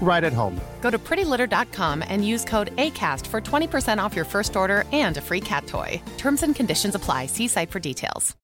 right 0.00 0.22
at 0.22 0.32
home. 0.32 0.60
Go 0.80 0.90
to 0.90 0.98
prettylitter.com 0.98 2.04
and 2.06 2.24
use 2.24 2.44
code 2.44 2.74
ACAST 2.76 3.26
for 3.26 3.40
20% 3.40 3.98
off 3.98 4.14
your 4.14 4.24
first 4.24 4.54
order 4.54 4.84
and 4.92 5.16
a 5.16 5.20
free 5.20 5.40
cat 5.40 5.66
toy. 5.66 6.00
Terms 6.16 6.42
and 6.44 6.54
conditions 6.54 6.94
apply. 6.94 7.26
See 7.26 7.48
site 7.48 7.72
for 7.72 7.80
details. 7.80 8.36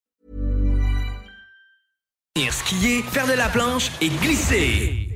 Skier, 2.35 3.03
faire 3.03 3.27
de 3.27 3.37
la 3.37 3.49
planche 3.49 3.91
et 4.01 4.11
glisser. 4.21 5.12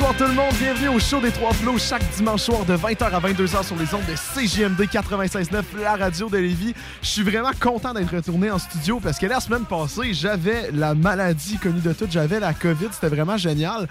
Bonsoir 0.00 0.16
tout 0.16 0.24
le 0.28 0.34
monde, 0.34 0.54
bienvenue 0.60 0.88
au 0.90 1.00
show 1.00 1.20
des 1.20 1.32
Trois 1.32 1.52
Flots 1.52 1.76
chaque 1.78 2.08
dimanche 2.16 2.42
soir 2.42 2.64
de 2.64 2.76
20h 2.76 3.02
à 3.02 3.18
22h 3.18 3.66
sur 3.66 3.74
les 3.74 3.92
ondes 3.92 4.06
de 4.08 4.14
CGMD 4.14 4.82
96.9, 4.82 5.62
la 5.82 5.96
radio 5.96 6.28
de 6.28 6.38
Lévis. 6.38 6.72
Je 7.02 7.08
suis 7.08 7.22
vraiment 7.24 7.50
content 7.58 7.92
d'être 7.92 8.14
retourné 8.14 8.48
en 8.48 8.58
studio 8.60 9.00
parce 9.00 9.18
que 9.18 9.26
la 9.26 9.40
semaine 9.40 9.64
passée, 9.64 10.14
j'avais 10.14 10.70
la 10.72 10.94
maladie 10.94 11.56
connue 11.58 11.80
de 11.80 11.92
toutes, 11.92 12.12
j'avais 12.12 12.38
la 12.38 12.54
COVID, 12.54 12.88
c'était 12.92 13.08
vraiment 13.08 13.36
génial. 13.36 13.88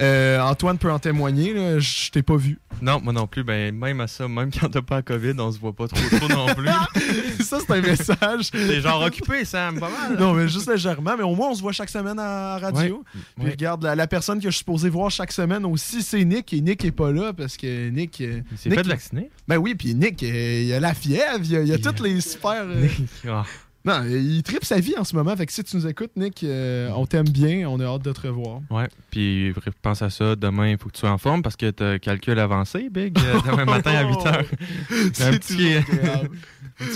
Euh, 0.00 0.40
Antoine 0.40 0.78
peut 0.78 0.90
en 0.90 0.98
témoigner, 0.98 1.52
là, 1.52 1.78
je 1.78 2.10
t'ai 2.10 2.22
pas 2.22 2.36
vu. 2.36 2.58
Non, 2.80 2.98
moi 3.02 3.12
non 3.12 3.26
plus. 3.26 3.44
Ben, 3.44 3.74
même 3.74 4.00
à 4.00 4.06
ça, 4.06 4.26
même 4.28 4.50
quand 4.50 4.70
t'as 4.70 4.80
pas 4.80 4.96
la 4.96 5.02
COVID, 5.02 5.34
on 5.38 5.52
se 5.52 5.58
voit 5.58 5.74
pas 5.74 5.88
trop 5.88 6.16
trop 6.16 6.28
non 6.28 6.46
plus. 6.54 6.68
ça, 7.44 7.58
c'est 7.60 7.70
un 7.70 7.82
message. 7.82 8.50
T'es 8.50 8.80
genre 8.80 9.02
occupé, 9.02 9.44
Sam, 9.44 9.78
pas 9.78 9.90
mal. 9.90 10.18
Non, 10.18 10.32
mais 10.32 10.48
juste 10.48 10.70
légèrement, 10.70 11.16
mais 11.18 11.24
au 11.24 11.34
moins 11.34 11.48
on 11.50 11.54
se 11.54 11.60
voit 11.60 11.72
chaque 11.72 11.90
semaine 11.90 12.18
à 12.18 12.56
radio. 12.56 13.04
Ouais. 13.14 13.20
Puis 13.36 13.44
Ouais. 13.44 13.50
regarde, 13.50 13.82
la, 13.82 13.94
la 13.94 14.06
personne 14.06 14.38
que 14.38 14.44
je 14.44 14.50
suis 14.50 14.58
supposé 14.60 14.88
voir 14.88 15.10
chaque 15.10 15.32
semaine 15.32 15.49
aussi, 15.64 16.02
c'est 16.02 16.24
Nick, 16.24 16.52
et 16.52 16.60
Nick 16.60 16.84
est 16.84 16.92
pas 16.92 17.12
là 17.12 17.32
parce 17.32 17.56
que 17.56 17.88
Nick... 17.90 18.20
euh, 18.20 18.40
Il 18.52 18.58
s'est 18.58 18.70
fait 18.70 18.86
vacciner. 18.86 19.30
Ben 19.48 19.56
oui, 19.58 19.74
puis 19.74 19.94
Nick, 19.94 20.22
euh, 20.22 20.62
il 20.66 20.72
a 20.72 20.80
la 20.80 20.94
fièvre, 20.94 21.40
il 21.44 21.56
a, 21.56 21.62
il 21.62 21.72
a 21.72 21.78
toutes 21.78 22.00
les 22.00 22.20
super... 22.20 22.64
euh. 22.66 23.42
Non, 23.82 24.02
il 24.06 24.42
tripe 24.42 24.64
sa 24.64 24.78
vie 24.78 24.94
en 24.98 25.04
ce 25.04 25.16
moment. 25.16 25.34
Fait 25.34 25.46
que 25.46 25.52
si 25.52 25.64
tu 25.64 25.74
nous 25.74 25.86
écoutes, 25.86 26.10
Nick, 26.14 26.44
euh, 26.44 26.90
on 26.94 27.06
t'aime 27.06 27.28
bien, 27.28 27.66
on 27.66 27.80
a 27.80 27.84
hâte 27.86 28.02
de 28.02 28.12
te 28.12 28.26
revoir. 28.26 28.60
Ouais, 28.68 28.88
puis 29.10 29.54
pense 29.80 30.02
à 30.02 30.10
ça, 30.10 30.36
demain, 30.36 30.68
il 30.68 30.76
faut 30.78 30.88
que 30.90 30.94
tu 30.94 31.00
sois 31.00 31.10
en 31.10 31.16
forme 31.16 31.40
parce 31.42 31.56
que 31.56 31.70
t'as 31.70 31.98
calcul 31.98 32.38
avancé, 32.38 32.88
Big, 32.90 33.14
demain 33.14 33.64
matin 33.64 33.92
à 33.92 34.04
8h. 34.04 34.44
un 34.90 35.10
C'est 35.14 35.24
un 35.24 35.32
petit 35.32 35.76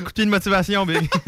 coup 0.03 0.13
de 0.15 0.25
motivation, 0.25 0.87
Big. 0.87 1.09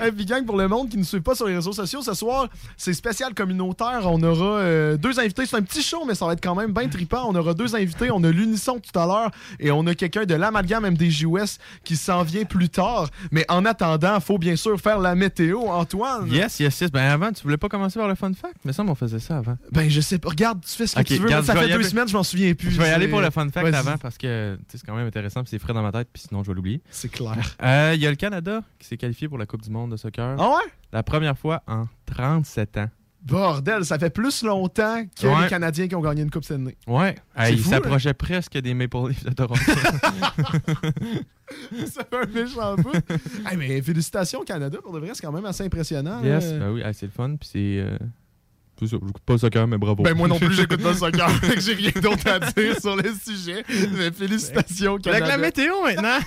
Hey, 0.00 0.12
puis 0.12 0.26
gang, 0.26 0.44
pour 0.44 0.56
le 0.56 0.68
monde 0.68 0.88
qui 0.88 0.96
ne 0.98 1.02
suit 1.02 1.20
pas 1.20 1.34
sur 1.34 1.46
les 1.46 1.56
réseaux 1.56 1.72
sociaux, 1.72 2.02
ce 2.02 2.14
soir, 2.14 2.48
c'est 2.76 2.92
spécial 2.92 3.34
communautaire. 3.34 4.02
On 4.04 4.22
aura 4.22 4.58
euh, 4.58 4.96
deux 4.96 5.18
invités. 5.18 5.46
C'est 5.46 5.56
un 5.56 5.62
petit 5.62 5.82
show, 5.82 6.04
mais 6.06 6.14
ça 6.14 6.26
va 6.26 6.34
être 6.34 6.42
quand 6.42 6.54
même 6.54 6.72
bien 6.72 6.88
trippant. 6.88 7.24
On 7.26 7.34
aura 7.34 7.54
deux 7.54 7.74
invités. 7.74 8.10
On 8.12 8.22
a 8.22 8.30
l'unisson 8.30 8.78
tout 8.78 8.96
à 8.96 9.06
l'heure 9.06 9.30
et 9.58 9.70
on 9.70 9.86
a 9.86 9.94
quelqu'un 9.94 10.24
de 10.24 10.34
l'amalgame 10.34 10.88
MDJUS 10.90 11.58
qui 11.82 11.96
s'en 11.96 12.22
vient 12.22 12.44
plus 12.44 12.68
tard. 12.68 13.08
Mais 13.32 13.44
en 13.48 13.64
attendant, 13.64 14.20
faut 14.20 14.38
bien 14.38 14.56
sûr 14.56 14.78
faire 14.80 14.98
la 14.98 15.14
météo. 15.14 15.62
Antoine? 15.68 16.30
yes, 16.30 16.60
yes, 16.60 16.80
yes. 16.80 16.90
Ben 16.92 17.10
avant, 17.10 17.32
tu 17.32 17.42
voulais 17.42 17.56
pas 17.56 17.68
commencer 17.68 17.98
par 17.98 18.08
le 18.08 18.14
fun 18.14 18.32
fact? 18.34 18.56
Mais 18.64 18.72
ça, 18.72 18.84
on 18.86 18.94
faisait 18.94 19.20
ça 19.20 19.38
avant. 19.38 19.56
Ben, 19.72 19.88
je 19.88 20.00
sais 20.00 20.18
pas. 20.18 20.28
Regarde, 20.28 20.60
tu 20.64 20.76
fais 20.76 20.86
ce 20.86 20.96
que 20.96 21.02
tu 21.02 21.14
veux. 21.16 21.24
regarde, 21.24 21.44
ça 21.44 21.56
fait 21.56 21.72
deux 21.72 21.82
semaines, 21.82 22.08
je 22.08 22.16
m'en 22.16 22.22
souviens 22.22 22.54
plus. 22.54 22.70
Je 22.70 22.80
vais 22.80 22.88
y 22.88 22.92
aller 22.92 23.08
pour 23.08 23.20
le 23.20 23.30
fun 23.30 23.48
fact 23.48 23.74
avant 23.74 23.96
parce 23.96 24.18
que 24.18 24.58
c'est 24.68 24.84
quand 24.84 24.94
même 24.94 25.06
intéressant 25.06 25.42
puis 25.42 25.50
c'est 25.50 25.58
frais 25.58 25.72
dans 25.72 25.82
ma 25.82 25.92
tête 25.92 26.08
puis 26.12 26.22
sinon 26.28 26.42
je 26.42 26.48
vais 26.48 26.54
l'oublier. 26.54 26.80
C'est 26.90 27.10
clair. 27.10 27.27
Euh, 27.62 27.92
Il 27.94 28.00
y 28.00 28.06
a 28.06 28.10
le 28.10 28.16
Canada 28.16 28.62
qui 28.78 28.86
s'est 28.86 28.96
qualifié 28.96 29.28
pour 29.28 29.38
la 29.38 29.46
Coupe 29.46 29.62
du 29.62 29.70
monde 29.70 29.90
de 29.92 29.96
soccer. 29.96 30.36
Ah 30.38 30.48
ouais? 30.50 30.70
La 30.92 31.02
première 31.02 31.36
fois 31.38 31.62
en 31.66 31.86
37 32.06 32.76
ans. 32.78 32.88
Bordel, 33.20 33.84
ça 33.84 33.98
fait 33.98 34.10
plus 34.10 34.42
longtemps 34.44 35.04
que 35.20 35.26
Ouais. 35.26 35.42
les 35.42 35.48
Canadiens 35.48 35.88
qui 35.88 35.94
ont 35.96 36.00
gagné 36.00 36.22
une 36.22 36.30
Coupe 36.30 36.44
Stanley. 36.44 36.76
Ouais, 36.86 37.16
C'est 37.36 37.52
il 37.54 37.58
fou, 37.60 37.70
s'approchait 37.70 38.14
presque 38.14 38.56
des 38.58 38.74
Maple 38.74 39.08
Leafs 39.08 39.24
de 39.24 39.30
Toronto. 39.32 39.60
ça 41.86 42.04
fait 42.04 42.16
un 42.16 42.26
méchant 42.32 42.76
peu. 42.76 42.92
Hey, 43.46 43.56
mais 43.56 43.82
félicitations 43.82 44.42
Canada, 44.44 44.78
pour 44.82 44.92
de 44.92 44.98
vrai, 45.00 45.10
c'est 45.14 45.22
quand 45.26 45.32
même 45.32 45.44
assez 45.46 45.64
impressionnant. 45.64 46.22
yes, 46.22 46.52
ben 46.52 46.70
oui, 46.70 46.82
c'est 46.92 47.06
le 47.06 47.12
fun. 47.12 47.34
Puis 47.36 47.48
c'est. 47.52 47.78
euh, 47.80 47.98
c'est 48.78 48.86
ça, 48.86 48.96
j'écoute 49.00 49.22
pas 49.24 49.32
le 49.34 49.38
soccer, 49.38 49.66
mais 49.66 49.78
bravo. 49.78 50.02
Ben 50.02 50.14
moi 50.14 50.28
non 50.28 50.38
plus, 50.38 50.54
j'écoute 50.54 50.82
pas 50.82 50.90
le 50.90 50.94
soccer. 50.98 51.28
J'ai 51.58 51.74
rien 51.74 51.90
d'autre 52.02 52.26
à 52.28 52.38
dire 52.38 52.80
sur 52.80 52.96
le 52.96 53.12
sujet. 53.14 53.64
Mais 53.96 54.10
félicitations 54.12 54.92
Avec 54.94 55.04
Canada. 55.04 55.26
la 55.28 55.38
météo 55.38 55.72
maintenant. 55.84 56.18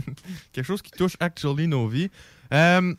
Quelque 0.52 0.66
chose 0.66 0.82
qui 0.82 0.90
touche 0.92 1.16
actually 1.20 1.68
nos 1.68 1.86
vies. 1.86 2.10
Euh, 2.52 2.94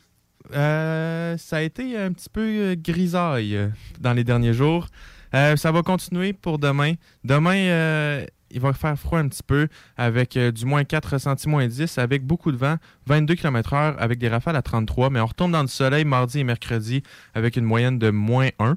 euh, 0.54 1.38
ça 1.38 1.58
a 1.58 1.62
été 1.62 1.98
un 1.98 2.12
petit 2.14 2.30
peu 2.30 2.42
euh, 2.42 2.76
grisaille 2.78 3.58
dans 4.00 4.14
les 4.14 4.24
derniers 4.24 4.54
jours. 4.54 4.88
Euh, 5.34 5.56
ça 5.56 5.72
va 5.72 5.82
continuer 5.82 6.34
pour 6.34 6.60
demain. 6.60 6.94
Demain, 7.24 7.56
euh, 7.56 8.26
il 8.50 8.60
va 8.60 8.74
faire 8.74 8.98
froid 9.00 9.20
un 9.20 9.30
petit 9.30 9.44
peu 9.44 9.70
avec 9.96 10.36
euh, 10.36 10.52
du 10.52 10.66
moins 10.66 10.84
4 10.84 11.14
ressenti 11.14 11.48
moins 11.48 11.68
10 11.68 11.98
avec 12.00 12.26
beaucoup 12.26 12.52
de 12.52 12.58
vent, 12.58 12.76
22 13.06 13.36
km/h 13.36 13.96
avec 13.98 14.20
des 14.20 14.28
rafales 14.28 14.58
à 14.58 14.62
33. 14.62 15.10
Mais 15.10 15.22
on 15.22 15.26
retourne 15.26 15.54
dans 15.54 15.62
le 15.62 15.70
soleil 15.70 16.04
mardi 16.04 16.40
et 16.40 16.44
mercredi 16.44 17.02
avec 17.34 17.56
une 17.56 17.64
moyenne 17.64 17.98
de 17.98 18.10
moins 18.10 18.50
1. 18.60 18.76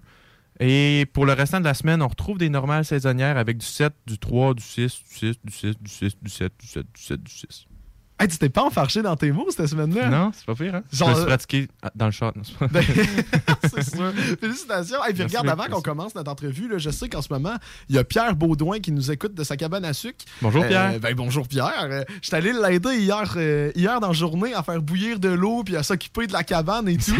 Et 0.60 1.06
pour 1.12 1.26
le 1.26 1.32
restant 1.32 1.58
de 1.58 1.64
la 1.64 1.74
semaine, 1.74 2.00
on 2.02 2.08
retrouve 2.08 2.38
des 2.38 2.48
normales 2.48 2.84
saisonnières 2.84 3.36
avec 3.36 3.58
du 3.58 3.66
7, 3.66 3.92
du 4.06 4.18
3, 4.18 4.54
du 4.54 4.62
6, 4.62 5.02
du 5.04 5.14
6, 5.14 5.40
du 5.44 5.52
6, 5.52 5.78
du 5.80 5.90
6, 5.90 6.16
du 6.22 6.30
7, 6.30 6.52
du 6.58 6.66
7, 6.66 6.86
du 6.92 7.02
7, 7.02 7.22
du 7.22 7.32
6. 7.32 7.66
Hey, 8.16 8.28
tu 8.28 8.38
t'es 8.38 8.48
pas 8.48 8.62
enfarché 8.62 9.02
dans 9.02 9.16
tes 9.16 9.32
mots 9.32 9.48
cette 9.50 9.66
semaine-là? 9.66 10.08
Non, 10.08 10.30
c'est 10.32 10.46
pas 10.46 10.54
pire, 10.54 10.76
hein? 10.76 10.82
Genre, 10.92 11.08
je 11.08 11.12
me 11.14 11.16
suis 11.16 11.24
euh, 11.24 11.26
pratiqué 11.26 11.68
dans 11.96 12.06
le 12.06 12.12
non, 12.22 12.32
c'est 12.44 12.56
pas- 12.56 12.68
Ben, 12.68 12.82
sûr. 13.82 14.12
Félicitations. 14.40 15.04
Hey, 15.04 15.12
puis 15.14 15.18
Merci, 15.22 15.36
regarde, 15.36 15.48
avant 15.60 15.68
qu'on 15.74 15.82
commence 15.82 16.14
notre 16.14 16.30
entrevue, 16.30 16.68
là, 16.68 16.78
je 16.78 16.90
sais 16.90 17.08
qu'en 17.08 17.22
ce 17.22 17.32
moment, 17.32 17.56
il 17.88 17.96
y 17.96 17.98
a 17.98 18.04
Pierre 18.04 18.36
Baudouin 18.36 18.78
qui 18.78 18.92
nous 18.92 19.10
écoute 19.10 19.34
de 19.34 19.42
sa 19.42 19.56
cabane 19.56 19.84
à 19.84 19.92
sucre. 19.92 20.24
Bonjour, 20.42 20.62
Euh, 20.62 20.68
Pierre. 20.68 21.00
ben, 21.00 21.12
bonjour 21.16 21.48
Pierre. 21.48 21.88
Euh, 21.90 22.04
J'étais 22.22 22.36
allé 22.36 22.52
l'aider 22.52 22.98
hier, 22.98 23.34
euh, 23.36 23.72
hier 23.74 23.98
dans 23.98 24.06
la 24.08 24.12
journée 24.12 24.54
à 24.54 24.62
faire 24.62 24.80
bouillir 24.80 25.18
de 25.18 25.30
l'eau 25.30 25.64
puis 25.64 25.76
à 25.76 25.82
s'occuper 25.82 26.28
de 26.28 26.32
la 26.32 26.44
cabane 26.44 26.88
et 26.88 26.96
tout. 26.96 27.16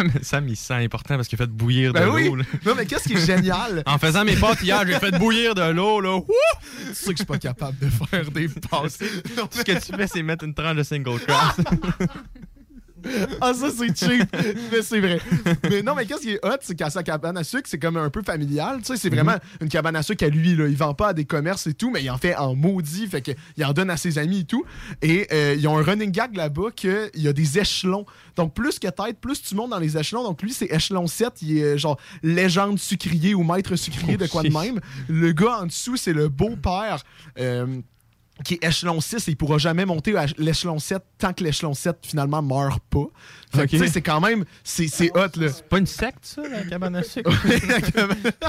Il 0.46 0.56
se 0.56 0.64
sent 0.64 0.74
important 0.74 1.16
parce 1.16 1.26
qu'il 1.26 1.40
a 1.42 1.44
fait 1.44 1.50
bouillir 1.50 1.92
de 1.92 1.98
Ben 1.98 2.06
l'eau. 2.06 2.14
oui. 2.14 2.30
là. 2.38 2.44
Non, 2.66 2.74
mais 2.76 2.86
qu'est-ce 2.86 3.08
qui 3.08 3.14
est 3.14 3.26
génial? 3.26 3.82
En 3.86 3.98
faisant 3.98 4.24
mes 4.24 4.36
potes 4.36 4.62
hier, 4.62 4.84
j'ai 4.86 5.00
fait 5.00 5.18
bouillir 5.18 5.56
de 5.56 5.70
l'eau. 5.72 6.00
là. 6.00 6.14
Wouh! 6.14 6.24
tu 6.86 6.94
sais 6.94 7.06
que 7.06 7.10
je 7.12 7.16
suis 7.16 7.24
pas 7.24 7.38
capable 7.38 7.76
de 7.80 7.88
faire 7.88 8.30
des 8.30 8.48
passes. 8.48 8.98
Ce 9.50 9.62
que 9.64 9.72
tu 9.72 9.92
fais, 9.96 10.06
c'est 10.06 10.22
mettre 10.22 10.44
une 10.44 10.54
tranche 10.54 10.76
de 10.76 10.82
single 10.84 11.18
cross. 11.20 11.56
Ah, 13.40 13.52
ça, 13.54 13.68
c'est 13.70 13.96
cheap. 13.96 14.28
mais 14.72 14.82
c'est 14.82 15.00
vrai. 15.00 15.20
Mais 15.68 15.82
non, 15.82 15.94
mais 15.94 16.06
qu'est-ce 16.06 16.22
qui 16.22 16.30
est 16.32 16.44
hot, 16.44 16.56
c'est 16.60 16.74
qu'à 16.74 16.90
sa 16.90 17.02
cabane 17.02 17.36
à 17.36 17.44
sucre, 17.44 17.68
c'est 17.68 17.78
comme 17.78 17.96
un 17.96 18.10
peu 18.10 18.22
familial. 18.22 18.78
Tu 18.78 18.86
sais, 18.86 18.96
c'est 18.96 19.10
vraiment 19.10 19.36
une 19.60 19.68
cabane 19.68 19.96
à 19.96 20.02
sucre 20.02 20.24
à 20.24 20.28
lui. 20.28 20.56
Là. 20.56 20.66
Il 20.68 20.76
vend 20.76 20.94
pas 20.94 21.08
à 21.08 21.12
des 21.12 21.24
commerces 21.24 21.66
et 21.66 21.74
tout, 21.74 21.90
mais 21.90 22.02
il 22.02 22.10
en 22.10 22.18
fait 22.18 22.34
en 22.34 22.54
maudit. 22.54 23.06
Fait 23.06 23.22
qu'il 23.22 23.64
en 23.64 23.72
donne 23.72 23.90
à 23.90 23.96
ses 23.96 24.18
amis 24.18 24.40
et 24.40 24.44
tout. 24.44 24.64
Et 25.02 25.26
euh, 25.32 25.54
ils 25.58 25.66
ont 25.68 25.78
un 25.78 25.82
running 25.82 26.10
gag 26.10 26.36
là-bas 26.36 26.70
qu'il 26.74 27.10
y 27.14 27.28
a 27.28 27.32
des 27.32 27.58
échelons. 27.58 28.06
Donc, 28.36 28.54
plus 28.54 28.78
que 28.78 28.88
tête, 28.88 29.18
plus 29.20 29.42
tu 29.42 29.54
montes 29.54 29.70
dans 29.70 29.78
les 29.78 29.96
échelons. 29.96 30.24
Donc, 30.24 30.42
lui, 30.42 30.52
c'est 30.52 30.72
échelon 30.72 31.06
7. 31.06 31.42
Il 31.42 31.58
est 31.58 31.62
euh, 31.62 31.76
genre 31.76 31.98
légende 32.22 32.78
sucrier 32.78 33.34
ou 33.34 33.42
maître 33.44 33.76
sucrier 33.76 34.16
de 34.16 34.26
quoi 34.26 34.42
de 34.42 34.48
Oh, 34.54 34.60
même. 34.60 34.80
Le 35.08 35.32
gars 35.32 35.60
en 35.62 35.66
dessous, 35.66 35.96
c'est 35.96 36.12
le 36.12 36.28
beau-père. 36.28 37.02
Euh, 37.38 37.66
qui 38.42 38.54
est 38.54 38.64
échelon 38.64 39.00
6 39.00 39.28
et 39.28 39.32
il 39.32 39.36
pourra 39.36 39.58
jamais 39.58 39.84
monter 39.84 40.16
à 40.16 40.26
l'échelon 40.38 40.78
7 40.78 41.02
tant 41.18 41.32
que 41.32 41.44
l'échelon 41.44 41.74
7 41.74 41.98
finalement 42.02 42.42
meurt 42.42 42.82
pas. 42.90 43.06
Tu 43.68 43.78
sais, 43.78 43.88
c'est 43.88 44.02
quand 44.02 44.20
même, 44.20 44.44
c'est 44.62 44.88
c'est 44.88 45.10
hot 45.16 45.28
là. 45.36 45.48
C'est 45.52 45.68
pas 45.68 45.78
une 45.78 45.86
secte, 45.86 46.18
ça, 46.22 46.42
la 46.48 46.62
cabane 46.64 46.96
à 46.96 47.02
sucre? 47.02 47.30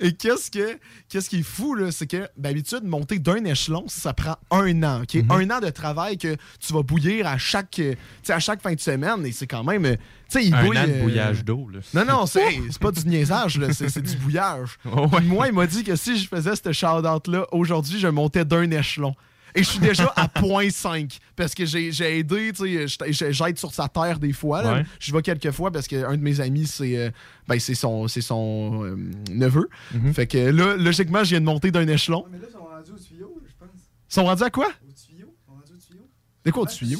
et 0.00 0.12
qu'est-ce 0.12 0.50
que 0.50 0.78
qu'est-ce 1.08 1.28
qui 1.28 1.40
est 1.40 1.42
fou 1.42 1.74
là, 1.74 1.90
c'est 1.90 2.06
que 2.06 2.28
d'habitude 2.36 2.84
monter 2.84 3.18
d'un 3.18 3.44
échelon, 3.44 3.84
ça 3.88 4.12
prend 4.12 4.36
un 4.50 4.82
an, 4.82 5.02
ok, 5.02 5.14
Mhm. 5.14 5.30
un 5.30 5.50
an 5.50 5.60
de 5.60 5.70
travail 5.70 6.18
que 6.18 6.36
tu 6.60 6.72
vas 6.72 6.82
bouillir 6.82 7.26
à 7.26 7.38
chaque, 7.38 7.78
euh, 7.78 7.94
à 8.28 8.38
chaque 8.40 8.62
fin 8.62 8.74
de 8.74 8.80
semaine 8.80 9.24
et 9.26 9.32
c'est 9.32 9.46
quand 9.46 9.64
même, 9.64 9.84
euh, 9.84 9.96
il 10.36 10.54
Un 10.54 10.64
bouille. 10.64 10.78
an 10.78 10.86
de 10.86 10.92
euh, 10.92 11.00
bouillage 11.02 11.44
d'eau, 11.44 11.68
là. 11.72 11.80
Non 11.94 12.04
non, 12.04 12.26
c'est 12.26 12.42
pas 12.80 12.90
du 12.90 13.06
niaisage 13.06 13.58
là, 13.58 13.72
c'est 13.72 14.02
du 14.02 14.16
bouillage. 14.16 14.78
Oh, 14.84 15.06
ouais. 15.12 15.20
Moi, 15.22 15.48
il 15.48 15.54
m'a 15.54 15.66
dit 15.66 15.84
que 15.84 15.96
si 15.96 16.18
je 16.18 16.28
faisais 16.28 16.54
cette 16.56 16.72
shout-out 16.72 17.28
là 17.28 17.46
aujourd'hui, 17.52 17.98
je 18.00 18.08
montais 18.08 18.44
d'un 18.44 18.70
échelon. 18.70 19.14
Et 19.54 19.62
je 19.62 19.68
suis 19.70 19.78
déjà 19.78 20.12
à 20.16 20.26
0.5 20.26 21.18
parce 21.36 21.54
que 21.54 21.64
j'ai 21.64 21.92
j'ai 21.92 22.18
aidé, 22.18 22.52
tu 22.52 22.88
sais, 22.88 23.32
j'aide 23.32 23.56
sur 23.58 23.72
sa 23.72 23.86
terre 23.88 24.18
des 24.18 24.32
fois. 24.32 24.64
Ouais. 24.64 24.84
Je 24.98 25.12
vais 25.12 25.22
quelques 25.22 25.52
fois 25.52 25.70
parce 25.70 25.86
qu'un 25.86 26.16
de 26.16 26.22
mes 26.22 26.40
amis, 26.40 26.66
c'est 26.66 26.96
euh, 26.98 27.10
ben, 27.46 27.60
c'est 27.60 27.74
son, 27.76 28.08
c'est 28.08 28.20
son 28.20 28.84
euh, 28.84 28.96
neveu. 29.30 29.68
Mhm. 29.92 30.12
Fait 30.12 30.26
que 30.26 30.38
là, 30.38 30.76
logiquement, 30.76 31.22
je 31.22 31.30
viens 31.30 31.40
de 31.40 31.44
monter 31.46 31.70
d'un 31.70 31.86
échelon. 31.86 32.24
Mais 32.30 32.38
là, 32.38 32.46
ils 32.48 32.52
sont 32.52 32.64
rendus 32.64 32.90
au 32.92 32.98
tuyau, 32.98 33.42
je 33.46 33.52
pense. 33.58 33.68
Ils 34.10 34.14
sont 34.14 34.24
rendus 34.24 34.42
à 34.42 34.50
quoi? 34.50 34.66
Au 34.66 34.92
tuyau. 34.92 35.34
Ils 35.38 35.46
sont 35.46 35.52
rendus 35.52 35.72
au 35.72 35.86
tuyau. 35.86 36.02
De 36.44 36.50
quoi 36.50 36.62
au 36.62 36.66
tuyau? 36.66 36.98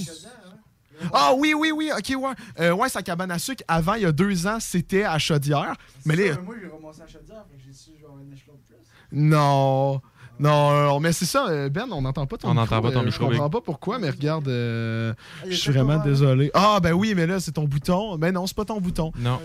Ah 1.12 1.32
oui, 1.36 1.54
oui, 1.58 1.72
oui, 1.74 1.90
ok, 1.92 2.14
ouais. 2.22 2.34
Euh, 2.60 2.72
ouais, 2.72 2.88
sa 2.88 3.02
cabane 3.02 3.30
à 3.32 3.38
sucre, 3.38 3.64
avant, 3.66 3.94
il 3.94 4.02
y 4.02 4.06
a 4.06 4.12
deux 4.12 4.46
ans, 4.46 4.58
c'était 4.60 5.02
à 5.02 5.18
Chaudière. 5.18 5.74
Mais 6.06 6.14
là, 6.16 6.36
Moi, 6.40 6.54
j'ai 6.62 6.68
ramassé 6.68 7.02
à 7.02 7.06
Chaudière, 7.08 7.44
fait 7.50 7.56
que 7.58 7.62
j'ai 7.66 7.72
su 7.72 7.90
genre 8.00 8.16
un 8.16 8.32
échelon 8.32 8.54
de 8.54 8.60
plus. 8.74 8.76
non. 9.10 10.00
Non, 10.40 10.86
non, 10.88 11.00
mais 11.00 11.12
c'est 11.12 11.24
ça, 11.26 11.46
euh, 11.48 11.68
Ben, 11.68 11.86
on 11.92 12.02
n'entend 12.02 12.26
pas 12.26 12.36
ton 12.36 12.48
On 12.48 12.50
micro. 12.54 12.64
n'entend 12.74 12.82
pas 12.82 12.92
ton 12.92 13.00
euh, 13.00 13.04
micro, 13.04 13.26
Je 13.26 13.30
comprends 13.30 13.50
pas 13.50 13.60
pourquoi, 13.60 13.98
mais 13.98 14.10
regarde, 14.10 14.48
euh, 14.48 15.14
je 15.48 15.54
suis 15.54 15.72
vraiment 15.72 15.98
désolé. 15.98 16.50
Ah, 16.54 16.80
ben 16.82 16.92
oui, 16.92 17.14
mais 17.14 17.26
là, 17.26 17.38
c'est 17.40 17.52
ton 17.52 17.64
bouton. 17.64 18.18
Ben 18.18 18.32
non, 18.32 18.46
c'est 18.46 18.56
pas 18.56 18.64
ton 18.64 18.80
bouton. 18.80 19.12
Non. 19.18 19.40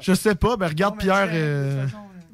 Je 0.00 0.12
sais 0.12 0.34
pas, 0.34 0.56
ben 0.56 0.68
regarde, 0.68 0.98
Pierre. 0.98 1.30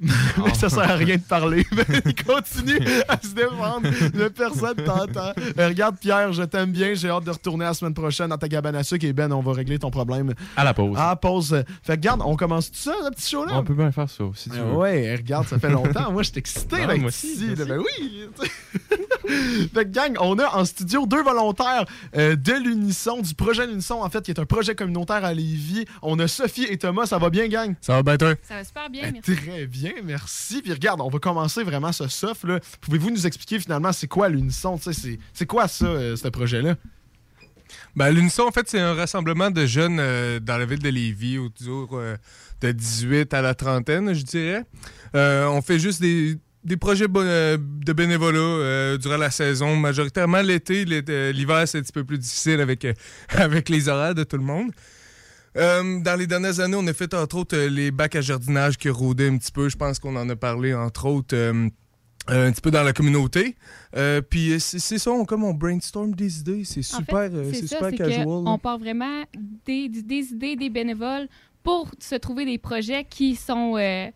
Euh, 0.03 0.07
mais 0.45 0.55
ça 0.55 0.69
sert 0.69 0.91
à 0.91 0.95
rien 0.97 1.17
de 1.17 1.23
parler. 1.23 1.67
Il 2.07 2.15
continue 2.25 2.79
à 3.09 3.19
se 3.21 3.35
défendre. 3.35 3.89
Le 4.15 4.29
personne 4.31 4.77
t'entend. 4.77 5.33
Euh, 5.59 5.69
regarde, 5.69 5.97
Pierre, 5.99 6.33
je 6.33 6.43
t'aime 6.43 6.73
bien. 6.73 6.95
J'ai 6.95 7.09
hâte 7.11 7.25
de 7.25 7.31
retourner 7.31 7.65
la 7.65 7.75
semaine 7.75 7.95
prochaine 7.95 8.29
dans 8.29 8.39
ta 8.39 8.49
cabane 8.49 8.75
à 8.77 8.83
sucre. 8.83 9.05
Et 9.07 9.13
Ben, 9.13 9.31
on 9.33 9.41
va 9.41 9.53
régler 9.53 9.79
ton 9.79 9.91
problème. 9.91 10.35
À 10.57 10.65
la 10.65 10.75
pause. 10.75 10.97
Ah, 10.99 11.17
pause. 11.17 11.63
Fait 11.83 11.95
que, 11.95 12.01
regarde, 12.01 12.23
on 12.25 12.37
commence 12.37 12.71
tout 12.71 12.79
ça, 12.79 12.95
le 13.05 13.11
petit 13.11 13.31
show-là? 13.31 13.53
On 13.57 13.65
peut 13.65 13.75
bien 13.75 13.93
faire 13.93 14.09
ça, 14.09 14.25
si 14.35 14.51
tu 14.51 14.57
Ah 14.59 14.65
veux. 14.65 14.73
ouais, 14.77 15.15
regarde, 15.17 15.47
ça 15.47 15.59
fait 15.59 15.71
longtemps. 15.71 16.11
Moi, 16.13 16.23
je 16.23 16.31
suis 16.31 16.39
excité 16.39 16.77
Ah, 16.83 16.87
d'être 16.87 16.99
moi 17.01 17.09
aussi, 17.09 17.33
ici. 17.35 17.55
là. 17.57 17.65
Ben 17.65 17.79
oui. 17.79 18.29
fait 19.75 19.85
que, 19.85 19.91
gang, 19.91 20.17
on 20.21 20.39
a 20.39 20.57
en 20.57 20.65
studio 20.65 21.07
deux 21.07 21.23
volontaires 21.23 21.85
euh, 22.17 22.37
de 22.37 22.53
l'Unisson, 22.53 23.21
du 23.21 23.35
projet 23.35 23.67
L'Unisson, 23.67 23.97
en 24.03 24.09
fait, 24.11 24.23
qui 24.25 24.31
est 24.31 24.41
un 24.41 24.47
projet 24.47 24.75
communautaire 24.75 25.25
à 25.25 25.35
Lévis. 25.35 25.85
On 26.03 26.19
a 26.19 26.27
Sophie 26.29 26.65
et 26.65 26.79
Thomas. 26.79 27.07
Ça 27.07 27.19
va 27.19 27.31
bien, 27.31 27.49
gang? 27.49 27.75
Ça 27.81 27.95
va 27.95 28.03
bien, 28.03 28.17
toi? 28.17 28.35
Ça 28.43 28.55
va 28.55 28.65
super 28.65 28.91
bien, 28.91 29.03
Ben, 29.03 29.13
merci. 29.15 29.37
Très 29.37 29.67
bien, 29.67 29.90
merci. 30.05 30.63
Puis 30.63 30.73
regarde, 30.73 31.01
on 31.01 31.09
va 31.09 31.19
commencer 31.19 31.63
vraiment 31.63 31.93
ce 31.93 32.09
soft. 32.09 32.45
Pouvez-vous 32.81 33.11
nous 33.11 33.27
expliquer 33.27 33.59
finalement 33.59 33.93
c'est 33.93 34.09
quoi 34.09 34.29
l'Unisson? 34.29 34.79
C'est 35.33 35.47
quoi 35.47 35.69
ça, 35.69 35.87
euh, 35.87 36.17
ce 36.17 36.29
projet-là? 36.29 36.77
Ben, 37.95 38.11
L'Unisson, 38.11 38.43
en 38.43 38.51
fait, 38.51 38.69
c'est 38.69 38.81
un 38.81 38.95
rassemblement 38.95 39.51
de 39.51 39.65
jeunes 39.67 39.99
euh, 40.01 40.41
dans 40.41 40.57
la 40.57 40.65
ville 40.65 40.81
de 40.81 40.89
Lévis, 40.89 41.39
autour 41.39 41.91
euh, 41.93 42.17
de 42.61 42.73
18 42.73 43.33
à 43.33 43.43
la 43.43 43.55
trentaine, 43.55 44.13
je 44.13 44.23
dirais. 44.23 44.65
On 45.15 45.63
fait 45.63 45.79
juste 45.79 46.01
des, 46.01 46.39
projets 46.81 47.07
de 47.07 47.93
bénévolat 47.93 48.97
durant 48.99 49.17
la 49.17 49.31
saison, 49.31 49.77
majoritairement 49.77 50.43
l'été. 50.43 50.85
L'hiver, 50.85 51.67
c'est 51.67 51.79
un 51.79 51.83
petit 51.83 51.93
peu 51.93 52.05
plus 52.05 52.19
difficile 52.19 52.61
avec, 52.61 52.87
avec 53.29 53.69
les 53.69 53.89
horaires 53.89 54.15
de 54.15 54.25
tout 54.25 54.37
le 54.37 54.45
monde. 54.45 54.73
Euh, 55.57 56.01
dans 56.01 56.17
les 56.19 56.27
dernières 56.27 56.61
années, 56.61 56.77
on 56.79 56.87
a 56.87 56.93
fait 56.93 57.13
entre 57.15 57.37
autres 57.39 57.57
euh, 57.57 57.69
les 57.69 57.91
bacs 57.91 58.15
à 58.17 58.21
jardinage 58.21 58.79
qui 58.79 58.89
rôdaient 58.89 59.29
un 59.29 59.37
petit 59.37 59.51
peu. 59.53 59.69
Je 59.69 59.77
pense 59.77 59.99
qu'on 59.99 60.15
en 60.17 60.29
a 60.29 60.37
parlé 60.37 60.75
entre 60.75 61.07
autres 61.07 61.35
euh, 61.37 61.69
euh, 62.31 62.49
un 62.49 62.53
petit 62.53 62.61
peu 62.61 62.71
dans 62.71 62.85
la 62.85 62.93
communauté. 62.93 63.57
Euh, 63.97 64.21
Puis 64.21 64.61
c'est 64.61 64.99
ça, 64.99 65.11
on, 65.11 65.25
comme 65.25 65.43
on 65.43 65.53
brainstorm 65.53 66.15
des 66.15 66.39
idées. 66.41 66.65
C'est 66.65 66.81
En 66.95 66.99
super, 66.99 67.23
fait, 67.31 67.35
euh, 67.35 67.51
c'est 67.53 67.67
super 67.67 67.91
casual. 67.91 68.25
qu'on 68.25 68.59
part 68.59 68.79
vraiment 68.79 69.25
des, 69.67 69.89
des 69.89 70.33
idées 70.33 70.55
des 70.55 70.71
bénévoles 70.71 71.29
pour 71.65 71.91
se 71.99 72.15
trouver 72.15 72.45
des 72.45 72.59
projets 72.59 73.05
qui 73.05 73.35
sont, 73.35 73.77
euh, 73.77 74.09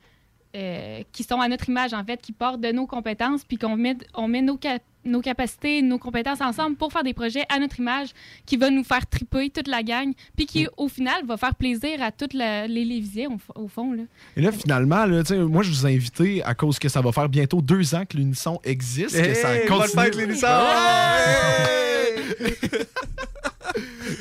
qui 1.13 1.25
sont 1.25 1.41
à 1.41 1.49
notre 1.49 1.69
image, 1.69 1.93
en 1.95 2.05
fait, 2.05 2.23
qui 2.23 2.33
partent 2.33 2.61
de 2.61 2.71
nos 2.71 2.87
compétences, 2.87 3.45
puis 3.45 3.57
qu'on 3.59 3.77
met, 3.77 3.97
on 4.15 4.29
met 4.29 4.41
nos, 4.43 4.57
cap- 4.57 4.83
nos 5.05 5.21
capacités, 5.21 5.83
nos 5.83 5.99
compétences 5.99 6.41
ensemble 6.41 6.77
pour 6.77 6.93
faire 6.93 7.03
des 7.05 7.15
projets 7.15 7.45
à 7.49 7.59
notre 7.59 7.79
image 7.81 8.09
qui 8.47 8.57
va 8.57 8.71
nous 8.71 8.85
faire 8.85 9.07
triper 9.07 9.51
toute 9.51 9.69
la 9.69 9.83
gang, 9.83 10.13
puis 10.37 10.45
Mm. 10.45 10.49
qui, 10.49 10.67
au 10.77 10.89
final, 10.89 11.25
va 11.27 11.37
faire 11.37 11.55
plaisir 11.55 12.03
à 12.03 12.11
toutes 12.13 12.33
la- 12.35 12.67
les 12.67 12.85
Lévisiens, 12.85 13.29
au, 13.55 13.69
fond. 13.69 13.93
Là. 13.93 14.03
Et 14.37 14.41
là, 14.41 14.53
finalement, 14.53 15.05
là, 15.07 15.23
moi, 15.49 15.63
je 15.63 15.71
vous 15.71 15.87
ai 15.87 15.95
invité 15.95 16.43
à 16.45 16.55
cause 16.55 16.79
que 16.79 16.89
ça 16.89 17.01
va 17.01 17.13
faire 17.13 17.29
bientôt 17.29 17.61
deux 17.63 17.95
ans 17.95 18.05
que 18.09 18.17
l'Unisson 18.17 18.61
existe. 18.65 19.21
que 19.21 19.35
ça 19.35 19.59
continue. 19.67 20.03
fête, 20.05 20.17
l'Unisson! 20.17 20.47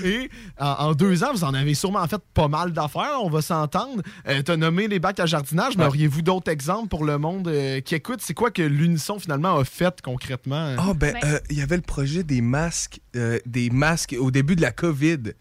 Et 0.04 0.30
en, 0.60 0.66
en 0.68 0.94
deux 0.94 1.24
ans, 1.24 1.32
vous 1.34 1.44
en 1.44 1.54
avez 1.54 1.74
sûrement 1.74 2.06
fait 2.08 2.22
pas 2.34 2.48
mal 2.48 2.72
d'affaires, 2.74 3.20
on 3.22 3.30
va 3.30 3.42
s'entendre. 3.42 4.02
Euh, 4.28 4.42
T'as 4.44 4.58
nommé 4.58 4.88
les 4.88 5.00
bacs 5.00 5.20
à 5.20 5.26
jardinage, 5.26 5.78
mais 5.78 5.86
auriez-vous 5.86 6.22
d'autres 6.22 6.52
exemples 6.52 6.90
pour 6.90 7.06
le 7.06 7.18
monde 7.18 7.48
euh, 7.48 7.80
qui 7.82 7.96
écoute? 7.96 8.20
C'est 8.22 8.34
quoi 8.34 8.52
que 8.52 8.62
l'Unisson, 8.62 9.20
finalement, 9.20 9.58
a 9.58 9.64
fait 9.66 10.02
concrètement? 10.02 10.76
Ah, 10.78 10.94
ben, 10.94 11.14
Ben- 11.14 11.20
euh, 11.30 11.40
il 11.50 11.58
y 11.58 11.62
avait 11.62 11.78
le 11.78 11.82
projet 11.82 12.24
des 12.24 12.42
masques, 12.42 13.00
euh, 13.16 13.40
des 13.46 13.70
masques 13.70 14.16
au 14.20 14.30
début 14.32 14.56
de 14.56 14.62
la 14.62 14.72
COVID 14.72 15.34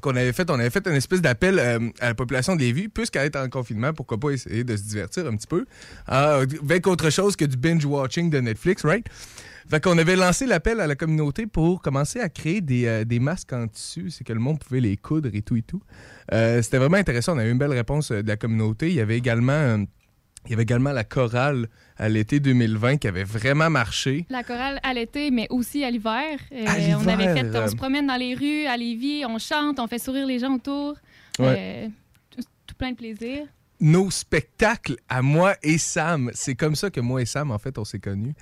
qu'on 0.00 0.16
avait 0.16 0.32
fait. 0.32 0.50
On 0.50 0.54
avait 0.54 0.70
fait 0.70 0.86
une 0.86 0.94
espèce 0.94 1.20
d'appel 1.20 1.58
euh, 1.58 1.78
à 2.00 2.08
la 2.08 2.14
population 2.14 2.56
de 2.56 2.60
Lévis, 2.60 2.88
puisqu'elle 2.88 3.26
est 3.26 3.36
en 3.36 3.48
confinement, 3.48 3.92
pourquoi 3.92 4.18
pas 4.18 4.30
essayer 4.30 4.64
de 4.64 4.76
se 4.76 4.82
divertir 4.82 5.26
un 5.26 5.36
petit 5.36 5.46
peu, 5.46 5.66
avec 6.06 6.86
autre 6.86 7.10
chose 7.10 7.36
que 7.36 7.44
du 7.44 7.56
binge-watching 7.56 8.30
de 8.30 8.40
Netflix, 8.40 8.84
right? 8.84 9.06
Fait 9.70 9.80
qu'on 9.82 9.96
avait 9.98 10.16
lancé 10.16 10.46
l'appel 10.46 10.80
à 10.80 10.86
la 10.88 10.96
communauté 10.96 11.46
pour 11.46 11.80
commencer 11.80 12.18
à 12.18 12.28
créer 12.28 12.60
des, 12.60 12.86
euh, 12.86 13.04
des 13.04 13.20
masques 13.20 13.52
en 13.52 13.68
tissu, 13.68 14.10
c'est 14.10 14.24
que 14.24 14.32
le 14.32 14.40
monde 14.40 14.58
pouvait 14.58 14.80
les 14.80 14.96
coudre 14.96 15.30
et 15.32 15.42
tout 15.42 15.56
et 15.56 15.62
tout. 15.62 15.80
Euh, 16.32 16.60
C'était 16.60 16.78
vraiment 16.78 16.96
intéressant, 16.96 17.36
on 17.36 17.38
a 17.38 17.44
eu 17.46 17.50
une 17.52 17.58
belle 17.58 17.72
réponse 17.72 18.10
euh, 18.10 18.22
de 18.22 18.28
la 18.28 18.36
communauté. 18.36 18.88
Il 18.88 18.94
y 18.94 19.00
avait 19.00 19.16
également... 19.16 19.84
il 20.46 20.50
y 20.50 20.54
avait 20.54 20.64
également 20.64 20.90
la 20.90 21.04
chorale 21.04 21.68
à 21.96 22.08
l'été 22.08 22.40
2020 22.40 22.96
qui 22.96 23.06
avait 23.06 23.22
vraiment 23.22 23.70
marché. 23.70 24.26
La 24.28 24.42
chorale 24.42 24.80
à 24.82 24.92
l'été, 24.92 25.30
mais 25.30 25.46
aussi 25.50 25.84
à 25.84 25.90
l'hiver. 25.92 26.38
Euh, 26.50 26.64
on 26.98 27.06
avait 27.06 27.26
l'hiver, 27.34 27.52
fait, 27.52 27.58
on 27.60 27.68
se 27.68 27.76
promène 27.76 28.08
dans 28.08 28.16
les 28.16 28.34
rues 28.34 28.66
à 28.66 28.76
Lévis, 28.76 29.24
on 29.24 29.38
chante, 29.38 29.78
on 29.78 29.86
fait 29.86 29.98
sourire 30.00 30.26
les 30.26 30.40
gens 30.40 30.54
autour. 30.54 30.96
Tout, 31.36 32.42
tout 32.66 32.74
plein 32.76 32.90
de 32.90 32.96
plaisir. 32.96 33.42
nos 33.80 34.10
spectacles 34.10 34.96
à 35.08 35.22
moi 35.22 35.54
et 35.62 35.78
Sam. 35.78 36.30
C'est 36.34 36.54
comme 36.54 36.74
ça 36.74 36.90
que 36.90 37.00
moi 37.00 37.22
et 37.22 37.26
Sam, 37.26 37.50
en 37.50 37.58
fait, 37.58 37.78
on 37.78 37.84
s'est 37.84 37.98
connus. 38.00 38.34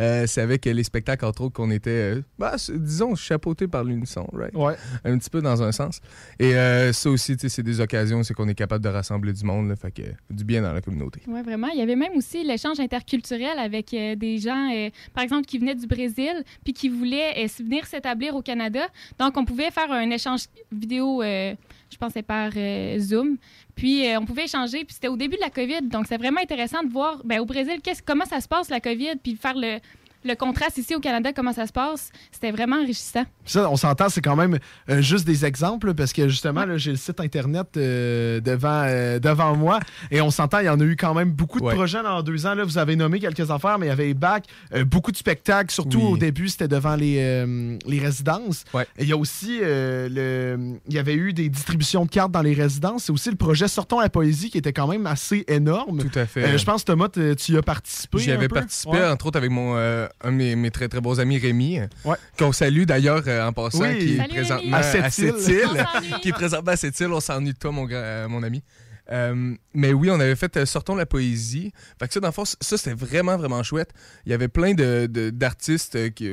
Euh, 0.00 0.26
c'est 0.26 0.40
avec 0.40 0.64
les 0.64 0.84
spectacles, 0.84 1.24
entre 1.24 1.42
autres, 1.42 1.54
qu'on 1.54 1.70
était, 1.70 2.16
euh, 2.16 2.22
bah, 2.38 2.56
disons, 2.68 3.14
chapeautés 3.14 3.68
par 3.68 3.84
l'unisson, 3.84 4.26
right? 4.32 4.54
Ouais. 4.54 4.74
Un 5.04 5.18
petit 5.18 5.30
peu 5.30 5.40
dans 5.40 5.62
un 5.62 5.72
sens. 5.72 6.00
Et 6.38 6.56
euh, 6.56 6.92
ça 6.92 7.10
aussi, 7.10 7.36
c'est 7.38 7.62
des 7.62 7.80
occasions, 7.80 8.22
c'est 8.22 8.34
qu'on 8.34 8.48
est 8.48 8.54
capable 8.54 8.84
de 8.84 8.88
rassembler 8.88 9.32
du 9.32 9.44
monde, 9.44 9.68
là, 9.68 9.76
fait 9.76 9.90
que 9.90 10.02
du 10.30 10.44
bien 10.44 10.62
dans 10.62 10.72
la 10.72 10.80
communauté. 10.80 11.20
Oui, 11.26 11.42
vraiment. 11.42 11.68
Il 11.68 11.78
y 11.78 11.82
avait 11.82 11.96
même 11.96 12.16
aussi 12.16 12.44
l'échange 12.44 12.80
interculturel 12.80 13.58
avec 13.58 13.92
euh, 13.94 14.16
des 14.16 14.38
gens, 14.38 14.70
euh, 14.72 14.90
par 15.14 15.24
exemple, 15.24 15.46
qui 15.46 15.58
venaient 15.58 15.74
du 15.74 15.86
Brésil, 15.86 16.44
puis 16.64 16.72
qui 16.72 16.88
voulaient 16.88 17.44
euh, 17.44 17.48
venir 17.58 17.86
s'établir 17.86 18.34
au 18.34 18.42
Canada. 18.42 18.86
Donc, 19.18 19.36
on 19.36 19.44
pouvait 19.44 19.70
faire 19.70 19.90
un 19.90 20.10
échange 20.10 20.46
vidéo, 20.72 21.22
je 21.94 21.98
pensais 21.98 22.22
par 22.22 22.50
euh, 22.56 22.98
Zoom. 22.98 23.36
Puis, 23.74 24.06
euh, 24.06 24.18
on 24.20 24.24
pouvait 24.24 24.44
échanger. 24.44 24.84
Puis, 24.84 24.94
c'était 24.94 25.08
au 25.08 25.16
début 25.16 25.36
de 25.36 25.40
la 25.40 25.50
COVID. 25.50 25.82
Donc, 25.82 26.06
c'est 26.08 26.18
vraiment 26.18 26.40
intéressant 26.40 26.82
de 26.82 26.90
voir, 26.90 27.22
ben, 27.24 27.40
au 27.40 27.46
Brésil, 27.46 27.80
comment 28.04 28.26
ça 28.26 28.40
se 28.40 28.48
passe, 28.48 28.68
la 28.68 28.80
COVID, 28.80 29.16
puis 29.22 29.36
faire 29.36 29.54
le, 29.56 29.78
le 30.24 30.34
contraste 30.34 30.78
ici 30.78 30.94
au 30.94 31.00
Canada, 31.00 31.32
comment 31.34 31.52
ça 31.52 31.66
se 31.66 31.72
passe. 31.72 32.10
C'était 32.32 32.50
vraiment 32.50 32.76
enrichissant. 32.76 33.24
Ça, 33.44 33.68
on 33.70 33.76
s'entend, 33.76 34.08
c'est 34.08 34.20
quand 34.22 34.36
même 34.36 34.58
euh, 34.88 35.02
juste 35.02 35.26
des 35.26 35.44
exemples, 35.44 35.94
parce 35.94 36.12
que 36.12 36.28
justement, 36.28 36.64
là, 36.64 36.76
j'ai 36.78 36.90
le 36.92 36.96
site 36.96 37.20
Internet 37.20 37.66
euh, 37.76 38.40
devant, 38.40 38.84
euh, 38.86 39.18
devant 39.18 39.54
moi, 39.56 39.80
et 40.10 40.20
on 40.20 40.30
s'entend, 40.30 40.58
il 40.60 40.66
y 40.66 40.68
en 40.68 40.80
a 40.80 40.84
eu 40.84 40.96
quand 40.96 41.14
même 41.14 41.30
beaucoup 41.30 41.60
de 41.60 41.64
Ouais. 41.64 41.74
projets 41.74 42.02
dans 42.02 42.22
deux 42.22 42.46
ans. 42.46 42.54
Là, 42.54 42.64
vous 42.64 42.78
avez 42.78 42.96
nommé 42.96 43.20
quelques 43.20 43.50
affaires, 43.50 43.78
mais 43.78 43.86
il 43.86 43.88
y 43.90 43.92
avait 43.92 44.06
les 44.06 44.14
bacs, 44.14 44.44
euh, 44.74 44.84
beaucoup 44.84 45.12
de 45.12 45.16
spectacles, 45.16 45.72
surtout 45.72 45.98
Oui. 45.98 46.04
au 46.12 46.16
début, 46.16 46.48
c'était 46.48 46.68
devant 46.68 46.96
les, 46.96 47.16
euh, 47.20 47.78
les 47.86 47.98
résidences. 47.98 48.64
Ouais. 48.72 48.86
Et 48.98 49.02
il 49.04 49.08
y 49.08 49.12
a 49.12 49.16
aussi, 49.16 49.58
euh, 49.62 50.08
le, 50.10 50.78
il 50.88 50.94
y 50.94 50.98
avait 50.98 51.14
eu 51.14 51.32
des 51.32 51.48
distributions 51.48 52.04
de 52.04 52.10
cartes 52.10 52.32
dans 52.32 52.42
les 52.42 52.54
résidences, 52.54 53.04
c'est 53.04 53.12
aussi 53.12 53.30
le 53.30 53.36
projet 53.36 53.68
Sortons 53.68 54.00
la 54.00 54.08
poésie, 54.08 54.50
qui 54.50 54.58
était 54.58 54.72
quand 54.72 54.86
même 54.86 55.06
assez 55.06 55.44
énorme. 55.48 55.98
Tout 56.08 56.18
à 56.18 56.26
fait. 56.26 56.44
Euh, 56.44 56.58
je 56.58 56.64
pense, 56.64 56.84
Thomas, 56.84 57.08
tu 57.08 57.52
y 57.52 57.56
as 57.56 57.62
participé. 57.62 58.18
J'y 58.18 58.30
un 58.30 58.34
avais 58.34 58.48
peu? 58.48 58.54
participé, 58.56 58.92
Ouais. 58.96 59.06
entre 59.08 59.26
autres, 59.26 59.38
avec 59.38 59.50
mon, 59.50 59.74
euh, 59.76 60.06
un 60.22 60.32
de 60.32 60.36
mes, 60.36 60.56
mes 60.56 60.70
très 60.70 60.88
très 60.88 61.00
bons 61.00 61.20
amis, 61.20 61.38
Rémi, 61.38 61.78
euh, 61.78 61.86
Ouais. 62.04 62.16
qu'on 62.38 62.52
salue 62.52 62.84
d'ailleurs 62.84 63.22
euh, 63.26 63.46
en 63.46 63.52
passant, 63.52 63.80
Oui. 63.82 63.98
qui 63.98 64.14
est 64.16 64.28
présentement 64.28 64.76
à. 64.76 64.80
On 64.80 64.82
s'ennuie. 64.82 66.20
qui 66.22 66.28
est 66.28 66.32
présentement 66.32 66.72
à 66.72 66.76
cette 66.76 66.98
île. 67.00 67.12
On 67.12 67.20
s'ennuie 67.20 67.52
de 67.52 67.58
toi, 67.58 67.72
mon, 67.72 67.84
grand- 67.84 67.96
euh, 67.96 68.28
mon 68.28 68.42
ami. 68.42 68.62
Euh, 69.12 69.54
mais 69.74 69.92
oui, 69.92 70.08
on 70.10 70.18
avait 70.18 70.34
fait 70.36 70.56
euh, 70.56 70.64
Sortons 70.64 70.94
la 70.94 71.04
poésie. 71.04 71.72
Fait 71.98 72.08
que 72.08 72.14
ça, 72.14 72.20
dans 72.20 72.28
le 72.28 72.32
fond, 72.32 72.44
ça, 72.46 72.54
c'était 72.78 72.94
vraiment, 72.94 73.36
vraiment 73.36 73.62
chouette. 73.62 73.90
Il 74.24 74.30
y 74.32 74.34
avait 74.34 74.48
plein 74.48 74.72
de, 74.72 75.06
de- 75.10 75.28
d'artistes 75.30 75.96
euh, 75.96 76.08
qui 76.08 76.32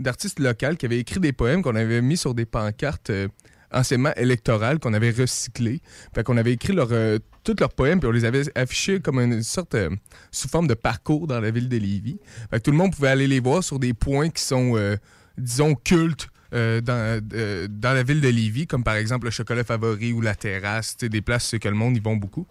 d'artistes 0.00 0.38
locaux 0.38 0.74
qui 0.78 0.86
avaient 0.86 0.98
écrit 1.00 1.18
des 1.20 1.32
poèmes 1.32 1.60
qu'on 1.62 1.74
avait 1.74 2.00
mis 2.02 2.16
sur 2.16 2.32
des 2.34 2.44
pancartes 2.46 3.10
euh, 3.10 3.26
anciennement 3.72 4.12
électorales 4.16 4.78
qu'on 4.78 4.94
avait 4.94 5.10
recyclées. 5.10 5.80
Fait 6.14 6.22
qu'on 6.24 6.36
avait 6.36 6.52
écrit 6.52 6.72
leur, 6.72 6.88
euh, 6.92 7.18
tous 7.54 7.60
leurs 7.60 7.72
poèmes 7.72 8.00
puis 8.00 8.08
on 8.08 8.12
les 8.12 8.24
avait 8.24 8.42
affichés 8.56 9.00
comme 9.00 9.18
une 9.20 9.42
sorte 9.42 9.74
euh, 9.74 9.90
sous 10.30 10.48
forme 10.48 10.66
de 10.66 10.74
parcours 10.74 11.26
dans 11.26 11.40
la 11.40 11.50
ville 11.50 11.68
de 11.68 11.76
Lévis. 11.76 12.18
Fait 12.50 12.58
que 12.58 12.62
tout 12.62 12.70
le 12.70 12.76
monde 12.76 12.94
pouvait 12.94 13.08
aller 13.08 13.26
les 13.26 13.40
voir 13.40 13.62
sur 13.64 13.78
des 13.78 13.94
points 13.94 14.28
qui 14.30 14.42
sont, 14.42 14.76
euh, 14.76 14.96
disons, 15.36 15.74
cultes 15.74 16.28
euh, 16.54 16.80
dans, 16.80 17.20
euh, 17.34 17.66
dans 17.70 17.92
la 17.92 18.02
ville 18.02 18.20
de 18.20 18.28
Lévis, 18.28 18.66
comme 18.66 18.82
par 18.84 18.94
exemple 18.96 19.26
le 19.26 19.30
chocolat 19.30 19.64
favori 19.64 20.12
ou 20.12 20.20
la 20.20 20.34
terrasse, 20.34 20.96
des 20.96 21.20
places 21.22 21.54
que 21.60 21.68
le 21.68 21.74
monde 21.74 21.96
y 21.96 22.00
vont 22.00 22.16
beaucoup. 22.16 22.46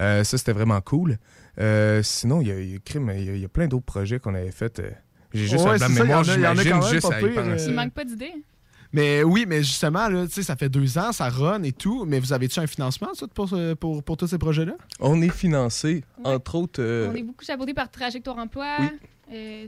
Euh, 0.00 0.24
ça, 0.24 0.38
c'était 0.38 0.52
vraiment 0.52 0.80
cool. 0.80 1.18
Euh, 1.60 2.02
sinon, 2.02 2.40
il 2.40 2.48
y 2.48 2.50
a, 2.52 2.60
il 2.60 2.72
y 2.72 2.76
a 2.76 2.78
crime, 2.84 3.12
il 3.16 3.24
y 3.24 3.28
a- 3.30 3.34
il 3.34 3.40
y 3.40 3.44
a 3.44 3.48
plein 3.48 3.66
d'autres 3.68 3.84
projets 3.84 4.18
qu'on 4.18 4.34
avait 4.34 4.50
fait. 4.50 4.78
euh, 4.80 4.90
J'ai 5.32 5.46
juste 5.46 5.64
Ouais, 5.64 5.72
un 5.72 5.76
blanc 5.76 5.88
de 5.88 5.94
mémoire, 5.94 6.24
j'imagine, 6.24 6.82
juste 6.90 7.12
à 7.12 7.20
y 7.20 7.24
pire, 7.28 7.42
penser. 7.44 7.66
Il 7.68 7.74
manque 7.74 7.92
pas 7.92 8.04
d'idées. 8.04 8.32
Mais 8.94 9.24
oui, 9.24 9.44
mais 9.48 9.58
justement, 9.64 10.08
là, 10.08 10.24
tu 10.26 10.34
sais, 10.34 10.42
ça 10.44 10.54
fait 10.54 10.68
deux 10.68 10.96
ans, 10.98 11.10
ça 11.10 11.28
run 11.28 11.64
et 11.64 11.72
tout. 11.72 12.04
Mais 12.06 12.20
vous 12.20 12.32
avez-tu 12.32 12.60
un 12.60 12.66
financement, 12.68 13.12
ça, 13.14 13.26
pour, 13.26 13.48
ce- 13.48 13.74
pour, 13.74 14.02
pour 14.04 14.16
tous 14.16 14.28
ces 14.28 14.38
projets-là? 14.38 14.74
On 15.00 15.20
est 15.20 15.30
financé, 15.30 16.04
entre 16.22 16.54
autres. 16.54 16.80
euh, 16.80 17.10
On 17.10 17.14
est 17.16 17.22
beaucoup 17.24 17.44
chapeauté 17.44 17.74
par 17.74 17.90
Trajectoire 17.90 18.38
Emploi. 18.38 18.76
Oui. 18.78 18.86
Euh, 19.32 19.66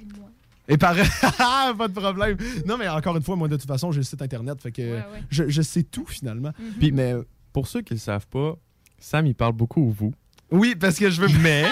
Aide-moi. 0.00 0.28
Et 0.68 0.76
pareil, 0.76 1.06
Ah, 1.38 1.72
pas 1.78 1.86
de 1.88 1.92
problème. 1.92 2.36
Non, 2.66 2.76
mais 2.78 2.88
encore 2.88 3.16
une 3.16 3.22
fois, 3.22 3.36
moi, 3.36 3.46
de 3.46 3.56
toute 3.56 3.66
façon, 3.68 3.92
j'ai 3.92 3.98
le 4.00 4.04
site 4.04 4.22
internet. 4.22 4.60
Fait 4.60 4.72
que 4.72 4.82
Ouais, 4.82 4.92
ouais. 4.96 5.22
Je, 5.30 5.48
je 5.48 5.62
sais 5.62 5.84
tout, 5.84 6.06
finalement. 6.06 6.52
Mhm. 6.58 6.72
Puis, 6.80 6.90
Mais 6.92 7.14
pour 7.52 7.68
ceux 7.68 7.82
qui 7.82 7.92
ne 7.92 7.98
le 7.98 8.02
savent 8.02 8.26
pas, 8.26 8.56
Sam, 8.98 9.26
il 9.26 9.34
parle 9.34 9.52
beaucoup 9.52 9.82
au 9.82 9.90
vous. 9.90 10.12
oui, 10.50 10.74
parce 10.74 10.98
que 10.98 11.10
je 11.10 11.20
veux. 11.20 11.28
Mais, 11.40 11.70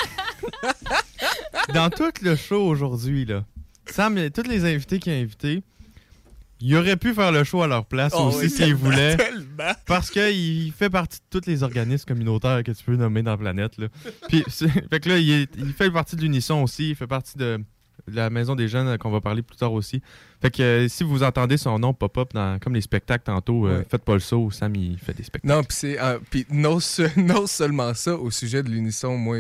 dans 1.75 1.91
tout 1.91 2.11
le 2.23 2.37
show 2.37 2.63
aujourd'hui, 2.67 3.25
là, 3.25 3.45
Sam, 3.87 4.31
tous 4.31 4.47
les 4.49 4.65
invités 4.65 4.99
qu'il 4.99 5.13
a 5.13 5.17
invités, 5.17 5.63
il 6.61 6.77
aurait 6.77 6.97
pu 6.97 7.15
faire 7.15 7.33
le 7.33 7.43
show 7.45 7.63
à 7.63 7.67
leur 7.67 7.87
place 7.87 8.13
Oh 8.17 8.25
aussi 8.29 8.39
oui, 8.47 8.51
s'il 8.51 8.75
voulait. 8.75 9.17
Tellement. 9.17 9.73
Parce 9.87 10.11
qu'il 10.11 10.73
fait 10.73 10.91
partie 10.91 11.19
de 11.19 11.41
tous 11.41 11.47
les 11.49 11.63
organismes 11.63 12.07
communautaires 12.07 12.63
que 12.63 12.73
tu 12.73 12.85
peux 12.85 12.97
nommer 12.97 13.23
dans 13.23 13.33
la 13.33 13.37
planète. 13.39 13.79
Là. 13.79 13.87
Puis, 14.29 14.45
fait 14.49 15.01
que 15.01 15.09
là, 15.09 15.19
il, 15.19 15.31
est- 15.31 15.55
il 15.59 15.73
fait 15.73 15.91
partie 15.91 16.17
de 16.17 16.21
l'Unisson 16.23 16.63
aussi. 16.63 16.91
Il 16.91 16.97
fait 16.97 17.07
partie 17.07 17.37
de, 17.39 17.59
de 18.09 18.17
la 18.17 18.31
Maison 18.31 18.55
des 18.55 18.69
Jeunes 18.69 18.89
euh, 18.89 18.97
qu'on 18.99 19.11
va 19.11 19.21
parler 19.21 19.43
plus 19.43 19.57
tard 19.57 19.73
aussi. 19.73 20.03
Fait 20.43 20.51
que 20.51 20.63
euh, 20.63 20.89
si 20.89 21.05
vous 21.05 21.23
entendez 21.23 21.57
son 21.57 21.79
nom 21.79 21.93
pop-up 21.95 22.31
dans 22.35 22.59
comme 22.59 22.75
les 22.75 22.81
spectacles 22.81 23.25
tantôt, 23.25 23.67
euh, 23.67 23.79
Ouais. 23.81 23.87
faites 23.91 24.05
pas 24.05 24.15
le 24.15 24.21
saut. 24.21 24.51
Sam, 24.51 24.75
il 24.77 24.99
fait 24.99 25.15
des 25.15 25.23
spectacles. 25.23 25.55
Non, 25.55 25.63
puis 25.63 25.77
c'est 25.77 26.01
euh, 26.01 26.19
non, 26.51 26.79
non 27.17 27.47
seulement 27.47 27.95
ça 27.95 28.15
au 28.17 28.31
sujet 28.31 28.63
de 28.63 28.69
l'unisson, 28.71 29.17
moi, 29.17 29.37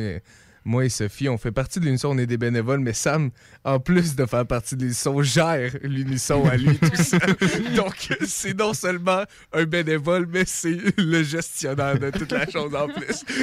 moi 0.64 0.84
et 0.84 0.88
Sophie, 0.88 1.28
on 1.28 1.38
fait 1.38 1.52
partie 1.52 1.80
de 1.80 1.84
l'unisson, 1.86 2.08
on 2.12 2.18
est 2.18 2.26
des 2.26 2.36
bénévoles, 2.36 2.80
mais 2.80 2.92
Sam, 2.92 3.30
en 3.64 3.78
plus 3.80 4.14
de 4.16 4.26
faire 4.26 4.46
partie 4.46 4.76
de 4.76 4.82
l'unisson, 4.82 5.22
gère 5.22 5.72
l'unisson 5.82 6.44
à 6.46 6.56
lui 6.56 6.76
tout 6.78 7.02
seul. 7.02 7.20
Donc 7.76 8.08
c'est 8.26 8.58
non 8.58 8.74
seulement 8.74 9.24
un 9.52 9.64
bénévole, 9.64 10.26
mais 10.30 10.44
c'est 10.46 10.78
le 10.98 11.22
gestionnaire 11.22 11.98
de 11.98 12.10
toute 12.10 12.32
la 12.32 12.48
chose 12.48 12.74
en 12.74 12.88
plus. 12.88 13.24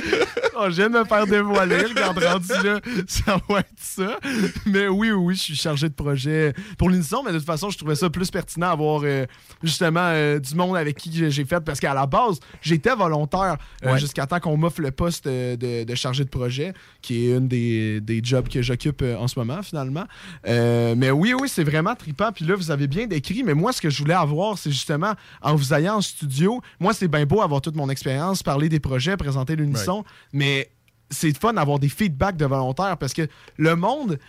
Oh, 0.59 0.65
je 0.69 0.75
viens 0.77 0.89
de 0.89 0.97
me 0.97 1.05
faire 1.05 1.27
dévoiler. 1.27 1.83
Regarde, 1.83 2.17
rendu 2.17 2.47
là, 2.63 2.79
ça 3.07 3.39
va 3.47 3.59
être 3.59 3.67
ça. 3.77 4.17
Mais 4.65 4.87
oui, 4.87 5.11
oui, 5.11 5.35
je 5.35 5.39
suis 5.41 5.55
chargé 5.55 5.87
de 5.87 5.93
projet 5.93 6.51
pour 6.79 6.89
l'unisson, 6.89 7.21
mais 7.23 7.31
de 7.31 7.37
toute 7.37 7.45
façon, 7.45 7.69
je 7.69 7.77
trouvais 7.77 7.93
ça 7.93 8.09
plus 8.09 8.31
pertinent 8.31 8.69
d'avoir 8.71 9.01
euh, 9.03 9.27
justement 9.61 9.99
euh, 10.13 10.39
du 10.39 10.55
monde 10.55 10.75
avec 10.75 10.97
qui 10.97 11.11
j'ai- 11.29 11.45
fait. 11.45 11.59
Parce 11.59 11.79
qu'à 11.79 11.93
la 11.93 12.07
base, 12.07 12.39
j'étais 12.59 12.95
volontaire 12.95 13.57
euh, 13.85 13.91
Ouais. 13.93 13.99
jusqu'à 13.99 14.25
temps 14.25 14.39
qu'on 14.39 14.57
m'offre 14.57 14.81
le 14.81 14.89
poste 14.89 15.27
euh, 15.27 15.55
de, 15.55 15.83
de 15.83 15.93
chargé 15.95 16.23
de 16.23 16.29
projet, 16.29 16.73
qui 17.07 17.27
est 17.29 17.37
une 17.37 17.47
des, 17.47 18.01
des 18.01 18.19
jobs 18.21 18.49
que 18.49 18.61
j'occupe 18.61 19.01
euh, 19.01 19.15
en 19.17 19.27
ce 19.29 19.39
moment, 19.39 19.63
finalement. 19.63 20.03
Euh, 20.45 20.93
mais 20.97 21.09
oui, 21.09 21.33
oui, 21.39 21.47
c'est 21.47 21.63
vraiment 21.63 21.95
trippant. 21.95 22.31
Puis 22.33 22.43
là, 22.45 22.55
vous 22.55 22.69
avez 22.69 22.87
bien 22.87 23.07
décrit, 23.07 23.43
mais 23.43 23.53
moi, 23.53 23.71
ce 23.71 23.81
que 23.81 23.89
je 23.89 23.97
voulais 24.01 24.13
avoir, 24.13 24.57
c'est 24.57 24.71
justement, 24.71 25.13
en 25.41 25.55
vous 25.55 25.73
ayant 25.73 25.95
en 25.95 26.01
studio, 26.01 26.61
moi, 26.79 26.93
c'est 26.93 27.07
bien 27.07 27.25
beau 27.25 27.41
avoir 27.41 27.61
toute 27.61 27.75
mon 27.75 27.89
expérience, 27.89 28.43
parler 28.43 28.67
des 28.67 28.79
projets, 28.81 29.15
présenter 29.15 29.55
l'unisson, 29.55 30.03
mais 30.33 30.69
c'est 31.09 31.35
fun 31.37 31.53
d'avoir 31.53 31.79
des 31.79 31.87
feedbacks 31.89 32.35
de 32.35 32.45
volontaires 32.45 32.97
parce 32.97 33.13
que 33.13 33.27
le 33.55 33.75
monde, 33.77 34.19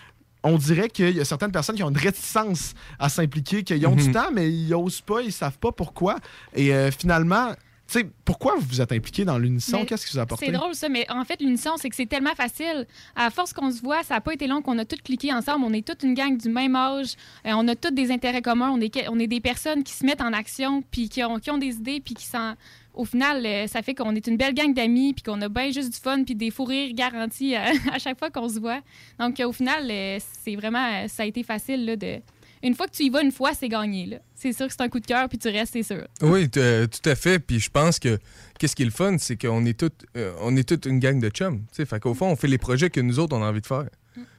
on 0.45 0.57
dirait 0.57 0.89
qu'il 0.89 1.17
y 1.17 1.21
a 1.21 1.25
certaines 1.25 1.51
personnes 1.51 1.75
qui 1.75 1.83
ont 1.83 1.91
une 1.91 1.97
réticence 1.97 2.75
à 3.01 3.09
s'impliquer, 3.09 3.65
qu'ils 3.65 3.85
ont 3.89 3.97
du 3.97 4.05
Mhm. 4.05 4.13
temps, 4.13 4.31
mais 4.33 4.49
ils 4.53 4.73
osent 4.73 5.01
pas, 5.01 5.21
ils 5.21 5.33
savent 5.33 5.59
pas 5.59 5.73
pourquoi. 5.73 6.17
Et 6.55 6.73
euh, 6.73 6.93
finalement, 6.93 7.49
sais, 7.93 8.07
pourquoi 8.25 8.57
vous 8.57 8.67
vous 8.67 8.81
êtes 8.81 8.93
impliqué 8.93 9.25
dans 9.25 9.39
l'unisson? 9.39 9.85
Qu'est-ce 9.85 10.07
qui 10.07 10.13
vous 10.13 10.19
a 10.19 10.23
apporté? 10.23 10.47
C'est 10.47 10.53
drôle 10.53 10.75
ça, 10.75 10.89
mais 10.89 11.07
en 11.11 11.25
fait, 11.25 11.41
l'unisson, 11.41 11.73
c'est 11.77 11.89
que 11.89 11.97
c'est 11.97 12.07
tellement 12.07 12.35
facile. 12.35 12.87
À 13.17 13.31
force 13.31 13.53
qu'on 13.53 13.71
se 13.71 13.81
voit, 13.81 14.03
ça 14.03 14.15
n'a 14.15 14.21
pas 14.21 14.35
été 14.35 14.47
long 14.47 14.63
qu'on 14.63 14.79
a 14.79 14.85
tous 14.85 15.01
cliqué 15.03 15.33
ensemble. 15.33 15.65
On 15.65 15.73
est 15.73 15.87
toute 15.87 16.03
une 16.03 16.15
gang 16.15 16.37
du 16.37 16.49
même 16.49 16.77
âge. 16.77 17.15
Euh, 17.47 17.53
on 17.55 17.67
a 17.69 17.75
tous 17.75 17.91
des 17.91 18.11
intérêts 18.11 18.43
communs. 18.43 18.71
On 18.71 18.81
est, 18.81 19.09
on 19.09 19.19
est 19.19 19.27
des 19.27 19.41
personnes 19.41 19.83
qui 19.83 19.93
se 19.93 20.05
mettent 20.05 20.21
en 20.21 20.33
action, 20.33 20.83
puis 20.91 21.09
qui 21.09 21.25
ont, 21.25 21.39
qui 21.39 21.51
ont 21.51 21.59
des 21.59 21.77
idées, 21.77 22.01
puis 22.01 22.15
qui 22.15 22.27
s'en. 22.27 22.55
Au 22.95 23.05
final, 23.05 23.47
euh, 23.47 23.67
ça 23.69 23.81
fait 23.81 23.95
qu'on 23.95 24.15
est 24.17 24.27
une 24.27 24.37
belle 24.37 24.55
gang 24.55 24.75
d'amis, 24.75 25.15
puis 25.15 25.23
qu'on 25.23 25.41
a 25.41 25.49
bien 25.49 25.71
juste 25.71 25.93
du 25.93 25.99
fun, 25.99 26.25
puis 26.25 26.35
des 26.35 26.51
fous 26.51 26.65
rires 26.65 26.93
garantis 26.95 27.55
euh, 27.55 27.61
à 27.93 27.99
chaque 27.99 28.19
fois 28.19 28.29
qu'on 28.29 28.49
se 28.49 28.59
voit. 28.59 28.81
Donc, 29.21 29.39
euh, 29.39 29.47
au 29.47 29.53
final, 29.53 29.89
euh, 29.89 30.19
c'est 30.43 30.57
vraiment. 30.57 31.07
ça 31.07 31.23
a 31.23 31.27
été 31.27 31.43
facile 31.43 31.85
là, 31.85 31.97
de. 31.97 32.21
Une 32.63 32.75
fois 32.75 32.87
que 32.87 32.93
tu 32.93 33.05
y 33.05 33.11
vas 33.11 33.23
une 33.23 33.33
fois, 33.33 33.53
c'est 33.55 33.69
gagné. 33.69 34.07
là. 34.07 34.19
C'est 34.35 34.53
sûr 34.53 34.67
que 34.67 34.73
c'est 34.73 34.83
un 34.83 34.89
coup 34.89 35.01
de 35.01 35.07
cœur, 35.07 35.29
puis 35.29 35.39
tu 35.39 35.49
restes, 35.49 35.73
c'est 35.75 35.83
sûr. 35.83 36.07
Oui, 36.23 36.49
euh, 36.57 36.87
tout 36.87 37.09
à 37.09 37.15
fait. 37.15 37.39
Puis 37.39 37.61
je 37.61 37.71
pense 37.71 37.99
que 37.99 38.19
qu'est-ce 38.59 38.75
qui 38.77 38.83
est 38.83 38.87
le 38.87 38.91
fun, 38.91 39.17
c'est 39.19 39.37
qu'on 39.41 39.65
est 39.65 39.79
toute, 39.79 40.05
euh, 40.17 40.33
on 40.41 40.57
est 40.57 40.69
toute 40.69 40.87
une 40.87 40.99
gang 40.99 41.19
de 41.21 41.29
chums. 41.29 41.61
tu 41.61 41.67
sais. 41.73 41.87
Fait 41.87 42.01
qu'au 42.01 42.15
fond, 42.15 42.27
on 42.31 42.37
fait 42.37 42.49
les 42.49 42.59
projets 42.59 42.91
que 42.91 43.01
nous 43.01 43.19
autres 43.19 43.37
on 43.37 43.43
a 43.43 43.49
envie 43.49 43.61
de 43.61 43.67
faire. 43.67 43.87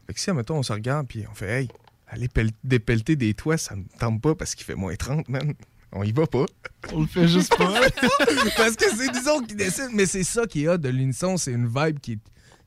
Fait 0.08 0.14
que 0.14 0.20
si, 0.20 0.30
admettons, 0.30 0.58
on 0.58 0.64
se 0.64 0.74
regarde 0.74 1.08
puis 1.08 1.24
on 1.32 1.36
fait, 1.36 1.62
hey, 1.62 1.70
aller 2.08 2.28
pel- 2.28 2.52
dépelleter 2.64 3.16
des 3.16 3.34
toits, 3.34 3.58
ça 3.58 3.76
me 3.76 3.84
tente 4.00 4.22
pas 4.22 4.34
parce 4.36 4.56
qu'il 4.56 4.66
fait 4.66 4.76
moins 4.76 4.96
30, 4.96 5.30
man. 5.30 5.54
On 5.92 6.04
y 6.04 6.12
va 6.12 6.28
pas. 6.28 6.46
On 6.94 7.02
le 7.02 7.08
fait 7.08 7.28
juste 7.28 7.56
pas. 7.58 7.82
Parce 8.58 8.76
que 8.76 8.86
c'est 8.96 9.12
nous 9.12 9.28
autres 9.28 9.48
qui 9.48 9.56
décident. 9.56 9.90
Mais 9.92 10.06
c'est 10.06 10.24
ça 10.24 10.46
qui 10.46 10.64
est 10.66 10.68
hot 10.68 10.78
de 10.78 10.90
l'unisson, 10.90 11.36
c'est 11.38 11.52
une 11.52 11.66
vibe 11.68 12.00
qui 12.00 12.12
est. 12.14 12.20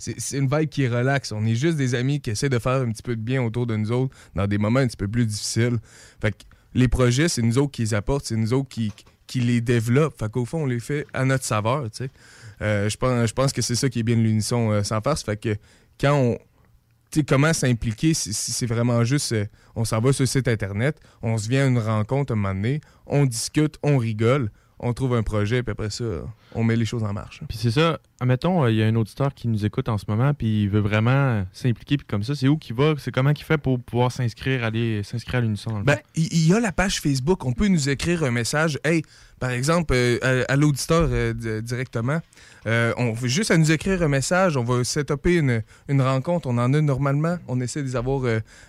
C'est 0.03 0.37
une 0.37 0.49
vibe 0.49 0.69
qui 0.69 0.83
est. 0.83 1.33
On 1.33 1.45
est 1.45 1.55
juste 1.55 1.77
des 1.77 1.95
amis 1.95 2.21
qui 2.21 2.31
essaient 2.31 2.49
de 2.49 2.59
faire 2.59 2.81
un 2.83 2.91
petit 2.91 3.03
peu 3.03 3.15
de 3.15 3.21
bien 3.21 3.43
autour 3.43 3.67
de 3.67 3.77
nous 3.77 3.93
autres 3.93 4.15
dans 4.35 4.49
des 4.49 4.59
moments 4.59 4.81
un 4.81 4.89
petit 4.89 4.97
peu 4.97 5.07
plus 5.07 5.27
difficiles. 5.27 5.79
Fait 6.21 6.33
que 6.33 6.43
les 6.75 6.89
projets, 6.89 7.29
c'est 7.29 7.43
nous 7.43 7.59
autres 7.59 7.71
qui 7.71 7.83
les 7.83 7.95
apportent, 7.95 8.25
c'est 8.25 8.37
nous 8.37 8.53
autres 8.53 8.69
qui, 8.69 8.93
les 9.35 9.61
développent. 9.61 10.19
Fait 10.19 10.31
qu'au 10.31 10.45
fond, 10.45 10.65
on 10.65 10.67
les 10.67 10.81
fait 10.81 11.07
à 11.15 11.25
notre 11.25 11.45
saveur, 11.45 11.85
tu 11.91 12.05
sais. 12.05 12.11
Euh, 12.61 12.89
je 12.89 13.33
pense, 13.33 13.53
que 13.53 13.63
c'est 13.63 13.77
ça 13.77 13.89
qui 13.89 14.01
est 14.01 14.03
bien 14.03 14.17
de 14.17 14.23
l'unisson 14.23 14.71
euh, 14.71 14.83
sans 14.83 15.01
farce. 15.01 15.23
Fait 15.23 15.37
que 15.37 15.57
quand 16.01 16.15
on. 16.15 16.39
Tu 17.11 17.21
sais, 17.21 17.25
comment 17.25 17.53
s'impliquer, 17.53 18.15
c'est 18.15 18.33
c'est 18.33 18.67
vraiment 18.67 19.05
juste. 19.05 19.33
euh, 19.33 19.47
on 19.77 19.85
s'en 19.85 20.01
va 20.01 20.13
sur 20.13 20.23
le 20.23 20.27
site 20.27 20.49
internet, 20.49 20.99
on 21.23 21.39
se 21.39 21.49
vient 21.49 21.65
à 21.65 21.69
une 21.69 21.79
rencontre 21.79 22.33
un 22.33 22.37
moment 22.37 22.55
donné, 22.55 22.81
on 23.07 23.25
discute, 23.25 23.79
on 23.83 23.99
rigole, 23.99 24.51
on 24.79 24.93
trouve 24.93 25.15
un 25.15 25.23
projet, 25.23 25.63
puis 25.63 25.73
après 25.73 25.91
ça, 25.91 26.05
on 26.55 26.65
met 26.65 26.77
les 26.77 26.85
choses 26.85 27.05
en 27.05 27.13
marche. 27.13 27.41
Puis 27.49 27.59
c'est 27.59 27.71
ça, 27.71 28.01
admettons, 28.23 28.65
euh, 28.65 28.71
il 28.71 28.77
y 28.79 28.83
a 28.83 28.87
un 28.87 28.95
auditeur 28.97 29.35
qui 29.35 29.49
nous 29.49 29.67
écoute 29.67 29.89
en 29.89 29.99
ce 29.99 30.05
moment, 30.09 30.33
puis 30.33 30.63
il 30.65 30.71
veut 30.71 30.81
vraiment 30.81 31.45
s'impliquer, 31.53 31.97
puis 31.97 32.07
comme 32.07 32.23
ça, 32.23 32.35
c'est 32.35 32.49
où 32.49 32.57
qu'il 32.57 32.77
va? 32.77 32.95
C'est 32.99 33.11
comment 33.11 33.33
qu'il 33.33 33.45
fait 33.45 33.59
pour 33.59 33.79
pouvoir 33.81 34.13
s'inscrire, 34.13 34.65
aller 34.65 35.03
s'inscrire 35.03 35.37
à 35.37 35.41
l'unisson? 35.43 35.81
Ben, 35.85 35.99
il 36.15 36.47
y, 36.49 36.55
a 36.55 36.61
la 36.61 36.73
page 36.73 37.01
Facebook. 37.01 37.45
On 37.45 37.53
peut 37.53 37.69
nous 37.69 37.89
écrire 37.89 38.23
un 38.25 38.31
message. 38.31 38.79
Hey, 38.85 39.03
par 39.41 39.51
exemple, 39.51 39.93
euh, 39.95 40.45
à, 40.49 40.53
à 40.53 40.57
l'auditeur 40.57 41.09
euh, 41.11 41.33
di- 41.33 41.63
directement, 41.63 42.21
euh, 42.67 42.93
on 42.97 43.13
veut 43.13 43.27
juste 43.27 43.51
à 43.51 43.57
nous 43.57 43.73
écrire 43.73 44.01
un 44.03 44.09
message. 44.09 44.57
On 44.57 44.63
va 44.63 44.85
setuper 44.85 45.35
une, 45.39 45.63
une 45.89 46.01
rencontre. 46.01 46.47
On 46.47 46.57
en 46.59 46.73
a 46.73 46.81
normalement. 46.81 47.37
On 47.49 47.61
essaie 47.61 47.81
de 47.83 47.87
les 47.87 47.97
avoir 47.97 48.23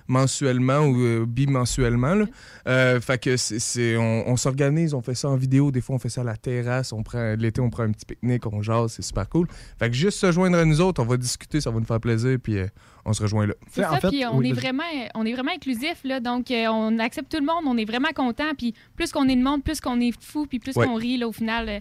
mensuellement 0.08 0.80
ou 0.80 1.26
bimensuellement. 1.28 2.16
là. 2.16 3.00
Fait 3.02 3.22
que 3.22 3.38
c'est, 3.38 3.60
c'est- 3.60 3.98
on, 3.98 4.28
on 4.30 4.36
s'organise. 4.36 4.96
On 4.96 5.02
fait 5.04 5.14
ça 5.14 5.30
en 5.30 5.36
vidéo. 5.36 5.70
Des 5.72 5.82
fois, 5.82 5.96
on 5.98 6.00
fait 6.00 6.10
ça 6.10 6.22
à 6.22 6.24
la 6.24 6.38
terrasse. 6.38 6.92
On 6.92 7.04
prend 7.04 7.36
l'été, 7.38 7.62
on 7.62 7.70
prend 7.70 7.84
un 7.84 7.92
petit 7.92 8.06
pique-nique. 8.08 8.48
On 8.48 8.64
jase. 8.64 8.94
C'est 8.94 9.04
super 9.04 9.30
cool. 9.30 9.43
Fait 9.80 9.90
que 9.90 9.96
juste 9.96 10.20
se 10.20 10.32
joindre 10.32 10.58
à 10.58 10.66
nous 10.66 10.82
autres, 10.82 11.02
on 11.02 11.06
va 11.06 11.18
discuter. 11.18 11.62
Ça 11.62 11.72
va 11.72 11.80
nous 11.80 11.86
faire 11.86 12.00
plaisir. 12.00 12.38
Puis 12.42 12.58
euh, 12.58 12.68
on 13.06 13.14
se 13.14 13.22
rejoint 13.22 13.48
là. 13.48 13.54
C'est 13.72 13.86
en 13.86 13.92
ça, 13.94 14.00
fait, 14.00 14.08
puis 14.10 14.26
on, 14.26 14.38
oui, 14.38 14.50
est 14.50 14.54
vraiment, 14.54 14.84
on 15.16 15.26
est 15.26 15.34
vraiment 15.34 15.52
inclusif, 15.54 15.98
là, 16.06 16.20
donc 16.22 16.50
euh, 16.52 16.68
on 16.68 17.00
accepte 17.00 17.30
tout 17.32 17.40
le 17.40 17.46
monde, 17.46 17.64
on 17.66 17.78
est 17.78 17.84
vraiment 17.86 18.12
content, 18.16 18.54
puis 18.58 18.74
plus 18.96 19.12
qu'on 19.12 19.28
est 19.28 19.36
de 19.36 19.42
monde, 19.44 19.62
plus 19.64 19.82
qu'on 19.82 20.00
est 20.00 20.14
fou, 20.24 20.46
puis 20.46 20.60
plus 20.60 20.76
Ouais. 20.78 20.88
qu'on 20.88 20.96
rit, 20.96 21.18
là, 21.18 21.28
au 21.28 21.34
final. 21.34 21.68
euh, 21.68 21.80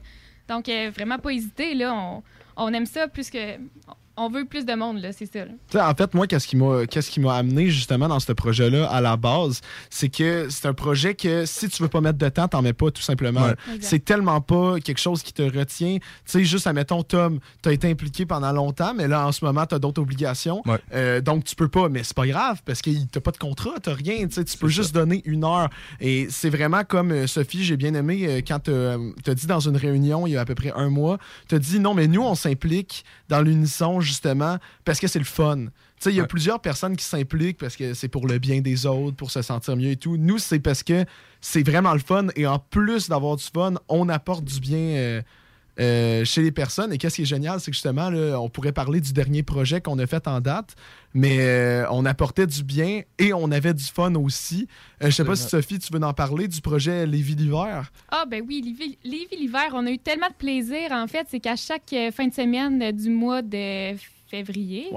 donc, 0.49 0.69
euh, 0.69 0.91
vraiment 0.93 1.19
pas 1.19 1.31
hésiter, 1.31 1.75
là, 1.75 1.95
on, 1.95 2.23
on 2.57 2.73
aime 2.73 2.87
ça 2.87 3.07
plus 3.07 3.31
que. 3.31 3.39
On 4.17 4.29
veut 4.29 4.45
plus 4.45 4.67
de 4.67 4.75
monde, 4.75 5.01
là, 5.01 5.11
c'est 5.13 5.25
ça. 5.25 5.47
là. 5.47 5.89
En 5.91 5.95
fait, 5.95 6.13
moi, 6.13 6.27
qu'est-ce 6.27 6.47
qui 6.47 6.57
m'a 6.57 6.87
qu'est-ce 6.87 7.11
qui 7.11 7.19
m'a 7.19 7.35
amené 7.35 7.71
justement 7.71 8.09
dans 8.09 8.21
ce 8.21 8.33
projet-là 8.33 8.87
à 8.91 9.01
la 9.01 9.17
base, 9.17 9.63
c'est 9.89 10.11
que 10.11 10.49
c'est 10.51 10.67
un 10.67 10.75
projet 10.75 11.15
que 11.15 11.47
si 11.47 11.69
tu 11.71 11.83
veux 11.83 11.89
pas 11.89 12.03
mettre 12.03 12.19
de 12.19 12.29
temps, 12.29 12.47
t'en 12.47 12.61
mets 12.61 12.75
pas 12.75 12.91
tout 12.91 13.01
simplement. 13.01 13.43
Ouais. 13.47 13.55
C'est 13.81 14.05
tellement 14.05 14.43
pas 14.43 14.81
quelque 14.81 15.01
chose 15.01 15.23
qui 15.23 15.33
te 15.33 15.43
retient. 15.43 15.97
Tu 15.97 16.03
sais, 16.27 16.45
juste, 16.45 16.67
admettons, 16.67 17.03
Tom, 17.03 17.39
t'as 17.63 17.73
été 17.73 17.91
impliqué 17.91 18.27
pendant 18.27 18.53
longtemps, 18.53 18.93
mais 18.95 19.09
là, 19.09 19.27
en 19.27 19.33
ce 19.33 19.43
moment, 19.45 19.65
t'as 19.65 19.79
d'autres 19.79 20.03
obligations. 20.03 20.63
Ouais. 20.67 20.79
Euh, 20.93 21.21
donc, 21.23 21.45
tu 21.45 21.57
peux 21.57 21.69
pas, 21.69 21.89
mais 21.89 22.03
c'est 22.05 22.17
pas 22.17 22.27
grave 22.27 22.61
parce 22.67 22.83
que 22.83 22.91
t'as 23.11 23.21
pas 23.21 23.31
de 23.31 23.39
contrat, 23.39 23.73
t'as 23.83 23.95
rien. 23.95 24.27
Tu 24.29 24.59
peux 24.59 24.69
juste 24.69 24.95
donner 24.95 25.23
une 25.25 25.45
heure. 25.45 25.71
Et 26.01 26.27
c'est 26.29 26.51
vraiment 26.51 26.85
comme 26.85 27.13
euh, 27.13 27.27
Sophie, 27.27 27.65
j'ai 27.65 27.79
bien 27.79 27.95
aimé 27.95 28.27
euh, 28.27 28.41
quand 28.47 28.61
t'as 28.61 29.35
dit 29.35 29.47
dans 29.47 29.61
une 29.61 29.77
réunion 29.79 30.27
il 30.27 30.33
y 30.33 30.37
a 30.37 30.43
à 30.43 30.45
peu 30.45 30.55
près 30.55 30.73
un 30.77 30.91
mois, 30.91 31.17
t'as 31.49 31.59
dit 31.59 31.81
non, 31.81 31.95
mais 31.95 32.09
nous, 32.09 32.23
on 32.23 32.35
s'implique 32.35 33.07
dans 33.31 33.41
l'unisson 33.41 34.02
justement 34.03 34.59
parce 34.85 35.01
que 35.01 35.07
c'est 35.09 35.19
le 35.19 35.25
fun. 35.25 35.57
Tu 35.67 35.71
sais, 35.99 36.11
il 36.11 36.17
y 36.17 36.19
a 36.19 36.23
Ouais. 36.23 36.29
plusieurs 36.29 36.61
personnes 36.61 36.97
qui 36.97 37.05
s'impliquent 37.05 37.59
parce 37.59 37.77
que 37.77 37.95
c'est 37.95 38.09
pour 38.09 38.27
le 38.27 38.39
bien 38.39 38.61
des 38.61 38.87
autres, 38.87 39.17
pour 39.17 39.31
se 39.31 39.41
sentir 39.43 39.77
mieux 39.77 39.91
et 39.91 39.97
tout. 39.97 40.17
Nous, 40.17 40.39
c'est 40.39 40.59
parce 40.59 40.83
que 40.83 41.05
c'est 41.41 41.63
vraiment 41.67 41.93
le 41.93 42.01
fun 42.01 42.27
et 42.37 42.47
en 42.47 42.59
plus 42.59 43.09
d'avoir 43.09 43.37
du 43.37 43.45
fun, 43.45 43.75
on 43.89 44.09
apporte 44.09 44.45
du 44.45 44.61
bien 44.61 44.79
euh, 44.79 45.23
euh, 45.81 46.25
chez 46.25 46.43
les 46.43 46.53
personnes. 46.53 46.93
Et 46.93 46.99
qu'est-ce 46.99 47.17
qui 47.17 47.23
est 47.23 47.27
génial, 47.27 47.59
c'est 47.61 47.71
que 47.71 47.75
justement, 47.75 48.11
là, 48.11 48.39
on 48.41 48.49
pourrait 48.51 48.73
parler 48.73 49.01
du 49.01 49.13
dernier 49.13 49.43
projet 49.43 49.81
qu'on 49.81 49.99
a 49.99 50.07
fait 50.07 50.27
en 50.29 50.41
date, 50.41 50.75
mais 51.15 51.39
euh, 51.41 51.87
on 51.91 52.05
apportait 52.05 52.47
du 52.47 52.63
bien 52.65 53.03
et 53.19 53.33
on 53.33 53.51
avait 53.51 53.75
du 53.75 53.85
fun 53.85 54.15
aussi. 54.15 54.69
Euh, 55.03 55.07
je 55.07 55.11
sais 55.11 55.25
pas 55.25 55.37
si 55.37 55.49
Sophie, 55.49 55.79
tu 55.79 55.93
veux 55.93 56.03
en 56.03 56.13
parler 56.13 56.49
du 56.49 56.61
projet 56.61 57.07
Lévis 57.07 57.35
l'hiver? 57.35 57.93
Ah, 58.11 58.25
ben 58.29 58.43
oui, 58.47 58.63
Lévis 58.65 58.99
Lévis 59.05 59.37
l'hiver, 59.37 59.71
on 59.75 59.87
a 59.87 59.91
eu 59.91 59.99
tellement 59.99 60.29
de 60.29 60.35
plaisir, 60.35 60.93
en 60.93 61.07
fait. 61.07 61.27
C'est 61.31 61.41
qu'à 61.41 61.57
chaque 61.57 61.93
euh, 61.93 62.11
fin 62.11 62.27
de 62.27 62.35
semaine 62.35 62.93
du 62.93 63.11
mois 63.11 63.43
de 63.43 63.95
février, 64.29 64.89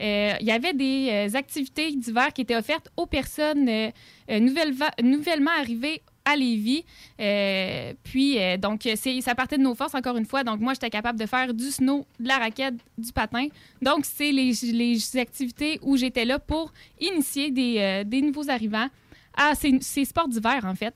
euh, 0.00 0.32
il 0.40 0.46
y 0.46 0.50
avait 0.50 0.72
des 0.72 1.08
euh, 1.10 1.36
activités 1.36 1.94
d'hiver 1.94 2.32
qui 2.32 2.40
étaient 2.40 2.56
offertes 2.56 2.90
aux 2.96 3.06
personnes 3.06 3.68
euh, 3.68 4.40
nouvellement 4.40 5.50
arrivées 5.58 6.02
à 6.24 6.36
Lévis. 6.36 6.84
Euh, 7.20 7.92
puis, 8.02 8.38
euh, 8.38 8.56
donc, 8.56 8.88
ça 9.20 9.34
partait 9.34 9.58
de 9.58 9.62
nos 9.62 9.74
forces, 9.74 9.94
encore 9.94 10.16
une 10.16 10.26
fois. 10.26 10.44
Donc, 10.44 10.60
moi, 10.60 10.74
j'étais 10.74 10.90
capable 10.90 11.18
de 11.18 11.26
faire 11.26 11.52
du 11.54 11.70
snow, 11.70 12.06
de 12.18 12.28
la 12.28 12.38
raquette, 12.38 12.74
du 12.98 13.12
patin. 13.12 13.48
Donc, 13.82 14.04
c'est 14.04 14.32
les, 14.32 14.52
les 14.72 15.16
activités 15.16 15.78
où 15.82 15.96
j'étais 15.96 16.24
là 16.24 16.38
pour 16.38 16.72
initier 17.00 17.50
des, 17.50 17.76
euh, 17.78 18.04
des 18.04 18.22
nouveaux 18.22 18.48
arrivants 18.50 18.88
à 19.36 19.54
ces, 19.54 19.78
ces 19.80 20.04
sports 20.04 20.28
d'hiver, 20.28 20.64
en 20.64 20.74
fait. 20.74 20.94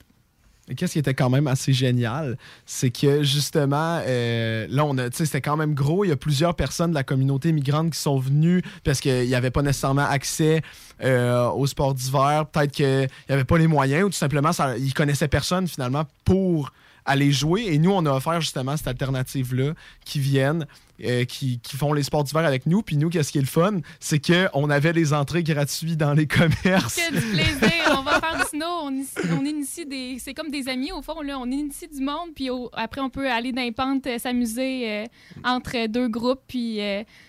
Qu'est-ce 0.76 0.94
qui 0.94 0.98
était 0.98 1.12
quand 1.12 1.28
même 1.28 1.46
assez 1.46 1.74
génial, 1.74 2.38
c'est 2.64 2.88
que 2.88 3.22
justement, 3.22 4.00
euh, 4.06 4.66
là, 4.70 4.86
on 4.86 4.96
a, 4.96 5.10
c'était 5.12 5.42
quand 5.42 5.58
même 5.58 5.74
gros. 5.74 6.04
Il 6.04 6.08
y 6.08 6.12
a 6.12 6.16
plusieurs 6.16 6.54
personnes 6.54 6.90
de 6.90 6.94
la 6.94 7.04
communauté 7.04 7.52
migrante 7.52 7.92
qui 7.92 7.98
sont 7.98 8.18
venues 8.18 8.62
parce 8.82 9.00
qu'il 9.00 9.26
n'y 9.26 9.34
avait 9.34 9.50
pas 9.50 9.60
nécessairement 9.60 10.08
accès 10.08 10.62
euh, 11.02 11.50
au 11.50 11.66
sport 11.66 11.92
d'hiver. 11.92 12.46
Peut-être 12.50 12.72
qu'il 12.72 13.08
n'y 13.28 13.34
avait 13.34 13.44
pas 13.44 13.58
les 13.58 13.66
moyens 13.66 14.04
ou 14.04 14.08
tout 14.08 14.16
simplement, 14.16 14.52
ils 14.78 14.94
connaissaient 14.94 15.28
personne 15.28 15.68
finalement 15.68 16.04
pour 16.24 16.72
aller 17.04 17.32
jouer. 17.32 17.66
Et 17.66 17.78
nous, 17.78 17.90
on 17.90 18.04
a 18.06 18.12
offert 18.12 18.40
justement 18.40 18.76
cette 18.76 18.88
alternative-là 18.88 19.74
qui 20.04 20.20
viennent, 20.20 20.66
euh, 21.04 21.24
qui, 21.24 21.58
qui 21.60 21.76
font 21.76 21.92
les 21.92 22.02
sports 22.02 22.24
d'hiver 22.24 22.44
avec 22.44 22.66
nous. 22.66 22.82
Puis 22.82 22.96
nous, 22.96 23.10
qu'est-ce 23.10 23.32
qui 23.32 23.38
est 23.38 23.42
le 23.42 23.46
fun, 23.46 23.80
c'est 24.00 24.24
qu'on 24.24 24.70
avait 24.70 24.92
les 24.92 25.12
entrées 25.12 25.42
gratuites 25.42 25.96
dans 25.96 26.14
les 26.14 26.26
commerces. 26.28 26.96
Que 26.96 27.12
du 27.12 27.20
plaisir. 27.20 27.96
on 27.98 28.02
va 28.02 28.20
faire 28.20 28.36
du 28.36 28.48
snow. 28.48 28.66
On, 28.82 29.04
on 29.38 29.44
initie 29.44 29.86
des. 29.86 30.16
C'est 30.18 30.34
comme 30.34 30.50
des 30.50 30.68
amis, 30.68 30.92
au 30.92 31.02
fond. 31.02 31.20
Là. 31.20 31.38
On 31.38 31.46
initie 31.46 31.88
du 31.88 32.00
monde. 32.00 32.30
Puis 32.34 32.48
après, 32.72 33.00
on 33.00 33.10
peut 33.10 33.30
aller 33.30 33.52
dans 33.52 33.62
les 33.62 33.72
pentes, 33.72 34.06
euh, 34.06 34.18
s'amuser 34.18 34.90
euh, 34.90 35.04
entre 35.44 35.86
deux 35.88 36.08
groupes. 36.08 36.42
Puis 36.46 36.78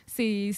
c'est. 0.06 0.52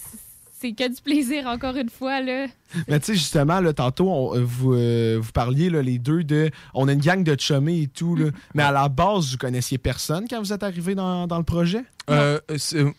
C'est 0.59 0.71
que 0.71 0.87
du 0.87 0.99
plaisir, 1.03 1.45
encore 1.45 1.75
une 1.75 1.89
fois. 1.89 2.19
Là. 2.19 2.47
Mais 2.87 2.99
tu 2.99 3.05
sais, 3.07 3.13
justement, 3.13 3.59
là, 3.59 3.73
tantôt, 3.73 4.09
on- 4.09 4.35
euh, 4.35 4.43
vous, 4.43 4.73
euh, 4.73 5.19
vous 5.21 5.31
parliez, 5.31 5.69
là, 5.69 5.83
les 5.83 5.99
deux, 5.99 6.23
de. 6.23 6.49
On 6.73 6.87
a 6.87 6.93
une 6.93 6.99
gang 6.99 7.23
de 7.23 7.39
chummés 7.39 7.83
et 7.83 7.87
tout, 7.87 8.15
là. 8.15 8.29
Mais 8.55 8.63
à 8.63 8.71
la 8.71 8.89
base, 8.89 9.31
vous 9.31 9.37
connaissiez 9.37 9.77
personne 9.77 10.25
quand 10.27 10.39
vous 10.39 10.51
êtes 10.51 10.63
arrivé 10.63 10.95
dans, 10.95 11.27
dans 11.27 11.37
le 11.37 11.43
projet? 11.43 11.83
Euh, 12.09 12.39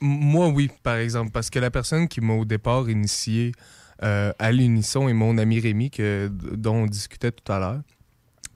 moi, 0.01 0.49
oui, 0.49 0.71
par 0.85 0.97
exemple, 0.97 1.33
parce 1.33 1.51
que 1.51 1.59
la 1.59 1.71
personne 1.71 2.07
qui 2.07 2.21
m'a 2.21 2.35
au 2.35 2.45
départ 2.45 2.89
initié 2.89 3.53
euh, 4.05 4.33
à 4.39 4.53
l'unisson 4.53 5.09
est 5.09 5.13
mon 5.13 5.37
ami 5.39 5.59
Rémi, 5.59 5.91
que, 5.91 6.31
dont 6.55 6.83
on 6.85 6.87
discutait 6.87 7.33
tout 7.33 7.51
à 7.53 7.59
l'heure. 7.59 7.81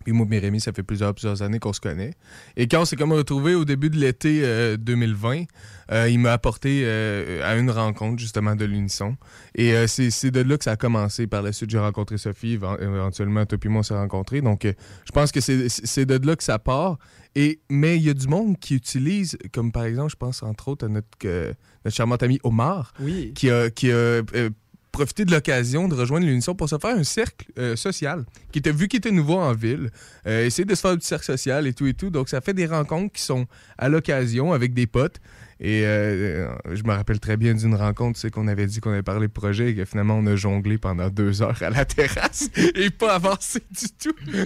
Puis 0.04 0.12
moi 0.12 0.26
et 0.30 0.38
Rémi, 0.38 0.60
ça 0.60 0.72
fait 0.72 0.82
plusieurs, 0.82 1.14
plusieurs 1.14 1.42
années 1.42 1.58
qu'on 1.58 1.72
se 1.72 1.80
connaît. 1.80 2.12
Et 2.56 2.68
quand 2.68 2.82
on 2.82 2.84
s'est 2.84 2.96
comme 2.96 3.12
retrouvé 3.12 3.54
au 3.54 3.64
début 3.64 3.90
de 3.90 3.96
l'été 3.98 4.40
euh, 4.44 4.76
2020, 4.76 5.44
euh, 5.90 6.08
il 6.08 6.18
m'a 6.18 6.32
apporté 6.32 6.82
euh, 6.84 7.40
à 7.44 7.56
une 7.56 7.70
rencontre 7.70 8.18
justement 8.20 8.56
de 8.56 8.64
l'unisson. 8.64 9.16
Et 9.54 9.74
euh, 9.74 9.86
c'est 9.86 10.30
de 10.30 10.40
là 10.40 10.56
que 10.58 10.64
ça 10.64 10.72
a 10.72 10.76
commencé. 10.76 11.26
Par 11.26 11.42
la 11.42 11.52
suite, 11.52 11.70
j'ai 11.70 11.78
rencontré 11.78 12.18
Sophie, 12.18 12.54
évent- 12.56 12.78
éventuellement, 12.80 13.44
toi 13.46 13.58
puis 13.58 13.68
moi, 13.68 13.80
on 13.80 13.82
s'est 13.82 13.94
rencontrés. 13.94 14.40
Donc, 14.40 14.64
euh, 14.64 14.72
je 15.06 15.12
pense 15.12 15.32
que 15.32 15.40
c'est 15.40 16.06
de 16.06 16.26
là 16.26 16.36
que 16.36 16.44
ça 16.44 16.58
part. 16.58 16.98
Et, 17.34 17.60
mais 17.70 17.96
il 17.96 18.02
y 18.02 18.10
a 18.10 18.14
du 18.14 18.28
monde 18.28 18.58
qui 18.58 18.74
utilise, 18.74 19.38
comme 19.52 19.72
par 19.72 19.84
exemple, 19.84 20.10
je 20.10 20.16
pense 20.16 20.42
entre 20.42 20.68
autres 20.68 20.84
à 20.84 20.88
notre, 20.88 21.08
euh, 21.24 21.52
notre 21.84 21.96
charmante 21.96 22.22
ami 22.22 22.38
Omar, 22.44 22.92
Oui. 23.00 23.32
qui 23.34 23.50
a, 23.50 23.70
qui 23.70 23.90
a 23.90 24.20
profité 24.92 25.24
de 25.24 25.32
l'occasion 25.32 25.88
de 25.88 25.94
rejoindre 25.94 26.26
l'Unisson 26.26 26.54
pour 26.54 26.68
se 26.68 26.76
faire 26.78 26.96
un 26.96 27.04
cercle 27.04 27.46
euh, 27.58 27.76
social. 27.76 28.24
Qui 28.52 28.58
était, 28.60 28.72
vu 28.72 28.88
qu'il 28.88 28.98
était 28.98 29.10
nouveau 29.10 29.38
en 29.38 29.52
ville, 29.54 29.90
euh, 30.26 30.46
essayer 30.46 30.64
de 30.66 30.74
se 30.74 30.80
faire 30.82 30.90
un 30.92 30.96
petit 30.96 31.08
cercle 31.08 31.24
social 31.24 31.66
et 31.66 31.72
tout 31.72 31.86
et 31.86 31.94
tout. 31.94 32.10
Donc, 32.10 32.28
ça 32.28 32.40
fait 32.40 32.54
des 32.54 32.66
rencontres 32.66 33.12
qui 33.14 33.22
sont 33.22 33.46
à 33.78 33.88
l'occasion 33.88 34.52
avec 34.52 34.74
des 34.74 34.86
potes. 34.86 35.16
Et 35.64 35.86
euh, 35.86 36.48
je 36.72 36.82
me 36.82 36.92
rappelle 36.92 37.20
très 37.20 37.36
bien 37.36 37.54
d'une 37.54 37.76
rencontre, 37.76 38.18
c'est 38.18 38.30
qu'on 38.30 38.48
avait 38.48 38.66
dit 38.66 38.80
qu'on 38.80 38.90
avait 38.90 39.04
parlé 39.04 39.28
de 39.28 39.32
projet 39.32 39.70
et 39.70 39.74
que 39.76 39.84
finalement 39.84 40.16
on 40.18 40.26
a 40.26 40.34
jonglé 40.34 40.76
pendant 40.76 41.08
deux 41.08 41.40
heures 41.40 41.62
à 41.62 41.70
la 41.70 41.84
terrasse 41.84 42.50
et 42.74 42.90
pas 42.90 43.14
avancé 43.14 43.60
du 43.70 43.86
tout. 44.02 44.16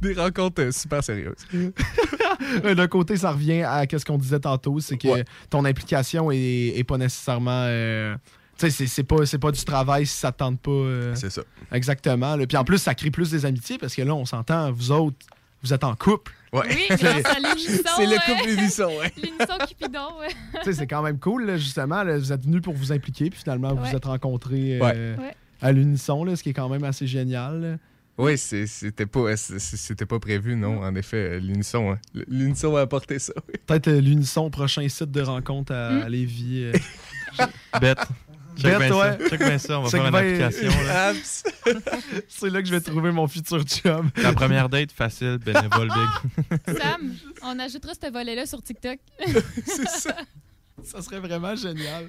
des 0.00 0.14
rencontres 0.14 0.72
super 0.72 1.02
sérieuses. 1.04 1.34
D'un 2.76 2.88
côté, 2.88 3.16
ça 3.16 3.32
revient 3.32 3.62
à 3.62 3.84
ce 3.90 4.04
qu'on 4.04 4.18
disait 4.18 4.40
tantôt, 4.40 4.80
c'est 4.80 4.96
que 4.96 5.08
Ouais. 5.08 5.24
ton 5.50 5.64
implication 5.64 6.30
est, 6.30 6.72
est 6.76 6.84
pas 6.84 6.98
nécessairement. 6.98 7.64
euh, 7.66 8.16
sais, 8.58 8.70
c'est- 8.70 8.86
c'est 8.86 9.04
pas, 9.04 9.24
c'est 9.26 9.38
pas 9.38 9.52
du 9.52 9.64
travail 9.64 10.06
si 10.06 10.16
ça 10.16 10.32
te 10.32 10.38
tente 10.38 10.60
pas. 10.60 10.70
euh, 10.70 11.14
C'est 11.14 11.30
ça. 11.30 11.42
exactement. 11.72 12.36
là. 12.36 12.46
Puis 12.46 12.56
en 12.56 12.64
plus, 12.64 12.78
ça 12.78 12.94
crée 12.94 13.10
plus 13.10 13.30
des 13.30 13.44
amitiés 13.46 13.78
parce 13.78 13.94
que 13.94 14.02
là, 14.02 14.14
on 14.14 14.24
s'entend, 14.24 14.70
vous 14.72 14.90
autres, 14.92 15.16
vous 15.62 15.72
êtes 15.72 15.84
en 15.84 15.94
couple. 15.94 16.32
Ouais. 16.52 16.62
Oui, 16.68 16.86
grâce 16.96 17.24
à 17.24 17.38
l'unisson. 17.40 17.82
C'est 17.96 18.06
le 18.06 18.16
couple 18.24 18.48
Unisson, 18.50 18.84
ouais. 19.00 19.12
L'unisson 19.22 19.58
Cupidon. 19.68 20.18
ouais. 20.20 20.28
Tu 20.54 20.64
sais, 20.64 20.72
c'est 20.72 20.86
quand 20.86 21.02
même 21.02 21.18
cool, 21.18 21.44
là, 21.46 21.56
justement. 21.58 22.02
là, 22.02 22.16
vous 22.18 22.32
êtes 22.32 22.44
venus 22.44 22.62
pour 22.62 22.74
vous 22.74 22.92
impliquer, 22.92 23.30
puis 23.30 23.40
finalement, 23.40 23.74
vous 23.74 23.82
Ouais. 23.82 23.90
vous 23.90 23.96
êtes 23.96 24.04
rencontrés 24.04 24.78
euh, 24.80 25.16
Ouais. 25.16 25.34
À 25.60 25.72
l'unisson, 25.72 26.22
là, 26.24 26.36
ce 26.36 26.42
qui 26.42 26.50
est 26.50 26.54
quand 26.54 26.68
même 26.68 26.84
assez 26.84 27.06
génial. 27.06 27.60
là. 27.60 27.76
Oui, 28.18 28.38
c'était 28.38 29.04
pas, 29.06 29.36
c'était 29.36 30.06
pas 30.06 30.18
prévu, 30.18 30.56
non, 30.56 30.80
en 30.82 30.94
effet, 30.94 31.32
euh, 31.32 31.38
l'unisson. 31.38 31.92
hein. 31.92 31.98
L'unisson 32.28 32.74
a 32.76 32.80
apporté 32.82 33.18
ça. 33.18 33.32
oui. 33.48 33.54
Peut-être 33.66 33.90
l'unisson, 33.90 34.48
prochain 34.50 34.88
site 34.88 35.10
de 35.10 35.20
rencontre 35.20 35.74
à, 35.74 35.90
Mm. 35.90 36.02
à 36.02 36.08
Lévis. 36.08 36.64
euh. 36.64 36.72
Bête. 37.80 37.98
Check 38.56 38.78
bien 38.78 38.88
ça. 38.88 38.96
ouais. 38.96 39.28
Check 39.28 39.38
bien 39.40 39.58
ça. 39.58 39.78
On 39.78 39.82
va 39.82 39.90
Check 39.90 40.00
faire 40.00 40.08
une 40.08 40.14
application. 40.14 40.82
là. 40.86 41.12
C'est 42.28 42.50
là 42.50 42.62
que 42.62 42.68
je 42.68 42.72
vais 42.74 42.80
trouver 42.80 43.10
mon 43.12 43.26
futur 43.26 43.62
chum. 43.64 44.10
La 44.16 44.32
première 44.32 44.68
date, 44.68 44.92
facile, 44.92 45.38
bénévole, 45.38 45.88
big. 45.88 46.58
Sam, 46.78 47.14
on 47.42 47.58
ajoutera 47.58 47.92
ce 47.94 48.10
volet-là 48.10 48.46
sur 48.46 48.62
TikTok. 48.62 48.98
c'est 49.66 49.88
ça. 49.88 50.16
Ça 50.84 51.00
serait 51.02 51.20
vraiment 51.20 51.56
génial. 51.56 52.08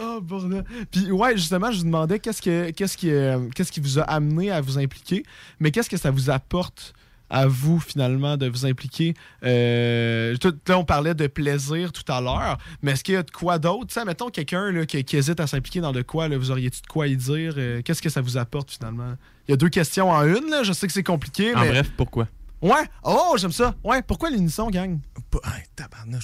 Oh, 0.00 0.20
bordel. 0.20 0.64
Puis, 0.90 1.10
ouais, 1.10 1.36
justement, 1.36 1.72
je 1.72 1.78
vous 1.78 1.84
demandais 1.84 2.18
qu'est-ce, 2.18 2.42
que, 2.42 2.70
qu'est-ce, 2.70 2.96
qui, 2.96 3.10
euh, 3.10 3.48
qu'est-ce 3.54 3.72
qui 3.72 3.80
vous 3.80 3.98
a 3.98 4.02
amené 4.02 4.50
à 4.50 4.60
vous 4.60 4.78
impliquer, 4.78 5.22
mais 5.58 5.70
qu'est-ce 5.70 5.88
que 5.88 5.96
ça 5.96 6.10
vous 6.10 6.28
apporte 6.30 6.92
à 7.34 7.46
vous, 7.46 7.80
finalement, 7.80 8.36
de 8.36 8.46
vous 8.48 8.64
impliquer? 8.64 9.14
Euh, 9.42 10.36
tout- 10.36 10.54
là, 10.68 10.78
on 10.78 10.84
parlait 10.84 11.14
de 11.14 11.26
plaisir 11.26 11.90
tout 11.92 12.10
à 12.12 12.20
l'heure, 12.20 12.58
mais 12.82 12.92
est-ce 12.92 13.02
qu'il 13.02 13.14
y 13.14 13.16
a 13.16 13.22
de 13.22 13.30
quoi 13.30 13.58
d'autre? 13.58 13.86
Tu 13.88 13.94
sais, 13.94 14.04
mettons 14.04 14.28
quelqu'un 14.30 14.84
qui, 14.86 15.02
qui 15.04 15.16
hésite 15.16 15.40
à 15.40 15.46
s'impliquer 15.46 15.80
dans 15.80 15.92
de 15.92 16.02
quoi, 16.02 16.28
là, 16.28 16.38
vous 16.38 16.50
auriez-tu 16.50 16.80
de 16.82 16.86
quoi 16.86 17.06
y 17.08 17.16
dire? 17.16 17.54
Euh, 17.56 17.82
qu'est-ce 17.82 18.00
que 18.02 18.08
ça 18.10 18.20
vous 18.20 18.36
apporte, 18.36 18.70
finalement? 18.70 19.14
Il 19.48 19.50
y 19.50 19.54
a 19.54 19.56
deux 19.56 19.68
questions 19.68 20.10
en 20.10 20.22
une, 20.22 20.48
là. 20.50 20.62
Je 20.62 20.72
sais 20.72 20.86
que 20.86 20.92
c'est 20.92 21.02
compliqué, 21.02 21.54
En 21.54 21.60
mais... 21.60 21.68
bref, 21.70 21.90
pourquoi? 21.96 22.28
Ouais! 22.64 22.84
Oh, 23.02 23.34
j'aime 23.36 23.52
ça! 23.52 23.74
Ouais, 23.84 24.00
pourquoi 24.00 24.30
l'unisson, 24.30 24.70
gang? 24.70 24.98
Pas- 25.30 25.40
hey, 25.44 25.64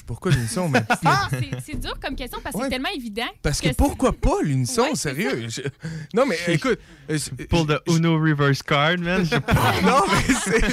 pourquoi 0.07 0.31
l'unisson? 0.33 0.71
mais- 0.71 0.83
Ah, 1.05 1.29
c'est 1.63 1.79
dur 1.79 1.93
comme 2.01 2.17
question 2.17 2.39
parce 2.43 2.55
que 2.55 2.61
Ouais. 2.61 2.65
c'est 2.65 2.71
tellement 2.71 2.89
évident. 2.97 3.27
Parce 3.43 3.61
que 3.61 3.75
pourquoi 3.75 4.13
pas 4.15 4.41
l'unisson, 4.43 4.85
Ouais, 4.85 4.95
sérieux? 4.95 5.49
Je- 5.51 5.61
Non, 6.15 6.25
mais 6.25 6.39
écoute. 6.49 6.79
euh, 7.11 7.19
Pour 7.51 7.67
le 7.67 7.79
je- 7.87 7.97
Uno 7.99 8.19
Reverse 8.19 8.63
Card, 8.63 8.97
man. 9.01 9.23
Non, 9.85 10.01
mais 10.09 10.35
c'est. 10.35 10.65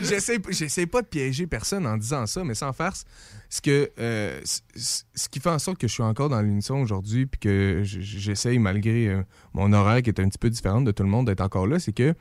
J'essaie, 0.48 0.86
pas 0.86 1.02
de 1.02 1.06
piéger 1.08 1.46
personne 1.46 1.86
en 1.86 1.98
disant 1.98 2.26
ça, 2.26 2.42
mais 2.42 2.54
sans 2.54 2.72
farce. 2.72 3.04
Ce, 3.50 3.60
que, 3.60 3.90
euh, 3.98 4.40
ce 4.74 5.28
qui 5.30 5.40
fait 5.40 5.50
en 5.50 5.58
sorte 5.58 5.76
que 5.76 5.86
je 5.86 5.92
suis 5.92 6.02
encore 6.02 6.30
dans 6.30 6.40
l'unisson 6.40 6.76
aujourd'hui, 6.76 7.26
puis 7.26 7.38
que 7.38 7.82
j'essaye, 7.84 8.58
malgré 8.58 9.08
euh, 9.08 9.22
mon 9.52 9.72
horaire 9.74 10.00
qui 10.02 10.08
est 10.08 10.20
un 10.20 10.28
petit 10.28 10.38
peu 10.38 10.48
différent 10.48 10.80
de 10.80 10.90
tout 10.90 11.02
le 11.02 11.10
monde, 11.10 11.26
d'être 11.26 11.42
encore 11.42 11.66
là, 11.66 11.78
c'est 11.78 11.92
que 11.92 12.14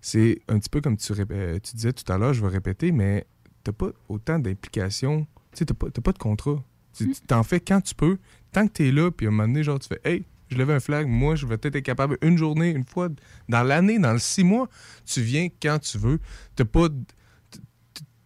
c'est 0.00 0.40
un 0.48 0.58
petit 0.58 0.68
peu 0.70 0.80
comme 0.80 0.96
tu, 0.96 1.12
euh, 1.12 1.58
tu 1.62 1.74
disais 1.76 1.92
tout 1.92 2.10
à 2.12 2.18
l'heure, 2.18 2.32
je 2.34 2.40
vais 2.42 2.48
répéter, 2.48 2.92
mais 2.92 3.26
t'as 3.64 3.72
pas 3.72 3.90
autant 4.08 4.38
d'implication 4.38 5.26
Tu 5.52 5.58
sais, 5.58 5.64
t'as 5.66 5.74
pas, 5.74 5.90
pas 5.90 6.12
de 6.12 6.18
contrat. 6.18 6.62
Tu 6.96 7.12
tu 7.12 7.20
t'en 7.22 7.42
fais 7.42 7.60
quand 7.60 7.80
tu 7.80 7.94
peux, 7.94 8.18
tant 8.52 8.66
que 8.66 8.72
t'es 8.72 8.90
là, 8.90 9.10
puis 9.10 9.26
à 9.26 9.28
un 9.28 9.32
moment 9.32 9.46
donné, 9.48 9.62
genre, 9.62 9.78
tu 9.78 9.88
fais 9.88 10.00
Hey, 10.04 10.24
je 10.50 10.56
lève 10.56 10.70
un 10.70 10.80
flag, 10.80 11.06
moi, 11.06 11.34
je 11.34 11.46
vais 11.46 11.58
peut-être 11.58 11.76
être 11.76 11.84
capable 11.84 12.16
une 12.22 12.38
journée, 12.38 12.70
une 12.70 12.84
fois, 12.86 13.08
dans 13.48 13.62
l'année, 13.62 13.98
dans 13.98 14.12
le 14.12 14.18
six 14.18 14.44
mois, 14.44 14.68
tu 15.04 15.20
viens 15.20 15.48
quand 15.60 15.78
tu 15.78 15.98
veux. 15.98 16.18
T'as 16.56 16.64
pas. 16.64 16.88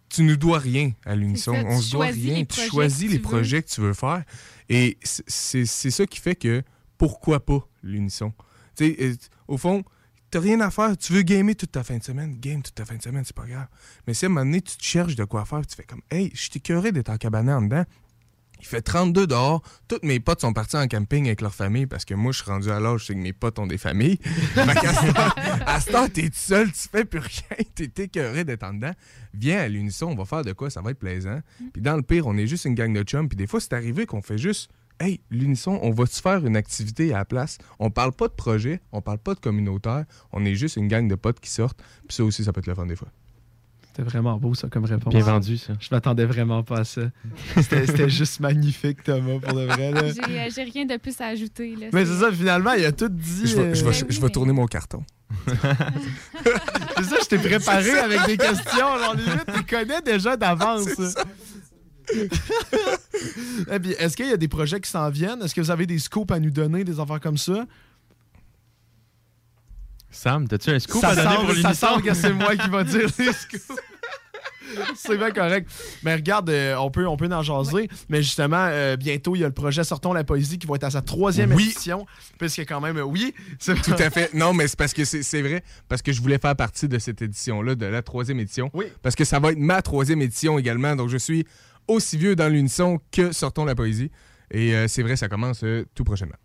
Tu 0.08 0.22
nous 0.24 0.36
dois 0.36 0.58
rien 0.58 0.92
à 1.06 1.16
l'unisson. 1.16 1.52
On 1.66 1.80
se 1.80 1.92
doit 1.92 2.06
rien. 2.06 2.44
Tu 2.44 2.60
choisis 2.70 3.10
les 3.10 3.18
projets 3.18 3.62
que 3.62 3.68
tu 3.68 3.80
veux 3.80 3.94
faire. 3.94 4.22
Et 4.68 4.98
c'est- 5.02 5.64
ça 5.64 6.06
qui 6.06 6.20
fait 6.20 6.34
que 6.36 6.62
pourquoi 6.98 7.40
pas 7.44 7.66
l'unisson? 7.82 8.32
Tu 8.76 8.94
sais, 8.94 9.16
au 9.48 9.56
fond, 9.56 9.82
t'as 10.32 10.40
rien 10.40 10.60
à 10.60 10.70
faire. 10.70 10.96
Tu 10.96 11.12
veux 11.12 11.22
gamer 11.22 11.54
toute 11.54 11.72
ta 11.72 11.84
fin 11.84 11.98
de 11.98 12.02
semaine, 12.02 12.36
game 12.40 12.62
toute 12.62 12.74
ta 12.74 12.84
fin 12.84 12.96
de 12.96 13.02
semaine, 13.02 13.22
c'est 13.24 13.36
pas 13.36 13.46
grave. 13.46 13.68
Mais 14.06 14.14
si 14.14 14.24
à 14.24 14.26
un 14.26 14.30
moment 14.30 14.46
donné, 14.46 14.62
tu 14.62 14.76
te 14.76 14.82
cherches 14.82 15.14
de 15.14 15.24
quoi 15.24 15.44
faire, 15.44 15.64
tu 15.64 15.76
fais 15.76 15.84
comme, 15.84 16.00
hey, 16.10 16.30
je 16.34 16.40
suis 16.40 16.50
écœuré 16.56 16.90
d'être 16.90 17.10
en 17.10 17.18
cabané 17.18 17.52
en 17.52 17.62
dedans. 17.62 17.84
Il 18.58 18.66
fait 18.66 18.80
32 18.80 19.26
dehors. 19.26 19.60
Tous 19.88 19.98
mes 20.04 20.20
potes 20.20 20.40
sont 20.40 20.52
partis 20.52 20.76
en 20.76 20.86
camping 20.86 21.26
avec 21.26 21.40
leur 21.40 21.54
famille 21.54 21.86
parce 21.86 22.04
que 22.04 22.14
moi, 22.14 22.30
je 22.30 22.42
suis 22.42 22.50
rendu 22.50 22.70
à 22.70 22.78
l'âge, 22.78 23.06
sais 23.06 23.14
que 23.14 23.18
mes 23.18 23.32
potes 23.32 23.58
ont 23.58 23.66
des 23.66 23.76
familles. 23.76 24.18
Fait 24.54 24.62
à 25.66 25.80
ce 25.80 25.90
temps, 25.90 26.08
t'es 26.08 26.28
tout 26.28 26.30
seul, 26.34 26.70
tu 26.70 26.88
fais 26.90 27.04
plus 27.04 27.18
rien, 27.18 27.64
t'es 27.74 28.04
écœuré 28.04 28.44
d'être 28.44 28.62
en 28.62 28.74
dedans. 28.74 28.92
Viens 29.34 29.58
à 29.58 29.68
l'unisson, 29.68 30.06
on 30.06 30.14
va 30.14 30.24
faire 30.24 30.44
de 30.44 30.52
quoi, 30.52 30.70
ça 30.70 30.80
va 30.80 30.92
être 30.92 30.98
plaisant. 30.98 31.40
Puis 31.72 31.82
dans 31.82 31.96
le 31.96 32.02
pire, 32.02 32.26
on 32.28 32.36
est 32.36 32.46
juste 32.46 32.64
une 32.64 32.74
gang 32.74 32.92
de 32.92 33.02
chums. 33.02 33.28
Puis 33.28 33.36
des 33.36 33.48
fois, 33.48 33.60
c'est 33.60 33.72
arrivé 33.72 34.06
qu'on 34.06 34.22
fait 34.22 34.38
juste, 34.38 34.70
hey, 35.02 35.20
l'unisson, 35.30 35.78
on 35.82 35.90
va-tu 35.90 36.20
faire 36.20 36.46
une 36.46 36.56
activité 36.56 37.12
à 37.12 37.18
la 37.18 37.24
place? 37.24 37.58
On 37.78 37.90
parle 37.90 38.12
pas 38.12 38.28
de 38.28 38.32
projet, 38.34 38.80
on 38.92 39.00
parle 39.02 39.18
pas 39.18 39.34
de 39.34 39.40
communautaire, 39.40 40.04
on 40.32 40.44
est 40.44 40.54
juste 40.54 40.76
une 40.76 40.88
gang 40.88 41.08
de 41.08 41.14
potes 41.14 41.40
qui 41.40 41.50
sortent. 41.50 41.80
Puis 42.08 42.16
ça 42.16 42.24
aussi, 42.24 42.44
ça 42.44 42.52
peut 42.52 42.60
être 42.60 42.66
le 42.66 42.74
fun 42.74 42.86
des 42.86 42.96
fois. 42.96 43.08
C'était 43.88 44.04
vraiment 44.04 44.38
beau, 44.38 44.54
ça, 44.54 44.68
comme 44.68 44.86
réponse. 44.86 45.12
Bien 45.12 45.22
vendu, 45.22 45.58
ça. 45.58 45.74
Je 45.78 45.88
m'attendais 45.90 46.24
vraiment 46.24 46.62
pas 46.62 46.78
à 46.80 46.84
ça. 46.84 47.02
C'était 47.56 47.86
c'était 47.86 48.08
juste 48.20 48.40
magnifique, 48.40 49.02
Thomas, 49.02 49.38
pour 49.38 49.52
de 49.52 49.66
vrai. 49.66 49.90
là. 49.92 50.00
J'ai 50.06 50.40
euh, 50.40 50.48
j'ai 50.54 50.62
rien 50.62 50.86
de 50.86 50.96
plus 50.96 51.20
à 51.20 51.26
ajouter. 51.26 51.76
Là. 51.76 51.88
Mais 51.92 52.06
c'est 52.06 52.16
ça, 52.20 52.32
finalement, 52.32 52.72
il 52.72 52.86
a 52.86 52.92
tout 52.92 53.10
dit. 53.10 53.46
Je 53.46 53.54
vais, 53.56 53.74
je 53.74 53.84
vais- 53.84 53.90
euh, 54.02 54.06
je 54.08 54.18
vais 54.20 54.30
tourner 54.30 54.54
mon 54.54 54.64
carton. 54.66 55.04
C'est 56.96 57.04
ça, 57.04 57.16
je 57.22 57.26
t'ai 57.26 57.38
préparé 57.38 57.90
avec 57.98 58.26
des 58.26 58.36
questions. 58.36 58.98
Genre, 58.98 59.14
limite, 59.14 59.46
tu 59.54 59.62
connais 59.64 60.00
déjà 60.02 60.36
d'avance. 60.36 60.86
Et 63.70 63.78
puis, 63.80 63.92
est-ce 63.92 64.16
qu'il 64.16 64.28
y 64.28 64.32
a 64.32 64.36
des 64.36 64.48
projets 64.48 64.80
qui 64.80 64.90
s'en 64.90 65.08
viennent? 65.10 65.42
Est-ce 65.42 65.54
que 65.54 65.60
vous 65.60 65.70
avez 65.70 65.86
des 65.86 65.98
scoops 65.98 66.30
à 66.32 66.38
nous 66.40 66.50
donner, 66.50 66.84
des 66.84 66.98
affaires 67.00 67.20
comme 67.20 67.38
ça? 67.38 67.66
Sam, 70.10 70.46
t'as-tu 70.46 70.70
un 70.70 70.78
scoop 70.78 71.00
ça 71.00 71.08
à 71.10 71.14
donner 71.16 71.28
semble, 71.36 71.46
pour 71.46 71.56
ça 71.62 71.74
semble 71.74 72.02
que 72.02 72.14
c'est 72.14 72.32
moi 72.32 72.54
qui 72.56 72.68
va 72.68 72.84
dire 72.84 73.08
les 73.18 73.32
scoops. 73.32 73.72
C'est 74.94 75.18
bien 75.18 75.30
correct. 75.30 75.70
Mais 76.02 76.14
regarde, 76.14 76.48
euh, 76.48 76.76
on, 76.76 76.90
peut, 76.90 77.06
on 77.06 77.16
peut 77.16 77.28
en 77.32 77.42
jaser. 77.42 77.88
Mais 78.08 78.22
justement, 78.22 78.66
euh, 78.70 78.96
bientôt, 78.96 79.36
il 79.36 79.40
y 79.40 79.44
a 79.44 79.46
le 79.46 79.52
projet 79.52 79.84
Sortons 79.84 80.12
la 80.12 80.24
poésie 80.24 80.58
qui 80.58 80.66
va 80.66 80.76
être 80.76 80.84
à 80.84 80.90
sa 80.90 81.02
troisième 81.02 81.52
Oui. 81.52 81.64
édition. 81.64 82.06
Puisque 82.38 82.60
quand 82.60 82.80
même, 82.80 82.96
euh, 82.96 83.02
oui, 83.02 83.34
Tout 83.60 83.72
à 83.98 84.10
fait. 84.10 84.32
Non, 84.34 84.54
mais 84.54 84.68
c'est 84.68 84.78
parce 84.78 84.94
que 84.94 85.04
c'est 85.04 85.42
vrai, 85.42 85.62
parce 85.88 86.00
que 86.00 86.12
je 86.12 86.22
voulais 86.22 86.38
faire 86.38 86.56
partie 86.56 86.88
de 86.88 86.98
cette 86.98 87.20
édition-là, 87.20 87.74
de 87.74 87.86
la 87.86 88.02
troisième 88.02 88.40
édition. 88.40 88.70
Oui. 88.72 88.86
Parce 89.02 89.14
que 89.14 89.24
ça 89.24 89.38
va 89.40 89.52
être 89.52 89.58
ma 89.58 89.82
troisième 89.82 90.22
édition 90.22 90.58
également. 90.58 90.96
Donc, 90.96 91.08
je 91.10 91.18
suis 91.18 91.46
aussi 91.92 92.16
vieux 92.16 92.36
dans 92.36 92.48
l'unisson 92.48 92.98
que 93.10 93.32
Sortons 93.32 93.64
la 93.64 93.74
poésie. 93.74 94.10
Et 94.50 94.74
euh, 94.74 94.86
c'est 94.88 95.02
vrai, 95.02 95.16
ça 95.16 95.28
commence 95.28 95.62
euh, 95.64 95.84
tout 95.94 96.04
prochainement. 96.04 96.36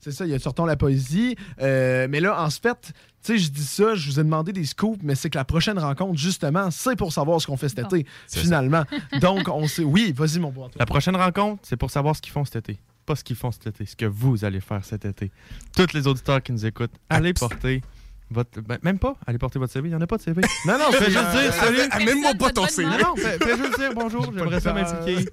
C'est 0.00 0.12
ça, 0.12 0.26
il 0.26 0.30
y 0.30 0.34
a 0.34 0.38
Sortons 0.38 0.66
la 0.66 0.76
poésie. 0.76 1.36
Euh, 1.60 2.06
mais 2.10 2.20
là, 2.20 2.42
en 2.44 2.50
fait, 2.50 2.78
tu 2.82 2.92
sais, 3.22 3.38
je 3.38 3.50
dis 3.50 3.64
ça, 3.64 3.94
je 3.94 4.10
vous 4.10 4.20
ai 4.20 4.24
demandé 4.24 4.52
des 4.52 4.64
scoops, 4.64 4.98
mais 5.02 5.14
c'est 5.14 5.30
que 5.30 5.38
la 5.38 5.44
prochaine 5.44 5.78
rencontre, 5.78 6.18
justement, 6.18 6.70
c'est 6.70 6.96
pour 6.96 7.12
savoir 7.12 7.40
ce 7.40 7.46
qu'on 7.46 7.56
fait 7.56 7.68
cet 7.68 7.80
Bon. 7.80 7.96
été, 7.96 8.06
finalement. 8.28 8.84
Donc, 9.20 9.48
on 9.48 9.66
sait. 9.66 9.84
Oui, 9.84 10.12
vas-y, 10.14 10.38
mon 10.40 10.48
Antoine. 10.48 10.70
La 10.76 10.86
prochaine 10.86 11.16
rencontre, 11.16 11.62
c'est 11.64 11.76
pour 11.76 11.90
savoir 11.90 12.16
ce 12.16 12.20
qu'ils 12.20 12.32
font 12.32 12.44
cet 12.44 12.56
été. 12.68 12.78
Pas 13.06 13.16
ce 13.16 13.24
qu'ils 13.24 13.36
font 13.36 13.50
cet 13.50 13.66
été, 13.68 13.86
ce 13.86 13.96
que 13.96 14.06
vous 14.06 14.44
allez 14.44 14.60
faire 14.60 14.84
cet 14.84 15.04
été. 15.04 15.30
Tous 15.76 15.92
les 15.94 16.06
auditeurs 16.06 16.42
qui 16.42 16.52
nous 16.52 16.66
écoutent, 16.66 16.92
allez 17.08 17.32
porter 17.32 17.82
votre. 18.32 18.60
ben, 18.62 18.78
même 18.82 18.98
pas, 18.98 19.16
allez 19.26 19.38
porter 19.38 19.58
votre 19.58 19.72
CV. 19.72 19.88
Il 19.88 19.92
n'y 19.92 19.96
en 19.96 20.00
a 20.00 20.06
pas 20.06 20.16
de 20.16 20.22
CV. 20.22 20.40
Non, 20.66 20.78
non, 20.78 20.90
Fais 20.92 21.10
juste 21.10 21.30
dire 21.30 21.52
salut. 21.52 21.78
Amène-moi 21.90 22.34
pas 22.34 22.50
ton 22.50 22.66
CV. 22.66 22.88
Non, 22.88 22.98
non, 22.98 23.16
fais, 23.16 23.38
fais 23.38 23.56
juste 23.56 23.78
dire 23.78 23.92
bonjour, 23.94 24.24
j'aimerais 24.36 24.60
ça 24.60 24.72
m'impliquer. 24.72 25.28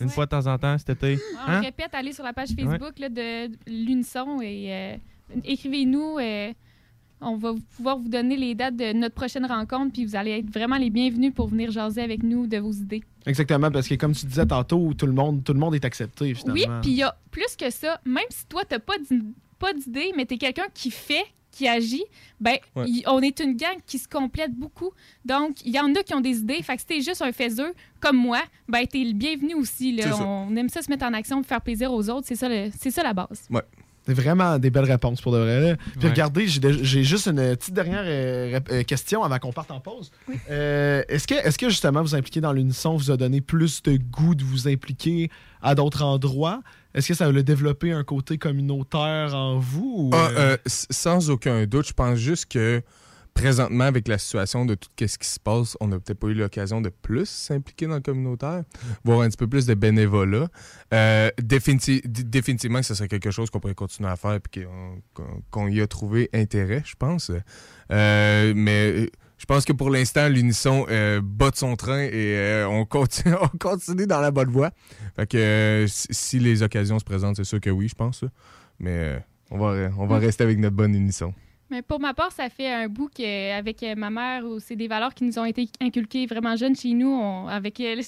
Une 0.00 0.08
fois 0.08 0.24
de 0.26 0.30
temps 0.30 0.46
en 0.46 0.56
temps 0.58 0.76
cet 0.78 0.90
été. 0.90 1.18
On 1.46 1.50
Hein? 1.50 1.60
répète, 1.60 1.90
allez 1.92 2.12
sur 2.12 2.24
la 2.24 2.32
page 2.32 2.48
Facebook 2.58 2.98
là, 2.98 3.08
de 3.10 3.50
l'Unisson 3.66 4.40
et 4.42 4.72
euh, 4.72 4.96
écrivez-nous. 5.44 6.18
euh, 6.18 6.52
on 7.22 7.36
va 7.36 7.52
pouvoir 7.76 7.98
vous 7.98 8.08
donner 8.08 8.34
les 8.38 8.54
dates 8.54 8.76
de 8.76 8.94
notre 8.94 9.14
prochaine 9.14 9.44
rencontre, 9.44 9.92
puis 9.92 10.06
vous 10.06 10.16
allez 10.16 10.38
être 10.38 10.50
vraiment 10.50 10.78
les 10.78 10.88
bienvenus 10.88 11.34
pour 11.34 11.48
venir 11.48 11.70
jaser 11.70 12.00
avec 12.00 12.22
nous 12.22 12.46
de 12.46 12.56
vos 12.56 12.72
idées. 12.72 13.02
Exactement, 13.26 13.70
parce 13.70 13.86
que 13.88 13.94
comme 13.96 14.14
tu 14.14 14.24
disais 14.24 14.46
tantôt, 14.46 14.94
tout 14.94 15.04
le 15.04 15.12
monde, 15.12 15.44
tout 15.44 15.52
le 15.52 15.58
monde 15.58 15.74
est 15.74 15.84
accepté, 15.84 16.32
finalement. 16.32 16.54
Oui, 16.54 16.80
puis 16.80 16.92
il 16.92 16.96
y 16.96 17.02
a 17.02 17.14
plus 17.30 17.54
que 17.58 17.68
ça. 17.68 18.00
Même 18.06 18.24
si 18.30 18.46
toi, 18.46 18.62
tu 18.66 18.74
n'as 18.74 18.78
pas 19.58 19.72
d'idée, 19.74 20.14
mais 20.16 20.24
tu 20.24 20.32
es 20.34 20.38
quelqu'un 20.38 20.64
qui 20.72 20.90
fait, 20.90 21.26
qui 21.50 21.66
agit, 21.68 22.04
ben, 22.40 22.56
Ouais. 22.76 22.88
y- 22.88 23.02
on 23.06 23.20
est 23.20 23.40
une 23.40 23.54
gang 23.56 23.76
qui 23.86 23.98
se 23.98 24.08
complète 24.08 24.52
beaucoup. 24.54 24.90
Donc, 25.24 25.64
il 25.64 25.72
y 25.72 25.80
en 25.80 25.94
a 25.94 26.02
qui 26.02 26.14
ont 26.14 26.20
des 26.20 26.38
idées. 26.38 26.62
Fait 26.62 26.74
que 26.76 26.80
si 26.80 26.86
t'es 26.86 27.00
juste 27.00 27.22
un 27.22 27.32
faiseux, 27.32 27.74
comme 28.00 28.16
moi, 28.16 28.40
ben, 28.68 28.86
t'es 28.86 29.04
le 29.04 29.12
bienvenu 29.12 29.54
aussi. 29.54 29.92
là. 29.92 30.04
Ça. 30.12 30.24
On 30.24 30.54
aime 30.56 30.68
ça 30.68 30.82
se 30.82 30.90
mettre 30.90 31.04
en 31.04 31.12
action 31.12 31.38
pour 31.38 31.46
faire 31.46 31.60
plaisir 31.60 31.92
aux 31.92 32.08
autres. 32.10 32.26
C'est 32.26 32.36
ça, 32.36 32.48
le- 32.48 32.70
c'est 32.78 32.90
ça 32.90 33.02
la 33.02 33.12
base. 33.14 33.46
C'est 34.06 34.14
vraiment 34.14 34.58
des 34.58 34.70
belles 34.70 34.90
réponses 34.90 35.20
pour 35.20 35.32
de 35.32 35.38
vrai. 35.38 35.76
Puis 35.92 36.04
Ouais. 36.04 36.10
regardez, 36.10 36.46
j'ai 36.48 37.04
juste 37.04 37.26
une 37.26 37.36
petite 37.56 37.74
dernière 37.74 38.02
euh, 38.04 38.58
euh, 38.72 38.82
question 38.82 39.22
avant 39.22 39.38
qu'on 39.38 39.52
parte 39.52 39.70
en 39.70 39.80
pause. 39.80 40.10
Euh, 40.50 41.02
Est-ce 41.08 41.26
que, 41.26 41.34
est 41.34 41.56
que 41.56 41.68
justement 41.68 42.02
vous 42.02 42.14
impliquer 42.14 42.40
dans 42.40 42.52
l'unisson 42.52 42.96
vous 42.96 43.10
a 43.10 43.16
donné 43.16 43.40
plus 43.40 43.82
de 43.82 43.96
goût 43.98 44.34
de 44.34 44.42
vous 44.42 44.68
impliquer 44.68 45.30
à 45.62 45.74
d'autres 45.74 46.02
endroits? 46.02 46.62
Est-ce 46.94 47.08
que 47.08 47.14
ça 47.14 47.26
a 47.26 47.32
développé 47.32 47.92
un 47.92 48.02
côté 48.02 48.36
communautaire 48.38 49.34
en 49.34 49.58
vous? 49.58 50.08
ou, 50.08 50.10
Ah, 50.12 50.30
euh, 50.36 50.56
sans 50.66 51.30
aucun 51.30 51.66
doute, 51.66 51.86
je 51.88 51.92
pense 51.92 52.18
juste 52.18 52.46
que 52.50 52.82
présentement, 53.34 53.84
avec 53.84 54.08
la 54.08 54.18
situation 54.18 54.64
de 54.64 54.74
tout 54.74 54.88
ce 54.98 55.18
qui 55.18 55.28
se 55.28 55.40
passe, 55.40 55.76
on 55.80 55.88
n'a 55.88 55.98
peut-être 55.98 56.18
pas 56.18 56.28
eu 56.28 56.34
l'occasion 56.34 56.80
de 56.80 56.88
plus 56.88 57.28
s'impliquer 57.28 57.86
dans 57.86 57.94
le 57.94 58.00
communautaire, 58.00 58.64
voir 59.04 59.20
un 59.20 59.28
petit 59.28 59.36
peu 59.36 59.46
plus 59.46 59.66
de 59.66 59.74
bénévolat. 59.74 60.48
Euh, 60.92 61.30
définitivement, 61.42 62.82
ce 62.82 62.94
serait 62.94 63.08
quelque 63.08 63.30
chose 63.30 63.50
qu'on 63.50 63.60
pourrait 63.60 63.74
continuer 63.74 64.10
à 64.10 64.16
faire 64.16 64.34
et 64.34 64.40
qu'on 65.50 65.68
y 65.68 65.80
a 65.80 65.86
trouvé 65.86 66.28
intérêt, 66.32 66.82
je 66.84 66.94
pense. 66.98 67.30
Euh, 67.90 68.52
mais 68.54 68.92
euh, 68.92 69.06
je 69.40 69.46
pense 69.46 69.64
que 69.64 69.72
pour 69.72 69.88
l'instant, 69.88 70.28
l'unisson 70.28 70.84
euh, 70.90 71.22
bat 71.24 71.50
de 71.50 71.56
son 71.56 71.74
train 71.74 72.02
et 72.02 72.36
euh, 72.36 72.68
on, 72.68 72.84
continue, 72.84 73.34
on 73.40 73.48
continue 73.58 74.06
dans 74.06 74.20
la 74.20 74.30
bonne 74.30 74.50
voie. 74.50 74.70
Fait 75.16 75.26
que 75.26 75.38
euh, 75.38 75.86
si, 75.88 76.38
les 76.38 76.62
occasions 76.62 76.98
se 76.98 77.04
présentent, 77.04 77.36
c'est 77.36 77.44
sûr 77.44 77.58
que 77.58 77.70
oui, 77.70 77.88
je 77.88 77.94
pense. 77.94 78.22
Mais 78.78 79.18
on 79.50 79.56
va, 79.56 79.88
on 79.96 80.06
va 80.06 80.18
rester 80.18 80.44
avec 80.44 80.58
notre 80.58 80.76
bonne 80.76 80.94
unisson. 80.94 81.32
Mais 81.70 81.82
pour 81.82 82.00
ma 82.00 82.14
part, 82.14 82.32
ça 82.32 82.48
fait 82.48 82.72
un 82.72 82.88
bout 82.88 83.08
qu'avec 83.14 83.84
ma 83.96 84.10
mère, 84.10 84.44
où 84.44 84.58
c'est 84.60 84.76
des 84.76 84.88
valeurs 84.88 85.14
qui 85.14 85.24
nous 85.24 85.38
ont 85.38 85.44
été 85.44 85.68
inculquées 85.80 86.26
vraiment 86.26 86.56
jeunes 86.56 86.74
chez 86.76 86.92
nous, 86.94 87.08
on- 87.12 87.46
avec, 87.46 87.78
euh, 87.80 87.96
que 87.96 88.02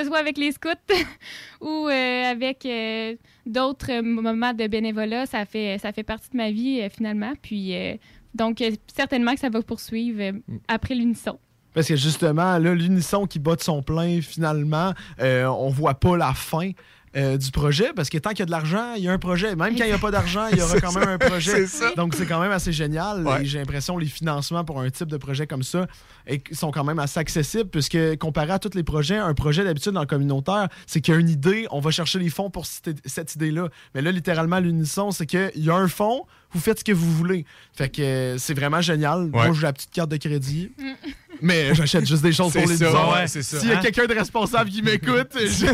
ce 0.00 0.04
soit 0.04 0.18
avec 0.18 0.38
les 0.38 0.52
scouts 0.52 0.68
ou 1.60 1.88
euh, 1.88 2.24
avec 2.30 2.64
euh, 2.66 3.16
d'autres 3.46 3.90
euh, 3.90 4.02
moments 4.02 4.52
de 4.54 4.66
bénévolat, 4.66 5.26
ça 5.26 5.44
fait, 5.46 5.78
ça 5.78 5.92
fait 5.92 6.02
partie 6.04 6.30
de 6.30 6.36
ma 6.36 6.50
vie 6.50 6.80
euh, 6.80 6.88
finalement. 6.90 7.32
Puis, 7.42 7.74
euh, 7.74 7.94
donc, 8.34 8.60
euh, 8.60 8.70
certainement 8.94 9.34
que 9.34 9.40
ça 9.40 9.48
va 9.48 9.62
poursuivre 9.62 10.20
euh, 10.20 10.32
après 10.68 10.94
l'unisson. 10.94 11.38
Parce 11.74 11.88
que 11.88 11.96
justement, 11.96 12.58
là, 12.58 12.74
l'unisson 12.74 13.26
qui 13.26 13.38
bat 13.38 13.54
de 13.56 13.60
son 13.62 13.82
plein, 13.82 14.20
finalement, 14.20 14.92
euh, 15.20 15.44
on 15.46 15.68
voit 15.68 15.94
pas 15.94 16.16
la 16.16 16.32
fin. 16.34 16.70
Euh, 17.16 17.36
du 17.36 17.50
projet 17.50 17.92
parce 17.94 18.08
que 18.10 18.18
tant 18.18 18.30
qu'il 18.30 18.40
y 18.40 18.42
a 18.42 18.46
de 18.46 18.50
l'argent, 18.50 18.94
il 18.96 19.02
y 19.04 19.08
a 19.08 19.12
un 19.12 19.18
projet. 19.18 19.56
Même 19.56 19.76
quand 19.76 19.84
il 19.84 19.88
n'y 19.88 19.92
a 19.92 19.98
pas 19.98 20.10
d'argent, 20.10 20.46
il 20.52 20.58
y 20.58 20.62
aura 20.62 20.80
quand 20.80 20.92
même 20.92 21.08
un 21.08 21.18
projet. 21.30 21.64
Donc 21.96 22.14
c'est 22.14 22.26
quand 22.26 22.40
même 22.40 22.52
assez 22.52 22.72
génial. 22.72 23.26
Ouais. 23.26 23.42
Et 23.42 23.44
j'ai 23.46 23.58
l'impression 23.58 23.96
que 23.96 24.00
les 24.00 24.06
financements 24.06 24.64
pour 24.64 24.80
un 24.80 24.90
type 24.90 25.08
de 25.08 25.16
projet 25.16 25.46
comme 25.46 25.62
ça 25.62 25.86
et- 26.26 26.42
sont 26.52 26.70
quand 26.70 26.84
même 26.84 26.98
assez 26.98 27.18
accessibles 27.20 27.70
puisque 27.70 27.98
comparé 28.18 28.52
à 28.52 28.58
tous 28.58 28.74
les 28.74 28.82
projets, 28.84 29.16
un 29.16 29.34
projet 29.34 29.64
d'habitude 29.64 29.92
dans 29.92 30.00
le 30.00 30.06
communautaire, 30.06 30.68
c'est 30.86 31.00
qu'il 31.00 31.14
y 31.14 31.16
a 31.16 31.20
une 31.20 31.28
idée, 31.30 31.66
on 31.70 31.80
va 31.80 31.90
chercher 31.90 32.18
les 32.18 32.30
fonds 32.30 32.50
pour 32.50 32.66
cette, 32.66 33.00
cette 33.06 33.34
idée-là. 33.34 33.68
Mais 33.94 34.02
là, 34.02 34.12
littéralement, 34.12 34.58
l'unisson, 34.60 35.10
c'est 35.10 35.26
qu'il 35.26 35.50
y 35.56 35.70
a 35.70 35.74
un 35.74 35.88
fonds, 35.88 36.26
vous 36.52 36.60
faites 36.60 36.78
ce 36.80 36.84
que 36.84 36.92
vous 36.92 37.10
voulez. 37.12 37.44
Fait 37.74 37.88
que 37.88 38.00
euh, 38.02 38.38
c'est 38.38 38.54
vraiment 38.54 38.80
génial. 38.80 39.26
Moi, 39.32 39.52
j'ai 39.52 39.62
la 39.62 39.72
petite 39.72 39.90
carte 39.90 40.10
de 40.10 40.16
crédit. 40.16 40.70
Mais 41.40 41.72
j'achète 41.74 42.04
juste 42.06 42.22
des 42.22 42.32
choses 42.32 42.52
pour 42.52 42.62
les 42.66 42.76
ça, 42.76 42.86
disons. 42.86 43.12
ouais, 43.12 43.28
c'est 43.28 43.42
ça. 43.44 43.60
S'il 43.60 43.68
y 43.68 43.72
a 43.72 43.78
Hein? 43.78 43.80
quelqu'un 43.80 44.06
de 44.06 44.14
responsable 44.14 44.70
qui 44.70 44.82
m'écoute, 44.82 45.28
je... 45.34 45.66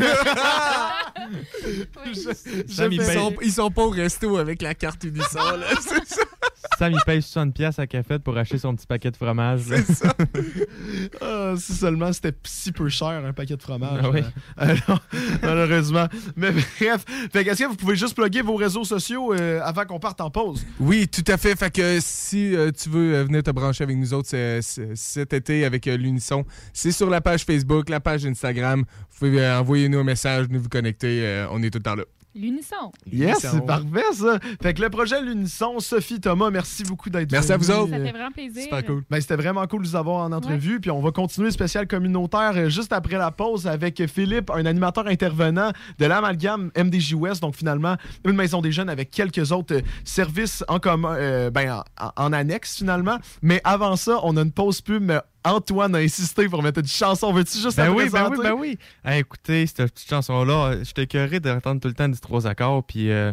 Paye- 2.76 2.88
Ils 2.92 3.02
sont, 3.02 3.34
ils 3.42 3.52
sont 3.52 3.70
pas 3.70 3.82
au 3.82 3.90
resto 3.90 4.36
avec 4.36 4.60
la 4.62 4.74
carte 4.74 5.04
unisson. 5.04 5.38
là, 5.38 5.66
c'est 5.80 6.06
ça. 6.14 6.22
Sam, 6.78 6.92
il 6.92 6.98
paye 7.06 7.20
60$ 7.20 7.52
pièces 7.52 7.78
à 7.78 7.86
café 7.86 8.18
pour 8.18 8.36
acheter 8.36 8.58
son 8.58 8.74
petit 8.74 8.86
paquet 8.86 9.10
de 9.10 9.16
fromage. 9.16 9.68
là. 9.68 9.76
Ah, 10.02 10.14
Ah, 11.20 11.54
si 11.56 11.72
seulement 11.72 12.12
c'était 12.12 12.36
si 12.44 12.72
peu 12.72 12.88
cher 12.88 13.08
un 13.24 13.32
paquet 13.32 13.56
de 13.56 13.62
fromage. 13.62 14.00
Ah 14.02 14.10
oui. 14.10 14.20
Euh, 14.60 14.74
non, 14.88 14.98
malheureusement. 15.42 16.06
Mais 16.36 16.50
bref, 16.50 17.04
est-ce 17.34 17.62
que 17.62 17.68
vous 17.68 17.76
pouvez 17.76 17.96
juste 17.96 18.14
plugger 18.16 18.42
vos 18.42 18.56
réseaux 18.56 18.84
sociaux 18.84 19.32
euh, 19.34 19.60
avant 19.62 19.84
qu'on 19.84 19.98
parte 20.00 20.20
en 20.20 20.30
pause? 20.30 20.64
Oui, 20.80 21.06
tout 21.08 21.24
à 21.28 21.36
fait. 21.36 21.56
Fait 21.56 21.70
que 21.72 21.98
si 22.00 22.54
euh, 22.56 22.70
tu 22.72 22.88
veux 22.88 23.14
euh, 23.14 23.24
venir 23.24 23.42
te 23.42 23.50
brancher 23.50 23.84
avec 23.84 23.96
nous 23.96 24.12
autres 24.14 24.28
c'est- 24.28 24.62
c'est- 24.62 24.94
cet 24.96 25.32
été 25.32 25.64
avec 25.64 25.86
euh, 25.86 25.96
l'Unisson, 25.96 26.44
c'est 26.72 26.92
sur 26.92 27.08
la 27.10 27.20
page 27.20 27.44
Facebook, 27.44 27.88
la 27.88 28.00
page 28.00 28.24
Instagram. 28.26 28.84
Vous 29.12 29.18
pouvez 29.18 29.44
euh, 29.44 29.60
envoyer 29.60 29.88
nous 29.88 29.98
un 29.98 30.04
message, 30.04 30.46
nous 30.50 30.60
vous 30.60 30.68
connecter. 30.68 31.24
euh, 31.26 31.46
on 31.50 31.62
est 31.62 31.70
tout 31.70 31.78
le 31.78 31.82
temps 31.84 31.94
là. 31.96 32.04
L'unisson. 32.34 32.92
Yes, 33.10 33.38
c'est 33.38 33.64
parfait 33.64 34.12
ça. 34.12 34.38
Fait 34.62 34.74
que 34.74 34.82
le 34.82 34.90
projet 34.90 35.22
L'Unisson, 35.22 35.78
Sophie, 35.78 36.20
Thomas, 36.20 36.50
merci 36.50 36.82
beaucoup 36.82 37.08
d'être 37.10 37.30
Merci 37.30 37.52
à 37.52 37.56
vous 37.56 37.70
autres. 37.70 37.90
Ça 37.90 37.98
fait 37.98 38.10
vraiment 38.10 38.30
plaisir. 38.32 38.62
Super 38.64 38.84
cool. 38.84 39.04
Ben, 39.08 39.20
c'était 39.20 39.36
vraiment 39.36 39.66
cool 39.66 39.82
de 39.82 39.88
vous 39.88 39.96
avoir 39.96 40.24
en 40.24 40.32
entrevue. 40.32 40.80
Puis 40.80 40.90
on 40.90 41.00
va 41.00 41.10
continuer 41.12 41.48
le 41.48 41.52
spécial 41.52 41.86
communautaire 41.86 42.52
euh, 42.56 42.68
juste 42.68 42.92
après 42.92 43.18
la 43.18 43.30
pause 43.30 43.66
avec 43.66 44.04
Philippe, 44.06 44.50
un 44.50 44.66
animateur 44.66 45.06
intervenant 45.06 45.70
de 45.98 46.06
l'amalgame 46.06 46.70
MDJ 46.76 47.14
West. 47.14 47.40
Donc 47.42 47.54
finalement, 47.56 47.96
une 48.24 48.34
maison 48.36 48.60
des 48.60 48.72
jeunes 48.72 48.88
avec 48.88 49.10
quelques 49.10 49.52
autres 49.52 49.76
euh, 49.76 49.82
services 50.04 50.64
en 50.68 50.78
commun, 50.80 51.14
euh, 51.16 51.50
ben, 51.50 51.82
en, 52.00 52.10
en 52.16 52.32
annexe 52.32 52.76
finalement. 52.78 53.18
Mais 53.42 53.60
avant 53.64 53.96
ça, 53.96 54.18
on 54.24 54.36
a 54.36 54.42
une 54.42 54.52
pause 54.52 54.80
pub. 54.80 55.12
Antoine 55.44 55.94
a 55.94 55.98
insisté 55.98 56.48
pour 56.48 56.62
mettre 56.62 56.80
une 56.80 56.86
chanson. 56.86 57.32
Veux-tu 57.32 57.58
juste 57.58 57.76
Ben 57.76 57.84
la 57.84 57.92
oui, 57.92 58.04
ben 58.08 58.10
présenter? 58.30 58.36
oui, 58.38 58.42
ben 58.44 58.52
oui. 58.54 58.78
Hey, 59.04 59.20
écoutez, 59.20 59.66
cette 59.66 59.92
petite 59.92 60.08
chanson-là, 60.08 60.52
euh, 60.72 60.84
j'étais 60.84 61.02
écœuré 61.02 61.38
d'entendre 61.40 61.80
tout 61.80 61.88
le 61.88 61.94
temps 61.94 62.08
des 62.08 62.18
trois 62.18 62.46
accords. 62.46 62.82
Puis 62.84 63.10
euh, 63.10 63.32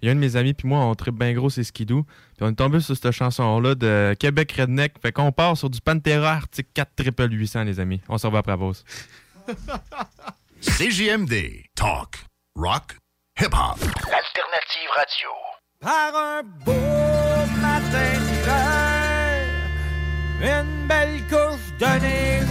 il 0.00 0.06
y 0.06 0.08
a 0.08 0.12
un 0.12 0.14
de 0.14 0.20
mes 0.20 0.36
amis, 0.36 0.54
puis 0.54 0.66
moi, 0.66 0.80
on 0.80 0.94
tripe 0.94 1.16
bien 1.16 1.32
gros, 1.34 1.50
c'est 1.50 1.62
Skidoo. 1.64 2.04
Puis 2.04 2.40
on 2.40 2.48
est 2.48 2.54
tombé 2.54 2.80
sur 2.80 2.96
cette 2.96 3.10
chanson-là 3.10 3.74
de 3.74 4.14
Québec 4.18 4.52
Redneck. 4.52 4.94
Fait 5.02 5.12
qu'on 5.12 5.32
part 5.32 5.56
sur 5.58 5.68
du 5.68 5.80
Pantera 5.80 6.32
Arctic 6.32 6.72
4 6.72 6.90
triple 6.96 7.28
800, 7.30 7.64
les 7.64 7.78
amis. 7.80 8.00
On 8.08 8.16
se 8.16 8.26
revoit 8.26 8.40
après 8.40 8.52
la 8.52 8.58
pause. 8.58 8.84
CJMD. 10.60 11.64
Talk. 11.74 12.24
Rock. 12.56 12.96
Hip-hop. 13.38 13.78
L'alternative 13.80 14.90
radio. 14.96 15.30
Par 15.80 16.14
un 16.14 16.42
beau 16.42 16.72
matin 17.60 18.20
une 20.42 20.86
belle 20.88 21.22
couche 21.28 21.70
de 21.78 22.00
neige 22.00 22.46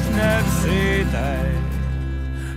s'éteint. 0.61 1.59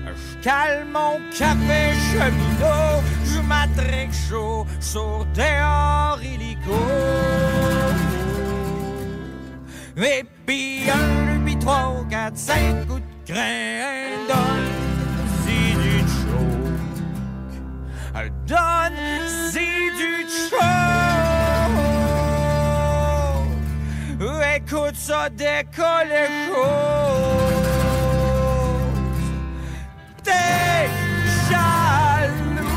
Je 0.07 0.43
calme 0.43 0.91
mon 0.93 1.19
café 1.31 1.95
cheminot, 2.11 3.03
je 3.25 3.41
m'attraque 3.41 4.13
chaud 4.29 4.67
sur 4.81 5.27
dehors 5.35 6.21
illico. 6.23 6.81
Et 9.97 10.25
puis 10.47 10.91
un, 10.91 11.41
puis 11.45 11.59
trois, 11.59 12.05
quatre, 12.11 12.37
cinq 12.37 12.87
coups 12.87 13.01
de 13.01 13.33
grain 13.33 14.17
donne 14.29 14.71
si 15.45 15.75
du 15.77 15.99
choke. 15.99 16.73
Donne 18.47 19.29
si 19.51 19.69
du 19.97 20.27
choke. 20.51 21.12
Ça 25.03 25.29
décolle. 25.29 26.13
T'es 30.23 30.89
jaloux. 31.51 32.69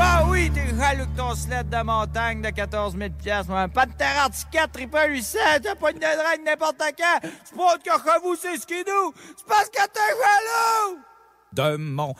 Ah 0.00 0.22
oui, 0.28 0.50
t'es 0.50 0.68
jaloux 0.78 1.06
que 1.06 1.16
ton 1.16 1.34
sled 1.34 1.68
de 1.68 1.82
montagne 1.82 2.40
de 2.40 2.50
14 2.50 2.96
000 2.96 3.10
piastres, 3.20 3.50
moi. 3.50 3.66
Pas 3.66 3.86
de 3.86 3.92
terre 3.94 4.22
articulate, 4.24 4.70
triple 4.72 4.98
800, 5.08 5.38
t'as 5.60 5.74
pas 5.74 5.90
une 5.90 5.98
drague 5.98 6.44
n'importe 6.44 6.82
quand. 6.96 7.28
C'est 7.44 7.56
pas 7.56 7.74
autre 7.74 7.82
que 7.82 8.22
vous, 8.22 8.36
c'est 8.36 8.56
ce 8.58 8.66
qui 8.66 8.84
nous. 8.86 9.12
C'est 9.36 9.46
parce 9.46 9.68
que 9.68 9.84
t'es 9.88 10.00
jaloux. 10.00 11.11
De 11.54 11.76
mon 11.76 12.14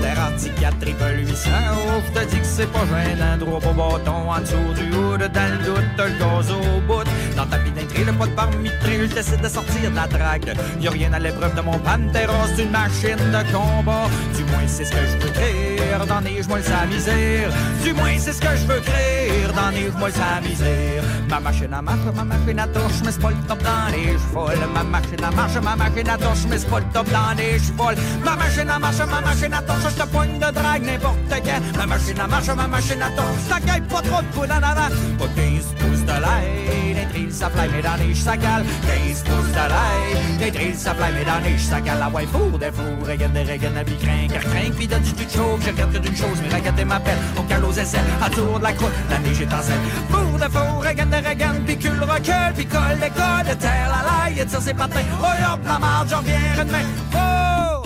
terre 0.00 0.20
articulate, 0.20 0.78
triple 0.78 1.18
800, 1.26 1.50
oh, 1.72 2.00
je 2.06 2.20
te 2.20 2.26
dis 2.26 2.38
que 2.38 2.46
c'est 2.46 2.70
pas 2.70 2.86
gênant. 2.86 3.36
Droit 3.36 3.58
au 3.58 3.74
bâton, 3.74 4.30
en 4.30 4.40
dessous 4.40 4.74
du 4.76 4.96
hood, 4.96 5.20
dans 5.32 5.52
le 5.52 5.64
doute, 5.64 5.84
t'as 5.96 6.06
le 6.06 6.18
gaz 6.20 6.50
au 6.52 6.80
bout. 6.86 7.02
Dans 7.36 7.46
ta 7.46 7.58
pinetterie, 7.58 8.04
le 8.04 8.12
pas 8.12 8.26
de 8.26 8.34
barmitré, 8.34 9.08
je 9.08 9.14
décide 9.14 9.40
de 9.40 9.48
sortir 9.48 9.90
de 9.90 9.96
la 9.96 10.06
drague. 10.06 10.54
Y 10.80 10.86
a 10.86 10.90
rien 10.92 11.12
à 11.12 11.18
l'épreuve 11.18 11.56
de 11.56 11.62
mon 11.62 11.78
Pantera, 11.80 12.46
c'est 12.54 12.62
une 12.62 12.70
machine 12.70 13.16
de 13.16 13.52
combat. 13.52 14.06
Du 14.36 14.44
moins, 14.44 14.68
c'est 14.68 14.84
ce 14.84 14.92
que 14.92 14.98
je 14.98 15.24
veux 15.24 15.32
créer, 15.32 15.80
dans 16.06 16.20
les 16.20 16.42
moi 16.46 16.62
sa 16.62 16.86
misère. 16.86 17.50
Du 17.82 17.92
moins, 17.92 18.16
c'est 18.18 18.34
ce 18.34 18.40
que 18.40 18.56
je 18.56 18.66
veux 18.66 18.80
créer, 18.82 19.46
dans 19.52 19.70
les 19.70 19.90
moi 19.98 20.10
sa 20.12 20.40
misère. 20.40 21.02
Ma 21.28 21.40
machine 21.40 21.74
à 21.74 21.82
marche, 21.82 21.98
ma 22.14 22.24
machine 22.24 22.58
à 22.60 22.68
touche, 22.68 23.02
mais 23.04 23.10
c'est 23.10 23.20
pas 23.20 23.30
le 23.30 23.36
top 23.48 23.60
dans 23.64 23.90
les 23.90 24.12
chevaux. 24.12 24.48
Ma 24.72 24.84
machine 24.84 25.24
à 25.24 25.30
marche, 25.32 25.56
ma 25.56 25.74
machine 25.74 26.08
à 26.08 26.16
touche, 26.16 26.46
mais 26.48 26.58
c'est 26.58 26.70
pas 26.70 26.78
le 26.78 26.86
top 26.92 27.10
dans 27.10 27.36
les 27.36 27.58
chevaux. 27.58 27.90
Ma 28.24 28.36
machine 28.36 28.70
à 28.70 28.75
marche, 28.78 28.98
ma 28.98 29.20
machine 29.20 29.54
à 29.54 29.62
touche, 29.62 29.90
je 29.90 30.02
te 30.02 30.08
poigne 30.08 30.38
de 30.38 30.50
drague 30.52 30.84
n'importe 30.84 31.16
quand. 31.30 31.78
Ma 31.78 31.86
machine 31.86 32.20
à 32.20 32.26
marche, 32.26 32.48
ma 32.48 32.68
machine 32.68 33.02
à 33.02 33.10
touche, 33.10 33.42
ça 33.48 33.60
gagne 33.60 33.82
pas 33.84 34.02
trop 34.02 34.22
de 34.22 34.26
poudre 34.28 34.54
en 34.54 34.62
avant. 34.62 34.90
Pas 35.18 35.28
15 35.34 35.64
pouces 35.78 36.04
de 36.04 36.12
lait, 36.12 36.94
les 36.94 37.06
trilles 37.12 37.32
ça 37.32 37.50
fly, 37.50 37.68
mais 37.72 37.82
dans 37.82 37.96
les 37.96 38.14
ça 38.14 38.36
cale. 38.36 38.64
15 38.86 39.22
pouces 39.22 39.52
de 39.52 39.68
lait, 39.68 40.44
les 40.44 40.52
trilles 40.52 40.74
ça 40.74 40.94
fly, 40.94 41.12
mais 41.14 41.24
dans 41.24 41.38
les 41.44 41.58
ça 41.58 41.80
cale. 41.80 41.98
La 41.98 42.08
ouais, 42.08 42.26
four 42.26 42.58
des 42.58 42.72
fours, 42.72 43.06
regarde 43.06 43.32
des 43.32 43.52
regarde, 43.52 43.98
craint, 44.00 44.26
car 44.32 44.42
craint, 44.42 44.70
puis 44.76 44.86
donne 44.86 45.02
du 45.02 45.10
chaud. 45.10 45.58
Je 45.60 45.70
regarde 45.70 45.92
que 45.92 45.98
d'une 45.98 46.16
chose, 46.16 46.38
mais 46.42 46.54
regarde 46.54 46.80
m'appelle. 46.82 47.18
On 47.38 47.42
cale 47.42 47.64
aux 47.64 47.72
aisselles, 47.72 48.00
à 48.22 48.30
tour 48.30 48.58
de 48.58 48.64
la 48.64 48.72
croûte, 48.72 48.92
la 49.10 49.18
neige 49.18 49.40
est 49.40 49.52
en 49.52 49.62
selle. 49.62 49.80
Four 50.10 50.38
des 50.38 50.52
fours, 50.52 50.84
regarde 50.86 51.10
des 51.10 51.28
regarde, 51.28 51.58
puis 51.66 51.78
cul 51.78 51.88
recul, 51.88 52.52
puis 52.54 52.66
colle 52.66 52.98
des 53.00 53.10
codes, 53.10 53.48
de 53.48 53.54
terre 53.60 53.88
la 53.88 54.28
laille, 54.28 54.40
et 54.40 54.46
tire 54.46 54.60
ses 54.60 54.74
patins. 54.74 55.00
Oh 55.22 55.26
hop, 55.52 55.60
la 55.66 55.78
marge, 55.78 56.10
j'en 56.10 56.18
reviens 56.18 56.64
demain. 56.64 56.84
Four 57.10 57.36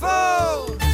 four 0.00 0.89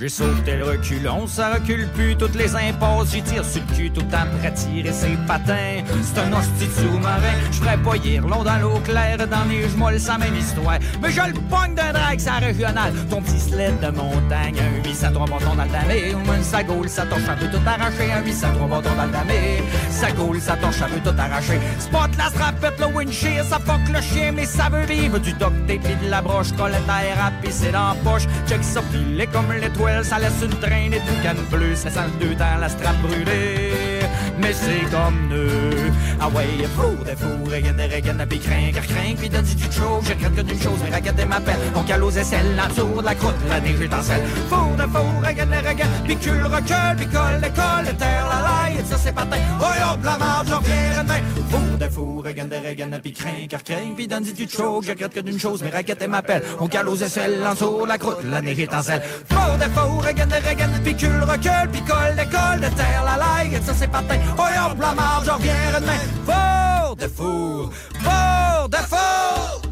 J'ai 0.00 0.08
sauté 0.08 0.56
le 0.56 0.64
reculon, 0.64 1.26
ça 1.26 1.52
recule 1.52 1.86
plus 1.88 2.16
toutes 2.16 2.34
les 2.34 2.56
impasses. 2.56 3.12
J'y 3.12 3.20
tire 3.20 3.44
sur 3.44 3.60
le 3.68 3.76
cul 3.76 3.90
tout 3.90 4.06
à 4.10 4.50
tirer 4.52 4.92
ses 4.92 5.18
patins. 5.26 5.84
C'est 6.02 6.20
un 6.22 6.32
hostie 6.32 6.70
sous-marin, 6.74 7.36
je 7.52 7.58
ferais 7.58 7.76
pas 7.76 7.96
long 8.26 8.42
dans 8.42 8.56
l'eau 8.62 8.80
claire, 8.82 9.18
dans 9.18 9.44
les 9.50 9.68
molles, 9.76 10.00
ça 10.00 10.16
même 10.16 10.34
histoire. 10.34 10.78
Mais 11.02 11.10
je 11.10 11.20
le 11.20 11.34
pogne 11.34 11.74
d'un 11.74 11.92
drag, 11.92 12.18
ça 12.18 12.36
régional. 12.36 12.94
Ton 13.10 13.20
petit 13.20 13.38
sled 13.38 13.78
de 13.80 13.88
montagne, 13.88 14.56
un 14.58 14.88
803 14.88 15.26
bâtons 15.26 15.54
dans 15.54 15.64
le 15.64 15.70
damé. 15.70 16.14
Ou 16.14 16.32
une 16.32 16.44
sagoule, 16.44 16.88
ça 16.88 17.04
torche, 17.04 17.24
ça 17.26 17.34
veut 17.34 17.50
tout 17.50 17.62
arracher. 17.66 18.10
Un 18.10 18.24
803 18.24 18.68
bâtons 18.68 18.96
dans 18.96 19.04
le 19.04 19.12
damé. 19.12 19.62
Sagoule, 19.90 20.40
ça 20.40 20.56
torche, 20.56 20.76
ça 20.76 20.86
veut 20.86 21.00
tout 21.00 21.18
arracher. 21.18 21.60
Spot 21.78 22.10
la 22.16 22.30
strapette, 22.30 22.80
le 22.80 22.86
windshield, 22.86 23.44
ça 23.44 23.58
fuck 23.58 23.86
le 23.92 24.00
chien, 24.00 24.32
mais 24.32 24.46
ça 24.46 24.70
veut 24.70 24.86
vivre. 24.86 25.18
Du 25.18 25.34
duct 25.34 25.66
tape 25.66 26.02
de 26.02 26.08
la 26.08 26.22
broche, 26.22 26.52
collette 26.52 26.88
à 26.88 27.04
air 27.04 27.22
à 27.22 27.30
pisser 27.42 27.70
dans 27.70 27.88
la 27.88 27.94
poche. 28.02 28.26
Check 28.48 28.64
ça 28.64 28.80
filet 28.90 29.26
comme 29.26 29.52
l'étoile, 29.52 29.89
ça 30.02 30.18
laisse 30.18 30.42
une 30.42 30.58
traîne 30.60 30.92
et 30.92 30.98
tout 30.98 31.22
canne 31.22 31.44
bleu. 31.50 31.74
Ça 31.74 31.90
sent 31.90 32.00
le 32.12 32.26
deux 32.26 32.34
temps, 32.34 32.58
la 32.60 32.68
strap 32.68 32.96
brûlée. 33.02 34.00
Mais 34.40 34.52
c'est 34.52 34.88
comme 34.90 35.28
nous. 35.28 35.79
Ah 36.22 36.28
ouais, 36.28 36.66
fou, 36.76 37.02
des 37.02 37.16
fous, 37.16 37.50
regarde, 37.50 37.80
regarde, 37.80 38.28
puis 38.28 38.38
craint, 38.38 38.70
car 38.74 38.86
craint, 38.86 39.14
puis 39.16 39.30
donne 39.30 39.42
du 39.42 39.72
chaud. 39.72 40.00
Je 40.02 40.10
regrette 40.10 40.34
que 40.34 40.42
d'une 40.42 40.60
chose, 40.60 40.78
mais 40.84 40.94
regarde 40.94 41.26
m'appelle. 41.26 41.58
On 41.74 41.82
cale 41.82 42.04
aux 42.04 42.10
aisselles, 42.10 42.60
en 42.62 42.68
dessous 42.68 43.00
de 43.00 43.04
la 43.06 43.14
croûte, 43.14 43.34
la 43.48 43.58
neige 43.60 43.80
est 43.80 43.94
en 43.94 44.02
selle. 44.02 44.26
Fou, 44.50 44.76
de 44.76 44.82
fou, 44.82 45.04
regarde, 45.26 45.66
regarde, 45.66 45.90
puis 46.04 46.16
cul 46.16 46.42
recule, 46.42 46.96
puis 46.98 47.06
colle, 47.06 47.40
colle, 47.40 47.86
le 47.86 47.96
terre, 47.96 48.26
la 48.28 48.42
laille, 48.42 48.80
et 48.80 48.84
ça 48.84 48.98
c'est 48.98 49.14
patin. 49.14 49.38
Oh 49.60 49.64
hop, 49.64 50.04
la 50.04 50.18
marge, 50.18 50.48
j'en 50.48 50.60
viens 50.60 51.02
demain. 51.02 51.20
Fou, 51.48 51.76
de 51.78 51.88
fou, 51.88 52.22
regarde, 52.22 52.54
regarde, 52.68 53.00
puis 53.02 53.12
craint, 53.14 53.46
car 53.48 53.64
craint, 53.64 53.94
puis 53.96 54.06
donne 54.06 54.24
du 54.24 54.46
chaud. 54.46 54.82
Je 54.84 54.90
regrette 54.90 55.14
que 55.14 55.20
d'une 55.20 55.40
chose, 55.40 55.62
mais 55.62 55.74
regarde 55.74 56.06
m'appelle. 56.06 56.42
On 56.60 56.68
cale 56.68 56.88
aux 56.90 56.96
aisselles, 56.96 57.40
en 57.46 57.52
dessous 57.52 57.84
de 57.84 57.88
la 57.88 57.96
croûte, 57.96 58.24
la 58.30 58.42
neige 58.42 58.58
est 58.58 58.74
en 58.74 58.82
selle. 58.82 59.02
Fou, 59.30 59.56
de 59.56 59.70
fou, 59.70 59.98
regarde, 60.06 60.34
regarde, 60.46 60.80
puis 60.84 60.94
cul 60.94 61.06
recule, 61.22 61.70
puis 61.72 61.80
colle, 61.80 62.14
colle, 62.30 62.60
le 62.60 62.68
terre, 62.76 63.04
la 63.06 63.16
laille, 63.16 63.54
et 63.54 63.62
ça 63.62 63.72
c'est 63.74 63.90
patin. 63.90 64.18
Oh 64.36 64.42
hop, 64.42 64.78
la 64.78 64.92
marge, 64.92 65.24
j'en 65.24 65.38
viens 65.38 65.54
demain. 65.80 66.09
Fort 66.24 66.96
de 66.98 67.08
four, 67.08 67.70
fort 68.02 68.68
de 68.70 68.78
four. 68.78 69.69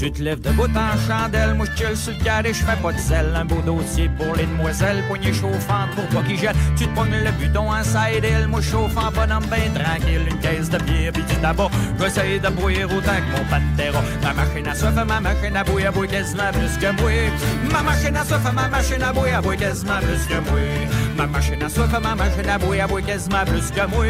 Tu 0.00 0.10
te 0.10 0.22
lèves 0.22 0.40
debout 0.40 0.64
en 0.64 0.96
chandelle, 1.06 1.52
moi 1.52 1.66
je 1.66 1.84
chill 1.84 1.94
sur 1.94 2.14
le 2.14 2.24
carré, 2.24 2.54
je 2.54 2.64
fais 2.64 2.76
pas 2.82 2.90
de 2.90 2.98
sel. 2.98 3.36
Un 3.36 3.44
beau 3.44 3.60
dossier 3.60 4.08
pour 4.16 4.34
les 4.34 4.46
demoiselles, 4.46 5.04
poignée 5.06 5.34
chauffante 5.34 5.90
pour 5.94 6.08
toi 6.08 6.22
qui 6.26 6.38
jette. 6.38 6.56
Tu 6.74 6.86
te 6.86 6.94
pognes 6.94 7.22
le 7.22 7.30
buton 7.32 7.70
en 7.70 7.84
side 7.84 8.24
hill, 8.24 8.46
moi 8.48 8.62
chauffant 8.62 9.10
bonhomme 9.14 9.44
ben 9.50 9.70
tranquille. 9.74 10.26
Une 10.26 10.38
caisse 10.38 10.70
de 10.70 10.78
bière 10.78 11.12
puis 11.12 11.22
du 11.24 11.34
tabac, 11.34 11.68
j'essaie 11.98 12.38
de 12.38 12.48
boire 12.48 12.72
autant 12.86 13.12
que 13.12 13.30
mon 13.30 13.44
pantera. 13.44 14.02
Ma 14.22 14.32
machine 14.32 14.68
à 14.68 14.74
soif, 14.74 14.94
ma 14.94 15.20
machine 15.20 15.56
à 15.56 15.64
bouillir, 15.64 15.88
à 15.88 15.92
bouillir 15.92 16.10
quasiment 16.12 16.50
plus 16.50 16.78
que 16.78 17.02
moi. 17.02 17.10
Ma 17.70 17.82
machine 17.82 18.16
à 18.16 18.24
soif, 18.24 18.54
ma 18.54 18.68
machine 18.68 19.02
à 19.02 19.12
bouillir, 19.12 19.36
à 19.36 19.42
bouillir 19.42 19.60
quasiment 19.60 19.98
plus 19.98 20.26
que 20.26 20.40
moi. 20.50 20.60
Ma 21.18 21.26
machine 21.26 21.62
à 21.62 21.68
soif, 21.68 21.92
ma 22.00 22.14
machine 22.14 22.48
à 22.48 22.58
bouillir, 22.58 22.84
à 22.84 22.86
bouillir 22.86 23.06
quasiment 23.06 23.44
plus 23.44 23.70
que 23.70 23.86
moi. 23.86 24.06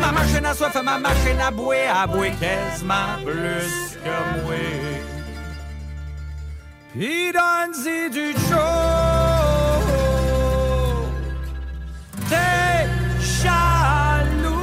Ma 0.00 0.12
machine 0.12 0.46
à 0.46 0.54
soif, 0.54 0.74
ma 0.82 0.98
machine 0.98 1.40
à 1.46 1.50
bouillir, 1.50 1.94
à 1.94 2.06
bouillir 2.06 2.32
quasiment 2.40 3.20
plus 3.22 3.98
que 4.02 4.40
moi. 4.40 4.95
Pis 6.98 7.30
donne-y 7.30 8.08
du 8.10 8.32
t'es 12.30 12.88
jaloux. 13.20 14.56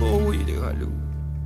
Oh 0.00 0.20
oui, 0.26 0.38
jaloux. 0.48 0.88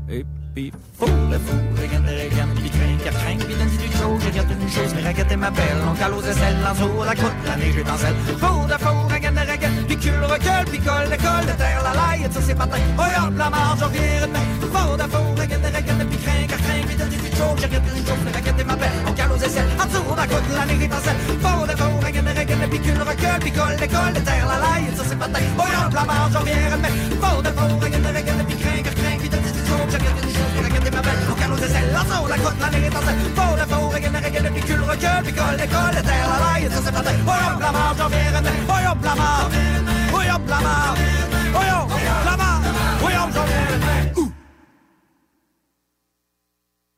Et 0.08 0.24
puis 0.54 0.72
fou, 0.96 1.06
le 1.06 1.36
fou, 1.36 1.56
regarde, 1.76 2.06
regarde, 2.06 2.50
puis 2.54 2.70
craint, 2.70 2.96
car 3.02 3.12
craint, 3.14 3.38
puis 3.38 3.56
donne-y 3.56 3.76
du 3.76 3.96
chaud. 3.98 4.18
Je 4.20 4.26
regarde 4.26 4.50
une 4.52 4.68
chose, 4.70 4.94
mais 4.94 5.08
regarde 5.08 5.34
ma 5.34 5.50
belle, 5.50 5.82
on 5.90 5.94
cale 5.96 6.14
aux 6.14 6.22
aisselles, 6.22 6.56
en 6.64 6.72
dessous, 6.72 7.02
la 7.04 7.14
croûte, 7.16 7.32
la 7.44 7.56
neige 7.56 7.74
sel. 7.74 8.14
Fou 8.38 8.66
de 8.68 8.78
fou, 8.84 9.08
regarde, 9.12 9.36
regarde, 9.36 9.86
puis 9.88 9.96
cul, 9.96 10.10
recule, 10.22 10.66
puis 10.70 10.78
colle, 10.78 11.08
décolle, 11.10 11.46
de 11.46 11.56
terre, 11.58 11.82
la 11.82 11.92
laille, 11.92 12.32
ça 12.32 12.40
c'est. 12.40 12.54
Oh 12.54 13.02
la 13.36 13.50
marge, 13.50 13.82
on 13.82 13.88
vire. 13.88 14.28
Fou 14.60 14.96
de 14.96 15.02
fou, 15.10 15.24
regarde, 15.36 15.64
regarde, 15.74 16.06
puis 16.08 16.15
craint, 16.46 16.56
car 16.56 16.58
craint, 16.58 16.86
puis 16.86 16.96
donne-y 16.96 17.16
du 17.16 17.36
chaud. 17.36 17.54
Je 17.56 17.62
regarde 17.66 17.84
une 17.86 18.06
chose, 18.06 18.22
mais 18.24 18.32
regarde 18.32 18.64
ma 18.66 18.76
belle, 18.76 18.98
on 19.06 19.12
cale 19.12 19.32
aux 19.32 19.42
aisselles, 19.42 19.70
en 19.80 19.86
dessous, 19.86 20.14
la 20.16 20.26
croûte, 20.26 20.48
la 20.54 20.66
neige 20.66 20.82
est 20.82 20.94
en 20.94 21.00
sel. 21.02 21.16
Fou 21.42 21.66
de 21.66 21.74
fou, 21.76 21.90
regarde, 22.04 22.28
regarde, 22.28 22.70
puis 22.70 22.80
cul, 22.80 22.98
recule, 22.98 23.40
puis 23.40 23.52
colle, 23.52 23.76
décolle, 23.76 24.14
de 24.14 24.20
terre, 24.20 24.46
la 24.46 24.58
laille, 24.64 24.88
ça 24.96 25.02
c'est 25.08 25.18
pas 25.18 25.28
taille. 25.28 25.50
Oh 25.58 25.62
hop, 25.62 25.94
la 25.94 26.04
marge, 26.04 26.36
on 26.38 26.44
vire 26.44 26.70
de 26.72 26.78
main. 26.82 26.94
Fou 27.22 27.42
de 27.42 27.50
fou, 27.56 27.68
regarde, 27.82 28.06
regarde, 28.06 28.42
puis 28.46 28.56
craint, 28.56 28.82
car 28.82 28.94
craint, 28.94 29.18
puis 29.18 29.28
donne-y 29.28 29.52
du 29.52 29.62
chaud. 29.66 29.84
Je 29.90 29.96
regarde 29.96 30.18
une 30.22 30.34
chose, 30.36 30.52
mais 30.54 30.62
regarde 30.66 30.94
ma 30.94 31.02
belle, 31.02 31.22
on 31.30 31.34
cale 31.34 31.52
aux 31.52 31.62
aisselles, 31.66 31.92
en 31.96 32.04
dessous, 32.04 32.26
la 32.26 32.36
croûte, 32.36 32.60
la 32.60 32.68
neige 32.70 32.86
est 32.86 32.96
en 32.96 33.02
sel. 33.06 33.18
Fou 33.36 33.50
de 33.60 33.64
fou, 33.70 33.80
regarde, 33.90 34.16
regarde, 34.16 34.48
puis 34.54 34.62
cul, 34.62 34.80
recule, 34.80 35.22
puis 35.24 35.34
colle, 35.34 35.56
décolle, 35.56 35.94
de 35.96 36.02
terre, 36.08 36.26
la 36.32 36.38
laille, 36.44 36.66
ça 36.70 36.80
c'est 36.84 36.94
pas 36.94 37.02
taille. 37.02 37.22
Oh 37.26 37.30
hop, 37.30 37.60
la 37.60 37.76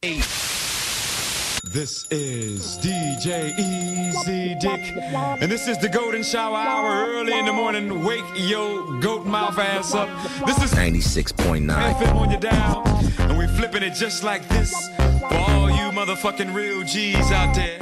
This 0.00 0.22
is 2.12 2.78
DJ 2.78 3.50
Easy 3.58 4.54
Dick, 4.60 4.94
and 5.42 5.50
this 5.50 5.66
is 5.66 5.76
the 5.78 5.88
Golden 5.88 6.22
Shower 6.22 6.56
Hour 6.56 7.08
early 7.08 7.36
in 7.36 7.46
the 7.46 7.52
morning. 7.52 8.04
Wake 8.04 8.22
your 8.36 9.00
goat 9.00 9.26
mouth 9.26 9.58
ass 9.58 9.96
up. 9.96 10.08
This 10.46 10.62
is 10.62 10.72
96.9. 10.72 11.66
FM 11.66 12.14
on 12.14 12.30
your 12.30 12.38
dial, 12.38 12.84
and 13.18 13.36
we 13.36 13.48
flipping 13.48 13.82
it 13.82 13.94
just 13.94 14.22
like 14.22 14.48
this 14.48 14.72
for 15.28 15.34
all 15.34 15.68
you 15.68 15.90
motherfucking 15.90 16.54
real 16.54 16.84
G's 16.84 17.32
out 17.32 17.52
there. 17.56 17.80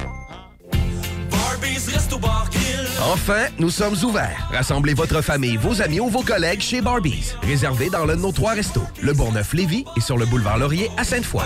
Enfin, 3.03 3.49
nous 3.59 3.69
sommes 3.71 3.97
ouverts. 4.05 4.39
Rassemblez 4.51 4.95
votre 4.95 5.21
famille, 5.21 5.59
vos 5.59 5.83
amis 5.83 6.01
ou 6.01 6.09
vos 6.09 6.23
collègues 6.23 6.63
chez 6.63 6.81
Barbies. 6.81 7.35
Réservé 7.43 7.91
dans 7.91 8.07
l'un 8.07 8.17
de 8.17 8.23
nos 8.23 8.33
trois 8.33 8.53
restos, 8.53 8.87
le 9.03 9.13
Bourgneuf-Lévis 9.13 9.85
et 9.97 10.01
sur 10.01 10.17
le 10.17 10.25
boulevard 10.25 10.57
Laurier 10.57 10.91
à 10.97 11.05
Sainte-Foy. 11.05 11.43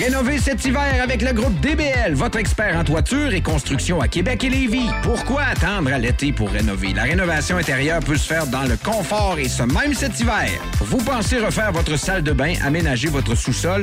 Rénovez 0.00 0.38
cet 0.38 0.64
hiver 0.64 1.02
avec 1.02 1.22
le 1.22 1.32
groupe 1.32 1.58
DBL, 1.60 2.14
votre 2.14 2.38
expert 2.38 2.76
en 2.76 2.84
toiture 2.84 3.34
et 3.34 3.40
construction 3.40 4.00
à 4.00 4.06
Québec 4.06 4.44
et 4.44 4.48
Lévis. 4.48 4.88
Pourquoi 5.02 5.42
attendre 5.42 5.92
à 5.92 5.98
l'été 5.98 6.30
pour 6.30 6.50
rénover? 6.50 6.92
La 6.94 7.02
rénovation 7.02 7.56
intérieure 7.56 7.98
peut 7.98 8.16
se 8.16 8.28
faire 8.28 8.46
dans 8.46 8.62
le 8.62 8.76
confort 8.76 9.38
et 9.40 9.48
ce 9.48 9.64
même 9.64 9.94
cet 9.94 10.20
hiver. 10.20 10.48
Vous 10.80 10.98
pensez 10.98 11.38
refaire 11.38 11.72
votre 11.72 11.96
salle 11.98 12.22
de 12.22 12.30
bain, 12.30 12.54
aménager 12.64 13.08
votre 13.08 13.34
sous-sol 13.34 13.82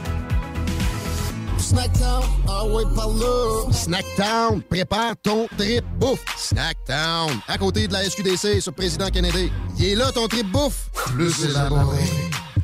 Snackdown, 1.71 2.23
ah 2.49 2.65
ouais, 2.65 2.83
par 2.93 3.07
là. 3.07 3.71
Snackdown, 3.71 4.61
prépare 4.61 5.13
ton 5.23 5.47
trip 5.57 5.85
bouffe. 5.97 6.21
Snackdown, 6.35 7.29
à 7.47 7.57
côté 7.57 7.87
de 7.87 7.93
la 7.93 8.03
SQDC 8.03 8.59
sur 8.59 8.73
Président 8.73 9.07
Kennedy. 9.07 9.49
Il 9.79 9.85
est 9.85 9.95
là 9.95 10.11
ton 10.11 10.27
trip 10.27 10.51
bouffe. 10.51 10.89
Plus 11.13 11.45
élaboré. 11.45 12.03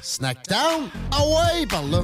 Snackdown, 0.01 0.89
ah 1.11 1.21
ouais, 1.21 1.65
par 1.67 1.83
là. 1.83 2.01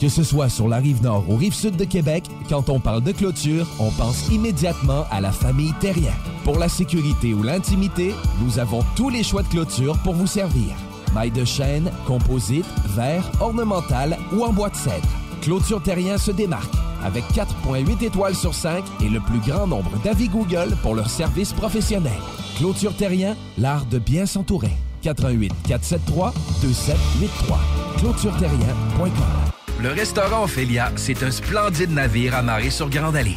Que 0.00 0.08
ce 0.08 0.22
soit 0.22 0.48
sur 0.48 0.68
la 0.68 0.78
rive 0.78 1.02
nord 1.02 1.28
ou 1.28 1.36
rive 1.36 1.52
sud 1.52 1.76
de 1.76 1.84
Québec, 1.84 2.24
quand 2.48 2.70
on 2.70 2.80
parle 2.80 3.02
de 3.02 3.12
clôture, 3.12 3.66
on 3.78 3.90
pense 3.90 4.28
immédiatement 4.28 5.04
à 5.10 5.20
la 5.20 5.32
famille 5.32 5.74
Terrien. 5.80 6.14
Pour 6.44 6.58
la 6.58 6.70
sécurité 6.70 7.34
ou 7.34 7.42
l'intimité, 7.42 8.14
nous 8.40 8.58
avons 8.58 8.82
tous 8.96 9.10
les 9.10 9.22
choix 9.22 9.42
de 9.42 9.48
clôture 9.48 9.98
pour 10.02 10.14
vous 10.14 10.26
servir. 10.26 10.74
Maille 11.14 11.30
de 11.30 11.44
chêne, 11.44 11.92
composite, 12.06 12.64
verre, 12.96 13.30
ornemental 13.38 14.16
ou 14.32 14.44
en 14.44 14.52
bois 14.54 14.70
de 14.70 14.76
cèdre. 14.76 15.08
Clôture 15.44 15.82
Terrien 15.82 16.16
se 16.16 16.30
démarque 16.30 16.72
avec 17.04 17.22
4.8 17.34 18.02
étoiles 18.02 18.34
sur 18.34 18.54
5 18.54 18.82
et 19.02 19.10
le 19.10 19.20
plus 19.20 19.40
grand 19.40 19.66
nombre 19.66 19.90
d'avis 20.02 20.28
Google 20.28 20.74
pour 20.80 20.94
leur 20.94 21.10
service 21.10 21.52
professionnel. 21.52 22.16
Clôture 22.56 22.96
Terrien, 22.96 23.36
l'art 23.58 23.84
de 23.84 23.98
bien 23.98 24.24
s'entourer. 24.24 24.72
88 25.02 25.52
473 25.68 26.32
2783. 26.62 27.58
clôtureterrien.com 27.98 29.10
Le 29.82 29.90
restaurant 29.90 30.44
Ophélia, 30.44 30.90
c'est 30.96 31.22
un 31.22 31.30
splendide 31.30 31.90
navire 31.90 32.34
amarré 32.36 32.70
sur 32.70 32.88
Grande 32.88 33.16
Allée. 33.16 33.36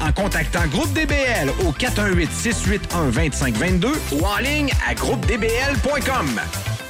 en 0.01 0.11
contactant 0.11 0.67
Groupe 0.67 0.91
DBL 0.93 1.49
au 1.65 1.71
418-681-2522 1.71 3.87
ou 4.13 4.23
en 4.25 4.37
ligne 4.37 4.69
à 4.87 4.93
groupedbl.com. 4.93 6.39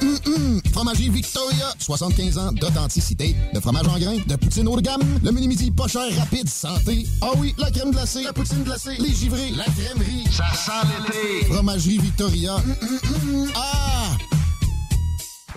Hum, 0.02 0.18
hum. 0.26 0.60
Fromagerie 0.72 1.08
Victoria, 1.10 1.72
75 1.78 2.38
ans 2.38 2.50
d'authenticité. 2.52 3.36
De 3.52 3.60
fromage 3.60 3.86
en 3.86 3.98
grains, 3.98 4.16
de 4.26 4.36
poutine 4.36 4.66
haut 4.66 4.76
de 4.76 4.80
gamme, 4.82 5.02
le 5.22 5.30
mini-midi 5.30 5.70
pas 5.70 5.86
cher, 5.86 6.02
rapide, 6.18 6.48
santé. 6.48 7.06
Ah 7.20 7.28
oui, 7.36 7.54
la 7.58 7.70
crème 7.70 7.92
glacée, 7.92 8.22
la 8.24 8.32
poutine 8.32 8.64
glacée, 8.64 8.96
les 8.98 9.14
givrés, 9.14 9.50
la 9.56 9.64
crèmerie. 9.64 10.24
Ça 10.30 10.44
sent 10.54 10.88
l'été. 11.06 11.44
Fromagerie 11.52 11.98
Victoria. 11.98 12.56
Hum, 12.56 12.74
hum. 13.34 13.48
Ah! 13.54 14.31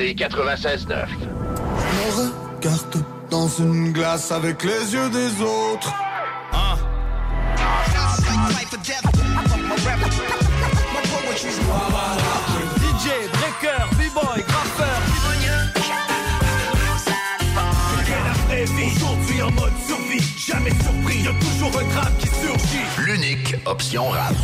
CJMD 0.00 0.16
96.9. 0.16 1.06
Je 1.08 1.26
me 1.96 2.56
regarde 2.56 3.04
dans 3.30 3.48
une 3.48 3.92
glace 3.92 4.32
avec 4.32 4.64
les 4.64 4.94
yeux 4.94 5.10
des 5.10 5.42
autres. 5.42 5.92
Ah. 6.52 6.76
DJ, 12.76 13.08
breaker, 13.32 13.88
b-boy, 13.92 14.44
graffeur. 14.46 15.00
la 18.24 18.32
vraie 18.46 18.64
vie. 18.64 18.92
Aujourd'hui 18.96 19.42
en 19.42 19.50
mode 19.52 19.72
survie. 19.86 20.24
Jamais 20.46 20.70
surpris, 20.70 21.22
y'a 21.22 21.32
toujours 21.40 21.80
un 21.80 21.84
crabe 21.84 22.16
qui 22.18 22.26
surgit. 22.26 22.84
L'unique 23.06 23.54
option 23.66 24.08
rap. 24.08 24.34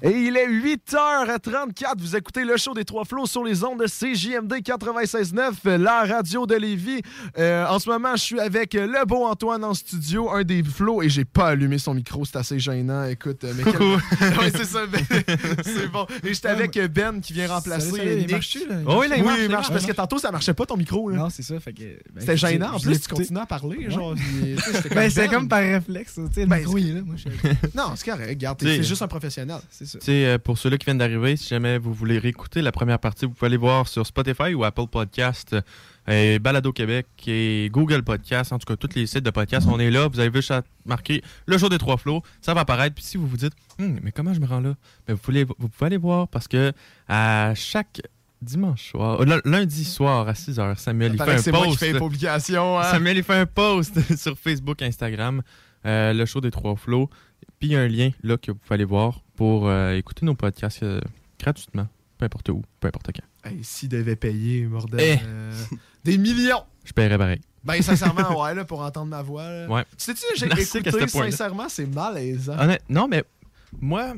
Et 0.00 0.10
il 0.12 0.36
est 0.36 0.46
8h34. 0.48 1.94
Vous 1.98 2.14
écoutez 2.14 2.44
le 2.44 2.56
show 2.56 2.72
des 2.72 2.84
Trois 2.84 3.04
Flots 3.04 3.26
sur 3.26 3.42
les 3.42 3.64
ondes 3.64 3.80
de 3.80 3.86
CJMD 3.86 4.52
96.9, 4.62 5.76
la 5.76 6.04
radio 6.04 6.46
de 6.46 6.54
Lévis. 6.54 7.02
Euh, 7.36 7.66
en 7.66 7.80
ce 7.80 7.88
moment, 7.90 8.14
je 8.14 8.22
suis 8.22 8.38
avec 8.40 8.74
le 8.74 9.04
beau 9.06 9.26
Antoine 9.26 9.64
en 9.64 9.74
studio, 9.74 10.30
un 10.30 10.44
des 10.44 10.62
flots, 10.62 11.02
et 11.02 11.08
j'ai 11.08 11.24
pas 11.24 11.48
allumé 11.48 11.78
son 11.78 11.94
micro. 11.94 12.24
C'est 12.24 12.36
assez 12.36 12.60
gênant. 12.60 13.04
Écoute, 13.06 13.42
euh, 13.42 13.52
mais 13.56 13.64
quel- 13.64 13.80
Ouais, 14.38 14.50
c'est 14.54 14.64
ça. 14.66 14.86
ben, 14.86 15.00
c'est 15.64 15.88
bon. 15.90 16.06
Et 16.22 16.32
j'étais 16.32 16.48
avec 16.48 16.78
Ben 16.92 17.20
qui 17.20 17.32
vient 17.32 17.48
remplacer. 17.48 17.90
Salut, 17.90 17.98
salut, 17.98 18.26
il? 18.28 18.84
Oh, 18.86 18.98
oui, 19.00 19.08
là, 19.08 19.16
il 19.16 19.22
Oui, 19.22 19.26
marche, 19.26 19.38
il 19.40 19.48
marche, 19.48 19.50
marche, 19.50 19.68
parce 19.70 19.86
que 19.86 19.92
tantôt, 19.92 20.18
ça 20.18 20.30
marchait 20.30 20.54
pas 20.54 20.64
ton 20.66 20.76
micro. 20.76 21.10
Là. 21.10 21.16
Non, 21.16 21.30
c'est 21.30 21.42
ça. 21.42 21.58
Fait 21.58 21.72
que, 21.72 21.82
ben, 21.82 22.20
C'était 22.20 22.36
gênant. 22.36 22.74
En 22.74 22.78
plus, 22.78 23.00
tu 23.00 23.08
continues 23.08 23.38
à 23.40 23.46
parler. 23.46 23.78
Ouais. 23.78 23.90
Genre, 23.90 24.14
Ben, 24.94 25.10
c'est 25.10 25.22
Ben. 25.26 25.30
comme 25.30 25.48
par 25.48 25.58
réflexe. 25.60 26.14
Tu 26.14 26.20
sais, 26.34 26.40
le 26.42 26.46
Ben, 26.46 26.58
micro, 26.58 26.78
il 26.78 26.90
est 26.90 26.92
là. 26.94 27.00
Moi, 27.04 27.16
je 27.16 27.28
Non, 27.76 27.94
c'est 27.96 28.08
correct. 28.08 28.28
Regarde, 28.28 28.58
c'est 28.62 28.82
juste 28.84 29.02
un 29.02 29.08
professionnel. 29.08 29.58
C'est 29.70 29.87
ça. 29.88 29.98
Euh, 30.08 30.38
pour 30.38 30.58
ceux-là 30.58 30.76
qui 30.78 30.84
viennent 30.84 30.98
d'arriver, 30.98 31.36
si 31.36 31.48
jamais 31.48 31.78
vous 31.78 31.92
voulez 31.92 32.18
réécouter 32.18 32.62
la 32.62 32.70
première 32.72 32.98
partie, 32.98 33.24
vous 33.26 33.32
pouvez 33.32 33.46
aller 33.46 33.56
voir 33.56 33.88
sur 33.88 34.06
Spotify 34.06 34.54
ou 34.54 34.64
Apple 34.64 34.86
Podcast, 34.90 35.56
euh, 36.08 36.38
Balado 36.38 36.72
Québec 36.72 37.06
et 37.26 37.68
Google 37.72 38.02
Podcast. 38.02 38.52
En 38.52 38.58
tout 38.58 38.66
cas, 38.66 38.76
tous 38.76 38.94
les 38.96 39.06
sites 39.06 39.24
de 39.24 39.30
podcast, 39.30 39.66
on 39.70 39.78
est 39.80 39.90
là. 39.90 40.08
Vous 40.08 40.20
avez 40.20 40.30
juste 40.32 40.50
à 40.50 40.62
marquer 40.86 41.22
le 41.46 41.58
jour 41.58 41.68
des 41.70 41.78
trois 41.78 41.96
flots. 41.96 42.22
Ça 42.40 42.54
va 42.54 42.60
apparaître. 42.60 42.94
Puis 42.94 43.04
si 43.04 43.16
vous 43.16 43.26
vous 43.26 43.36
dites, 43.36 43.52
Hum, 43.80 43.98
mais 44.02 44.10
comment 44.12 44.34
je 44.34 44.40
me 44.40 44.46
rends 44.46 44.60
là? 44.60 44.74
Ben, 45.06 45.14
vous, 45.14 45.20
pouvez, 45.20 45.44
vous 45.44 45.68
pouvez 45.68 45.86
aller 45.86 45.96
voir 45.96 46.28
parce 46.28 46.48
que 46.48 46.72
à 47.08 47.52
chaque 47.54 48.00
dimanche 48.42 48.90
soir, 48.90 49.20
euh, 49.20 49.40
lundi 49.44 49.84
soir 49.84 50.28
à 50.28 50.32
6h, 50.32 50.76
Samuel, 50.78 51.12
il 51.14 51.22
fait 51.22 51.30
un 51.32 51.38
c'est 51.38 51.50
moi 51.52 51.62
qui 51.62 51.68
post. 51.70 51.78
fais 51.80 51.92
publications. 51.98 52.78
hein. 52.78 52.84
Samuel, 52.84 53.16
il 53.18 53.22
fait 53.24 53.34
un 53.34 53.46
post 53.46 54.00
sur 54.16 54.38
Facebook, 54.38 54.80
Instagram, 54.82 55.42
euh, 55.86 56.12
le 56.12 56.24
show 56.26 56.40
des 56.40 56.50
trois 56.50 56.76
flots. 56.76 57.08
Puis 57.58 57.70
il 57.70 57.72
y 57.72 57.76
a 57.76 57.80
un 57.80 57.88
lien 57.88 58.10
là 58.22 58.36
que 58.36 58.52
vous 58.52 58.58
pouvez 58.58 58.74
aller 58.74 58.84
voir 58.84 59.20
pour 59.38 59.68
euh, 59.68 59.92
écouter 59.94 60.26
nos 60.26 60.34
podcasts 60.34 60.82
euh, 60.82 61.00
gratuitement, 61.38 61.86
peu 62.18 62.24
importe 62.24 62.48
où, 62.48 62.60
peu 62.80 62.88
importe 62.88 63.10
quand. 63.14 63.48
Hey, 63.48 63.62
S'il 63.62 63.88
devait 63.88 64.16
payer, 64.16 64.64
bordel. 64.64 64.98
Eh. 65.00 65.24
euh, 65.24 65.52
des 66.02 66.18
millions. 66.18 66.64
Je 66.84 66.92
paierais 66.92 67.16
pareil. 67.16 67.40
Ben, 67.62 67.80
sincèrement, 67.80 68.40
ouais, 68.42 68.56
là, 68.56 68.64
pour 68.64 68.80
entendre 68.80 69.06
ma 69.06 69.22
voix. 69.22 69.48
là. 69.48 69.68
Ouais. 69.68 69.84
Tu 69.96 70.12
sais-tu, 70.12 70.24
j'ai 70.34 70.46
écouté, 70.46 71.06
sincèrement, 71.06 71.68
c'est 71.68 71.86
malaisant. 71.86 72.58
Honnête- 72.58 72.82
non, 72.88 73.06
mais 73.06 73.22
moi, 73.80 74.14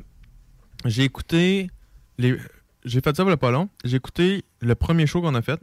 j'ai 0.86 1.04
écouté. 1.04 1.70
les 2.16 2.38
J'ai 2.86 3.02
fait 3.02 3.14
ça 3.14 3.22
y 3.22 3.30
a 3.30 3.36
pas 3.36 3.50
long. 3.50 3.68
J'ai 3.84 3.98
écouté 3.98 4.42
le 4.62 4.74
premier 4.74 5.06
show 5.06 5.20
qu'on 5.20 5.34
a 5.34 5.42
fait. 5.42 5.60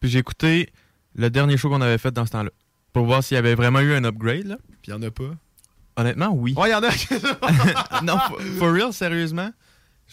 Puis 0.00 0.10
j'ai 0.10 0.18
écouté 0.18 0.72
le 1.14 1.30
dernier 1.30 1.56
show 1.56 1.68
qu'on 1.68 1.80
avait 1.80 1.98
fait 1.98 2.10
dans 2.10 2.26
ce 2.26 2.32
temps-là. 2.32 2.50
Pour 2.92 3.06
voir 3.06 3.22
s'il 3.22 3.36
y 3.36 3.38
avait 3.38 3.54
vraiment 3.54 3.78
eu 3.78 3.92
un 3.94 4.02
upgrade. 4.02 4.46
Là. 4.46 4.58
Puis 4.82 4.90
il 4.90 4.90
y 4.90 4.94
en 4.94 5.02
a 5.02 5.12
pas. 5.12 5.30
Honnêtement, 5.98 6.30
oui. 6.32 6.54
Ouais, 6.56 6.68
il 6.68 6.72
y 6.72 6.74
en 6.74 6.82
a. 6.82 8.02
non, 8.02 8.18
for, 8.18 8.40
for 8.58 8.72
real, 8.72 8.92
sérieusement. 8.92 9.50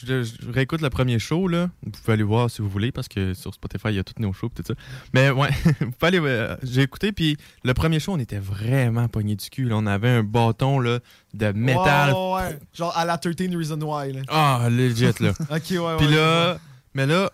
Je, 0.03 0.23
je 0.23 0.51
réécoute 0.51 0.81
le 0.81 0.89
premier 0.89 1.19
show, 1.19 1.47
là. 1.47 1.69
Vous 1.81 1.91
pouvez 1.91 2.13
aller 2.13 2.23
voir 2.23 2.49
si 2.49 2.61
vous 2.61 2.67
voulez, 2.69 2.91
parce 2.91 3.07
que 3.07 3.33
sur 3.33 3.53
Spotify, 3.53 3.89
il 3.89 3.95
y 3.95 3.99
a 3.99 4.03
tous 4.03 4.21
nos 4.21 4.33
shows, 4.33 4.49
tout 4.53 4.61
ça. 4.67 4.73
Mais 5.13 5.29
ouais, 5.29 5.47
vous 5.79 5.91
pouvez 5.91 6.07
aller. 6.07 6.19
euh, 6.21 6.57
J'ai 6.63 6.81
écouté, 6.81 7.13
puis 7.13 7.37
le 7.63 7.73
premier 7.73 8.01
show, 8.01 8.11
on 8.11 8.19
était 8.19 8.39
vraiment 8.39 9.07
pogné 9.07 9.37
du 9.37 9.49
cul. 9.49 9.63
là. 9.69 9.75
On 9.77 9.85
avait 9.85 10.09
un 10.09 10.23
bâton, 10.23 10.79
là, 10.79 10.99
de 11.33 11.51
métal. 11.53 12.11
Ouais, 12.11 12.17
ouais, 12.17 12.41
ouais. 12.49 12.59
Genre 12.73 12.97
à 12.97 13.05
la 13.05 13.17
13 13.17 13.35
Reason 13.55 13.79
Why. 13.79 14.11
Là. 14.11 14.21
Ah, 14.27 14.67
legit, 14.69 15.05
là. 15.21 15.29
ok, 15.39 15.47
ouais, 15.49 15.77
ouais. 15.79 15.97
Puis 15.97 16.07
ouais, 16.07 16.15
là, 16.15 16.57
mais 16.93 17.05
là, 17.05 17.29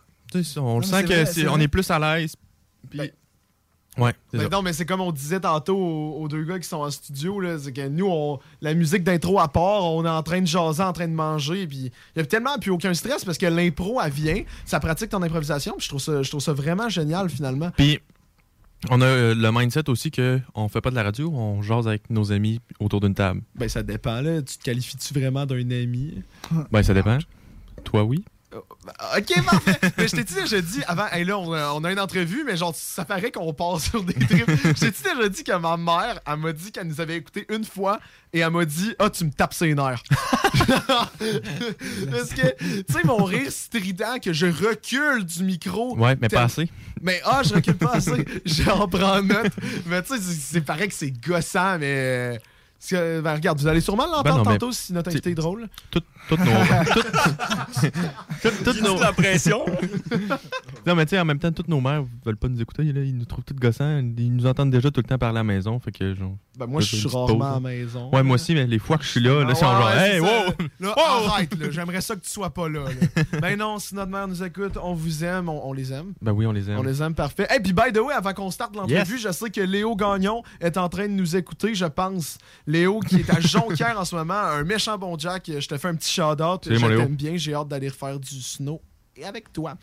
on 0.58 0.78
le 0.80 0.84
sent 0.86 0.95
c'est 0.97 1.02
que 1.04 1.08
vrai, 1.08 1.26
c'est- 1.26 1.34
c'est 1.41 1.47
on 1.47 1.54
vrai. 1.56 1.64
est 1.64 1.68
plus 1.68 1.89
à 1.89 1.97
l'aise. 1.97 2.36
Puis. 2.91 3.12
Ouais, 3.97 4.13
Ben 4.33 4.49
non, 4.49 4.61
mais 4.61 4.73
c'est 4.73 4.85
comme 4.85 5.01
on 5.01 5.11
disait 5.11 5.39
tantôt 5.39 5.77
aux, 5.77 6.21
aux 6.21 6.27
deux 6.27 6.43
gars 6.43 6.59
qui 6.59 6.67
sont 6.67 6.77
en 6.77 6.91
studio, 6.91 7.39
là, 7.39 7.57
c'est 7.59 7.73
que 7.73 7.87
nous, 7.87 8.07
on, 8.07 8.39
la 8.61 8.73
musique 8.73 9.03
d'intro 9.03 9.39
à 9.39 9.47
part, 9.47 9.83
on 9.85 10.05
est 10.05 10.09
en 10.09 10.23
train 10.23 10.41
de 10.41 10.47
jaser, 10.47 10.83
en 10.83 10.93
train 10.93 11.07
de 11.07 11.13
manger, 11.13 11.67
puis 11.67 11.91
il 12.15 12.19
y 12.19 12.21
a 12.21 12.25
tellement 12.25 12.57
plus 12.57 12.71
aucun 12.71 12.93
stress 12.93 13.25
parce 13.25 13.37
que 13.37 13.45
l'impro, 13.45 13.99
elle 14.01 14.11
vient, 14.11 14.43
ça 14.65 14.79
pratique 14.79 15.09
ton 15.09 15.21
improvisation, 15.21 15.75
puis 15.77 15.83
je 15.83 15.89
trouve 15.89 16.01
ça, 16.01 16.23
je 16.23 16.29
trouve 16.29 16.41
ça 16.41 16.53
vraiment 16.53 16.89
génial 16.89 17.29
finalement. 17.29 17.71
Puis, 17.77 17.99
on 18.89 18.99
a 19.01 19.05
euh, 19.05 19.35
le 19.35 19.51
mindset 19.51 19.89
aussi 19.89 20.09
que 20.09 20.39
on 20.55 20.67
fait 20.67 20.81
pas 20.81 20.89
de 20.89 20.95
la 20.95 21.03
radio, 21.03 21.31
on 21.31 21.61
jase 21.61 21.87
avec 21.87 22.09
nos 22.09 22.31
amis 22.31 22.59
autour 22.79 22.99
d'une 22.99 23.13
table. 23.13 23.41
Ben 23.55 23.69
ça 23.69 23.83
dépend, 23.83 24.21
là. 24.21 24.41
Tu 24.41 24.57
te 24.57 24.63
qualifies-tu 24.63 25.13
vraiment 25.13 25.45
d'un 25.45 25.69
ami? 25.69 26.23
Ben, 26.71 26.81
ça 26.81 26.93
dépend. 26.93 27.19
Toi, 27.83 28.03
oui. 28.03 28.23
Ok, 28.54 29.45
parfait. 29.45 29.80
mais 29.97 30.08
je 30.08 30.16
t'ai 30.16 30.24
dit 30.24 30.34
déjà 30.36 30.62
dit 30.62 30.82
avant, 30.88 31.08
hey, 31.12 31.24
là, 31.24 31.38
on 31.38 31.54
a, 31.54 31.72
on 31.74 31.84
a 31.84 31.91
une 31.91 31.99
entrevue, 31.99 32.43
mais 32.45 32.58
genre, 32.58 32.76
ça 32.76 33.06
paraît 33.06 33.32
qu'on 33.32 33.54
part 33.54 33.80
sur 33.80 34.04
des 34.04 34.14
trips. 34.14 34.45
je 34.47 34.72
t'ai 34.74 34.91
dit 34.91 35.04
déjà 35.04 35.30
dit 35.30 35.43
que 35.43 35.58
ma 35.58 35.78
mère, 35.78 36.20
elle 36.26 36.38
m'a 36.38 36.52
dit 36.52 36.72
qu'elle 36.72 36.88
nous 36.88 36.99
avait 36.99 37.16
écouté 37.18 37.45
une 37.49 37.64
fois 37.64 37.99
et 38.34 38.39
elle 38.39 38.49
m'a 38.49 38.66
dit 38.66 38.93
Ah, 38.99 39.10
tu 39.10 39.26
me 39.26 39.32
tapes 39.32 39.54
ses 39.54 39.74
nerfs. 39.74 40.04
Parce 42.12 42.30
que, 42.34 42.56
tu 42.58 42.93
sais, 42.93 43.04
mon 43.06 43.24
rire 43.24 43.52
strident, 43.52 44.20
que 44.22 44.34
je 44.34 44.47
recule 44.47 45.26
du 45.26 45.43
micro. 45.43 45.97
Ouais, 45.97 46.18
mais 46.20 46.28
pas 46.30 46.43
assez. 46.43 46.70
Mais 47.02 47.22
ah, 47.26 47.41
je 47.43 47.56
recule 47.56 47.78
pas 47.78 47.93
assez. 47.93 48.26
J'en 48.45 48.88
prends 48.88 49.22
note. 49.22 49.54
Mais 49.86 50.02
tu 50.04 50.16
sais, 50.16 50.22
c'est 50.22 50.62
pareil 50.62 50.89
que 50.89 50.93
c'est 50.93 51.12
gossant, 51.12 51.80
mais. 51.80 52.39
Parce 52.80 52.89
que, 52.89 53.22
ben, 53.22 53.36
regarde, 53.36 53.60
vous 53.60 53.68
allez 53.68 53.80
sûrement 53.82 54.08
l'entendre 54.08 54.24
Ben 54.24 54.38
non, 54.38 54.43
mais 54.43 54.58
tantôt 54.58 54.72
si 54.72 54.91
notre 54.91 55.12
invité 55.12 55.30
est 55.30 55.36
drôle. 55.36 55.70
Tout- 55.91 56.02
Toutes 56.30 56.39
nos. 56.39 56.51
toutes- 57.82 57.91
toutes- 58.41 58.63
toutes 58.63 58.82
nos- 58.82 58.99
la 58.99 59.11
pression. 59.13 59.65
non, 60.86 60.95
mais 60.95 61.05
tu 61.05 61.11
sais, 61.11 61.19
en 61.19 61.26
même 61.26 61.39
temps, 61.39 61.51
toutes 61.51 61.67
nos 61.67 61.82
mères 61.82 62.03
veulent 62.26 62.38
pas 62.38 62.47
nous 62.47 62.61
écouter. 62.61 62.84
Là, 62.84 63.01
ils 63.01 63.15
nous 63.17 63.26
trouvent 63.26 63.43
tout 63.43 63.53
gossants. 63.53 63.99
Ils 64.17 64.34
nous 64.36 64.45
entendent 64.45 64.72
déjà 64.72 64.89
tout 64.91 65.01
le 65.01 65.07
temps 65.07 65.17
parler 65.17 65.39
à 65.39 65.39
la 65.39 65.43
maison. 65.43 65.80
Fait 65.80 65.91
que, 65.91 66.13
genre, 66.15 66.36
Ben, 66.57 66.65
moi, 66.67 66.82
je 66.82 66.95
suis 66.95 67.07
rarement 67.07 67.28
pause, 67.38 67.41
à 67.47 67.53
la 67.53 67.59
maison. 67.59 68.09
Ouais, 68.13 68.24
moi 68.24 68.36
aussi, 68.36 68.53
mais 68.53 68.65
les 68.65 68.80
fois 68.80 68.97
que 68.97 69.03
je 69.03 69.09
suis 69.09 69.19
là, 69.19 69.41
là, 69.43 69.47
Ah 69.51 69.55
c'est 69.55 69.61
genre, 69.65 69.86
ouais, 69.86 69.97
hey, 69.97 70.11
c'est 70.13 70.19
wow! 70.19 70.53
Là, 70.80 70.95
Wow! 70.97 71.28
arrête, 71.28 71.59
là. 71.59 71.67
J'aimerais 71.72 72.01
ça 72.01 72.15
que 72.15 72.22
tu 72.22 72.30
sois 72.30 72.49
pas 72.49 72.69
là. 72.69 72.86
là. 72.86 73.24
ben 73.41 73.57
non, 73.57 73.80
si 73.80 73.95
notre 73.95 74.11
mère 74.11 74.28
nous 74.28 74.43
écoute, 74.43 74.78
on 74.82 74.93
vous 74.93 75.24
aime, 75.24 75.49
on, 75.49 75.67
on 75.67 75.74
les 75.74 75.91
aime. 75.93 76.13
Ben 76.22 76.32
oui, 76.32 76.45
on 76.45 76.51
les 76.51 76.69
aime. 76.69 76.78
On 76.80 76.84
les 76.84 77.01
aime, 77.01 77.13
parfait. 77.13 77.47
Et 77.55 77.59
puis, 77.59 77.74
by 77.74 77.91
the 77.93 77.99
way, 77.99 78.13
avant 78.13 78.34
qu'on 78.34 78.51
starte 78.51 78.76
l'entrevue, 78.76 78.95
Yes. 79.15 79.22
je 79.22 79.32
sais 79.32 79.49
que 79.49 79.61
Léo 79.61 79.95
Gagnon 79.95 80.43
est 80.59 80.78
en 80.78 80.88
train 80.89 81.07
de 81.07 81.13
nous 81.13 81.36
écouter, 81.36 81.76
je 81.76 81.86
pense. 81.86 82.38
Léo, 82.67 82.99
qui 83.01 83.17
est 83.17 83.30
à 83.30 83.39
Jonquière 83.39 83.99
en 83.99 84.05
ce 84.05 84.15
moment, 84.15 84.34
un 84.34 84.63
méchant 84.63 84.97
bon 84.97 85.17
Jack. 85.17 85.49
Je 85.59 85.67
te 85.67 85.78
fais 85.78 85.88
un 85.88 85.95
petit 85.95 86.11
shout-out. 86.12 86.68
Je 86.70 86.97
t'aime 86.97 87.16
bien, 87.16 87.38
j'ai 87.38 87.53
hâte 87.53 87.68
d'aller 87.68 87.89
refaire 87.89 88.20
du 88.20 88.41
snow. 88.41 88.82
Et 89.18 89.26
avec 89.26 89.51
toi. 89.51 89.74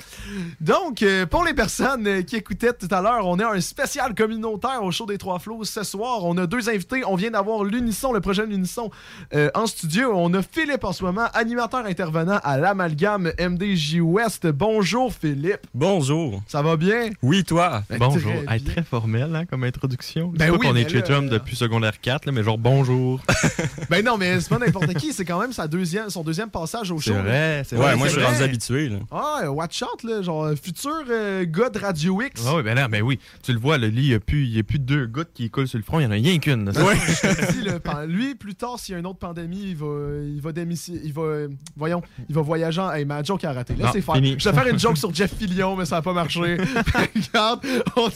Donc, 0.58 1.02
euh, 1.02 1.26
pour 1.26 1.44
les 1.44 1.52
personnes 1.52 2.06
euh, 2.06 2.22
qui 2.22 2.36
écoutaient 2.36 2.72
tout 2.72 2.88
à 2.90 3.02
l'heure, 3.02 3.26
on 3.26 3.38
a 3.38 3.46
un 3.54 3.60
spécial 3.60 4.14
communautaire 4.14 4.82
au 4.82 4.90
show 4.90 5.04
des 5.04 5.18
Trois 5.18 5.38
Flots 5.38 5.64
ce 5.64 5.82
soir. 5.82 6.24
On 6.24 6.38
a 6.38 6.46
deux 6.46 6.70
invités. 6.70 7.04
On 7.04 7.14
vient 7.14 7.30
d'avoir 7.30 7.62
l'Unisson, 7.62 8.14
le 8.14 8.20
projet 8.22 8.46
L'Unisson, 8.46 8.90
euh, 9.34 9.50
en 9.54 9.66
studio. 9.66 10.12
On 10.14 10.32
a 10.32 10.40
Philippe 10.40 10.82
en 10.82 10.94
ce 10.94 11.04
moment, 11.04 11.26
animateur 11.34 11.84
intervenant 11.84 12.40
à 12.42 12.56
l'Amalgame 12.56 13.30
MDJ 13.38 13.98
West. 14.00 14.46
Bonjour, 14.46 15.12
Philippe. 15.12 15.66
Bonjour. 15.74 16.42
Ça 16.48 16.62
va 16.62 16.76
bien? 16.78 17.10
Oui, 17.22 17.44
toi? 17.44 17.82
Ben, 17.90 17.98
Bonjour. 17.98 18.32
très 18.46 18.54
Hey, 18.56 18.62
très 18.64 18.82
formel 18.82 19.36
hein, 19.36 19.44
comme 19.44 19.62
introduction. 19.64 20.28
Ben 20.34 20.46
C'est 20.46 20.50
oui, 20.52 20.58
qu'on 20.66 20.72
mais 20.72 20.82
est 20.82 20.88
chez 20.88 21.02
chum 21.02 21.28
depuis 21.28 21.54
secondaire 21.54 22.00
4, 22.00 22.24
là, 22.24 22.32
mais 22.32 22.42
genre 22.42 22.56
bonjour. 22.58 23.20
Ben 23.90 24.04
non, 24.04 24.16
mais 24.18 24.40
c'est 24.40 24.48
pas 24.50 24.58
n'importe 24.58 24.92
qui. 24.94 25.12
C'est 25.12 25.24
quand 25.24 25.40
même 25.40 25.52
sa 25.52 25.66
deuxième, 25.68 26.08
son 26.10 26.22
deuxième 26.22 26.50
passage 26.50 26.90
au 26.90 26.98
C'est 27.00 27.10
show. 27.10 27.18
vrai, 27.20 27.58
là. 27.58 27.64
c'est 27.64 27.76
vrai. 27.76 27.86
Ouais, 27.90 27.96
moi, 27.96 28.06
je 28.06 28.12
suis 28.12 28.20
vrai. 28.20 28.30
rendu 28.32 28.42
habitué. 28.42 28.88
Là. 28.88 28.98
Ah, 29.10 29.17
euh, 29.42 29.48
watch 29.48 29.82
out, 29.82 30.02
là. 30.04 30.22
Genre, 30.22 30.44
euh, 30.44 30.54
futur 30.56 30.92
euh, 31.10 31.44
gars 31.44 31.70
de 31.70 31.78
Radio 31.78 32.20
X. 32.22 32.44
Ah 32.46 32.56
oui, 32.56 32.62
ben 32.62 32.74
là, 32.74 32.88
ben 32.88 33.02
oui. 33.02 33.18
Tu 33.42 33.52
le 33.52 33.58
vois, 33.58 33.78
le 33.78 33.88
lit, 33.88 34.02
il 34.04 34.08
n'y 34.08 34.14
a, 34.14 34.20
plus- 34.62 34.78
deux 34.78 35.06
gouttes 35.06 35.30
qui 35.34 35.50
coulent 35.50 35.68
sur 35.68 35.78
le 35.78 35.84
front, 35.84 36.00
il 36.00 36.04
y 36.04 36.06
en 36.06 36.10
a 36.10 36.14
rien 36.14 36.38
qu'une. 36.38 36.70
lui, 38.06 38.34
plus 38.34 38.54
tard, 38.54 38.78
s'il 38.78 38.92
y 38.92 38.96
a 38.96 38.98
une 38.98 39.06
autre 39.06 39.18
pandémie, 39.18 39.70
il 39.70 39.76
va, 39.76 39.86
il 40.24 40.40
va 40.40 40.52
démissionner. 40.52 41.00
Il 41.04 41.12
va, 41.12 41.46
voyons, 41.76 42.02
il 42.28 42.34
va 42.34 42.42
voyager 42.42 42.80
en. 42.80 42.90
Hey, 42.92 43.04
ma 43.04 43.22
joke 43.22 43.44
a 43.44 43.52
raté. 43.52 43.74
Là, 43.74 43.90
c'est 43.92 44.00
faire. 44.00 44.14
Je 44.16 44.48
vais 44.48 44.52
faire 44.56 44.66
une 44.66 44.78
joke 44.78 44.96
sur 44.96 45.14
Jeff 45.14 45.34
Fillion, 45.36 45.76
mais 45.76 45.84
ça 45.84 45.96
n'a 45.96 46.02
pas 46.02 46.12
marché. 46.12 46.56
Regarde. 46.56 47.60
on- 47.96 48.08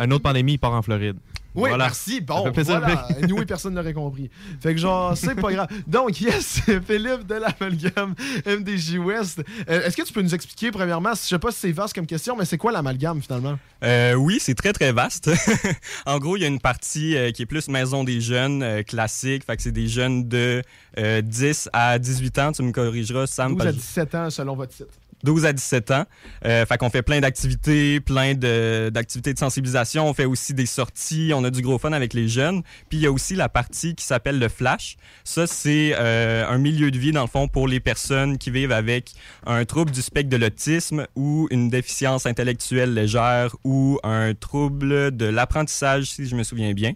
Une 0.04 0.12
autre 0.12 0.22
pandémie, 0.22 0.54
il 0.54 0.58
part 0.58 0.72
en 0.72 0.82
Floride. 0.82 1.16
Oui, 1.54 1.68
Voilà. 1.68 1.84
merci. 1.84 2.20
Bon, 2.20 2.50
voilà. 2.52 3.06
Nous, 3.28 3.36
personne 3.46 3.74
n'aurait 3.74 3.92
compris. 3.92 4.28
Fait 4.60 4.74
que 4.74 4.80
genre, 4.80 5.16
c'est 5.16 5.34
pas 5.36 5.52
grave. 5.52 5.68
Donc, 5.86 6.20
yes, 6.20 6.60
Philippe 6.86 7.26
de 7.26 7.34
l'amalgame 7.36 8.14
MDJ 8.44 8.96
West. 8.98 9.40
Euh, 9.70 9.82
Est-ce 9.86 9.96
que 9.96 10.02
tu 10.02 10.12
peux 10.12 10.22
nous 10.22 10.34
expliquer, 10.34 10.70
premièrement, 10.72 11.12
je 11.14 11.20
sais 11.20 11.38
pas 11.38 11.52
si 11.52 11.60
c'est 11.60 11.72
vaste 11.72 11.94
comme 11.94 12.06
question, 12.06 12.34
mais 12.36 12.44
c'est 12.44 12.58
quoi 12.58 12.72
l'amalgame, 12.72 13.22
finalement? 13.22 13.56
Euh, 13.84 14.14
oui, 14.14 14.38
c'est 14.40 14.54
très, 14.54 14.72
très 14.72 14.90
vaste. 14.92 15.30
en 16.06 16.18
gros, 16.18 16.36
il 16.36 16.40
y 16.40 16.44
a 16.44 16.48
une 16.48 16.60
partie 16.60 17.16
euh, 17.16 17.30
qui 17.30 17.42
est 17.42 17.46
plus 17.46 17.68
maison 17.68 18.02
des 18.02 18.20
jeunes, 18.20 18.82
classique. 18.84 19.44
Fait 19.44 19.56
que 19.56 19.62
c'est 19.62 19.70
des 19.72 19.86
jeunes 19.88 20.28
de 20.28 20.62
euh, 20.98 21.20
10 21.20 21.68
à 21.72 21.98
18 21.98 22.38
ans. 22.40 22.52
Tu 22.52 22.62
me 22.62 22.72
corrigeras, 22.72 23.26
Sam. 23.26 23.52
12 23.54 23.58
parce 23.58 23.68
à 23.68 23.72
que- 23.72 23.76
17 23.76 24.14
ans, 24.16 24.30
selon 24.30 24.56
votre 24.56 24.72
site. 24.72 24.86
12 25.24 25.46
à 25.46 25.52
17 25.52 25.90
ans. 25.90 26.04
Euh, 26.44 26.64
fait 26.66 26.76
qu'on 26.78 26.90
fait 26.90 27.02
plein 27.02 27.20
d'activités, 27.20 28.00
plein 28.00 28.34
de- 28.34 28.90
d'activités 28.92 29.32
de 29.34 29.38
sensibilisation. 29.38 30.08
On 30.08 30.14
fait 30.14 30.24
aussi 30.26 30.54
des 30.54 30.66
sorties. 30.66 31.32
On 31.34 31.42
a 31.44 31.50
du 31.50 31.62
gros 31.62 31.78
fun 31.78 31.92
avec 31.92 32.14
les 32.14 32.28
jeunes. 32.28 32.62
Puis 32.88 32.98
il 32.98 33.00
y 33.02 33.06
a 33.06 33.12
aussi 33.12 33.34
la 33.34 33.48
partie 33.48 33.94
qui 33.94 34.04
s'appelle 34.04 34.38
le 34.38 34.48
flash. 34.48 34.96
Ça, 35.24 35.46
c'est 35.46 35.94
euh, 35.98 36.46
un 36.48 36.58
milieu 36.58 36.90
de 36.90 36.98
vie, 36.98 37.12
dans 37.12 37.22
le 37.22 37.28
fond, 37.28 37.48
pour 37.48 37.66
les 37.66 37.80
personnes 37.80 38.38
qui 38.38 38.50
vivent 38.50 38.72
avec 38.72 39.12
un 39.46 39.64
trouble 39.64 39.90
du 39.90 40.02
spectre 40.02 40.30
de 40.30 40.36
l'autisme 40.36 41.06
ou 41.16 41.48
une 41.50 41.70
déficience 41.70 42.26
intellectuelle 42.26 42.92
légère 42.94 43.56
ou 43.64 43.98
un 44.04 44.34
trouble 44.34 45.16
de 45.16 45.24
l'apprentissage, 45.26 46.04
si 46.10 46.26
je 46.26 46.36
me 46.36 46.42
souviens 46.42 46.72
bien. 46.72 46.92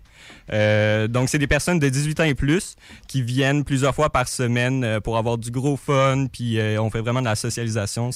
Euh, 0.52 1.08
donc, 1.08 1.28
c'est 1.28 1.38
des 1.38 1.46
personnes 1.46 1.78
de 1.78 1.88
18 1.88 2.20
ans 2.20 2.24
et 2.24 2.34
plus 2.34 2.76
qui 3.06 3.22
viennent 3.22 3.64
plusieurs 3.64 3.94
fois 3.94 4.10
par 4.10 4.28
semaine 4.28 4.84
euh, 4.84 5.00
pour 5.00 5.16
avoir 5.16 5.38
du 5.38 5.50
gros 5.50 5.76
fun. 5.76 6.26
Puis 6.32 6.58
euh, 6.58 6.80
on 6.80 6.90
fait 6.90 7.00
vraiment 7.00 7.20
de 7.20 7.26
la 7.26 7.36
socialisation. 7.36 8.12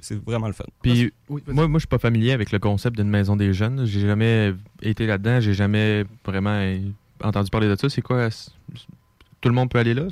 C'est 0.00 0.24
vraiment 0.24 0.46
le 0.46 0.52
fun. 0.52 0.64
Puis 0.82 1.12
Oui, 1.28 1.42
moi, 1.48 1.68
moi, 1.68 1.78
je 1.78 1.82
suis 1.82 1.88
pas 1.88 1.98
familier 1.98 2.32
avec 2.32 2.52
le 2.52 2.58
concept 2.58 2.96
d'une 2.96 3.08
maison 3.10 3.36
des 3.36 3.52
jeunes. 3.52 3.84
J'ai 3.86 4.00
jamais 4.00 4.54
été 4.82 5.06
là-dedans. 5.06 5.40
J'ai 5.40 5.54
jamais 5.54 6.04
vraiment 6.24 6.50
euh, 6.54 6.78
entendu 7.22 7.50
parler 7.50 7.68
de 7.68 7.76
ça. 7.76 7.88
C'est 7.88 8.02
quoi? 8.02 8.28
Tout 9.40 9.48
le 9.48 9.54
monde 9.56 9.70
peut 9.70 9.78
aller 9.78 9.92
là? 9.94 10.04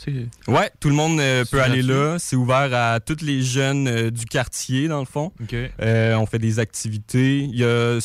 Ouais, 0.49 0.71
tout 0.81 0.89
le 0.89 0.95
monde 0.97 1.21
euh, 1.21 1.45
peut 1.49 1.63
aller 1.63 1.83
là. 1.83 2.19
C'est 2.19 2.35
ouvert 2.35 2.75
à 2.75 2.99
tous 2.99 3.23
les 3.25 3.43
jeunes 3.43 3.87
euh, 3.87 4.11
du 4.11 4.25
quartier, 4.25 4.89
dans 4.89 4.99
le 4.99 5.05
fond. 5.07 5.31
OK. 5.41 5.55
Euh, 5.81 6.15
on 6.17 6.27
fait 6.27 6.41
des 6.41 6.59
activités. 6.59 7.39
Il 7.45 7.57
y 7.57 7.65
a, 7.65 7.99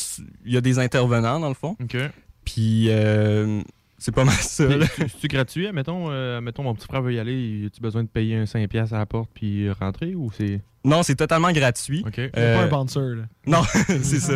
il 0.46 0.54
y 0.54 0.58
a 0.58 0.62
des 0.62 0.78
intervenants, 0.78 1.40
dans 1.40 1.48
le 1.50 1.56
fond. 1.56 1.76
OK. 1.82 1.98
Puis 2.46 2.90
euh, 2.90 3.60
c'est 3.98 4.14
pas 4.14 4.24
mal 4.26 4.36
ça. 4.36 4.68
C'est- 4.70 5.08
C'est-tu 5.08 5.28
gratuit? 5.28 5.72
Mettons, 5.72 6.12
mettons, 6.42 6.62
mon 6.62 6.76
petit 6.76 6.86
frère 6.86 7.02
veut 7.02 7.14
y 7.14 7.20
aller. 7.20 7.64
As-tu 7.66 7.82
besoin 7.82 8.04
de 8.04 8.08
payer 8.10 8.36
un 8.38 8.44
5$ 8.44 8.94
à 8.94 8.98
la 9.00 9.06
porte 9.08 9.32
puis 9.34 9.68
rentrer 9.72 10.14
ou 10.14 10.32
c'est. 10.32 10.62
Non, 10.86 11.04
c'est 11.04 11.16
totalement 11.16 11.52
gratuit. 11.52 12.04
OK. 12.08 12.18
Il 12.18 12.24
y 12.24 12.28
a 12.28 12.30
Euh, 12.40 12.58
pas 12.60 12.64
un 12.64 12.68
bouncer, 12.70 13.00
là. 13.00 13.24
Non, 13.48 13.64
c'est 14.04 14.20
ça. 14.20 14.34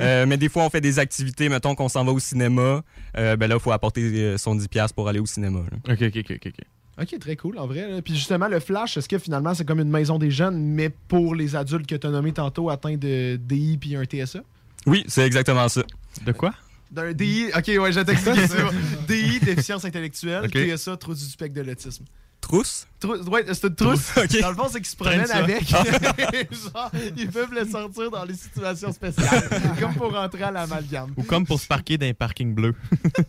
Euh, 0.00 0.24
mais 0.26 0.36
des 0.36 0.48
fois, 0.48 0.64
on 0.64 0.70
fait 0.70 0.80
des 0.80 0.98
activités. 0.98 1.48
Mettons 1.48 1.74
qu'on 1.74 1.88
s'en 1.88 2.04
va 2.04 2.12
au 2.12 2.18
cinéma. 2.20 2.82
Euh, 3.18 3.36
ben 3.36 3.48
là, 3.48 3.56
il 3.56 3.60
faut 3.60 3.72
apporter 3.72 4.02
euh, 4.02 4.38
son 4.38 4.54
10$ 4.56 4.92
pour 4.94 5.08
aller 5.08 5.18
au 5.20 5.26
cinéma. 5.26 5.60
là. 5.70 5.92
OK, 5.92 6.00
OK, 6.02 6.16
OK, 6.18 6.30
OK. 6.36 6.46
ok. 6.46 6.64
Ok, 7.02 7.18
très 7.18 7.34
cool, 7.36 7.58
en 7.58 7.66
vrai. 7.66 7.88
là. 7.88 8.02
Puis 8.02 8.14
justement, 8.14 8.46
le 8.46 8.60
Flash, 8.60 8.96
est-ce 8.96 9.08
que 9.08 9.18
finalement, 9.18 9.54
c'est 9.54 9.64
comme 9.64 9.80
une 9.80 9.90
maison 9.90 10.18
des 10.18 10.30
jeunes, 10.30 10.58
mais 10.62 10.90
pour 10.90 11.34
les 11.34 11.56
adultes 11.56 11.86
que 11.86 11.94
tu 11.96 12.06
as 12.06 12.10
nommés 12.10 12.32
tantôt 12.32 12.68
atteints 12.70 12.96
de 12.98 13.36
DI 13.36 13.78
puis 13.78 13.96
un 13.96 14.04
TSA? 14.04 14.40
Oui, 14.86 15.04
c'est 15.08 15.22
exactement 15.26 15.68
ça. 15.68 15.82
De 16.26 16.32
quoi? 16.32 16.52
D'un 16.90 17.12
DI, 17.12 17.46
ok, 17.56 17.66
ouais, 17.80 17.92
je 17.92 18.00
ça. 18.04 18.04
DI, 19.08 19.40
déficience 19.40 19.84
intellectuelle, 19.84 20.44
Ok. 20.44 20.52
TSA, 20.76 20.96
trouble 20.98 21.16
du 21.18 21.24
spectre 21.24 21.54
de 21.54 21.62
l'autisme. 21.66 22.04
Trousse? 22.40 22.86
Trou- 22.98 23.16
ouais, 23.28 23.44
c'est 23.46 23.64
une 23.64 23.74
trousse. 23.74 24.12
Dans 24.40 24.50
le 24.50 24.56
fond, 24.56 24.66
c'est 24.70 24.80
qu'ils 24.80 24.86
se 24.86 24.96
promènent 24.96 25.30
avec. 25.30 25.68
Genre, 25.68 26.90
ils 27.16 27.28
peuvent 27.30 27.52
le 27.52 27.66
sortir 27.68 28.10
dans 28.10 28.24
les 28.24 28.34
situations 28.34 28.92
spéciales. 28.92 29.48
comme 29.80 29.94
pour 29.94 30.12
rentrer 30.12 30.42
à 30.42 30.50
l'amalgame. 30.50 31.12
Ou 31.16 31.22
comme 31.22 31.46
pour 31.46 31.60
se 31.60 31.66
parquer 31.66 31.96
d'un 31.98 32.12
parking 32.12 32.54
bleu. 32.54 32.74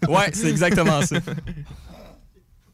Ouais, 0.08 0.32
c'est 0.34 0.50
exactement 0.50 1.02
ça. 1.02 1.18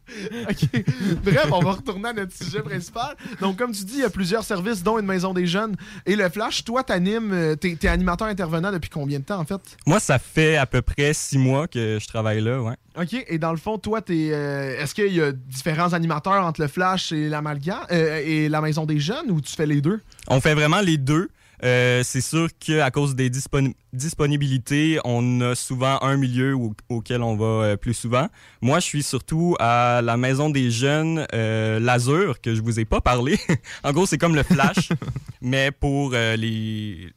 OK. 0.49 0.83
Bref, 1.23 1.47
on 1.51 1.59
va 1.59 1.71
retourner 1.71 2.09
à 2.09 2.13
notre 2.13 2.35
sujet 2.35 2.61
principal. 2.61 3.15
Donc, 3.41 3.57
comme 3.57 3.71
tu 3.71 3.83
dis, 3.83 3.95
il 3.95 4.01
y 4.01 4.05
a 4.05 4.09
plusieurs 4.09 4.43
services, 4.43 4.83
dont 4.83 4.99
une 4.99 5.05
maison 5.05 5.33
des 5.33 5.45
jeunes 5.45 5.75
et 6.05 6.15
le 6.15 6.29
Flash. 6.29 6.63
Toi, 6.63 6.83
t'animes, 6.83 7.31
euh, 7.33 7.55
t'es, 7.55 7.75
t'es 7.75 7.87
animateur 7.87 8.27
intervenant 8.27 8.71
depuis 8.71 8.89
combien 8.89 9.19
de 9.19 9.25
temps, 9.25 9.39
en 9.39 9.45
fait? 9.45 9.61
Moi, 9.85 9.99
ça 9.99 10.19
fait 10.19 10.57
à 10.57 10.65
peu 10.65 10.81
près 10.81 11.13
six 11.13 11.37
mois 11.37 11.67
que 11.67 11.97
je 12.01 12.07
travaille 12.07 12.41
là, 12.41 12.61
ouais. 12.61 12.75
OK. 12.99 13.25
Et 13.27 13.37
dans 13.37 13.51
le 13.51 13.57
fond, 13.57 13.77
toi, 13.77 14.01
t'es, 14.01 14.29
euh, 14.31 14.81
est-ce 14.81 14.95
qu'il 14.95 15.13
y 15.13 15.21
a 15.21 15.31
différents 15.31 15.93
animateurs 15.93 16.45
entre 16.45 16.61
le 16.61 16.67
Flash 16.67 17.11
et 17.11 17.29
l'amalgame 17.29 17.85
euh, 17.91 18.21
et 18.25 18.49
la 18.49 18.61
maison 18.61 18.85
des 18.85 18.99
jeunes 18.99 19.29
ou 19.29 19.41
tu 19.41 19.55
fais 19.55 19.67
les 19.67 19.81
deux? 19.81 20.01
On 20.27 20.41
fait 20.41 20.55
vraiment 20.55 20.81
les 20.81 20.97
deux. 20.97 21.29
Euh, 21.63 22.03
c'est 22.03 22.21
sûr 22.21 22.49
qu'à 22.59 22.91
cause 22.91 23.15
des 23.15 23.29
disponi- 23.31 23.75
disponibilités, 23.93 24.99
on 25.05 25.41
a 25.41 25.55
souvent 25.55 25.99
un 26.01 26.17
milieu 26.17 26.55
au- 26.55 26.73
auquel 26.89 27.21
on 27.21 27.35
va 27.35 27.45
euh, 27.65 27.77
plus 27.77 27.93
souvent. 27.93 28.27
Moi, 28.61 28.79
je 28.79 28.85
suis 28.85 29.03
surtout 29.03 29.55
à 29.59 30.01
la 30.03 30.17
maison 30.17 30.49
des 30.49 30.69
jeunes 30.71 31.25
euh, 31.33 31.79
Lazur, 31.79 32.41
que 32.41 32.53
je 32.55 32.61
vous 32.61 32.79
ai 32.79 32.85
pas 32.85 33.01
parlé. 33.01 33.39
en 33.83 33.91
gros, 33.91 34.05
c'est 34.05 34.17
comme 34.17 34.35
le 34.35 34.43
Flash, 34.43 34.89
mais 35.41 35.71
pour 35.71 36.11
euh, 36.13 36.35
les, 36.35 37.09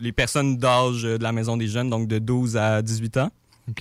les 0.00 0.12
personnes 0.12 0.56
d'âge 0.58 1.02
de 1.02 1.22
la 1.22 1.32
maison 1.32 1.56
des 1.56 1.66
jeunes, 1.68 1.90
donc 1.90 2.08
de 2.08 2.18
12 2.18 2.56
à 2.56 2.82
18 2.82 3.16
ans. 3.18 3.30
OK. 3.70 3.80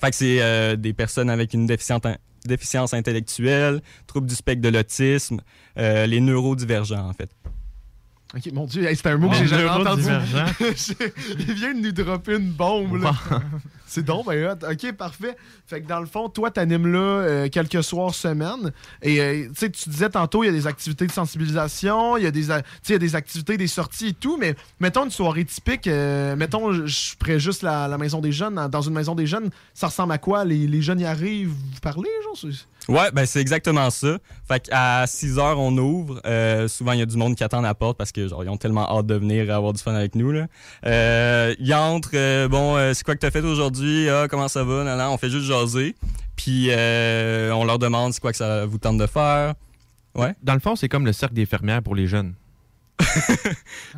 Fait 0.00 0.10
que 0.10 0.16
c'est 0.16 0.76
des 0.76 0.92
personnes 0.92 1.30
avec 1.30 1.54
une 1.54 1.66
déficiente 1.66 2.06
in- 2.06 2.16
déficience 2.44 2.92
intellectuelle, 2.92 3.80
trouble 4.06 4.26
du 4.26 4.34
spectre 4.34 4.60
de 4.62 4.68
l'autisme, 4.68 5.40
les 5.76 6.20
neurodivergents, 6.20 7.08
en 7.08 7.12
fait. 7.12 7.30
OK, 8.36 8.52
mon 8.52 8.66
Dieu, 8.66 8.84
hey, 8.86 8.94
c'est 8.94 9.06
un 9.06 9.16
mot 9.16 9.30
que 9.30 9.36
j'ai 9.36 9.46
jamais 9.46 9.68
entendu. 9.68 10.02
Il 11.38 11.54
vient 11.54 11.74
de 11.74 11.80
nous 11.80 11.92
dropper 11.92 12.36
une 12.36 12.50
bombe, 12.50 13.00
là. 13.02 13.14
C'est 13.86 14.04
donc 14.04 14.26
ben. 14.26 14.58
OK, 14.70 14.92
parfait. 14.92 15.36
Fait 15.66 15.80
que 15.80 15.86
dans 15.86 16.00
le 16.00 16.06
fond, 16.06 16.28
toi, 16.28 16.50
t'animes 16.50 16.86
là 16.88 16.98
euh, 16.98 17.48
quelques 17.48 17.82
soirs 17.82 18.14
semaine. 18.14 18.72
Et 19.02 19.20
euh, 19.20 19.46
tu 19.48 19.54
sais, 19.54 19.70
tu 19.70 19.88
disais 19.88 20.10
tantôt, 20.10 20.42
il 20.42 20.46
y 20.46 20.50
a 20.50 20.52
des 20.52 20.66
activités 20.66 21.06
de 21.06 21.12
sensibilisation, 21.12 22.16
il 22.16 22.24
y, 22.24 22.26
a 22.26 22.30
des, 22.30 22.98
des 22.98 23.14
activités, 23.14 23.56
des 23.56 23.66
sorties 23.66 24.08
et 24.08 24.12
tout. 24.12 24.36
Mais 24.38 24.56
mettons 24.80 25.04
une 25.04 25.10
soirée 25.10 25.44
typique, 25.44 25.86
euh, 25.86 26.36
mettons, 26.36 26.72
je- 26.72 27.14
ferais 27.18 27.38
juste 27.38 27.62
la, 27.62 27.96
maison 27.96 28.20
des 28.20 28.32
jeunes. 28.32 28.68
Dans 28.70 28.82
une 28.82 28.92
maison 28.92 29.14
des 29.14 29.26
jeunes, 29.26 29.50
ça 29.72 29.86
ressemble 29.86 30.12
à 30.12 30.18
quoi? 30.18 30.44
Les, 30.44 30.82
jeunes 30.82 31.00
y 31.00 31.06
arrivent, 31.06 31.48
vous 31.48 31.80
parlez, 31.80 32.10
genre? 32.24 32.52
Ouais, 32.88 33.10
ben 33.12 33.26
c'est 33.26 33.40
exactement 33.40 33.90
ça. 33.90 34.18
Fait 34.46 34.60
qu'à 34.60 35.06
6 35.06 35.38
heures, 35.38 35.58
on 35.58 35.76
ouvre. 35.76 36.20
Euh, 36.26 36.68
souvent, 36.68 36.92
il 36.92 37.00
y 37.00 37.02
a 37.02 37.06
du 37.06 37.16
monde 37.16 37.34
qui 37.34 37.42
attend 37.42 37.58
à 37.58 37.62
la 37.62 37.74
porte 37.74 37.96
parce 37.96 38.12
que 38.12 38.28
genre 38.28 38.44
ils 38.44 38.50
ont 38.50 38.58
tellement 38.58 38.88
hâte 38.88 39.06
de 39.06 39.14
venir 39.14 39.52
avoir 39.52 39.72
du 39.72 39.82
fun 39.82 39.94
avec 39.94 40.14
nous. 40.14 40.30
Là. 40.30 40.46
Ils 41.58 41.74
entrent, 41.74 42.46
bon, 42.48 42.76
c'est 42.94 43.02
quoi 43.04 43.14
que 43.14 43.20
t'as 43.20 43.30
fait 43.30 43.40
aujourd'hui? 43.42 43.75
Ah, 44.10 44.26
comment 44.28 44.48
ça 44.48 44.64
va? 44.64 44.84
Nan. 44.84 45.00
on 45.00 45.18
fait 45.18 45.30
juste 45.30 45.46
jaser. 45.46 45.94
Puis 46.36 46.68
euh, 46.70 47.50
on 47.52 47.64
leur 47.64 47.78
demande 47.78 48.12
c'est 48.12 48.20
quoi 48.20 48.32
que 48.32 48.38
ça 48.38 48.66
vous 48.66 48.78
tente 48.78 48.98
de 48.98 49.06
faire. 49.06 49.54
Ouais. 50.14 50.34
Dans 50.42 50.54
le 50.54 50.60
fond, 50.60 50.76
c'est 50.76 50.88
comme 50.88 51.04
le 51.04 51.12
cercle 51.12 51.34
des 51.34 51.46
fermières 51.46 51.82
pour 51.82 51.94
les 51.94 52.06
jeunes. 52.06 52.34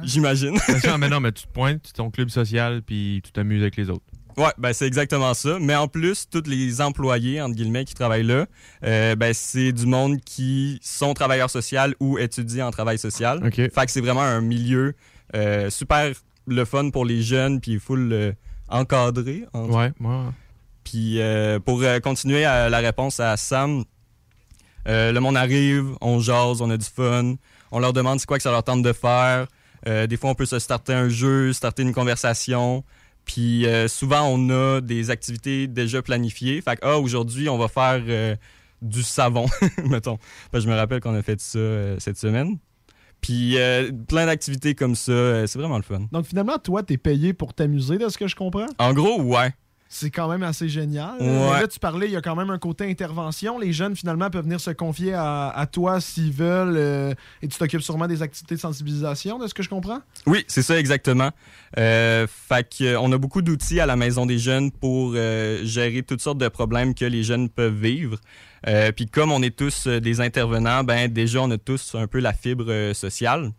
J'imagine. 0.03 0.59
non, 0.87 0.99
mais 0.99 1.09
non, 1.09 1.20
mais 1.20 1.33
tu 1.33 1.45
te 1.45 1.53
pointes, 1.53 1.83
tu 1.83 1.93
ton 1.93 2.11
club 2.11 2.29
social, 2.29 2.83
puis 2.83 3.20
tu 3.24 3.33
t'amuses 3.33 3.62
avec 3.62 3.76
les 3.76 3.91
autres. 3.91 4.05
Ouais, 4.37 4.53
ben 4.57 4.72
c'est 4.72 4.87
exactement 4.87 5.35
ça. 5.35 5.59
Mais 5.61 5.74
en 5.74 5.89
plus, 5.89 6.29
tous 6.31 6.45
les 6.47 6.81
employés, 6.81 7.41
entre 7.41 7.57
guillemets, 7.57 7.85
qui 7.85 7.95
travaillent 7.95 8.22
là, 8.22 8.47
euh, 8.85 9.16
ben 9.16 9.35
c'est 9.35 9.72
du 9.72 9.87
monde 9.87 10.20
qui 10.20 10.79
sont 10.81 11.12
travailleurs 11.12 11.51
sociaux 11.51 11.81
ou 11.99 12.18
étudient 12.18 12.68
en 12.68 12.70
travail 12.70 12.99
social. 12.99 13.45
OK. 13.45 13.55
Fait 13.55 13.70
que 13.70 13.91
c'est 13.91 14.01
vraiment 14.01 14.22
un 14.22 14.41
milieu 14.41 14.95
euh, 15.35 15.70
super 15.70 16.12
le 16.47 16.64
fun 16.64 16.91
pour 16.91 17.05
les 17.05 17.20
jeunes, 17.20 17.61
puis 17.61 17.79
full 17.79 18.35
encadré. 18.68 19.44
en- 19.52 19.66
Ouais, 19.68 19.92
ouais. 20.00 20.24
Puis 20.84 21.20
euh, 21.20 21.58
pour 21.60 21.82
euh, 21.82 22.00
continuer 22.00 22.44
à 22.44 22.68
la 22.68 22.78
réponse 22.78 23.20
à 23.20 23.36
Sam, 23.36 23.84
euh, 24.86 25.12
le 25.12 25.20
monde 25.20 25.36
arrive, 25.36 25.86
on 26.00 26.18
jase, 26.20 26.62
on 26.62 26.70
a 26.70 26.76
du 26.76 26.86
fun, 26.86 27.34
on 27.70 27.78
leur 27.78 27.92
demande 27.92 28.20
c'est 28.20 28.26
quoi 28.26 28.38
que 28.38 28.42
ça 28.42 28.50
leur 28.50 28.62
tente 28.64 28.82
de 28.82 28.92
faire. 28.92 29.46
Des 29.86 30.16
fois, 30.18 30.30
on 30.30 30.34
peut 30.34 30.44
se 30.44 30.58
starter 30.58 30.92
un 30.92 31.08
jeu, 31.08 31.52
starter 31.52 31.82
une 31.82 31.94
conversation. 31.94 32.84
Puis 33.24 33.64
souvent, 33.86 34.22
on 34.26 34.50
a 34.50 34.80
des 34.80 35.08
activités 35.10 35.66
déjà 35.66 36.02
planifiées. 36.02 36.60
Fait 36.60 36.76
que, 36.76 36.80
ah, 36.84 36.98
aujourd'hui, 36.98 37.48
on 37.48 37.56
va 37.56 37.68
faire 37.68 38.36
du 38.82 39.02
savon, 39.02 39.46
mettons. 39.84 40.18
Que 40.52 40.60
je 40.60 40.68
me 40.68 40.74
rappelle 40.74 41.00
qu'on 41.00 41.14
a 41.14 41.22
fait 41.22 41.40
ça 41.40 41.58
cette 42.00 42.18
semaine. 42.18 42.58
Puis 43.20 43.58
euh, 43.58 43.90
plein 44.06 44.26
d'activités 44.26 44.74
comme 44.74 44.94
ça, 44.94 45.12
euh, 45.12 45.46
c'est 45.46 45.58
vraiment 45.58 45.76
le 45.76 45.82
fun. 45.82 46.02
Donc 46.12 46.26
finalement, 46.26 46.58
toi, 46.58 46.82
t'es 46.82 46.96
payé 46.96 47.32
pour 47.32 47.54
t'amuser, 47.54 47.98
de 47.98 48.08
ce 48.08 48.16
que 48.16 48.28
je 48.28 48.36
comprends? 48.36 48.66
En 48.78 48.92
gros, 48.92 49.20
ouais. 49.22 49.52
C'est 49.90 50.10
quand 50.10 50.28
même 50.28 50.42
assez 50.42 50.68
génial. 50.68 51.14
Ouais. 51.18 51.60
Là, 51.60 51.66
tu 51.66 51.78
parlais, 51.78 52.08
il 52.08 52.12
y 52.12 52.16
a 52.16 52.20
quand 52.20 52.36
même 52.36 52.50
un 52.50 52.58
côté 52.58 52.84
intervention. 52.90 53.58
Les 53.58 53.72
jeunes, 53.72 53.96
finalement, 53.96 54.28
peuvent 54.28 54.44
venir 54.44 54.60
se 54.60 54.70
confier 54.70 55.14
à, 55.14 55.48
à 55.48 55.64
toi 55.64 55.98
s'ils 55.98 56.30
veulent. 56.30 56.76
euh, 56.76 57.14
et 57.40 57.48
tu 57.48 57.56
t'occupes 57.56 57.80
sûrement 57.80 58.06
des 58.06 58.20
activités 58.20 58.56
de 58.56 58.60
sensibilisation, 58.60 59.38
de 59.38 59.46
ce 59.46 59.54
que 59.54 59.62
je 59.62 59.70
comprends? 59.70 60.00
Oui, 60.26 60.44
c'est 60.46 60.60
ça 60.60 60.78
exactement. 60.78 61.30
Euh, 61.78 62.26
fait 62.28 62.68
que, 62.68 62.96
on 62.98 63.10
a 63.12 63.16
beaucoup 63.16 63.40
d'outils 63.40 63.80
à 63.80 63.86
la 63.86 63.96
Maison 63.96 64.26
des 64.26 64.38
jeunes 64.38 64.70
pour 64.70 65.14
euh, 65.14 65.64
gérer 65.64 66.02
toutes 66.02 66.20
sortes 66.20 66.38
de 66.38 66.48
problèmes 66.48 66.94
que 66.94 67.06
les 67.06 67.22
jeunes 67.22 67.48
peuvent 67.48 67.80
vivre. 67.80 68.18
Euh, 68.66 68.92
Puis 68.92 69.06
comme 69.06 69.32
on 69.32 69.42
est 69.42 69.56
tous 69.56 69.86
euh, 69.86 70.00
des 70.00 70.20
intervenants, 70.20 70.84
ben 70.84 71.11
déjà 71.11 71.42
on 71.42 71.50
a 71.50 71.59
tous 71.59 71.94
un 71.94 72.06
peu 72.06 72.18
la 72.18 72.32
fibre 72.32 72.66
euh, 72.68 72.94
sociale. 72.94 73.52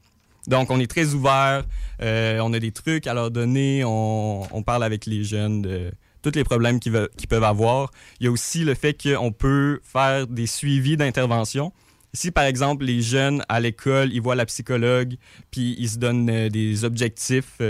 Donc 0.47 0.71
on 0.71 0.79
est 0.79 0.89
très 0.89 1.13
ouvert, 1.13 1.63
euh, 2.01 2.39
on 2.41 2.53
a 2.53 2.59
des 2.59 2.71
trucs 2.71 3.07
à 3.07 3.13
leur 3.13 3.29
donner, 3.29 3.83
on, 3.85 4.63
parle 4.65 4.83
avec 4.83 5.05
les 5.05 5.23
jeunes 5.23 5.61
de 5.61 5.91
tous 6.21 6.31
les 6.33 6.43
problèmes 6.43 6.79
qu'ils 6.79 6.91
peuvent 7.29 7.43
avoir. 7.43 7.91
Il 8.19 8.25
y 8.25 8.27
a 8.27 8.31
aussi 8.31 8.63
le 8.63 8.73
fait 8.73 8.93
qu'on 8.93 9.31
peut 9.31 9.79
faire 9.83 10.27
des 10.27 10.47
suivis 10.47 10.97
d'intervention. 10.97 11.71
Si, 12.13 12.31
par 12.31 12.45
exemple, 12.45 12.85
les 12.85 13.01
jeunes 13.01 13.43
à 13.47 13.59
l'école, 13.59 14.11
ils 14.11 14.21
voient 14.21 14.35
la 14.35 14.47
psychologue, 14.47 15.15
puis 15.51 15.75
ils 15.77 15.89
se 15.89 15.97
donnent 15.99 16.49
des 16.49 16.83
objectifs, 16.83 17.61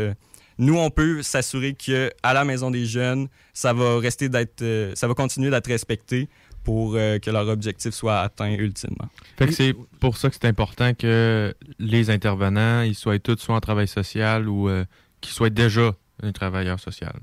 nous, 0.59 0.77
on 0.77 0.89
peut 0.89 1.21
s'assurer 1.21 1.73
que 1.73 2.11
à 2.21 2.34
la 2.34 2.43
maison 2.43 2.69
des 2.69 2.86
jeunes, 2.86 3.30
ça 3.53 3.71
va 3.71 3.97
rester 3.97 4.27
d'être, 4.27 4.63
ça 4.93 5.07
va 5.07 5.13
continuer 5.13 5.49
d'être 5.49 5.67
respecté 5.67 6.27
pour 6.64 6.95
euh, 6.95 7.20
que 7.20 7.32
leur 7.32 7.47
objectif 7.47 7.93
soit 7.93 8.20
atteint 8.20 8.51
ultimement. 8.51 9.10
Fait 9.38 9.47
que 9.47 9.53
c'est 9.53 9.76
pour 9.99 10.18
ça 10.18 10.30
que 10.30 10.36
c'est 10.36 10.47
important 10.47 10.93
que 10.93 11.53
les 11.80 12.10
intervenants, 12.10 12.82
ils 12.82 12.95
soient 12.95 13.20
tous 13.20 13.38
soit 13.38 13.55
en 13.55 13.60
travail 13.60 13.88
social 13.88 14.47
ou 14.47 14.70
euh, 14.70 14.86
qu'ils 15.22 15.34
soient 15.34 15.49
déjà 15.49 15.93
un 16.22 16.32
travailleur 16.32 16.80
social. 16.80 17.14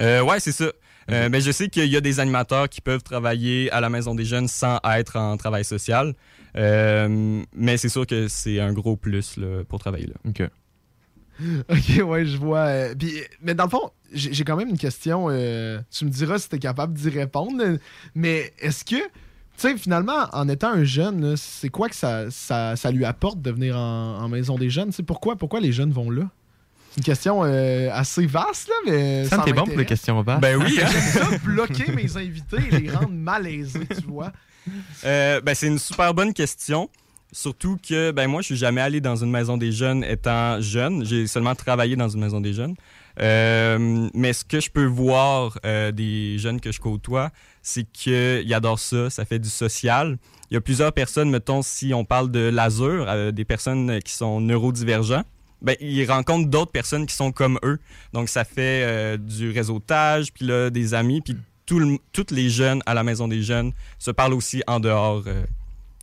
Euh, 0.00 0.22
ouais, 0.22 0.40
c'est 0.40 0.52
ça. 0.52 0.72
Euh, 1.10 1.28
mais 1.30 1.40
je 1.40 1.50
sais 1.50 1.68
qu'il 1.68 1.86
y 1.86 1.96
a 1.96 2.00
des 2.00 2.18
animateurs 2.18 2.68
qui 2.68 2.80
peuvent 2.80 3.02
travailler 3.02 3.70
à 3.72 3.80
la 3.80 3.90
maison 3.90 4.14
des 4.14 4.24
jeunes 4.24 4.48
sans 4.48 4.80
être 4.84 5.16
en 5.16 5.36
travail 5.36 5.64
social. 5.64 6.14
Mais 6.54 7.76
c'est 7.76 7.88
sûr 7.88 8.06
que 8.06 8.28
c'est 8.28 8.60
un 8.60 8.72
gros 8.72 8.96
plus 8.96 9.36
là, 9.36 9.64
pour 9.68 9.78
travailler 9.78 10.06
là. 10.06 10.14
OK. 10.28 10.42
Ok, 11.68 12.06
ouais, 12.06 12.26
je 12.26 12.36
vois. 12.36 12.66
euh, 12.66 12.94
puis, 12.94 13.12
mais 13.42 13.54
dans 13.54 13.64
le 13.64 13.70
fond, 13.70 13.90
j'ai 14.12 14.44
quand 14.44 14.56
même 14.56 14.68
une 14.68 14.78
question. 14.78 15.26
euh, 15.30 15.80
tu 15.90 16.04
me 16.04 16.10
diras 16.10 16.38
si 16.38 16.48
tu 16.48 16.56
es 16.56 16.58
capable 16.58 16.94
d'y 16.94 17.08
répondre. 17.10 17.62
Mais 18.14 18.52
est-ce 18.60 18.84
que, 18.84 18.96
tu 18.96 19.02
sais, 19.56 19.76
finalement, 19.76 20.28
en 20.32 20.48
étant 20.48 20.70
un 20.70 20.84
jeune, 20.84 21.36
c'est 21.36 21.68
quoi 21.68 21.88
que 21.88 21.96
ça, 21.96 22.30
ça, 22.30 22.76
ça 22.76 22.90
lui 22.90 23.04
apporte 23.04 23.40
de 23.42 23.50
venir 23.50 23.76
en, 23.76 24.18
en 24.20 24.28
maison 24.28 24.56
des 24.56 24.70
jeunes? 24.70 24.90
Tu 24.90 24.96
sais, 24.96 25.02
pourquoi, 25.02 25.36
pourquoi 25.36 25.60
les 25.60 25.72
jeunes 25.72 25.92
vont 25.92 26.10
là? 26.10 26.22
C'est 26.90 26.98
une 26.98 27.04
question 27.04 27.42
euh, 27.44 27.90
assez 27.92 28.24
vaste, 28.24 28.68
là, 28.68 28.74
mais. 28.86 29.24
Ça 29.24 29.38
t'es 29.44 29.52
bon 29.52 29.64
pour 29.64 29.76
les 29.76 29.84
questions 29.84 30.22
vastes. 30.22 30.40
Ben 30.40 30.56
oui, 30.56 30.78
hein? 30.80 30.86
J'aime 30.92 31.00
ça, 31.30 31.38
bloquer 31.38 31.90
mes 31.92 32.16
invités 32.16 32.58
et 32.70 32.78
les 32.78 32.90
rendre 32.90 33.10
malaisés, 33.10 33.88
tu 33.88 34.06
vois. 34.06 34.30
Euh, 35.04 35.40
ben, 35.40 35.54
c'est 35.56 35.66
une 35.66 35.80
super 35.80 36.14
bonne 36.14 36.32
question. 36.32 36.88
Surtout 37.32 37.78
que 37.86 38.12
ben 38.12 38.28
moi, 38.28 38.42
je 38.42 38.46
suis 38.46 38.56
jamais 38.56 38.80
allé 38.80 39.00
dans 39.00 39.16
une 39.16 39.30
maison 39.30 39.56
des 39.56 39.72
jeunes 39.72 40.04
étant 40.04 40.60
jeune. 40.60 41.04
J'ai 41.04 41.26
seulement 41.26 41.54
travaillé 41.54 41.96
dans 41.96 42.08
une 42.08 42.20
maison 42.20 42.40
des 42.40 42.52
jeunes. 42.52 42.76
Euh, 43.20 44.08
mais 44.14 44.32
ce 44.32 44.44
que 44.44 44.60
je 44.60 44.70
peux 44.70 44.84
voir 44.84 45.58
euh, 45.64 45.92
des 45.92 46.38
jeunes 46.38 46.60
que 46.60 46.72
je 46.72 46.80
côtoie, 46.80 47.30
c'est 47.62 47.84
qu'ils 47.84 48.52
adorent 48.54 48.78
ça. 48.78 49.10
Ça 49.10 49.24
fait 49.24 49.38
du 49.38 49.48
social. 49.48 50.18
Il 50.50 50.54
y 50.54 50.56
a 50.56 50.60
plusieurs 50.60 50.92
personnes, 50.92 51.30
mettons, 51.30 51.62
si 51.62 51.94
on 51.94 52.04
parle 52.04 52.30
de 52.30 52.40
l'azur, 52.40 53.06
euh, 53.08 53.32
des 53.32 53.44
personnes 53.44 54.00
qui 54.02 54.12
sont 54.12 54.40
neurodivergents, 54.40 55.24
ben, 55.62 55.76
ils 55.80 56.04
rencontrent 56.08 56.48
d'autres 56.48 56.72
personnes 56.72 57.06
qui 57.06 57.14
sont 57.14 57.32
comme 57.32 57.58
eux. 57.64 57.78
Donc, 58.12 58.28
ça 58.28 58.44
fait 58.44 59.16
du 59.18 59.50
réseautage, 59.50 60.32
puis 60.32 60.44
là, 60.44 60.68
des 60.68 60.92
amis, 60.92 61.22
puis 61.22 61.36
toutes 61.64 62.30
les 62.30 62.50
jeunes 62.50 62.82
à 62.84 62.92
la 62.92 63.02
Maison 63.02 63.26
des 63.26 63.42
Jeunes 63.42 63.72
se 63.98 64.10
parlent 64.10 64.34
aussi 64.34 64.62
en 64.66 64.78
dehors 64.78 65.24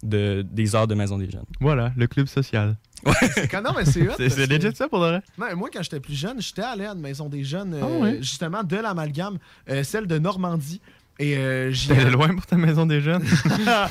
de, 0.03 0.45
des 0.49 0.75
heures 0.75 0.87
de 0.87 0.95
Maison 0.95 1.17
des 1.17 1.29
Jeunes. 1.29 1.45
Voilà, 1.59 1.91
le 1.95 2.07
club 2.07 2.27
social. 2.27 2.77
C'est 3.33 3.47
quand 3.47 3.61
non, 3.63 3.71
mais 3.75 3.83
c'est 3.85 4.07
hot, 4.07 4.13
C'est 4.17 4.45
legit 4.45 4.75
ça 4.75 4.87
pour 4.87 4.99
de 4.99 5.05
vrai? 5.05 5.21
Non, 5.37 5.47
moi, 5.55 5.69
quand 5.73 5.81
j'étais 5.81 5.99
plus 5.99 6.13
jeune, 6.13 6.39
j'étais 6.39 6.61
allé 6.61 6.85
à 6.85 6.91
une 6.91 6.99
maison 6.99 7.29
des 7.29 7.43
jeunes, 7.43 7.73
euh, 7.73 7.81
Ah 7.83 7.99
ouais? 7.99 8.17
justement, 8.21 8.63
de 8.63 8.75
l'amalgame, 8.77 9.39
euh, 9.69 9.83
celle 9.83 10.05
de 10.05 10.19
Normandie. 10.19 10.81
Et 11.17 11.35
euh, 11.37 11.71
j'y 11.71 11.93
loin 12.11 12.29
pour 12.35 12.45
ta 12.45 12.57
maison 12.57 12.85
des 12.85 13.01
jeunes? 13.01 13.23
Pas 13.65 13.89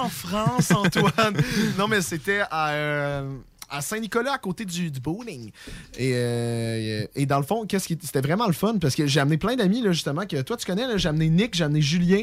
en 0.00 0.08
France, 0.08 0.70
Antoine. 0.70 1.34
non, 1.78 1.88
mais 1.88 2.00
c'était 2.02 2.42
à, 2.50 2.70
euh, 2.70 3.36
à 3.68 3.80
Saint-Nicolas, 3.80 4.34
à 4.34 4.38
côté 4.38 4.64
du, 4.64 4.90
du 4.90 5.00
bowling. 5.00 5.50
Et, 5.98 6.12
euh, 6.14 7.04
et 7.14 7.26
dans 7.26 7.38
le 7.38 7.44
fond, 7.44 7.66
qu'est-ce 7.66 7.86
qui 7.88 7.98
c'était 8.02 8.20
vraiment 8.20 8.46
le 8.46 8.52
fun 8.52 8.78
parce 8.80 8.94
que 8.94 9.06
j'ai 9.06 9.20
amené 9.20 9.38
plein 9.38 9.56
d'amis, 9.56 9.82
là, 9.82 9.92
justement, 9.92 10.24
que 10.26 10.40
toi, 10.42 10.56
tu 10.56 10.66
connais. 10.66 10.86
là, 10.86 10.96
J'ai 10.96 11.08
amené 11.08 11.28
Nick, 11.30 11.54
j'ai 11.54 11.64
amené 11.64 11.82
Julien. 11.82 12.22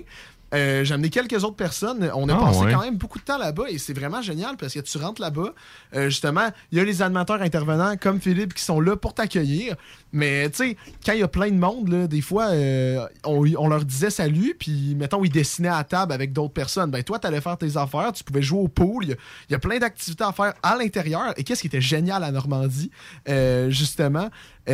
Euh, 0.54 0.84
j'ai 0.84 0.94
amené 0.94 1.10
quelques 1.10 1.44
autres 1.44 1.56
personnes. 1.56 2.10
On 2.16 2.28
a 2.30 2.36
Ah, 2.36 2.40
passé 2.40 2.60
ouais. 2.62 2.74
quand 2.74 2.82
même 2.82 2.98
beaucoup 2.98 3.20
de 3.20 3.24
temps 3.24 3.38
là-bas 3.38 3.66
et 3.70 3.78
c'est 3.78 3.94
vraiment 3.94 4.22
génial 4.22 4.58
parce 4.58 4.74
que 4.74 4.80
tu 4.80 4.98
rentres 4.98 5.22
là-bas. 5.22 5.54
euh, 5.96 6.10
justement, 6.10 6.50
il 6.72 6.78
y 6.78 6.82
a 6.82 6.84
les 6.84 7.02
animateurs 7.02 7.42
intervenants 7.42 7.96
comme 7.98 8.20
Philippe 8.20 8.54
qui 8.54 8.64
sont 8.64 8.80
là 8.82 8.96
pour 8.96 9.14
t'accueillir. 9.14 9.76
Mais 10.12 10.50
tu 10.50 10.58
sais, 10.58 10.78
quand 11.06 11.14
il 11.14 11.20
y 11.20 11.24
a 11.24 11.28
plein 11.28 11.50
de 11.50 11.58
monde, 11.58 11.90
là, 11.90 12.08
des 12.08 12.22
fois, 12.22 12.48
euh, 12.50 13.06
on, 13.26 13.46
on 13.58 13.68
leur 13.68 13.86
disait 13.86 14.10
salut, 14.10 14.56
puis 14.60 14.96
mettons, 14.96 15.24
ils 15.24 15.30
dessinaient 15.32 15.68
à 15.70 15.84
table 15.84 16.14
avec 16.14 16.34
d'autres 16.34 16.54
personnes. 16.54 16.90
Ben 16.92 17.04
toi, 17.04 17.20
tu 17.20 17.28
allais 17.28 17.42
faire 17.42 17.58
tes 17.58 17.78
affaires, 17.78 18.12
tu 18.14 18.24
pouvais 18.24 18.42
jouer 18.42 18.60
au 18.60 18.68
pool. 18.68 19.04
Il 19.06 19.10
y 19.10 19.14
a- 19.14 19.18
il 19.50 19.52
y, 19.54 19.56
a 19.56 19.60
plein 19.60 19.78
d'activités 19.78 20.24
à 20.24 20.32
faire 20.32 20.54
à 20.64 20.76
l'intérieur. 20.78 21.34
Et 21.38 21.44
qu'est-ce 21.44 21.62
qui 21.62 21.68
était 21.68 21.82
génial 21.82 22.24
à 22.24 22.32
Normandie, 22.32 22.90
euh, 23.28 23.70
justement, 23.70 24.30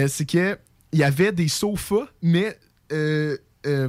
c'est 0.08 0.26
que 0.30 0.58
il 0.94 1.00
y 1.00 1.04
avait 1.04 1.32
des 1.34 1.48
sofas, 1.50 2.06
mais 2.22 2.58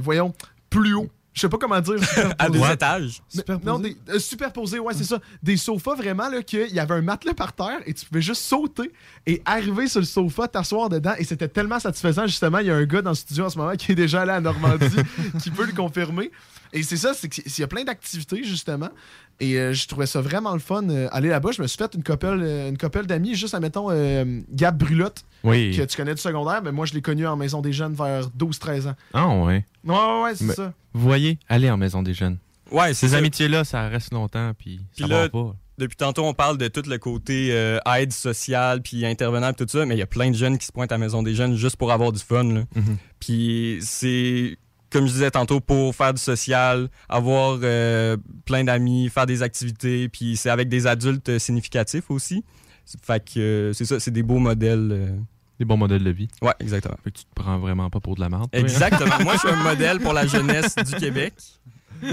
voyons, 0.01 0.33
plus 0.69 0.93
haut. 0.93 1.07
Je 1.37 1.41
sais 1.41 1.49
pas 1.49 1.57
comment 1.59 1.79
dire. 1.79 1.93
À 2.39 2.49
deux 2.49 2.57
superposés. 2.57 2.73
étages. 2.73 3.21
Mais- 3.35 3.43
Non, 3.63 3.77
des, 3.77 3.95
euh, 4.09 4.17
superposés, 4.17 4.79
ouais, 4.79 4.95
c'est 4.95 5.03
ça. 5.03 5.19
Des 5.43 5.55
sofas 5.55 5.93
vraiment, 5.93 6.29
là, 6.29 6.41
qu'il 6.41 6.73
y 6.73 6.79
avait 6.79 6.95
un 6.95 7.03
matelas 7.03 7.35
par 7.35 7.53
terre 7.53 7.79
et 7.85 7.93
tu 7.93 8.05
pouvais 8.07 8.23
juste 8.23 8.41
sauter 8.41 8.91
et 9.27 9.43
arriver 9.45 9.87
sur 9.87 9.99
le 9.99 10.07
sofa, 10.07 10.47
t'asseoir 10.47 10.89
dedans. 10.89 11.13
Et 11.19 11.23
c'était 11.23 11.47
tellement 11.47 11.79
satisfaisant, 11.79 12.25
justement. 12.25 12.57
Il 12.57 12.65
y 12.65 12.71
a 12.71 12.75
un 12.75 12.85
gars 12.85 13.03
dans 13.03 13.11
le 13.11 13.15
studio 13.15 13.45
en 13.45 13.49
ce 13.51 13.57
moment 13.59 13.75
qui 13.75 13.91
est 13.91 13.95
déjà 13.95 14.21
allé 14.23 14.31
à 14.31 14.41
Normandie 14.41 14.87
qui 15.43 15.51
peut 15.51 15.67
le 15.67 15.73
confirmer. 15.73 16.31
Et 16.73 16.81
c'est 16.81 16.97
ça, 16.97 17.13
c'est 17.13 17.29
qu'il 17.29 17.43
y 17.59 17.63
a 17.63 17.67
plein 17.67 17.83
d'activités, 17.83 18.43
justement. 18.43 18.89
Et 19.39 19.55
euh, 19.59 19.71
je 19.73 19.87
trouvais 19.87 20.07
ça 20.07 20.19
vraiment 20.19 20.53
le 20.53 20.59
fun, 20.59 20.89
euh, 20.89 21.07
aller 21.11 21.29
là-bas. 21.29 21.51
Je 21.51 21.61
me 21.61 21.67
suis 21.67 21.77
fait 21.77 21.93
une 21.93 22.03
couple, 22.03 22.25
euh, 22.41 22.69
une 22.69 22.77
couple 22.77 23.05
d'amis, 23.05 23.35
juste, 23.35 23.53
admettons, 23.53 23.87
euh, 23.91 24.41
Gab 24.51 24.77
Brulotte, 24.77 25.23
Oui. 25.43 25.75
que 25.77 25.83
tu 25.83 25.95
connais 25.95 26.15
du 26.15 26.21
secondaire. 26.21 26.61
Mais 26.63 26.71
moi, 26.71 26.85
je 26.87 26.93
l'ai 26.93 27.01
connu 27.03 27.27
en 27.27 27.35
maison 27.35 27.61
des 27.61 27.71
jeunes 27.73 27.93
vers 27.93 28.29
12-13 28.31 28.87
ans. 28.87 28.95
Ah 29.13 29.27
ouais. 29.27 29.63
Ouais, 29.85 29.95
ouais, 29.95 30.21
ouais, 30.23 30.35
c'est 30.35 30.47
ça. 30.53 30.73
Vous 30.93 31.01
voyez, 31.01 31.37
allez 31.49 31.69
en 31.69 31.77
maison 31.77 32.01
des 32.01 32.13
jeunes. 32.15 32.37
Ouais, 32.71 32.93
c'est 32.95 33.07
Ces 33.09 33.13
amitiés-là, 33.15 33.63
ça 33.63 33.87
reste 33.87 34.11
longtemps, 34.11 34.51
puis 34.57 34.81
ça 34.97 35.05
là, 35.07 35.21
va 35.21 35.29
pas. 35.29 35.55
depuis 35.77 35.95
tantôt, 35.95 36.25
on 36.25 36.33
parle 36.33 36.57
de 36.57 36.67
tout 36.67 36.81
le 36.85 36.97
côté 36.97 37.49
euh, 37.51 37.77
aide 37.95 38.11
sociale, 38.11 38.81
puis 38.81 39.05
intervenant, 39.05 39.53
puis 39.53 39.65
tout 39.65 39.71
ça, 39.77 39.85
mais 39.85 39.95
il 39.95 39.99
y 39.99 40.01
a 40.01 40.07
plein 40.07 40.31
de 40.31 40.35
jeunes 40.35 40.57
qui 40.57 40.65
se 40.65 40.71
pointent 40.71 40.91
à 40.91 40.95
la 40.95 40.99
Maison 41.05 41.21
des 41.23 41.33
Jeunes 41.35 41.55
juste 41.55 41.77
pour 41.77 41.91
avoir 41.93 42.11
du 42.11 42.19
fun. 42.19 42.43
là. 42.43 42.63
Mhm. 42.75 42.97
Puis 43.19 43.77
c'est, 43.81 44.57
comme 44.89 45.05
je 45.07 45.11
disais 45.13 45.31
tantôt, 45.31 45.59
pour 45.59 45.93
faire 45.95 46.13
du 46.13 46.21
social, 46.21 46.89
avoir 47.09 47.59
euh, 47.63 48.17
plein 48.45 48.63
d'amis, 48.63 49.09
faire 49.09 49.25
des 49.25 49.41
activités, 49.43 50.07
puis 50.09 50.37
c'est 50.37 50.49
avec 50.49 50.69
des 50.69 50.87
adultes 50.87 51.29
euh, 51.29 51.39
significatifs 51.39 52.09
aussi. 52.09 52.43
Fait 53.01 53.23
que 53.23 53.39
euh, 53.39 53.73
c'est 53.73 53.85
ça, 53.85 53.99
c'est 53.99 54.11
des 54.11 54.23
beaux 54.23 54.39
modèles. 54.39 54.89
euh. 54.91 55.17
Des 55.59 55.65
bons 55.65 55.75
modèles 55.77 56.03
de 56.03 56.11
vie. 56.11 56.27
Ouais, 56.41 56.53
exactement. 56.59 56.95
Fait 57.03 57.11
que 57.11 57.17
tu 57.17 57.25
te 57.25 57.33
prends 57.35 57.57
vraiment 57.57 57.89
pas 57.89 57.99
pour 57.99 58.15
de 58.15 58.21
la 58.21 58.29
merde. 58.29 58.47
Exactement. 58.53 59.19
Moi, 59.23 59.33
je 59.33 59.39
suis 59.39 59.49
un 59.49 59.63
modèle 59.63 59.99
pour 59.99 60.13
la 60.13 60.25
jeunesse 60.27 60.75
du 60.75 60.95
Québec. 60.95 61.33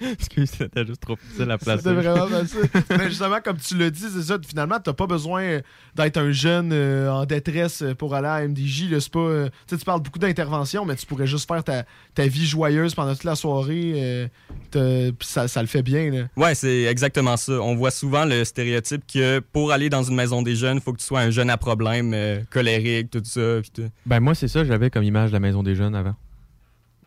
Excuse, 0.00 0.50
c'était 0.50 0.86
juste 0.86 1.00
trop 1.00 1.16
facile 1.16 1.50
à 1.50 1.58
placer. 1.58 1.82
C'était 1.82 1.94
vraiment 1.94 2.26
facile. 2.26 2.60
Mais 2.90 3.08
justement, 3.08 3.38
comme 3.44 3.56
tu 3.56 3.76
l'as 3.76 3.90
dit, 3.90 4.04
c'est 4.12 4.22
ça. 4.22 4.38
Finalement, 4.46 4.78
t'as 4.82 4.92
pas 4.92 5.06
besoin 5.06 5.60
d'être 5.94 6.16
un 6.16 6.32
jeune 6.32 6.70
euh, 6.72 7.10
en 7.10 7.24
détresse 7.26 7.84
pour 7.98 8.14
aller 8.14 8.28
à 8.28 8.46
MDJ. 8.46 8.90
là. 8.90 9.00
C'est 9.00 9.12
pas, 9.12 9.18
euh, 9.20 9.48
tu 9.48 9.74
sais, 9.74 9.78
tu 9.78 9.84
parles 9.84 10.02
beaucoup 10.02 10.18
d'intervention, 10.18 10.84
mais 10.84 10.96
tu 10.96 11.06
pourrais 11.06 11.26
juste 11.26 11.46
faire 11.48 11.62
ta, 11.64 11.84
ta 12.14 12.26
vie 12.26 12.46
joyeuse 12.46 12.94
pendant 12.94 13.12
toute 13.12 13.24
la 13.24 13.36
soirée. 13.36 14.28
euh, 14.76 15.12
ça, 15.20 15.48
ça 15.48 15.60
le 15.62 15.68
fait 15.68 15.82
bien. 15.82 16.10
Là. 16.10 16.22
Ouais, 16.36 16.54
c'est 16.54 16.82
exactement 16.84 17.36
ça. 17.36 17.52
On 17.60 17.74
voit 17.76 17.90
souvent 17.90 18.24
le 18.24 18.44
stéréotype 18.44 19.02
que 19.12 19.38
pour 19.40 19.72
aller 19.72 19.88
dans 19.88 20.02
une 20.02 20.16
maison 20.16 20.42
des 20.42 20.56
jeunes, 20.56 20.78
il 20.78 20.82
faut 20.82 20.92
que 20.92 20.98
tu 20.98 21.04
sois 21.06 21.20
un 21.20 21.30
jeune 21.30 21.50
à 21.50 21.56
problème, 21.56 22.12
euh, 22.14 22.40
colérique, 22.50 23.10
tout 23.10 23.22
ça. 23.24 23.58
tout. 23.74 23.88
Ben, 24.06 24.20
moi, 24.20 24.34
c'est 24.34 24.48
ça 24.48 24.60
que 24.60 24.66
j'avais 24.66 24.90
comme 24.90 25.04
image 25.04 25.30
de 25.30 25.34
la 25.34 25.40
maison 25.40 25.62
des 25.62 25.74
jeunes 25.74 25.94
avant. 25.94 26.14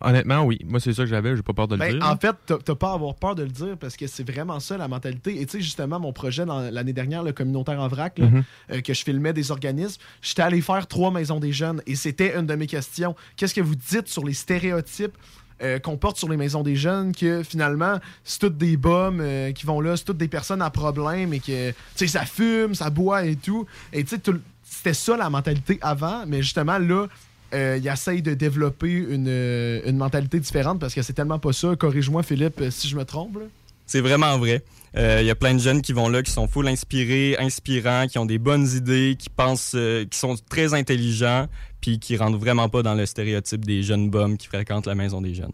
Honnêtement, 0.01 0.43
oui. 0.43 0.59
Moi, 0.65 0.79
c'est 0.79 0.93
ça 0.93 1.03
que 1.03 1.09
j'avais. 1.09 1.35
J'ai 1.35 1.41
pas 1.41 1.53
peur 1.53 1.67
de 1.67 1.75
le 1.75 1.79
Ben, 1.79 1.91
dire. 1.93 2.05
en 2.05 2.15
fait, 2.17 2.35
t'as 2.63 2.75
pas 2.75 2.91
à 2.91 2.93
avoir 2.93 3.15
peur 3.15 3.35
de 3.35 3.43
le 3.43 3.49
dire 3.49 3.77
parce 3.79 3.97
que 3.97 4.05
c'est 4.07 4.29
vraiment 4.29 4.59
ça 4.59 4.77
la 4.77 4.87
mentalité. 4.87 5.41
Et 5.41 5.45
tu 5.45 5.53
sais, 5.57 5.61
justement, 5.61 5.99
mon 5.99 6.13
projet 6.13 6.45
l'année 6.45 6.93
dernière, 6.93 7.23
le 7.23 7.31
communautaire 7.33 7.79
en 7.81 7.87
vrac, 7.87 8.19
là, 8.19 8.27
Mhm. 8.27 8.43
euh, 8.73 8.81
que 8.81 8.93
je 8.93 9.03
filmais 9.03 9.33
des 9.33 9.51
organismes, 9.51 10.01
j'étais 10.21 10.43
allé 10.43 10.61
faire 10.61 10.85
trois 10.87 11.11
maisons 11.11 11.39
des 11.39 11.51
jeunes 11.51 11.81
et 11.87 11.95
c'était 11.95 12.37
une 12.37 12.45
de 12.45 12.55
mes 12.55 12.67
questions. 12.67 13.15
Qu'est-ce 13.35 13.53
que 13.55 13.61
vous 13.61 13.75
dites 13.75 14.07
sur 14.07 14.23
les 14.25 14.33
stéréotypes? 14.33 15.15
euh, 15.63 15.79
qu'on 15.79 15.97
porte 15.97 16.17
sur 16.17 16.29
les 16.29 16.37
maisons 16.37 16.61
des 16.61 16.75
jeunes, 16.75 17.15
que 17.15 17.41
finalement, 17.41 17.97
c'est 18.23 18.37
toutes 18.37 18.57
des 18.59 18.77
bums 18.77 19.17
euh, 19.19 19.51
qui 19.53 19.65
vont 19.65 19.81
là, 19.81 19.97
c'est 19.97 20.03
toutes 20.03 20.17
des 20.19 20.27
personnes 20.27 20.61
à 20.61 20.69
problème 20.69 21.33
et 21.33 21.39
que, 21.39 21.71
tu 21.71 21.75
sais, 21.95 22.05
ça 22.05 22.25
fume, 22.25 22.75
ça 22.75 22.91
boit 22.91 23.25
et 23.25 23.35
tout. 23.37 23.65
Et 23.91 24.03
tu 24.03 24.17
sais, 24.17 24.21
c'était 24.61 24.93
ça 24.93 25.17
la 25.17 25.31
mentalité 25.31 25.79
avant, 25.81 26.25
mais 26.27 26.43
justement, 26.43 26.77
là, 26.77 27.07
euh, 27.53 27.77
il 27.81 27.87
essaye 27.87 28.21
de 28.21 28.33
développer 28.33 28.91
une, 28.91 29.27
euh, 29.27 29.81
une 29.85 29.97
mentalité 29.97 30.39
différente 30.39 30.79
parce 30.79 30.93
que 30.93 31.01
c'est 31.01 31.13
tellement 31.13 31.39
pas 31.39 31.53
ça. 31.53 31.75
Corrige-moi, 31.75 32.23
Philippe, 32.23 32.59
euh, 32.61 32.71
si 32.71 32.87
je 32.87 32.95
me 32.95 33.05
trompe. 33.05 33.35
là. 33.37 33.45
C'est 33.85 34.01
vraiment 34.01 34.37
vrai. 34.37 34.63
Euh, 34.97 35.19
Il 35.21 35.27
y 35.27 35.29
a 35.29 35.35
plein 35.35 35.53
de 35.53 35.59
jeunes 35.59 35.81
qui 35.81 35.93
vont 35.93 36.09
là, 36.09 36.21
qui 36.23 36.31
sont 36.31 36.47
full 36.47 36.67
inspirés, 36.67 37.37
inspirants, 37.39 38.07
qui 38.07 38.17
ont 38.17 38.25
des 38.25 38.37
bonnes 38.39 38.67
idées, 38.67 39.15
qui 39.17 39.29
pensent, 39.29 39.73
euh, 39.75 40.05
qui 40.05 40.17
sont 40.17 40.35
très 40.49 40.73
intelligents, 40.73 41.47
puis 41.79 41.99
qui 41.99 42.17
rentrent 42.17 42.37
vraiment 42.37 42.67
pas 42.67 42.83
dans 42.83 42.95
le 42.95 43.05
stéréotype 43.05 43.63
des 43.63 43.83
jeunes 43.83 44.09
bums 44.09 44.37
qui 44.37 44.47
fréquentent 44.47 44.87
la 44.87 44.95
maison 44.95 45.21
des 45.21 45.33
jeunes. 45.33 45.51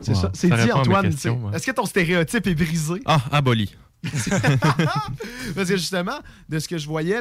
C'est 0.00 0.14
ça. 0.14 0.30
C'est 0.34 0.48
dit, 0.48 0.72
Antoine. 0.72 1.06
Est-ce 1.06 1.66
que 1.66 1.72
ton 1.72 1.86
stéréotype 1.86 2.46
est 2.46 2.54
brisé? 2.54 3.00
Ah, 3.06 3.22
aboli. 3.32 3.74
Parce 5.54 5.68
que 5.68 5.76
justement, 5.76 6.18
de 6.48 6.58
ce 6.58 6.68
que 6.68 6.78
je 6.78 6.86
voyais, 6.86 7.18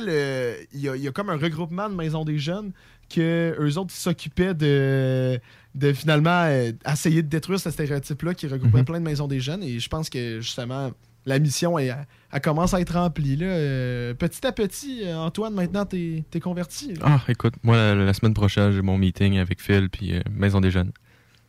il 0.74 0.80
y, 0.82 0.90
a- 0.90 0.96
il 0.96 1.02
y 1.04 1.08
a 1.08 1.12
comme 1.12 1.30
un 1.30 1.38
regroupement 1.38 1.90
de 1.90 1.96
maisons 1.96 2.26
des 2.26 2.38
jeunes 2.38 2.72
que 3.10 3.56
eux 3.60 3.78
autres 3.78 3.94
s'occupaient 3.94 4.54
de, 4.54 5.40
de 5.76 5.94
finalement 5.94 6.44
euh, 6.46 6.72
essayer 6.92 7.22
de 7.22 7.28
détruire 7.28 7.60
ce 7.60 7.70
stéréotype-là 7.70 8.34
qui 8.34 8.48
regroupait 8.48 8.80
Mhm. 8.80 8.86
plein 8.86 9.00
de 9.00 9.06
maisons 9.06 9.28
des 9.28 9.40
jeunes. 9.40 9.64
Et 9.64 9.80
je 9.80 9.90
pense 9.90 10.10
que 10.10 10.42
justement, 10.42 10.92
la 11.28 11.40
mission 11.40 11.78
elle, 11.78 12.06
elle 12.32 12.42
commence 12.42 12.74
à 12.74 12.82
être 12.82 12.94
remplie. 12.94 13.36
Là. 13.36 13.46
Euh, 13.48 14.14
petit 14.16 14.46
à 14.46 14.52
petit, 14.52 15.02
euh, 15.06 15.18
Antoine, 15.18 15.54
maintenant, 15.54 15.86
t'es 15.86 16.24
es 16.34 16.40
converti. 16.40 16.94
là. 16.96 17.02
Ah, 17.04 17.22
écoute, 17.28 17.54
moi, 17.64 17.76
la, 17.78 17.96
la 17.96 18.14
semaine 18.14 18.34
prochaine, 18.34 18.72
j'ai 18.72 18.82
mon 18.82 18.98
meeting 18.98 19.38
avec 19.38 19.62
Phil 19.62 19.90
puis 19.90 20.16
euh, 20.16 20.22
Maison 20.32 20.60
des 20.62 20.72
Jeunes. 20.72 20.92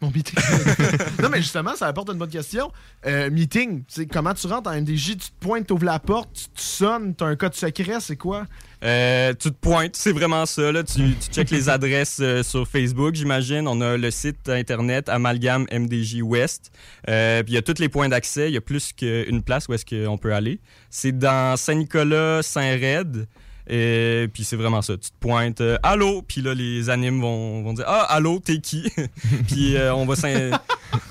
Mon 0.01 0.11
meeting. 0.11 0.39
non, 1.23 1.31
mais 1.31 1.41
justement, 1.41 1.75
ça 1.75 1.87
apporte 1.87 2.11
une 2.11 2.19
bonne 2.19 2.31
question. 2.31 2.71
Euh, 3.07 3.31
meeting, 3.31 3.83
c'est 3.89 4.07
comment 4.07 4.35
tu 4.35 4.47
rentres 4.47 4.69
en 4.69 4.81
MDJ, 4.81 5.13
tu 5.13 5.17
te 5.17 5.31
pointes, 5.41 5.67
t'ouvres 5.67 5.87
la 5.87 5.99
porte, 5.99 6.29
tu, 6.35 6.45
tu 6.55 6.63
sonnes, 6.63 7.15
t'as 7.15 7.27
un 7.27 7.37
code 7.37 7.55
secret, 7.55 7.99
c'est 8.01 8.17
quoi? 8.17 8.45
Euh, 8.85 9.33
tu 9.33 9.51
te 9.51 9.57
pointes, 9.57 9.97
c'est 9.97 10.13
vraiment 10.13 10.45
ça. 10.45 10.71
Là. 10.71 10.83
Tu, 10.83 11.15
tu 11.15 11.31
checkes 11.33 11.51
les 11.51 11.69
adresses 11.71 12.19
euh, 12.21 12.43
sur 12.43 12.69
Facebook, 12.69 13.15
j'imagine. 13.15 13.67
On 13.67 13.81
a 13.81 13.97
le 13.97 14.11
site 14.11 14.49
internet 14.49 15.09
Amalgame 15.09 15.67
MDJ 15.73 16.21
West. 16.23 16.71
Euh, 17.09 17.43
puis 17.43 17.53
il 17.53 17.55
y 17.55 17.59
a 17.59 17.63
tous 17.63 17.81
les 17.81 17.89
points 17.89 18.09
d'accès. 18.09 18.49
Il 18.49 18.55
y 18.55 18.59
a 18.59 18.61
plus 18.61 18.93
qu'une 18.93 19.43
place 19.43 19.69
où 19.69 19.75
est-ce 19.75 19.87
qu'on 19.87 20.19
peut 20.19 20.35
aller. 20.35 20.61
C'est 20.91 21.17
dans 21.17 21.57
Saint-Nicolas, 21.57 22.43
Saint-Red. 22.43 23.27
Et 23.69 24.29
puis 24.33 24.45
c'est 24.45 24.57
vraiment 24.57 24.81
ça. 24.83 24.97
Tu 24.97 25.11
te 25.11 25.17
pointes, 25.19 25.61
euh, 25.61 25.77
allô, 25.83 26.23
puis 26.23 26.41
là 26.41 26.55
les 26.55 26.89
animes 26.89 27.21
vont, 27.21 27.63
vont 27.63 27.73
dire 27.73 27.85
ah 27.89 28.03
allô, 28.11 28.39
t'es 28.39 28.59
qui? 28.61 28.89
Puis 29.49 29.77
euh, 29.77 29.93
on 29.95 30.07
va 30.07 30.15
s'in- 30.15 30.51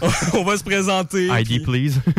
on 0.33 0.43
va 0.43 0.57
se 0.57 0.63
présenter. 0.63 1.27
ID, 1.27 1.45
puis- 1.47 1.59
please. 1.59 1.99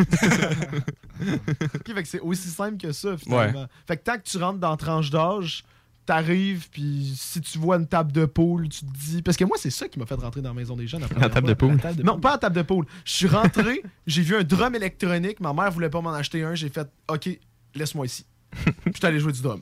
Ok, 1.19 1.93
fait 1.95 2.03
que 2.03 2.07
c'est 2.07 2.19
aussi 2.19 2.49
simple 2.49 2.77
que 2.77 2.91
ça, 2.91 3.17
finalement. 3.17 3.65
Fait 3.87 3.97
que 3.97 4.03
tant 4.03 4.17
que 4.17 4.23
tu 4.23 4.37
rentres 4.37 4.59
dans 4.59 4.69
la 4.71 4.77
tranche 4.77 5.09
d'âge, 5.09 5.63
t'arrives, 6.05 6.69
puis 6.69 7.13
si 7.17 7.41
tu 7.41 7.57
vois 7.57 7.77
une 7.77 7.87
table 7.87 8.11
de 8.11 8.25
poule, 8.25 8.69
tu 8.69 8.81
te 8.81 8.91
dis. 8.97 9.21
Parce 9.23 9.35
que 9.35 9.43
moi, 9.43 9.57
c'est 9.59 9.71
ça 9.71 9.87
qui 9.87 9.97
m'a 9.99 10.05
fait 10.05 10.13
rentrer 10.15 10.41
dans 10.41 10.49
la 10.49 10.55
maison 10.55 10.75
des 10.75 10.87
jeunes. 10.87 11.01
la 11.01 11.29
table 11.29 11.31
fois. 11.31 11.41
de 11.41 11.53
poule? 11.55 12.03
Non, 12.05 12.19
pas 12.19 12.31
la 12.33 12.37
table 12.37 12.55
de 12.55 12.61
poule. 12.61 12.85
Je 13.03 13.13
suis 13.13 13.27
rentré, 13.27 13.81
j'ai 14.05 14.21
vu 14.21 14.35
un 14.35 14.43
drum 14.43 14.75
électronique, 14.75 15.39
ma 15.39 15.53
mère 15.53 15.71
voulait 15.71 15.89
pas 15.89 16.01
m'en 16.01 16.13
acheter 16.13 16.43
un, 16.43 16.53
j'ai 16.55 16.69
fait 16.69 16.87
OK, 17.07 17.27
laisse-moi 17.75 18.05
ici. 18.05 18.25
Puis 18.51 18.73
je 18.93 18.97
suis 18.97 19.05
allé 19.07 19.19
jouer 19.19 19.33
du 19.33 19.41
drum. 19.41 19.61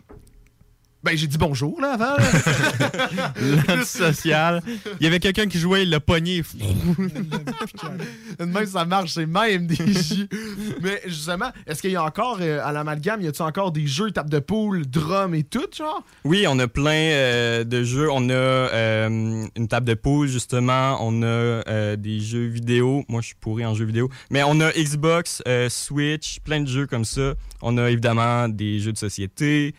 Ben, 1.05 1.15
j'ai 1.15 1.27
dit 1.27 1.37
bonjour, 1.37 1.79
là, 1.79 1.93
avant. 1.93 2.15
L'antisocial. 3.67 4.63
Il 4.99 5.03
y 5.03 5.07
avait 5.07 5.19
quelqu'un 5.19 5.45
qui 5.45 5.59
jouait, 5.59 5.83
il 5.83 5.91
l'a 5.91 5.99
pogné. 5.99 6.41
Même 8.39 8.65
ça 8.65 8.85
marche, 8.85 9.11
c'est 9.13 9.27
même 9.27 9.67
des 9.67 9.75
jeux. 9.75 10.27
Mais 10.81 11.01
justement, 11.05 11.51
est-ce 11.67 11.81
qu'il 11.81 11.91
y 11.91 11.95
a 11.95 12.03
encore 12.03 12.39
euh, 12.41 12.59
à 12.63 12.71
l'amalgame, 12.71 13.21
y 13.21 13.27
a-tu 13.27 13.43
encore 13.43 13.71
des 13.71 13.85
jeux, 13.85 14.09
table 14.09 14.31
de 14.31 14.39
poule, 14.39 14.87
drum 14.87 15.35
et 15.35 15.43
tout, 15.43 15.67
genre? 15.77 16.03
Oui, 16.23 16.45
on 16.49 16.57
a 16.57 16.67
plein 16.67 16.91
euh, 16.91 17.63
de 17.63 17.83
jeux. 17.83 18.09
On 18.11 18.27
a 18.29 18.33
euh, 18.33 19.45
une 19.55 19.67
table 19.67 19.87
de 19.87 19.93
poule, 19.93 20.27
justement. 20.27 20.97
On 21.01 21.21
a 21.21 21.95
des 21.97 22.19
jeux 22.19 22.47
vidéo. 22.47 23.05
Moi, 23.09 23.21
je 23.21 23.27
suis 23.27 23.35
pourri 23.35 23.63
en 23.63 23.75
jeux 23.75 23.85
vidéo. 23.85 24.09
Mais 24.31 24.41
on 24.41 24.59
a 24.59 24.71
Xbox, 24.71 25.43
Switch, 25.69 26.39
plein 26.39 26.61
de 26.61 26.67
jeux 26.67 26.87
comme 26.87 27.05
ça. 27.05 27.35
On 27.61 27.77
a 27.77 27.91
évidemment 27.91 28.49
des 28.49 28.79
jeux 28.79 28.91
de 28.91 28.97
société. 28.97 29.75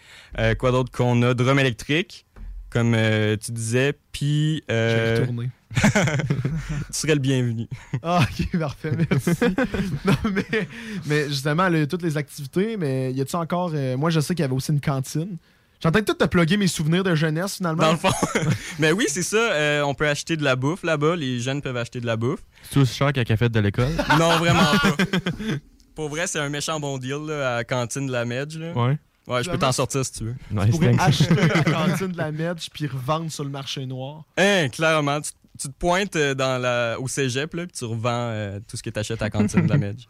Quoi 0.58 0.70
d'autre 0.70 0.92
qu'on 0.92 1.15
a? 1.22 1.34
Drum 1.34 1.58
électrique, 1.58 2.26
comme 2.70 2.94
euh, 2.94 3.36
tu 3.36 3.52
disais. 3.52 3.94
Puis... 4.12 4.62
euh, 4.70 5.16
J'ai 5.16 5.20
retourné. 5.22 5.50
tu 5.76 6.92
serais 6.92 7.14
le 7.14 7.20
bienvenu. 7.20 7.68
Ah, 8.02 8.20
ok, 8.22 8.58
parfait, 8.58 8.92
merci. 9.10 9.30
non, 10.06 10.14
mais, 10.32 10.68
mais 11.06 11.28
justement, 11.28 11.68
là, 11.68 11.86
toutes 11.86 12.02
les 12.02 12.16
activités, 12.16 12.76
mais 12.78 13.12
y 13.12 13.20
a-tu 13.20 13.36
encore. 13.36 13.72
euh, 13.74 13.96
moi, 13.96 14.08
je 14.10 14.20
sais 14.20 14.34
qu'il 14.34 14.42
y 14.42 14.46
avait 14.46 14.54
aussi 14.54 14.72
une 14.72 14.80
cantine. 14.80 15.36
J'entends 15.82 16.02
tout 16.02 16.14
te 16.14 16.24
plugger 16.24 16.56
mes 16.56 16.68
souvenirs 16.68 17.04
de 17.04 17.14
jeunesse, 17.14 17.56
finalement. 17.56 17.82
Dans 17.82 17.92
le 17.92 17.98
fond. 17.98 18.08
Mais 18.78 18.92
oui, 18.92 19.04
c'est 19.08 19.22
ça. 19.22 19.36
euh, 19.36 19.82
on 19.82 19.92
peut 19.92 20.08
acheter 20.08 20.38
de 20.38 20.42
la 20.42 20.56
bouffe 20.56 20.82
là-bas. 20.82 21.14
Les 21.16 21.38
jeunes 21.40 21.60
peuvent 21.60 21.76
acheter 21.76 22.00
de 22.00 22.06
la 22.06 22.16
bouffe. 22.16 22.40
C'est 22.70 22.78
aussi 22.80 22.94
cher 22.96 23.12
qu'à 23.12 23.26
café 23.26 23.50
de 23.50 23.60
l'école. 23.60 23.92
Non, 24.18 24.38
vraiment 24.38 24.62
pas. 24.80 24.96
Pour 25.94 26.08
vrai, 26.08 26.26
c'est 26.26 26.38
un 26.38 26.48
méchant 26.48 26.80
bon 26.80 26.96
deal 26.96 27.18
là, 27.26 27.52
à 27.52 27.56
la 27.56 27.64
cantine 27.64 28.06
de 28.06 28.12
la 28.12 28.24
Medge. 28.24 28.56
Là. 28.56 28.72
Ouais. 28.72 28.96
Ouais, 29.26 29.42
je 29.42 29.50
peux 29.50 29.58
t'en 29.58 29.72
sortir 29.72 30.04
si 30.04 30.12
tu 30.12 30.24
veux. 30.24 30.34
Tu 30.64 30.70
pourrais 30.70 30.98
acheter 31.00 31.34
la 31.34 31.64
cantine 31.64 32.12
de 32.12 32.16
la 32.16 32.30
Medge 32.32 32.68
puis 32.72 32.86
revendre 32.86 33.30
sur 33.30 33.44
le 33.44 33.50
marché 33.50 33.84
noir. 33.86 34.24
Hein, 34.36 34.68
clairement. 34.68 35.20
Tu, 35.20 35.32
tu 35.58 35.68
te 35.68 35.72
pointes 35.72 36.16
euh, 36.16 36.34
dans 36.34 36.60
la, 36.60 37.00
au 37.00 37.08
cégep, 37.08 37.54
là, 37.54 37.66
puis 37.66 37.76
tu 37.76 37.84
revends 37.84 38.10
euh, 38.30 38.60
tout 38.68 38.76
ce 38.76 38.82
que 38.82 38.90
tu 38.90 38.98
achètes 38.98 39.22
à 39.22 39.26
la 39.26 39.30
cantine 39.30 39.66
de 39.66 39.70
la 39.70 39.78
Medge. 39.78 40.06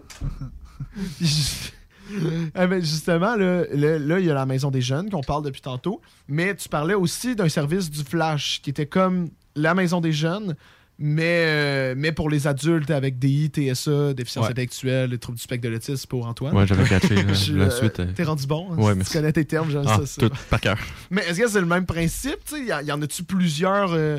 Eh 2.09 2.67
ben, 2.69 2.81
justement, 2.81 3.35
là, 3.35 3.65
là, 3.73 3.99
là, 3.99 4.21
il 4.21 4.27
y 4.27 4.31
a 4.31 4.35
la 4.35 4.47
maison 4.47 4.71
des 4.71 4.81
jeunes 4.81 5.11
qu'on 5.11 5.23
parle 5.23 5.43
depuis 5.43 5.61
tantôt, 5.61 6.01
mais 6.29 6.55
tu 6.55 6.69
parlais 6.69 6.95
aussi 6.95 7.35
d'un 7.35 7.49
service 7.49 7.91
du 7.91 8.05
Flash 8.05 8.61
qui 8.63 8.71
était 8.71 8.87
comme 8.87 9.31
la 9.57 9.75
maison 9.75 10.01
des 10.01 10.13
jeunes, 10.13 10.55
mais, 10.99 11.45
euh, 11.47 11.95
mais 11.97 12.13
pour 12.13 12.31
les 12.31 12.47
adultes 12.47 12.91
avec 12.91 13.19
DI, 13.19 13.49
TSA, 13.53 14.15
déficience 14.15 14.45
Ouais. 14.47 14.51
intellectuelle, 14.53 15.11
les 15.11 15.19
troubles 15.19 15.37
du 15.39 15.43
spectre 15.45 15.65
de 15.65 15.69
l'autisme 15.73 16.07
pour 16.09 16.27
Antoine. 16.27 16.55
Ouais, 16.57 16.67
j'avais 16.67 16.89
catché, 16.89 17.17
Je- 17.35 17.53
la 17.55 17.65
euh, 17.67 17.71
suite, 17.71 18.01
euh. 18.01 18.07
T'es 18.15 18.25
rendu 18.25 18.47
bon. 18.47 18.69
hein, 18.73 18.77
Ouais, 18.79 18.95
merci. 18.95 19.13
tu 19.13 19.19
connais 19.19 19.33
tes 19.33 19.45
termes, 19.45 19.71
j'aime 19.71 19.85
Ah, 19.87 19.99
ça. 19.99 20.07
ça. 20.07 20.21
tout 20.29 20.35
par 20.51 20.61
cœur. 20.61 20.79
Mais 21.11 21.23
est-ce 21.29 21.39
que 21.41 21.49
c'est 21.49 21.61
le 21.61 21.67
même 21.67 21.87
principe? 21.87 22.39
tu 22.47 22.57
sais? 22.57 22.63
Y, 22.65 22.87
y 22.87 22.93
en 22.93 23.03
a-tu 23.03 23.23
plusieurs 23.25 23.93
euh, 23.93 24.19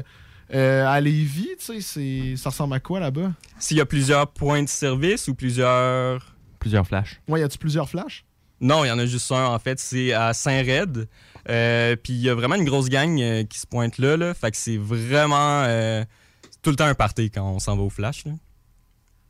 euh, 0.54 0.86
à 0.88 1.02
Lévis? 1.02 1.50
tu 1.60 1.66
sais? 1.66 1.82
C'est- 1.82 2.36
Ça 2.38 2.50
ressemble 2.52 2.76
à 2.76 2.80
quoi 2.80 3.00
là-bas? 3.00 3.32
S'il 3.60 3.78
y 3.78 3.82
a 3.82 3.86
plusieurs 3.86 4.28
points 4.32 4.62
de 4.64 4.70
service 4.70 5.28
ou 5.28 5.36
plusieurs. 5.36 6.36
Plusieurs 6.60 6.86
flashs. 6.88 7.20
Ouais, 7.28 7.40
y 7.40 7.44
a-tu 7.44 7.58
plusieurs 7.58 7.90
flashs? 7.90 8.24
Non, 8.60 8.84
il 8.84 8.88
y 8.88 8.92
en 8.92 8.98
a 8.98 9.06
juste 9.06 9.32
un, 9.32 9.46
en 9.46 9.60
fait. 9.60 9.80
C'est 9.80 10.14
à 10.14 10.34
Saint-Red. 10.34 11.08
Euh, 11.50 11.96
Puis 11.96 12.14
il 12.14 12.22
y 12.22 12.30
a 12.30 12.34
vraiment 12.36 12.56
une 12.56 12.66
grosse 12.66 12.90
gang 12.90 13.20
euh, 13.22 13.44
qui 13.44 13.60
se 13.60 13.68
pointe 13.68 14.00
là. 14.00 14.18
là. 14.18 14.34
Fait 14.34 14.50
que 14.52 14.58
c'est 14.58 14.78
vraiment 14.78 15.64
euh, 15.66 16.04
tout 16.68 16.72
le 16.72 16.76
temps 16.76 16.84
un 16.88 16.96
party 16.96 17.32
quand 17.32 17.50
on 17.50 17.60
s'en 17.60 17.78
va 17.78 17.84
au 17.84 17.90
flash. 17.90 18.26
là. 18.26 18.34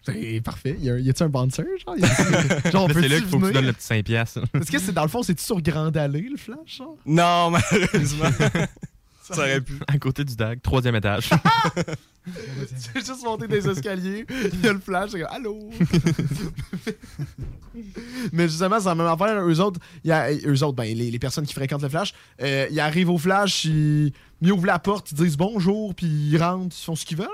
C'est 0.02 0.42
parfait. 0.44 0.76
Y, 0.80 0.90
a, 0.90 0.98
y 0.98 1.08
a-tu 1.12 1.22
un 1.22 1.30
bouncer? 1.30 1.66
Genre, 1.86 1.96
genre 2.72 2.90
c'est 2.92 3.08
là 3.08 3.20
qu'il 3.20 3.28
faut 3.28 3.38
que 3.38 3.46
tu 3.48 3.54
donnes 3.54 3.68
le 3.68 3.74
petit 3.74 3.86
5 3.86 4.04
piastres. 4.06 4.40
Est-ce 4.56 4.72
que 4.72 4.80
c'est 4.80 4.92
dans 4.92 5.04
le 5.04 5.08
fond, 5.08 5.22
c'est-tu 5.22 5.44
sur 5.44 5.62
Grande 5.62 5.96
Allée, 5.98 6.30
le 6.32 6.38
flash? 6.38 6.78
Genre? 6.78 6.98
Non, 7.06 7.52
malheureusement. 7.72 8.30
Ça 9.34 9.42
aurait 9.42 9.62
pu. 9.62 9.74
À 9.88 9.98
côté 9.98 10.24
du 10.24 10.36
DAG, 10.36 10.62
troisième 10.62 10.96
étage. 10.96 11.30
J'ai 12.94 13.00
juste 13.00 13.24
monté 13.24 13.48
des 13.48 13.68
escaliers, 13.70 14.26
il 14.30 14.62
y 14.62 14.68
a 14.68 14.74
le 14.74 14.80
flash, 14.80 15.12
c'est 15.12 15.22
comme 15.22 15.30
Allô? 15.32 15.70
Mais 18.34 18.48
justement, 18.48 18.80
c'est 18.80 18.88
la 18.88 18.96
même 18.96 19.08
affaire. 19.08 19.40
Eux 19.42 19.60
autres, 19.60 19.80
y 20.04 20.12
a, 20.12 20.32
eux 20.32 20.64
autres 20.64 20.76
ben, 20.76 20.84
les, 20.84 21.12
les 21.12 21.20
personnes 21.20 21.46
qui 21.46 21.54
fréquentent 21.54 21.84
le 21.84 21.90
flash, 21.90 22.14
euh, 22.42 22.68
ils 22.72 22.80
arrivent 22.80 23.10
au 23.10 23.18
flash, 23.18 23.66
ils, 23.66 24.12
ils 24.42 24.52
ouvrent 24.52 24.66
la 24.66 24.80
porte, 24.80 25.12
ils 25.12 25.18
disent 25.18 25.38
bonjour, 25.38 25.94
puis 25.94 26.08
ils 26.08 26.38
rentrent, 26.38 26.76
ils 26.78 26.84
font 26.84 26.96
ce 26.96 27.06
qu'ils 27.06 27.18
veulent. 27.18 27.28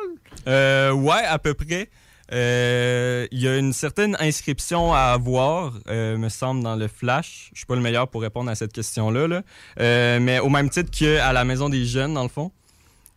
Euh, 0.48 0.92
ouais, 0.92 1.24
à 1.26 1.40
peu 1.40 1.54
près. 1.54 1.90
Euh, 2.34 3.28
Il 3.32 3.42
y 3.42 3.48
a 3.48 3.58
une 3.58 3.74
certaine 3.74 4.18
inscription 4.20 4.94
à 4.94 5.14
avoir, 5.14 5.74
euh, 5.90 6.18
me 6.18 6.30
semble, 6.30 6.64
dans 6.64 6.76
le 6.76 6.88
Flash. 6.88 7.50
Je 7.54 7.60
suis 7.60 7.66
pas 7.66 7.76
le 7.76 7.82
meilleur 7.82 8.08
pour 8.08 8.22
répondre 8.22 8.50
à 8.50 8.56
cette 8.56 8.74
question-là. 8.74 9.28
là. 9.28 9.42
Euh, 9.80 10.20
mais 10.20 10.40
au 10.40 10.50
même 10.50 10.70
titre 10.70 10.92
qu'à 10.92 11.32
la 11.34 11.46
Maison 11.46 11.70
des 11.70 11.86
Jeunes, 11.86 12.14
dans 12.14 12.24
le 12.24 12.30
fond. 12.30 12.52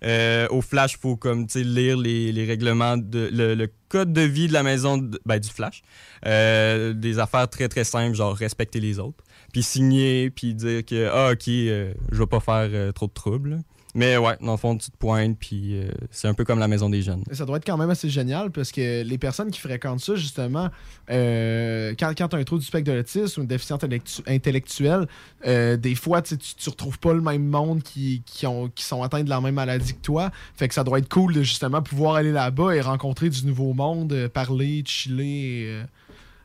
Euh, 0.04 0.46
au 0.50 0.60
Flash, 0.60 0.94
il 0.94 0.98
faut 0.98 1.16
comme, 1.16 1.46
lire 1.54 1.96
les, 1.96 2.44
règlements, 2.46 2.96
de, 2.96 3.30
le, 3.32 3.68
code 3.88 4.12
de 4.12 4.20
vie 4.20 4.48
de 4.48 4.52
la 4.52 4.62
maison 4.62 4.98
ben, 5.24 5.38
du 5.38 5.48
Flash. 5.48 5.82
Euh, 6.26 6.92
des 6.92 7.18
affaires 7.18 7.48
très, 7.48 7.68
très 7.68 7.84
simples, 7.84 8.14
genre 8.14 8.34
respecter 8.34 8.80
les 8.80 8.98
autres. 8.98 9.24
Puis 9.52 9.62
signer, 9.62 10.30
puis 10.30 10.54
dire 10.54 10.84
que, 10.84 11.08
ah, 11.12 11.32
OK, 11.32 11.48
euh, 11.48 11.92
je 12.12 12.18
vais 12.18 12.26
pas 12.26 12.40
faire 12.40 12.68
euh, 12.72 12.92
trop 12.92 13.06
de 13.06 13.12
troubles. 13.12 13.60
Mais 13.96 14.18
ouais, 14.18 14.36
dans 14.42 14.52
le 14.52 14.58
fond, 14.58 14.76
tu 14.76 14.90
te 14.90 14.96
pointes, 14.98 15.38
puis 15.38 15.78
euh, 15.80 15.90
c'est 16.10 16.28
un 16.28 16.34
peu 16.34 16.44
comme 16.44 16.58
la 16.58 16.68
Maison 16.68 16.90
des 16.90 17.00
Jeunes. 17.00 17.24
Et 17.30 17.34
Ça 17.34 17.46
doit 17.46 17.56
être 17.56 17.64
quand 17.64 17.78
même 17.78 17.88
assez 17.88 18.10
génial 18.10 18.50
parce 18.50 18.70
que 18.70 19.02
les 19.02 19.16
personnes 19.16 19.50
qui 19.50 19.58
fréquentent 19.58 20.00
ça, 20.00 20.16
justement, 20.16 20.68
euh, 21.10 21.94
quand, 21.98 22.12
quand 22.16 22.28
tu 22.28 22.36
as 22.36 22.38
un 22.38 22.44
trouble 22.44 22.60
du 22.60 22.66
spectre 22.66 22.90
de 22.92 22.96
l'autisme 22.98 23.40
ou 23.40 23.42
une 23.44 23.48
déficience 23.48 23.80
intellectu- 23.82 24.20
intellectuelle, 24.26 25.06
euh, 25.46 25.78
des 25.78 25.94
fois, 25.94 26.20
tu, 26.20 26.36
tu 26.36 26.68
retrouves 26.68 26.98
pas 26.98 27.14
le 27.14 27.22
même 27.22 27.46
monde 27.46 27.82
qui, 27.82 28.22
qui, 28.26 28.46
ont, 28.46 28.68
qui 28.68 28.84
sont 28.84 29.02
atteints 29.02 29.24
de 29.24 29.30
la 29.30 29.40
même 29.40 29.54
maladie 29.54 29.94
que 29.94 30.02
toi. 30.02 30.30
Fait 30.56 30.68
que 30.68 30.74
ça 30.74 30.84
doit 30.84 30.98
être 30.98 31.08
cool 31.08 31.32
de 31.32 31.42
justement 31.42 31.80
pouvoir 31.80 32.16
aller 32.16 32.32
là-bas 32.32 32.74
et 32.76 32.82
rencontrer 32.82 33.30
du 33.30 33.46
nouveau 33.46 33.72
monde, 33.72 34.12
euh, 34.12 34.28
parler, 34.28 34.82
chiller 34.84 35.62
et, 35.62 35.66
euh, 35.68 35.82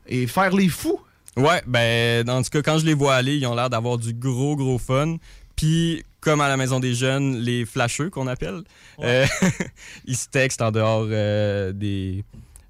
et 0.08 0.26
faire 0.26 0.56
les 0.56 0.70
fous. 0.70 1.02
Ouais, 1.36 1.62
ben, 1.68 2.30
en 2.30 2.42
tout 2.44 2.50
cas, 2.50 2.62
quand 2.62 2.78
je 2.78 2.86
les 2.86 2.94
vois 2.94 3.16
aller, 3.16 3.36
ils 3.36 3.46
ont 3.46 3.56
l'air 3.56 3.70
d'avoir 3.70 3.98
du 3.98 4.14
gros, 4.14 4.56
gros 4.56 4.78
fun. 4.78 5.18
Puis, 5.58 6.04
comme 6.22 6.40
à 6.42 6.48
la 6.48 6.56
Maison 6.56 6.80
des 6.80 6.94
Jeunes, 6.94 7.38
les 7.40 7.66
flasheux 7.66 8.10
qu'on 8.10 8.28
appelle, 8.28 8.62
euh, 9.02 9.26
ils 10.06 10.16
se 10.16 10.28
textent 10.30 10.62
en 10.62 10.72
dehors 10.72 11.08
euh, 11.10 11.72
des, 11.74 12.24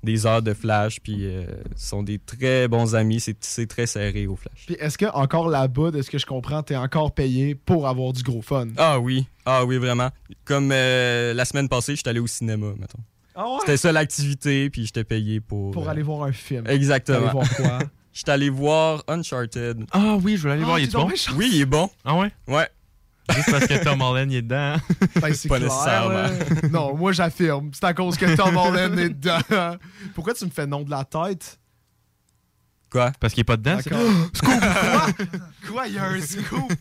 des 0.03 0.25
heures 0.25 0.41
de 0.41 0.53
flash, 0.53 0.99
puis 1.01 1.25
euh, 1.25 1.45
sont 1.75 2.01
des 2.01 2.17
très 2.17 2.67
bons 2.67 2.95
amis. 2.95 3.19
C'est 3.19 3.35
c'est 3.41 3.67
très 3.67 3.85
serré 3.85 4.25
au 4.25 4.35
flash. 4.35 4.63
Puis 4.65 4.75
est-ce 4.79 4.97
que 4.97 5.05
encore 5.13 5.49
là-bas, 5.49 5.91
de 5.91 6.01
ce 6.01 6.09
que 6.09 6.17
je 6.17 6.25
comprends, 6.25 6.63
t'es 6.63 6.75
encore 6.75 7.13
payé 7.13 7.53
pour 7.55 7.87
avoir 7.87 8.13
du 8.13 8.23
gros 8.23 8.41
fun? 8.41 8.67
Ah 8.77 8.99
oui, 8.99 9.27
ah 9.45 9.65
oui, 9.65 9.77
vraiment. 9.77 10.09
Comme 10.45 10.71
euh, 10.73 11.33
la 11.33 11.45
semaine 11.45 11.69
passée, 11.69 11.95
j'étais 11.95 12.09
allé 12.09 12.19
au 12.19 12.27
cinéma, 12.27 12.67
mettons. 12.79 12.99
Ah 13.35 13.45
ouais? 13.47 13.57
C'était 13.61 13.77
ça 13.77 13.91
l'activité, 13.91 14.69
puis 14.69 14.85
j'étais 14.85 15.03
payé 15.05 15.39
pour... 15.39 15.71
Pour 15.71 15.87
euh, 15.87 15.91
aller 15.91 16.01
voir 16.01 16.23
un 16.23 16.33
film. 16.33 16.65
Exactement. 16.67 17.17
Aller 17.19 17.31
voir 17.31 17.49
quoi? 17.55 17.79
J'étais 18.13 18.31
allé 18.31 18.49
voir 18.49 19.03
Uncharted. 19.07 19.85
Ah 19.93 20.17
oui, 20.21 20.35
je 20.35 20.41
voulais 20.41 20.53
aller 20.55 20.63
Ah, 20.63 20.65
voir. 20.65 20.79
Il 20.79 20.83
est 20.83 20.91
bon? 20.93 21.09
Oui, 21.37 21.49
il 21.53 21.61
est 21.61 21.65
bon. 21.65 21.89
Ah 22.03 22.17
ouais? 22.17 22.29
Ouais. 22.45 22.67
Juste 23.30 23.51
parce 23.51 23.67
que 23.67 23.84
Tom 23.84 24.01
Holland 24.01 24.32
il 24.32 24.38
est 24.38 24.41
dedans. 24.41 24.76
hein? 24.76 24.82
Ben, 25.22 25.34
c'est 25.34 25.47
Pas 25.47 25.57
clair, 25.57 25.69
nécessairement. 25.69 26.69
Non, 26.72 26.95
moi 26.97 27.11
j'affirme. 27.11 27.69
C'est 27.74 27.86
à 27.86 27.93
cause 27.93 28.17
que 28.17 28.36
Tom 28.36 28.57
Holland 28.57 28.97
est 28.99 29.09
dedans. 29.09 29.76
Pourquoi 30.15 30.34
tu 30.34 30.45
me 30.45 30.49
fais 30.49 30.65
nom 30.67 30.82
de 30.82 30.89
la 30.91 31.03
tête? 31.05 31.59
Quoi? 32.91 33.11
Parce 33.21 33.33
qu'il 33.33 33.41
est 33.41 33.45
pas 33.45 33.55
dedans. 33.55 33.77
c'est- 33.81 33.89
D'accord. 33.89 34.09
scoop! 34.33 34.51
Quoi? 34.59 35.69
Quoi? 35.71 35.87
Il 35.87 35.93
y 35.93 35.97
a 35.97 36.05
un 36.09 36.19
scoop! 36.19 36.73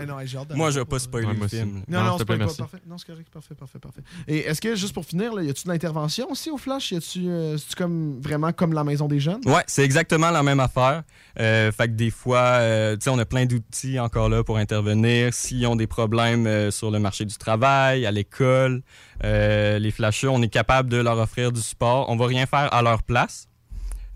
Eh 0.00 0.06
non, 0.06 0.14
j'ai 0.24 0.38
hâte 0.38 0.54
Moi, 0.54 0.70
je 0.70 0.78
vais 0.78 0.84
pas 0.84 0.98
spoiler 1.00 1.26
Ouais, 1.26 1.34
le 1.34 1.44
aussi. 1.44 1.56
film. 1.56 1.82
Non, 1.88 1.98
Non, 1.98 2.04
non, 2.04 2.04
s'il 2.04 2.12
te 2.12 2.18
c'est 2.18 2.24
plaît, 2.26 2.36
pas 2.36 2.44
merci. 2.44 2.56
parfait. 2.58 2.78
Non, 2.86 2.98
c'est 2.98 3.06
correct, 3.06 3.28
parfait, 3.32 3.54
parfait, 3.56 3.78
parfait. 3.80 4.00
Et 4.28 4.38
est-ce 4.46 4.60
que, 4.60 4.76
juste 4.76 4.94
pour 4.94 5.04
finir, 5.04 5.34
là, 5.34 5.42
y 5.42 5.50
a-tu 5.50 5.64
de 5.64 5.68
l'intervention 5.68 6.30
aussi 6.30 6.50
au 6.50 6.56
Flash? 6.56 6.92
Y 6.92 6.96
a-tu, 6.96 7.28
euh, 7.28 7.58
c'est-tu 7.58 7.74
comme, 7.74 8.20
vraiment 8.20 8.52
comme 8.52 8.74
la 8.74 8.84
Maison 8.84 9.08
des 9.08 9.18
Jeunes? 9.18 9.40
Ouais, 9.44 9.64
c'est 9.66 9.82
exactement 9.82 10.30
la 10.30 10.44
même 10.44 10.60
affaire. 10.60 11.02
Euh, 11.40 11.72
fait 11.72 11.88
que 11.88 11.94
des 11.94 12.10
fois, 12.10 12.38
euh, 12.38 12.94
tu 12.96 13.02
sais, 13.02 13.10
on 13.10 13.18
a 13.18 13.24
plein 13.24 13.44
d'outils 13.46 13.98
encore 13.98 14.28
là 14.28 14.44
pour 14.44 14.58
intervenir. 14.58 15.34
S'ils 15.34 15.66
ont 15.66 15.74
des 15.76 15.88
problèmes 15.88 16.46
euh, 16.46 16.70
sur 16.70 16.92
le 16.92 17.00
marché 17.00 17.24
du 17.24 17.36
travail, 17.36 18.06
à 18.06 18.12
l'école, 18.12 18.82
euh, 19.24 19.80
les 19.80 19.90
flasheux, 19.90 20.28
on 20.30 20.40
est 20.42 20.48
capable 20.48 20.88
de 20.90 20.98
leur 20.98 21.18
offrir 21.18 21.50
du 21.50 21.60
support. 21.60 22.08
On 22.08 22.16
va 22.16 22.26
rien 22.26 22.46
faire 22.46 22.72
à 22.72 22.82
leur 22.82 23.02
place. 23.02 23.48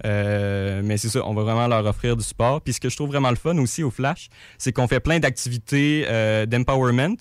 Euh, 0.05 0.81
mais 0.85 0.97
c'est 0.97 1.09
ça, 1.09 1.27
on 1.27 1.35
va 1.35 1.43
vraiment 1.43 1.67
leur 1.67 1.85
offrir 1.87 2.17
du 2.17 2.25
support. 2.25 2.61
Puis 2.61 2.75
ce 2.75 2.81
que 2.81 2.89
je 2.89 2.97
trouve 2.97 3.09
vraiment 3.09 3.31
le 3.31 3.37
fun 3.37 3.57
aussi 3.59 3.83
au 3.83 3.91
Flash, 3.91 4.29
c'est 4.59 4.73
qu'on 4.73 4.89
fait 4.89 5.01
plein 5.01 5.19
d'activités 5.19 6.07
euh, 6.09 6.47
d'empowerment 6.47 7.17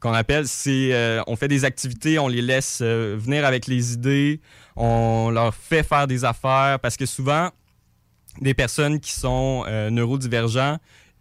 qu'on 0.00 0.12
appelle, 0.12 0.46
c'est 0.46 0.92
euh, 0.92 1.22
on 1.26 1.34
fait 1.34 1.48
des 1.48 1.64
activités, 1.64 2.18
on 2.18 2.28
les 2.28 2.42
laisse 2.42 2.82
venir 2.82 3.46
avec 3.46 3.66
les 3.66 3.94
idées, 3.94 4.42
on 4.76 5.30
leur 5.30 5.54
fait 5.54 5.82
faire 5.82 6.06
des 6.06 6.26
affaires 6.26 6.78
parce 6.80 6.98
que 6.98 7.06
souvent 7.06 7.50
des 8.42 8.52
personnes 8.52 9.00
qui 9.00 9.12
sont 9.12 9.64
neurodivergents, 9.90 10.76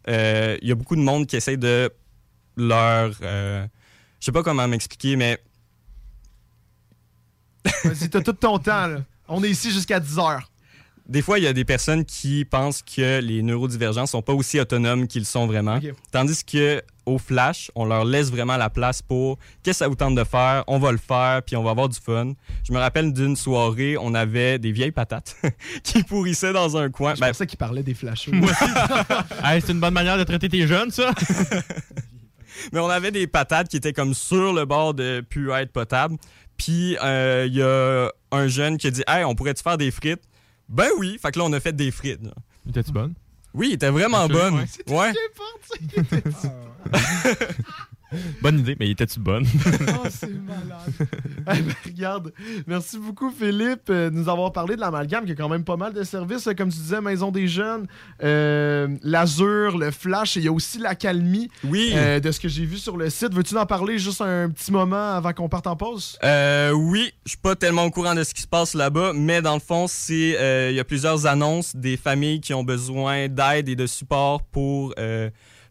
il 0.05 0.59
y 0.61 0.71
a 0.71 0.75
beaucoup 0.75 0.97
de 0.97 1.01
monde 1.01 1.27
qui 1.27 1.37
essaie 1.37 1.55
de 1.55 1.89
leur 2.57 3.13
je 3.21 3.67
sais 4.19 4.33
pas 4.33 4.43
comment 4.43 4.67
m'expliquer 4.67 5.15
mais 5.15 5.39
Vas-y, 7.85 8.09
t'as 8.09 8.21
tout 8.21 8.33
ton 8.33 8.59
temps, 8.59 8.87
là. 8.87 9.01
On 9.27 9.43
est 9.43 9.49
ici 9.49 9.71
jusqu'à 9.71 9.99
10 9.99 10.19
heures. 10.19 10.49
Des 11.05 11.21
fois, 11.21 11.37
il 11.37 11.43
y 11.43 11.47
a 11.47 11.53
des 11.53 11.65
personnes 11.65 12.05
qui 12.05 12.45
pensent 12.45 12.81
que 12.81 13.19
les 13.19 13.41
neurodivergents 13.43 14.05
sont 14.05 14.21
pas 14.21 14.33
aussi 14.33 14.59
autonomes 14.59 15.07
qu'ils 15.07 15.25
sont 15.25 15.47
vraiment. 15.47 15.79
Tandis 16.11 16.43
que 16.45 16.81
au 17.05 17.17
Flash, 17.17 17.69
on 17.75 17.83
leur 17.83 18.05
laisse 18.05 18.31
vraiment 18.31 18.55
la 18.55 18.69
place 18.69 19.01
pour 19.01 19.37
qu'est-ce 19.61 19.79
que 19.79 19.85
ça 19.85 19.87
vous 19.89 19.95
tente 19.95 20.15
de 20.15 20.23
faire, 20.23 20.63
on 20.67 20.79
va 20.79 20.93
le 20.93 20.97
faire, 20.97 21.41
puis 21.45 21.57
on 21.57 21.63
va 21.63 21.71
avoir 21.71 21.89
du 21.89 21.99
fun. 21.99 22.31
Je 22.65 22.71
me 22.71 22.77
rappelle 22.79 23.11
d'une 23.11 23.35
soirée, 23.35 23.97
on 23.99 24.13
avait 24.13 24.57
des 24.57 24.71
vieilles 24.71 24.93
patates 24.93 25.35
qui 25.83 26.03
pourrissaient 26.03 26.53
dans 26.53 26.77
un 26.77 26.89
coin. 26.89 27.15
Je 27.15 27.19
Ben, 27.19 27.27
pensais 27.27 27.45
qu'il 27.47 27.57
parlait 27.57 27.83
des 27.83 27.93
flashers. 27.93 28.31
Hey, 29.43 29.61
c'est 29.61 29.73
une 29.73 29.81
bonne 29.81 29.93
manière 29.93 30.17
de 30.17 30.23
traiter 30.23 30.47
tes 30.47 30.65
jeunes, 30.65 30.91
ça? 30.91 31.11
mais 32.71 32.79
on 32.79 32.89
avait 32.89 33.11
des 33.11 33.27
patates 33.27 33.67
qui 33.67 33.75
étaient 33.75 33.93
comme 33.93 34.13
sur 34.13 34.53
le 34.53 34.63
bord 34.65 34.93
de 34.93 35.21
plus 35.27 35.51
être 35.51 35.73
potable. 35.73 36.15
Puis 36.55 36.95
euh, 37.03 37.45
il 37.47 37.55
y 37.55 37.61
a 37.61 38.09
un 38.31 38.47
jeune 38.47 38.77
qui 38.77 38.87
a 38.87 38.91
dit 38.91 39.03
Hey, 39.07 39.25
on 39.25 39.35
pourrait-tu 39.35 39.61
faire 39.63 39.77
des 39.77 39.91
frites 39.91 40.21
Ben 40.69 40.89
oui. 40.97 41.17
Fait 41.21 41.31
que 41.31 41.39
là, 41.39 41.45
on 41.45 41.53
a 41.53 41.59
fait 41.59 41.73
des 41.75 41.91
frites. 41.91 42.23
là. 42.23 42.31
Étais-tu 42.69 42.91
bonne? 42.91 43.13
Oui, 43.53 43.67
il 43.69 43.73
était 43.73 43.89
vraiment 43.89 44.27
bonne. 44.27 44.55
ouais. 44.55 44.65
Ouais. 44.87 45.13
Bonne 48.41 48.59
idée, 48.59 48.75
mais 48.79 48.89
était-tu 48.89 49.19
bonne? 49.19 49.45
Oh, 50.05 50.07
c'est 50.09 50.29
malade. 50.29 50.91
Eh 51.53 51.61
ben, 51.61 51.73
regarde, 51.85 52.33
merci 52.67 52.97
beaucoup 52.97 53.31
Philippe 53.31 53.89
euh, 53.89 54.09
de 54.09 54.15
nous 54.15 54.27
avoir 54.29 54.51
parlé 54.51 54.75
de 54.75 54.81
l'amalgame 54.81 55.25
qui 55.25 55.31
a 55.31 55.35
quand 55.35 55.49
même 55.49 55.63
pas 55.63 55.77
mal 55.77 55.93
de 55.93 56.03
services, 56.03 56.47
euh, 56.47 56.53
comme 56.53 56.69
tu 56.69 56.77
disais, 56.77 56.99
Maison 57.01 57.31
des 57.31 57.47
Jeunes, 57.47 57.87
euh, 58.23 58.87
l'Azur, 59.03 59.77
le 59.77 59.91
Flash, 59.91 60.37
et 60.37 60.41
il 60.41 60.45
y 60.45 60.47
a 60.47 60.51
aussi 60.51 60.79
l'Accalmie. 60.79 61.49
Oui. 61.63 61.91
euh, 61.95 62.19
de 62.19 62.31
ce 62.31 62.39
que 62.39 62.47
j'ai 62.47 62.65
vu 62.65 62.77
sur 62.77 62.97
le 62.97 63.09
site. 63.09 63.33
Veux-tu 63.33 63.57
en 63.57 63.65
parler 63.65 63.97
juste 63.99 64.21
un 64.21 64.49
petit 64.49 64.71
moment 64.71 65.15
avant 65.15 65.33
qu'on 65.33 65.49
parte 65.49 65.67
en 65.67 65.75
pause? 65.75 66.17
Euh, 66.23 66.71
oui, 66.71 67.11
je 67.25 67.31
suis 67.31 67.39
pas 67.39 67.55
tellement 67.55 67.83
au 67.85 67.91
courant 67.91 68.15
de 68.15 68.23
ce 68.23 68.33
qui 68.33 68.41
se 68.41 68.47
passe 68.47 68.73
là-bas, 68.73 69.11
mais 69.13 69.41
dans 69.41 69.53
le 69.53 69.59
fond, 69.59 69.85
c'est 69.87 70.69
il 70.69 70.75
y 70.75 70.79
a 70.79 70.83
plusieurs 70.83 71.25
annonces 71.25 71.75
des 71.75 71.97
familles 71.97 72.41
qui 72.41 72.53
ont 72.53 72.63
besoin 72.63 73.27
d'aide 73.27 73.69
et 73.69 73.75
de 73.75 73.85
support 73.87 74.43
pour 74.43 74.93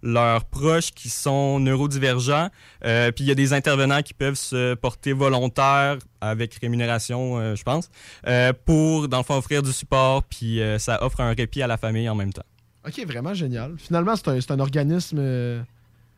leurs 0.03 0.45
proches 0.45 0.91
qui 0.91 1.09
sont 1.09 1.61
neurodivergents. 1.61 2.49
Euh, 2.85 3.13
puis 3.13 3.25
il 3.25 3.29
y 3.29 3.31
a 3.31 3.35
des 3.35 3.53
intervenants 3.53 4.03
qui 4.03 4.15
peuvent 4.15 4.35
se 4.35 4.75
porter 4.75 5.13
volontaires 5.13 5.99
avec 6.21 6.55
rémunération, 6.61 7.39
euh, 7.39 7.55
je 7.55 7.63
pense, 7.63 7.91
euh, 8.27 8.53
pour 8.65 9.09
dans 9.09 9.19
le 9.19 9.25
fond 9.25 9.37
offrir 9.37 9.63
du 9.63 9.73
support. 9.73 10.23
Puis 10.25 10.61
ça 10.79 11.03
offre 11.05 11.21
un 11.21 11.35
répit 11.35 11.63
à 11.63 11.67
la 11.67 11.77
famille 11.77 12.09
en 12.09 12.15
même 12.15 12.33
temps. 12.33 12.45
Ok, 12.87 13.05
vraiment 13.07 13.35
génial. 13.35 13.75
Finalement, 13.79 14.17
c'est 14.17 14.29
un, 14.29 14.57
un 14.57 14.61
organisme 14.61 15.65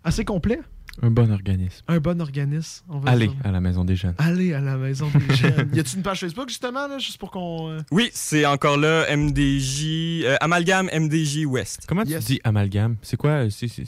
assez 0.03 0.25
complet? 0.25 0.61
Un 1.03 1.11
bon 1.11 1.31
organisme. 1.33 1.83
Un 1.89 1.99
bon 1.99 2.21
organisme, 2.21 2.85
on 2.89 2.99
va 2.99 3.11
Allez 3.11 3.27
dire. 3.29 3.37
à 3.45 3.51
la 3.51 3.61
maison 3.61 3.85
des 3.85 3.97
jeunes. 3.97 4.15
Allez 4.19 4.53
à 4.55 4.61
la 4.61 4.77
Maison 4.77 5.09
des 5.13 5.35
Jeunes. 5.37 5.71
y 5.75 5.81
a-tu 5.81 5.97
une 5.97 6.03
page 6.03 6.21
Facebook 6.21 6.49
justement, 6.49 6.87
là, 6.87 6.99
juste 6.99 7.19
pour 7.19 7.31
qu'on. 7.31 7.71
euh, 7.71 7.81
Oui, 7.91 8.11
c'est 8.13 8.47
encore 8.47 8.77
là 8.77 9.05
MDJ, 9.17 10.23
euh, 10.25 10.37
Amalgame 10.41 10.89
MDJ 10.93 11.45
West. 11.47 11.85
Comment 11.89 12.05
Yes. 12.05 12.25
tu 12.27 12.33
dis 12.35 12.41
amalgame? 12.45 12.97
C'est 13.03 13.17
quoi? 13.17 13.51
c'est- 13.51 13.69
c'est- 13.69 13.85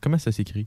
Comment 0.00 0.18
ça 0.18 0.32
s'écrit? 0.32 0.66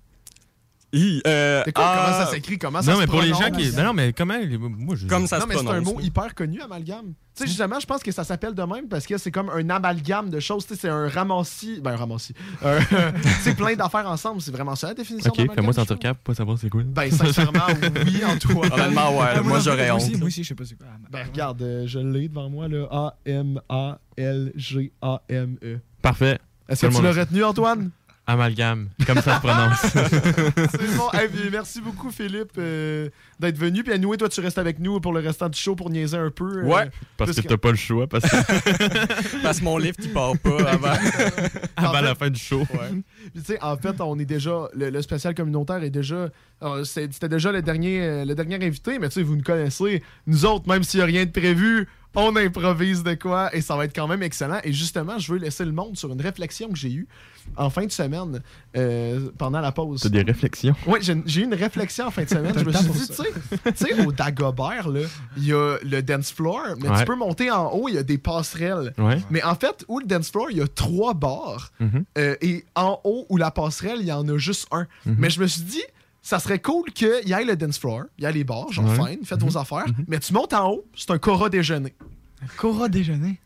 Euh, 0.96 1.64
ah, 1.66 1.72
comment 1.74 2.26
ça 2.26 2.32
s'écrit? 2.32 2.58
Comment 2.58 2.82
ça 2.82 2.92
non, 2.92 2.98
se 2.98 3.02
mais 3.02 3.08
pour 3.08 3.22
les 3.22 3.30
gens 3.30 3.50
qui. 3.52 3.72
Non, 3.76 3.84
non, 3.84 3.94
mais 3.94 4.14
comment. 4.14 4.38
Moi, 4.60 4.96
je... 4.96 5.08
Comme 5.08 5.28
ça 5.28 5.38
non, 5.40 5.44
se 5.44 5.48
mais 5.48 5.56
c'est 5.58 5.68
un 5.68 5.82
mot 5.82 6.00
hyper 6.00 6.36
connu, 6.36 6.62
amalgame. 6.62 7.14
Tu 7.36 7.42
sais, 7.42 7.48
justement, 7.48 7.80
je 7.80 7.88
pense 7.88 8.04
que 8.04 8.12
ça 8.12 8.24
s'appelle 8.24 8.54
de 8.54 8.62
même 8.62 8.88
parce 8.88 9.08
que 9.08 9.18
c'est 9.18 9.32
comme 9.32 9.50
un 9.50 9.68
amalgame 9.72 10.30
de 10.30 10.40
choses. 10.40 10.68
Tu 10.68 10.76
sais, 10.76 10.82
c'est 10.82 10.90
un 10.90 11.10
ramassis. 11.10 11.82
Ben, 11.82 11.94
un 11.94 11.96
ramassis. 11.96 12.36
C'est 13.42 13.56
plein 13.58 13.74
d'affaires 13.74 14.08
ensemble. 14.08 14.40
C'est 14.40 14.52
vraiment 14.52 14.76
ça 14.76 14.90
la 14.90 14.94
définition 14.94 15.32
Ok, 15.32 15.52
fais-moi 15.56 15.74
sentir 15.74 15.98
cap 15.98 16.16
pour 16.18 16.36
pas 16.36 16.38
savoir 16.38 16.60
c'est 16.60 16.70
quoi. 16.70 16.84
Ben, 16.86 17.10
sincèrement, 17.10 17.66
oui, 18.06 18.22
Antoine. 18.24 18.72
Honnêtement, 18.72 19.18
ouais, 19.20 19.28
Ah, 19.36 19.42
moi 19.42 19.58
non, 19.58 19.64
j'aurais 19.64 19.88
moi 19.88 19.96
honte. 19.96 20.02
Aussi, 20.04 20.16
moi 20.18 20.28
aussi, 20.28 20.44
je 20.44 20.50
sais 20.50 20.56
pas 20.56 20.66
c'est 20.66 20.78
quoi. 20.78 20.86
Ben, 21.10 21.26
regarde, 21.26 21.64
euh, 21.64 21.88
je 21.88 21.98
l'ai 21.98 22.28
devant 22.30 22.50
moi, 22.52 22.68
là. 22.68 22.86
A-M-A-L-G-A-M-E. 22.92 24.00
Parfait. 26.04 26.40
Est-ce 26.70 26.82
que 26.82 26.92
le 26.92 26.94
tu 26.96 27.02
l'as 27.02 27.12
retenu, 27.14 27.44
Antoine? 27.44 27.90
Amalgame, 28.26 28.88
comme 29.06 29.20
ça 29.22 29.36
se 29.36 29.40
prononce. 29.42 29.80
C'est 30.72 30.98
bon. 30.98 31.10
Hey, 31.12 31.28
puis 31.28 31.50
merci 31.52 31.82
beaucoup, 31.82 32.10
Philippe, 32.10 32.54
euh, 32.58 33.10
d'être 33.40 33.58
venu. 33.58 33.84
Puis 33.84 33.92
Anoué, 33.92 34.16
toi, 34.16 34.30
tu 34.30 34.40
restes 34.40 34.58
avec 34.58 34.80
nous 34.80 35.02
pour 35.02 35.12
le 35.12 35.20
restant 35.20 35.50
du 35.50 35.60
show 35.60 35.76
pour 35.76 35.90
niaiser 35.90 36.16
un 36.18 36.32
peu. 36.32 36.60
euh, 36.60 36.64
Ouais. 36.64 36.90
Parce 37.18 37.34
que 37.36 37.42
t'as 37.42 37.58
pas 37.58 37.72
le 37.72 37.78
choix. 37.78 38.08
Parce 38.08 38.24
que 38.24 39.42
Parce 39.44 39.62
mon 39.62 39.78
lift, 39.78 40.00
il 40.04 40.14
part 40.14 40.38
pas 40.38 40.58
avant. 40.72 40.94
avant 41.76 41.90
En 41.90 42.02
la 42.02 42.16
fait- 42.16 42.20
fin 42.20 42.30
du 42.30 42.40
show. 42.40 42.64
Puis, 42.66 43.04
tu 43.36 43.42
sais, 43.44 43.62
en 43.62 43.76
fait, 43.78 44.00
on 44.00 44.18
est 44.18 44.26
déjà. 44.26 44.70
Le, 44.74 44.90
le 44.90 45.02
spécial 45.02 45.36
communautaire 45.36 45.84
est 45.84 45.90
déjà. 45.90 46.30
C'était 46.86 47.28
déjà 47.28 47.52
le 47.52 47.62
dernier, 47.62 48.02
euh, 48.02 48.26
le 48.26 48.36
dernier 48.36 48.56
invité, 48.66 49.00
mais 49.00 49.10
tu 49.10 49.16
sais, 49.16 49.24
vous 49.24 49.36
nous 49.36 49.44
connaissez. 49.44 50.02
Nous 50.28 50.46
autres, 50.46 50.68
même 50.70 50.84
s'il 50.84 51.00
n'y 51.00 51.04
a 51.04 51.08
rien 51.08 51.26
de 51.26 51.32
prévu, 51.32 51.88
on 52.16 52.36
improvise 52.36 53.04
de 53.04 53.14
quoi 53.16 53.54
et 53.56 53.62
ça 53.62 53.76
va 53.76 53.86
être 53.86 53.96
quand 53.96 54.08
même 54.08 54.22
excellent. 54.24 54.60
Et 54.64 54.72
justement, 54.74 55.18
je 55.20 55.34
veux 55.34 55.40
laisser 55.40 55.66
le 55.66 55.72
monde 55.72 55.98
sur 55.98 56.12
une 56.12 56.22
réflexion 56.22 56.70
que 56.70 56.76
j'ai 56.78 56.92
eue 56.92 57.08
en 57.58 57.70
fin 57.70 57.86
de 57.86 57.92
semaine 57.92 58.42
euh, 58.78 59.30
pendant 59.38 59.60
la 59.60 59.72
pause. 59.72 60.02
T'as 60.02 60.10
des 60.10 60.22
réflexions? 60.22 60.76
Oui, 60.88 61.00
j'ai 61.02 61.42
eu 61.42 61.44
une 61.44 61.54
réflexion 61.54 62.06
en 62.08 62.12
fin 62.12 62.24
de 62.24 62.30
semaine. 62.30 62.54
Je 62.56 62.64
me 62.64 62.72
le 62.72 62.78
suis 62.78 62.88
dit, 62.92 63.08
tu 63.08 63.14
sais, 63.16 63.74
tu 63.74 63.96
sais, 63.96 64.06
au 64.06 64.12
Dagobert, 64.12 64.88
là, 64.90 65.02
il 65.38 65.46
y 65.48 65.54
a 65.54 65.78
le 65.84 66.02
dance 66.02 66.32
floor, 66.32 66.62
mais 66.80 66.90
Ouais. 66.90 67.00
tu 67.00 67.06
peux 67.06 67.16
monter 67.16 67.50
en 67.52 67.70
haut, 67.72 67.90
il 67.90 67.96
y 67.96 67.98
a 67.98 68.04
des 68.04 68.18
passerelles. 68.18 68.94
Ouais. 68.98 69.18
Mais 69.30 69.44
en 69.44 69.56
fait, 69.56 69.84
où 69.88 70.00
le 70.00 70.06
dance 70.06 70.30
floor, 70.32 70.48
il 70.52 70.58
y 70.58 70.62
a 70.62 70.68
trois 70.68 71.14
bars. 71.14 71.72
Mhm. 71.80 72.06
Euh, 72.18 72.36
et 72.42 72.64
en 72.76 73.00
haut, 73.04 73.26
où 73.30 73.38
la 73.38 73.52
passerelle, 73.52 73.98
il 74.00 74.08
y 74.08 74.12
en 74.12 74.28
a 74.30 74.38
juste 74.38 74.68
un. 74.72 74.88
Mhm. 75.06 75.16
Mais 75.18 75.30
je 75.30 75.42
me 75.42 75.48
suis 75.48 75.64
dit, 75.64 75.84
ça 76.24 76.40
serait 76.40 76.60
cool 76.60 76.90
qu'il 76.92 77.28
y 77.28 77.34
ait 77.34 77.44
le 77.46 77.56
dance 77.56 77.78
floor, 77.78 78.06
il 78.18 78.24
y 78.24 78.26
a 78.26 78.32
les 78.32 78.44
bars, 78.46 78.72
genre 78.72 78.86
Ouais. 78.86 78.98
Mhm. 78.98 79.08
fine, 79.08 79.26
faites 79.26 79.44
vos 79.44 79.58
affaires. 79.58 79.86
Mais 80.08 80.20
tu 80.20 80.34
montes 80.34 80.54
en 80.54 80.72
haut, 80.72 80.86
c'est 80.96 81.12
un 81.12 81.20
Cora 81.20 81.50
déjeuner. 81.50 81.94
Cora 82.58 82.90
déjeuner? 82.90 83.40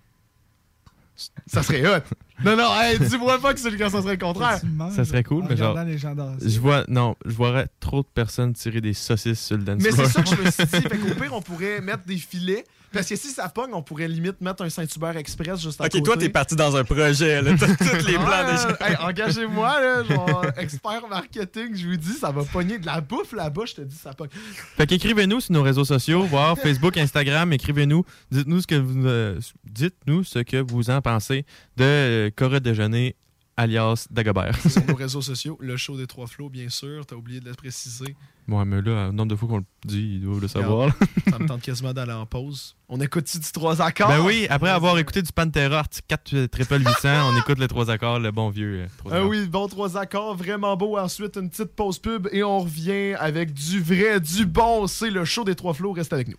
Ça 1.47 1.63
serait 1.63 1.83
hot. 1.85 2.03
Non, 2.43 2.55
non, 2.55 2.69
hey, 2.79 2.99
dis-moi 2.99 3.39
pas 3.39 3.53
que 3.53 3.59
c'est 3.59 3.75
quand 3.77 3.89
ça 3.89 4.01
serait 4.01 4.13
le 4.13 4.17
contraire. 4.19 4.59
Ça 4.95 5.05
serait 5.05 5.23
cool, 5.23 5.43
en 5.43 5.47
mais 5.47 5.57
genre. 5.57 5.77
les 5.83 5.97
gens. 5.97 6.15
Je 6.43 6.59
vois, 6.59 6.83
non, 6.87 7.15
je 7.25 7.35
verrais 7.35 7.67
trop 7.79 8.01
de 8.01 8.07
personnes 8.13 8.53
tirer 8.53 8.81
des 8.81 8.93
saucisses 8.93 9.43
sur 9.43 9.57
le 9.57 9.63
dance 9.63 9.81
Mais 9.81 9.91
c'est 9.91 10.05
ça 10.05 10.21
que 10.21 10.29
je 10.29 10.41
me 10.41 10.51
suis 10.51 10.65
dit. 10.65 10.81
Fait 10.87 10.97
qu'au 10.97 11.19
pire, 11.19 11.33
on 11.33 11.41
pourrait 11.41 11.81
mettre 11.81 12.05
des 12.05 12.17
filets. 12.17 12.65
Parce 12.93 13.09
que 13.09 13.17
si 13.17 13.27
ça 13.27 13.49
pogne, 13.49 13.71
on 13.73 13.81
pourrait 13.81 14.07
limite 14.07 14.39
mettre 14.39 14.63
un 14.63 14.69
Saint-Hubert 14.69 15.17
Express 15.17 15.61
juste 15.61 15.81
à 15.81 15.85
côté. 15.85 15.97
Ok, 15.99 16.05
toi, 16.05 16.17
t'es 16.17 16.29
parti 16.29 16.55
dans 16.55 16.75
un 16.77 16.85
projet, 16.85 17.41
là. 17.41 17.51
T'as 17.59 17.75
tous 17.99 18.07
les 18.07 18.13
plans 18.13 18.27
Ouais, 18.27 18.51
déjà. 18.51 18.77
hey, 18.79 18.95
engagez-moi, 19.01 19.81
là, 19.81 20.03
genre, 20.03 20.45
expert 20.57 21.07
marketing, 21.09 21.75
je 21.75 21.87
vous 21.89 21.97
dis, 21.97 22.13
ça 22.13 22.31
va 22.31 22.43
pogner 22.45 22.79
de 22.79 22.85
la 22.85 23.01
bouffe 23.01 23.33
là-bas, 23.33 23.63
je 23.65 23.73
te 23.73 23.81
dis, 23.81 23.95
ça 23.95 24.13
pogne. 24.13 24.29
Fait 24.77 24.87
qu'écrivez-nous 24.87 25.41
sur 25.41 25.53
nos 25.53 25.63
réseaux 25.63 25.83
sociaux, 25.83 26.23
voir 26.23 26.57
Facebook, 26.57 26.95
Instagram, 26.97 27.51
écrivez-nous, 27.51 28.05
dites-nous 28.31 28.61
ce 28.61 28.67
que 28.67 28.75
vous 28.75 29.05
euh, 29.05 29.37
dites-nous 29.65 30.23
ce 30.23 30.39
que 30.39 30.57
vous 30.57 30.89
en 30.89 31.01
pensez 31.01 31.45
de 31.75 31.83
euh, 31.83 32.26
Cora 32.35 32.59
Déjeuner 32.59 33.15
alias 33.59 34.05
Dagobert. 34.11 34.55
Sur 34.69 34.85
nos 34.85 34.93
réseaux 34.95 35.21
sociaux, 35.23 35.57
le 35.59 35.77
show 35.77 35.97
des 35.97 36.05
trois 36.05 36.27
flots, 36.27 36.47
bien 36.47 36.69
sûr, 36.69 37.03
t'as 37.07 37.15
oublié 37.15 37.39
de 37.39 37.45
le 37.49 37.55
préciser. 37.55 38.15
Ouais, 38.47 38.63
mais 38.65 38.83
là, 38.83 39.07
le 39.07 39.11
nombre 39.11 39.29
de 39.31 39.35
fois 39.35 39.49
qu'on 39.49 39.57
le 39.57 39.63
dit, 39.83 40.17
ils 40.17 40.21
doivent 40.21 40.39
le 40.41 40.47
savoir. 40.47 40.91
Ça 41.27 41.39
me 41.39 41.47
tente 41.47 41.61
quasiment 41.63 41.91
d'aller 41.91 42.11
en 42.13 42.27
pause. 42.27 42.75
On 42.87 43.01
écoute-tu 43.01 43.39
du 43.39 43.51
trois 43.51 43.81
accords? 43.81 44.09
Ben 44.09 44.21
oui, 44.23 44.45
après 44.51 44.69
avoir 44.69 44.95
écouté 44.99 45.23
du 45.23 45.31
Pantera 45.33 45.79
Art 45.79 45.87
4 46.07 46.45
triple 46.45 46.79
800, 46.85 47.31
on 47.33 47.37
écoute 47.39 47.57
les 47.57 47.67
trois 47.67 47.89
accords, 47.89 48.19
le 48.19 48.29
bon 48.31 48.49
vieux. 48.51 48.81
euh, 48.83 48.87
trois 48.99 49.11
Ah 49.11 49.15
accords. 49.17 49.29
oui, 49.29 49.47
bon 49.47 49.67
trois 49.67 49.97
accords, 49.97 50.35
vraiment 50.35 50.77
beau. 50.77 50.95
Ensuite, 50.99 51.35
une 51.37 51.49
petite 51.49 51.75
pause 51.75 51.97
pub 51.97 52.27
et 52.31 52.43
on 52.43 52.59
revient 52.59 53.15
avec 53.19 53.53
du 53.53 53.81
vrai, 53.81 54.19
du 54.19 54.45
bon. 54.45 54.85
C'est 54.85 55.09
le 55.09 55.25
show 55.25 55.43
des 55.43 55.55
trois 55.55 55.73
flots, 55.73 55.93
reste 55.93 56.13
avec 56.13 56.27
nous. 56.27 56.37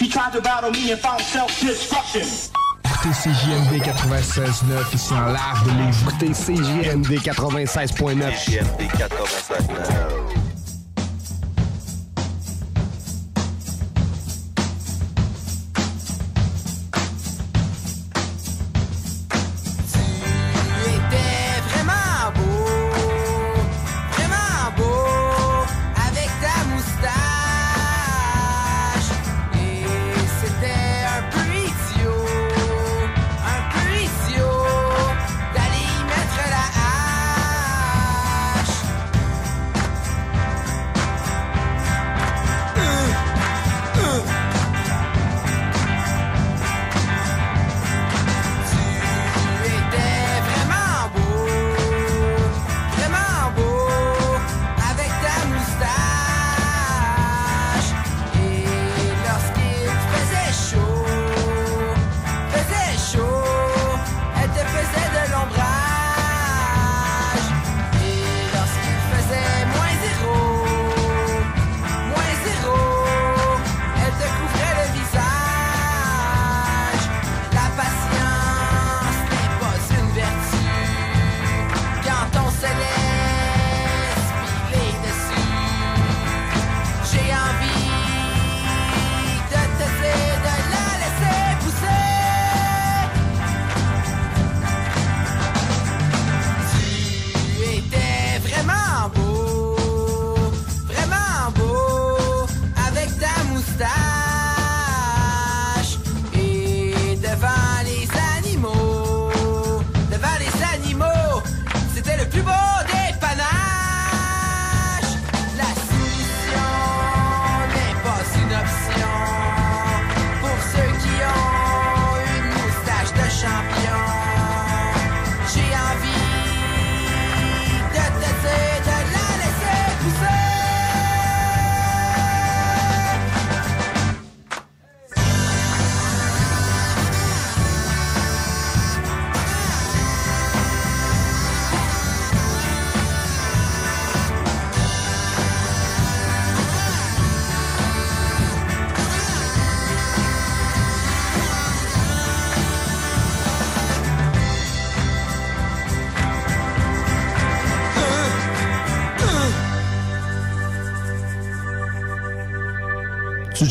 He 0.00 0.08
tried 0.08 0.32
to 0.32 0.40
battle 0.42 0.72
me 0.72 0.92
and 0.92 0.98
found 0.98 1.20
self-destruction. 1.20 2.50
Écoutez 2.96 3.30
CJMD 3.30 3.82
96.9 3.82 4.94
ici 4.94 5.12
en 5.12 5.26
live 5.26 5.64
de 5.66 5.70
Lévis. 5.78 6.00
Écoutez 6.02 6.32
CJMD 6.32 7.12
96.9. 7.18 8.32
CJMD 8.46 8.90
96.9. 8.90 10.45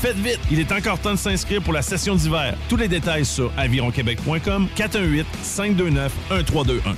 Faites 0.00 0.16
vite, 0.16 0.38
il 0.48 0.60
est 0.60 0.70
encore 0.70 1.00
temps 1.00 1.10
de 1.10 1.18
s'inscrire 1.18 1.60
pour 1.60 1.72
la 1.72 1.82
session 1.82 2.14
d'hiver. 2.14 2.56
Tous 2.68 2.76
les 2.76 2.86
détails 2.86 3.24
sur 3.24 3.50
avironquebec.com 3.56 4.68
418 4.76 5.26
529 5.42 6.12
1321. 6.30 6.96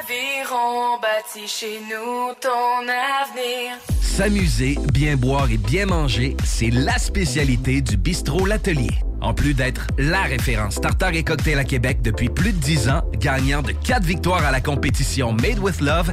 Aviron 0.00 0.98
bâti 1.00 1.46
chez 1.46 1.78
nous 1.88 2.34
ton 2.40 2.88
avenir. 2.88 3.78
S'amuser, 4.02 4.76
bien 4.92 5.16
boire 5.16 5.48
et 5.48 5.58
bien 5.58 5.86
manger, 5.86 6.36
c'est 6.44 6.70
la 6.70 6.98
spécialité 6.98 7.82
du 7.82 7.96
bistrot 7.96 8.44
L'Atelier. 8.46 8.90
En 9.20 9.32
plus 9.32 9.54
d'être 9.54 9.86
la 9.96 10.22
référence 10.22 10.80
tartare 10.80 11.14
et 11.14 11.22
cocktail 11.22 11.58
à 11.58 11.64
Québec 11.64 12.02
depuis 12.02 12.30
plus 12.30 12.52
de 12.52 12.58
10 12.58 12.88
ans, 12.88 13.02
gagnant 13.14 13.62
de 13.62 13.70
4 13.70 14.02
victoires 14.02 14.44
à 14.44 14.50
la 14.50 14.60
compétition 14.60 15.32
Made 15.32 15.60
with 15.60 15.80
Love, 15.80 16.12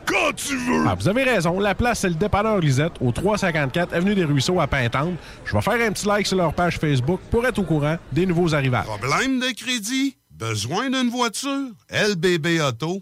quand 0.05 0.33
tu 0.35 0.55
veux! 0.57 0.85
Ah, 0.87 0.95
vous 0.95 1.07
avez 1.07 1.23
raison. 1.23 1.59
La 1.59 1.75
place, 1.75 1.99
c'est 1.99 2.09
le 2.09 2.15
dépanneur 2.15 2.59
Lisette, 2.59 2.93
au 3.01 3.11
354 3.11 3.93
Avenue 3.93 4.15
des 4.15 4.25
Ruisseaux 4.25 4.59
à 4.59 4.67
Pintante. 4.67 5.13
Je 5.45 5.53
vais 5.53 5.61
faire 5.61 5.87
un 5.87 5.91
petit 5.91 6.07
like 6.07 6.27
sur 6.27 6.37
leur 6.37 6.53
page 6.53 6.77
Facebook 6.77 7.19
pour 7.29 7.45
être 7.45 7.59
au 7.59 7.63
courant 7.63 7.97
des 8.11 8.25
nouveaux 8.25 8.53
arrivages. 8.53 8.85
Problème 8.85 9.39
de 9.39 9.51
crédit? 9.55 10.17
Besoin 10.31 10.89
d'une 10.89 11.09
voiture? 11.09 11.69
lbbauto.com 11.89 13.01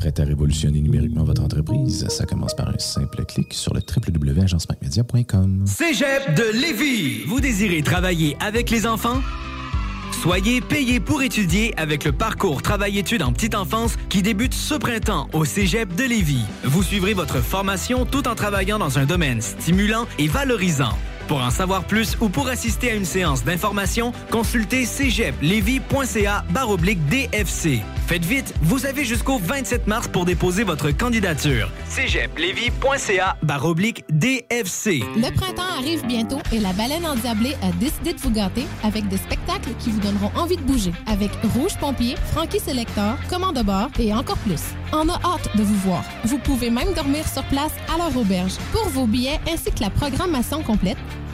Prêt 0.00 0.18
à 0.18 0.24
révolutionner 0.24 0.80
numériquement 0.80 1.24
votre 1.24 1.42
entreprise? 1.42 2.08
Ça 2.08 2.24
commence 2.24 2.56
par 2.56 2.70
un 2.70 2.78
simple 2.78 3.22
clic 3.26 3.52
sur 3.52 3.74
le 3.74 3.82
www.agencemacmedia.com. 3.82 5.66
Cégep 5.66 6.34
de 6.34 6.58
Lévis. 6.58 7.24
Vous 7.26 7.38
désirez 7.38 7.82
travailler 7.82 8.34
avec 8.40 8.70
les 8.70 8.86
enfants? 8.86 9.20
Soyez 10.22 10.62
payé 10.62 11.00
pour 11.00 11.22
étudier 11.22 11.78
avec 11.78 12.04
le 12.04 12.12
parcours 12.12 12.62
Travail-études 12.62 13.22
en 13.22 13.34
petite 13.34 13.54
enfance 13.54 13.96
qui 14.08 14.22
débute 14.22 14.54
ce 14.54 14.72
printemps 14.72 15.28
au 15.34 15.44
Cégep 15.44 15.94
de 15.94 16.04
Lévis. 16.04 16.46
Vous 16.64 16.82
suivrez 16.82 17.12
votre 17.12 17.40
formation 17.40 18.06
tout 18.06 18.26
en 18.26 18.34
travaillant 18.34 18.78
dans 18.78 18.98
un 18.98 19.04
domaine 19.04 19.42
stimulant 19.42 20.06
et 20.18 20.28
valorisant. 20.28 20.96
Pour 21.30 21.42
en 21.42 21.50
savoir 21.50 21.84
plus 21.84 22.16
ou 22.20 22.28
pour 22.28 22.48
assister 22.48 22.90
à 22.90 22.94
une 22.96 23.04
séance 23.04 23.44
d'information, 23.44 24.10
consultez 24.32 24.84
cégeplevy.ca 24.84 26.44
baroblique 26.50 27.06
DFC. 27.06 27.82
Faites 28.08 28.24
vite, 28.24 28.52
vous 28.62 28.84
avez 28.84 29.04
jusqu'au 29.04 29.38
27 29.38 29.86
mars 29.86 30.08
pour 30.08 30.24
déposer 30.24 30.64
votre 30.64 30.90
candidature. 30.90 31.70
cégeplevy.ca 31.86 33.36
baroblique 33.44 34.04
DFC. 34.10 35.04
Le 35.14 35.32
printemps 35.32 35.78
arrive 35.78 36.04
bientôt 36.04 36.40
et 36.50 36.58
la 36.58 36.72
baleine 36.72 37.06
endiablée 37.06 37.54
a 37.62 37.70
décidé 37.78 38.12
de 38.12 38.18
vous 38.18 38.32
gâter 38.32 38.66
avec 38.82 39.06
des 39.06 39.18
spectacles 39.18 39.70
qui 39.78 39.92
vous 39.92 40.00
donneront 40.00 40.32
envie 40.34 40.56
de 40.56 40.62
bouger. 40.62 40.90
Avec 41.06 41.30
Rouge 41.54 41.78
Pompier, 41.78 42.16
Frankie 42.32 42.58
Selector, 42.58 43.14
Commande 43.28 43.54
de 43.54 43.62
bord 43.62 43.90
et 44.00 44.12
encore 44.12 44.38
plus. 44.38 44.74
On 44.92 45.08
a 45.08 45.14
hâte 45.24 45.56
de 45.56 45.62
vous 45.62 45.78
voir. 45.88 46.02
Vous 46.24 46.38
pouvez 46.38 46.70
même 46.70 46.92
dormir 46.94 47.24
sur 47.28 47.44
place 47.44 47.70
à 47.94 47.96
leur 47.96 48.16
auberge. 48.16 48.54
Pour 48.72 48.88
vos 48.88 49.06
billets 49.06 49.38
ainsi 49.48 49.70
que 49.70 49.80
la 49.80 49.90
programmation 49.90 50.64
complète, 50.64 50.98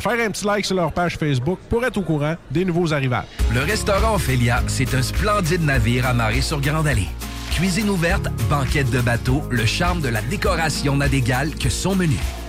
faire 0.00 0.26
un 0.26 0.30
petit 0.30 0.44
like 0.44 0.64
sur 0.64 0.76
leur 0.76 0.92
page 0.92 1.16
Facebook 1.16 1.58
pour 1.68 1.84
être 1.84 1.96
au 1.96 2.02
courant 2.02 2.34
des 2.50 2.64
nouveaux 2.64 2.92
arrivages. 2.92 3.26
Le 3.54 3.60
restaurant 3.60 4.14
Ophélia, 4.14 4.62
c'est 4.66 4.94
un 4.94 5.02
splendide 5.02 5.64
navire 5.64 6.06
amarré 6.06 6.40
sur 6.40 6.60
Grande 6.60 6.86
Allée. 6.86 7.08
Cuisine 7.52 7.90
ouverte, 7.90 8.28
banquette 8.48 8.90
de 8.90 9.00
bateau, 9.00 9.42
le 9.50 9.66
charme 9.66 10.00
de 10.00 10.08
la 10.08 10.22
décoration 10.22 10.96
n'a 10.96 11.08
d'égal 11.08 11.54
que 11.54 11.68
son 11.68 11.94
menu. 11.94 12.16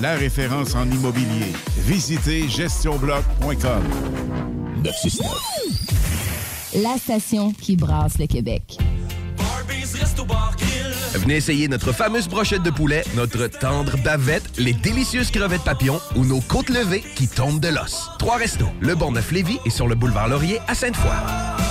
la 0.00 0.14
référence 0.14 0.74
en 0.74 0.90
immobilier. 0.90 1.52
Visitez 1.78 2.48
gestionbloc.com. 2.48 3.82
969. 4.84 6.82
La 6.82 6.96
station 6.96 7.52
qui 7.52 7.76
brasse 7.76 8.18
le 8.18 8.26
Québec. 8.26 8.78
Venez 11.14 11.36
essayer 11.36 11.68
notre 11.68 11.92
fameuse 11.92 12.28
brochette 12.28 12.62
de 12.62 12.70
poulet, 12.70 13.04
notre 13.14 13.46
tendre 13.46 13.96
bavette, 13.98 14.58
les 14.58 14.72
délicieuses 14.72 15.30
crevettes 15.30 15.62
papillons 15.62 16.00
ou 16.16 16.24
nos 16.24 16.40
côtes 16.40 16.70
levées 16.70 17.04
qui 17.14 17.28
tombent 17.28 17.60
de 17.60 17.68
l'os. 17.68 18.08
Trois 18.18 18.38
restos, 18.38 18.68
le 18.80 18.94
Bonneuf-Lévis 18.94 19.58
et 19.66 19.70
sur 19.70 19.86
le 19.86 19.94
boulevard 19.94 20.28
Laurier 20.28 20.58
à 20.66 20.74
Sainte-Foy. 20.74 21.61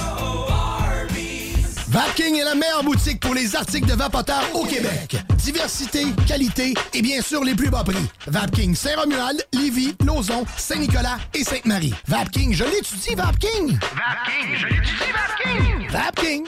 Vapking 1.91 2.39
est 2.39 2.45
la 2.45 2.55
meilleure 2.55 2.85
boutique 2.85 3.19
pour 3.19 3.33
les 3.33 3.53
articles 3.53 3.85
de 3.85 3.95
vapoteurs 3.95 4.45
au 4.53 4.63
Québec. 4.63 5.17
Diversité, 5.35 6.05
qualité 6.25 6.73
et 6.93 7.01
bien 7.01 7.21
sûr 7.21 7.43
les 7.43 7.53
plus 7.53 7.69
bas 7.69 7.83
prix. 7.83 8.07
Vapking 8.27 8.73
Saint-Romuald, 8.73 9.45
Lévis, 9.51 9.93
Lauson, 10.05 10.45
Saint-Nicolas 10.55 11.17
et 11.33 11.43
Sainte-Marie. 11.43 11.93
Vapking, 12.07 12.53
je 12.53 12.63
l'étudie, 12.63 13.13
Vapking! 13.13 13.77
Vapking, 13.77 14.55
je 14.55 14.67
l'étudie, 14.67 15.11
Vapking! 15.11 15.89
Vapking! 15.89 16.47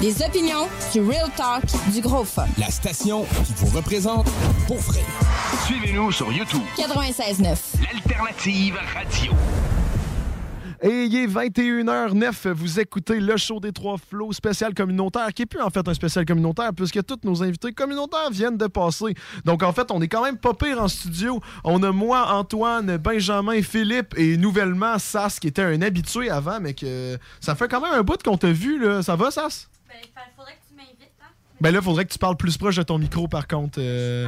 Des 0.00 0.22
opinions, 0.22 0.68
du 0.92 1.00
real 1.00 1.28
talk, 1.36 1.64
du 1.92 2.00
gros 2.00 2.22
fun. 2.22 2.46
La 2.56 2.70
station 2.70 3.24
qui 3.44 3.52
vous 3.56 3.76
représente 3.76 4.28
pour 4.68 4.76
vrai. 4.76 5.00
Suivez-nous 5.66 6.12
sur 6.12 6.30
YouTube. 6.30 6.62
96.9. 6.76 7.82
L'alternative 7.82 8.78
radio. 8.94 9.32
Et 10.82 11.06
il 11.06 11.16
est 11.16 11.26
21h09. 11.26 12.52
Vous 12.52 12.78
écoutez 12.78 13.18
le 13.18 13.36
show 13.36 13.58
des 13.58 13.72
trois 13.72 13.96
flots 13.98 14.32
spécial 14.32 14.72
communautaire, 14.72 15.34
qui 15.34 15.42
est 15.42 15.46
plus 15.46 15.60
en 15.60 15.70
fait 15.70 15.88
un 15.88 15.94
spécial 15.94 16.24
communautaire, 16.24 16.70
puisque 16.72 17.04
tous 17.04 17.18
nos 17.24 17.42
invités 17.42 17.72
communautaires 17.72 18.30
viennent 18.30 18.56
de 18.56 18.68
passer. 18.68 19.14
Donc 19.44 19.64
en 19.64 19.72
fait, 19.72 19.90
on 19.90 20.00
est 20.00 20.06
quand 20.06 20.22
même 20.22 20.38
pas 20.38 20.54
pire 20.54 20.80
en 20.80 20.86
studio. 20.86 21.40
On 21.64 21.82
a 21.82 21.90
moi, 21.90 22.34
Antoine, 22.34 22.98
Benjamin, 22.98 23.60
Philippe 23.62 24.14
et 24.16 24.36
nouvellement 24.36 24.96
Sas, 25.00 25.40
qui 25.40 25.48
était 25.48 25.62
un 25.62 25.82
habitué 25.82 26.30
avant, 26.30 26.60
mais 26.60 26.74
que 26.74 27.18
ça 27.40 27.56
fait 27.56 27.66
quand 27.66 27.80
même 27.80 27.94
un 27.94 28.02
bout 28.02 28.22
qu'on 28.22 28.38
t'a 28.38 28.52
vu. 28.52 28.78
Là. 28.78 29.02
Ça 29.02 29.16
va, 29.16 29.32
Sas? 29.32 29.68
Ben, 29.88 29.96
fa- 30.14 30.20
faudrait 30.36 30.52
que 30.54 30.68
tu 30.68 30.74
m'invites, 30.76 31.12
hein? 31.22 31.26
Ben 31.60 31.72
là, 31.74 31.82
faudrait 31.82 32.04
que 32.04 32.12
tu 32.12 32.18
parles 32.18 32.36
plus 32.36 32.56
proche 32.56 32.76
de 32.76 32.82
ton 32.82 32.98
micro, 32.98 33.26
par 33.28 33.46
contre. 33.48 33.78
euh. 33.80 34.26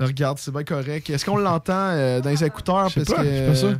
Regarde, 0.00 0.38
c'est 0.38 0.50
bien 0.50 0.64
correct. 0.64 1.10
Est-ce 1.10 1.24
qu'on 1.24 1.36
l'entend 1.36 1.72
euh, 1.90 2.20
dans 2.20 2.30
les 2.30 2.42
écouteurs? 2.44 2.88
Je 2.88 3.00
sais 3.00 3.14
pas, 3.14 3.22
que, 3.22 3.28
je 3.36 3.46
pas 3.46 3.54
ça. 3.54 3.66
euh, 3.66 3.74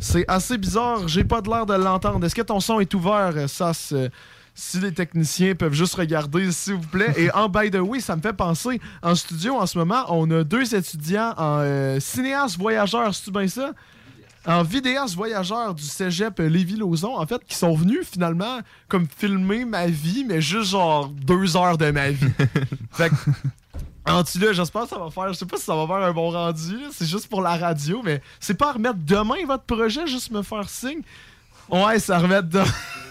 C'est 0.00 0.24
assez 0.28 0.56
bizarre. 0.58 1.08
J'ai 1.08 1.24
pas 1.24 1.40
de 1.40 1.48
l'air 1.50 1.66
de 1.66 1.74
l'entendre. 1.74 2.24
Est-ce 2.24 2.34
que 2.34 2.42
ton 2.42 2.60
son 2.60 2.78
est 2.80 2.92
ouvert, 2.94 3.32
euh, 3.36 3.46
Sas? 3.48 3.92
Euh, 3.92 4.08
Si 4.54 4.78
les 4.80 4.92
techniciens 4.92 5.54
peuvent 5.54 5.72
juste 5.72 5.94
regarder, 5.94 6.50
s'il 6.52 6.74
vous 6.74 6.86
plaît? 6.88 7.12
Et 7.16 7.30
en 7.32 7.48
by 7.48 7.70
the 7.70 7.76
way, 7.76 8.00
ça 8.00 8.16
me 8.16 8.20
fait 8.22 8.32
penser, 8.32 8.80
en 9.02 9.14
studio 9.14 9.54
en 9.56 9.66
ce 9.66 9.78
moment, 9.78 10.04
on 10.08 10.28
a 10.32 10.42
deux 10.42 10.74
étudiants 10.74 11.32
en 11.36 11.58
euh, 11.60 12.00
cinéaste 12.00 12.56
voyageur, 12.58 13.14
c'est-tu 13.14 13.30
bien 13.30 13.46
ça? 13.46 13.72
En 14.46 14.62
vidéaste 14.62 15.14
voyageur 15.14 15.74
du 15.74 15.82
cégep 15.82 16.38
Lévis-Lauzon, 16.38 17.16
en 17.16 17.26
fait, 17.26 17.44
qui 17.44 17.54
sont 17.54 17.74
venus 17.74 18.06
finalement 18.10 18.60
comme 18.88 19.06
filmer 19.06 19.64
ma 19.64 19.86
vie, 19.86 20.24
mais 20.26 20.40
juste 20.40 20.70
genre 20.70 21.08
deux 21.08 21.56
heures 21.56 21.76
de 21.76 21.90
ma 21.90 22.10
vie. 22.10 22.32
fait 22.92 23.10
que, 23.10 23.14
en 24.06 24.22
dessous 24.22 24.38
là, 24.38 24.52
j'espère 24.52 24.82
que 24.82 24.88
ça 24.88 24.98
va 24.98 25.10
faire. 25.10 25.32
Je 25.32 25.38
sais 25.38 25.46
pas 25.46 25.56
si 25.56 25.64
ça 25.64 25.74
va 25.74 25.86
faire 25.86 26.06
un 26.06 26.12
bon 26.12 26.30
rendu. 26.30 26.78
C'est 26.92 27.06
juste 27.06 27.28
pour 27.28 27.42
la 27.42 27.56
radio, 27.56 28.00
mais 28.02 28.22
c'est 28.40 28.54
pas 28.54 28.70
à 28.70 28.72
remettre 28.72 28.98
demain 29.04 29.44
votre 29.46 29.64
projet, 29.64 30.06
juste 30.06 30.30
me 30.30 30.42
faire 30.42 30.68
signe? 30.68 31.02
Ouais, 31.68 31.98
ça 31.98 32.18
remet 32.18 32.42
demain. 32.42 32.64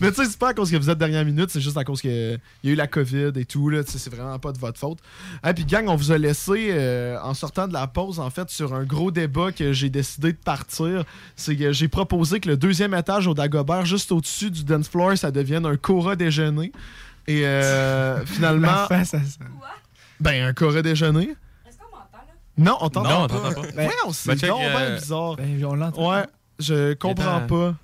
mais 0.00 0.10
tu 0.10 0.16
sais, 0.16 0.24
c'est 0.26 0.38
pas 0.38 0.48
à 0.48 0.54
cause 0.54 0.70
que 0.70 0.76
vous 0.76 0.90
êtes 0.90 0.98
dernière 0.98 1.24
minute, 1.24 1.50
c'est 1.50 1.60
juste 1.60 1.76
à 1.76 1.84
cause 1.84 2.00
qu'il 2.00 2.40
y 2.64 2.68
a 2.68 2.72
eu 2.72 2.74
la 2.74 2.86
COVID 2.86 3.32
et 3.36 3.44
tout. 3.44 3.68
Là, 3.68 3.84
tu 3.84 3.92
sais, 3.92 3.98
c'est 3.98 4.14
vraiment 4.14 4.38
pas 4.38 4.52
de 4.52 4.58
votre 4.58 4.78
faute. 4.78 4.98
Et 5.46 5.52
puis, 5.54 5.64
gang, 5.64 5.88
on 5.88 5.96
vous 5.96 6.12
a 6.12 6.18
laissé 6.18 6.68
euh, 6.70 7.18
en 7.22 7.34
sortant 7.34 7.68
de 7.68 7.72
la 7.72 7.86
pause, 7.86 8.20
en 8.20 8.30
fait, 8.30 8.50
sur 8.50 8.74
un 8.74 8.84
gros 8.84 9.10
débat 9.10 9.52
que 9.52 9.72
j'ai 9.72 9.90
décidé 9.90 10.32
de 10.32 10.38
partir. 10.38 11.04
C'est 11.36 11.56
que 11.56 11.72
j'ai 11.72 11.88
proposé 11.88 12.40
que 12.40 12.48
le 12.48 12.56
deuxième 12.56 12.94
étage 12.94 13.26
au 13.26 13.34
Dagobert, 13.34 13.86
juste 13.86 14.12
au-dessus 14.12 14.50
du 14.50 14.64
dance 14.64 14.88
floor, 14.88 15.16
ça 15.16 15.30
devienne 15.30 15.66
un 15.66 15.76
Cora 15.76 16.16
déjeuner. 16.16 16.72
Et 17.26 17.46
euh, 17.46 18.24
finalement. 18.26 18.66
La 18.66 18.86
face 18.86 19.14
à 19.14 19.20
ça. 19.20 19.44
Ben, 20.20 20.44
un 20.44 20.52
Cora 20.52 20.82
déjeuner. 20.82 21.34
Non, 22.58 22.76
on 22.80 22.90
t'entend 22.90 23.08
Non, 23.08 23.24
on 23.24 23.28
pas. 23.28 23.34
t'entend 23.34 23.62
pas. 23.62 23.68
Ouais, 23.76 23.90
on 24.04 24.12
s'est 24.12 24.34
Ben, 24.34 24.48
ben 24.48 24.58
euh, 24.58 24.98
bizarre. 24.98 25.36
Ben, 25.36 25.64
on 25.64 25.74
l'entend. 25.76 26.10
Ouais, 26.10 26.24
je 26.58 26.94
comprends 26.94 27.40
pas. 27.46 27.74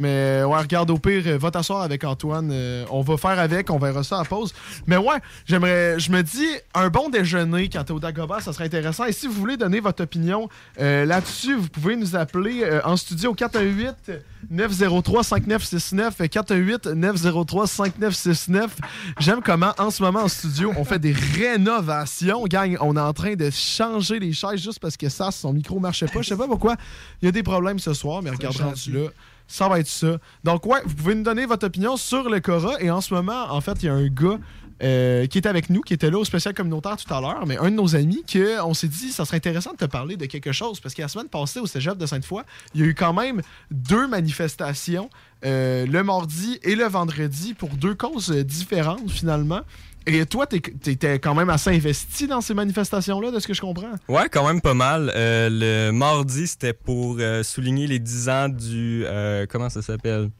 Mais 0.00 0.42
ouais, 0.44 0.58
regarde, 0.58 0.90
au 0.90 0.96
pire, 0.98 1.22
euh, 1.26 1.38
va 1.38 1.50
t'asseoir 1.50 1.82
avec 1.82 2.04
Antoine. 2.04 2.50
euh, 2.50 2.84
on 2.90 3.02
va 3.02 3.16
faire 3.18 3.38
avec, 3.38 3.70
on 3.70 3.78
verra 3.78 4.02
ça 4.02 4.18
à 4.18 4.24
pause. 4.24 4.54
Mais 4.86 4.96
ouais, 4.96 5.18
j'aimerais. 5.46 5.98
Je 6.00 6.10
me 6.10 6.22
dis, 6.22 6.48
un 6.74 6.88
bon 6.88 7.10
déjeuner 7.10 7.68
quand 7.68 7.84
t'es 7.84 7.92
au 7.92 8.00
Dagobah, 8.00 8.40
ça 8.40 8.52
serait 8.54 8.64
intéressant. 8.64 9.04
Et 9.04 9.12
si 9.12 9.26
vous 9.26 9.34
voulez 9.34 9.56
donner 9.58 9.80
votre 9.80 10.02
opinion 10.02 10.48
euh, 10.80 11.04
là-dessus, 11.04 11.54
vous 11.54 11.68
pouvez 11.68 11.96
nous 11.96 12.16
appeler 12.16 12.62
euh, 12.62 12.80
en 12.84 12.96
studio 12.96 13.34
418 13.34 14.12
903 14.50 15.22
5969 15.22 16.28
418 16.30 16.86
903 16.86 17.66
5969 17.66 18.76
J'aime 19.18 19.40
comment 19.44 19.74
en 19.78 19.90
ce 19.90 20.02
moment 20.02 20.20
en 20.20 20.28
studio 20.28 20.72
on 20.78 20.84
fait 20.84 20.98
des 20.98 21.12
rénovations. 21.12 22.44
Gang, 22.46 22.76
on 22.80 22.96
est 22.96 23.00
en 23.00 23.12
train 23.12 23.34
de 23.34 23.50
changer 23.50 24.18
les 24.18 24.32
chaises 24.32 24.60
juste 24.62 24.78
parce 24.80 24.96
que 24.96 25.08
ça, 25.10 25.30
son 25.30 25.52
micro 25.52 25.78
marchait 25.78 26.06
pas. 26.06 26.22
Je 26.22 26.28
sais 26.28 26.36
pas 26.36 26.46
pourquoi. 26.46 26.76
Il 27.20 27.26
y 27.26 27.28
a 27.28 27.32
des 27.32 27.42
problèmes 27.42 27.78
ce 27.78 27.92
soir, 27.92 28.22
mais 28.22 28.30
regarde 28.30 28.56
rendu 28.56 28.92
là. 28.92 29.08
Ça 29.50 29.68
va 29.68 29.80
être 29.80 29.88
ça. 29.88 30.18
Donc, 30.44 30.64
ouais, 30.64 30.80
vous 30.86 30.94
pouvez 30.94 31.14
nous 31.16 31.24
donner 31.24 31.44
votre 31.44 31.66
opinion 31.66 31.96
sur 31.96 32.30
le 32.30 32.38
Cora. 32.38 32.80
Et 32.80 32.88
en 32.88 33.00
ce 33.00 33.12
moment, 33.12 33.50
en 33.50 33.60
fait, 33.60 33.82
il 33.82 33.86
y 33.86 33.88
a 33.88 33.94
un 33.94 34.06
gars 34.06 34.38
euh, 34.80 35.26
qui 35.26 35.38
est 35.38 35.46
avec 35.46 35.70
nous, 35.70 35.80
qui 35.80 35.92
était 35.92 36.08
là 36.08 36.18
au 36.18 36.24
spécial 36.24 36.54
communautaire 36.54 36.96
tout 36.96 37.12
à 37.12 37.20
l'heure, 37.20 37.44
mais 37.46 37.58
un 37.58 37.70
de 37.70 37.74
nos 37.74 37.96
amis, 37.96 38.22
que 38.24 38.62
on 38.62 38.74
s'est 38.74 38.86
dit, 38.86 39.10
ça 39.10 39.24
serait 39.24 39.38
intéressant 39.38 39.72
de 39.72 39.76
te 39.76 39.84
parler 39.86 40.16
de 40.16 40.26
quelque 40.26 40.52
chose. 40.52 40.78
Parce 40.78 40.94
que 40.94 41.02
la 41.02 41.08
semaine 41.08 41.28
passée, 41.28 41.58
au 41.58 41.66
cégep 41.66 41.98
de 41.98 42.06
Sainte-Foy, 42.06 42.44
il 42.74 42.80
y 42.80 42.84
a 42.84 42.86
eu 42.86 42.94
quand 42.94 43.12
même 43.12 43.42
deux 43.72 44.06
manifestations, 44.06 45.10
euh, 45.44 45.84
le 45.84 46.04
mardi 46.04 46.60
et 46.62 46.76
le 46.76 46.84
vendredi, 46.84 47.54
pour 47.54 47.70
deux 47.70 47.94
causes 47.94 48.30
euh, 48.30 48.44
différentes, 48.44 49.10
finalement. 49.10 49.62
Et 50.06 50.24
toi, 50.26 50.46
t'es- 50.46 50.60
t'étais 50.60 51.18
quand 51.18 51.34
même 51.34 51.50
assez 51.50 51.70
investi 51.70 52.26
dans 52.26 52.40
ces 52.40 52.54
manifestations-là, 52.54 53.30
de 53.30 53.38
ce 53.38 53.46
que 53.46 53.54
je 53.54 53.60
comprends? 53.60 53.92
Ouais, 54.08 54.28
quand 54.30 54.46
même 54.46 54.60
pas 54.60 54.74
mal. 54.74 55.12
Euh, 55.14 55.48
le 55.50 55.92
mardi, 55.92 56.46
c'était 56.46 56.72
pour 56.72 57.16
euh, 57.20 57.42
souligner 57.42 57.86
les 57.86 57.98
10 57.98 58.28
ans 58.28 58.48
du. 58.48 59.04
euh, 59.06 59.46
comment 59.48 59.68
ça 59.68 59.82
s'appelle? 59.82 60.30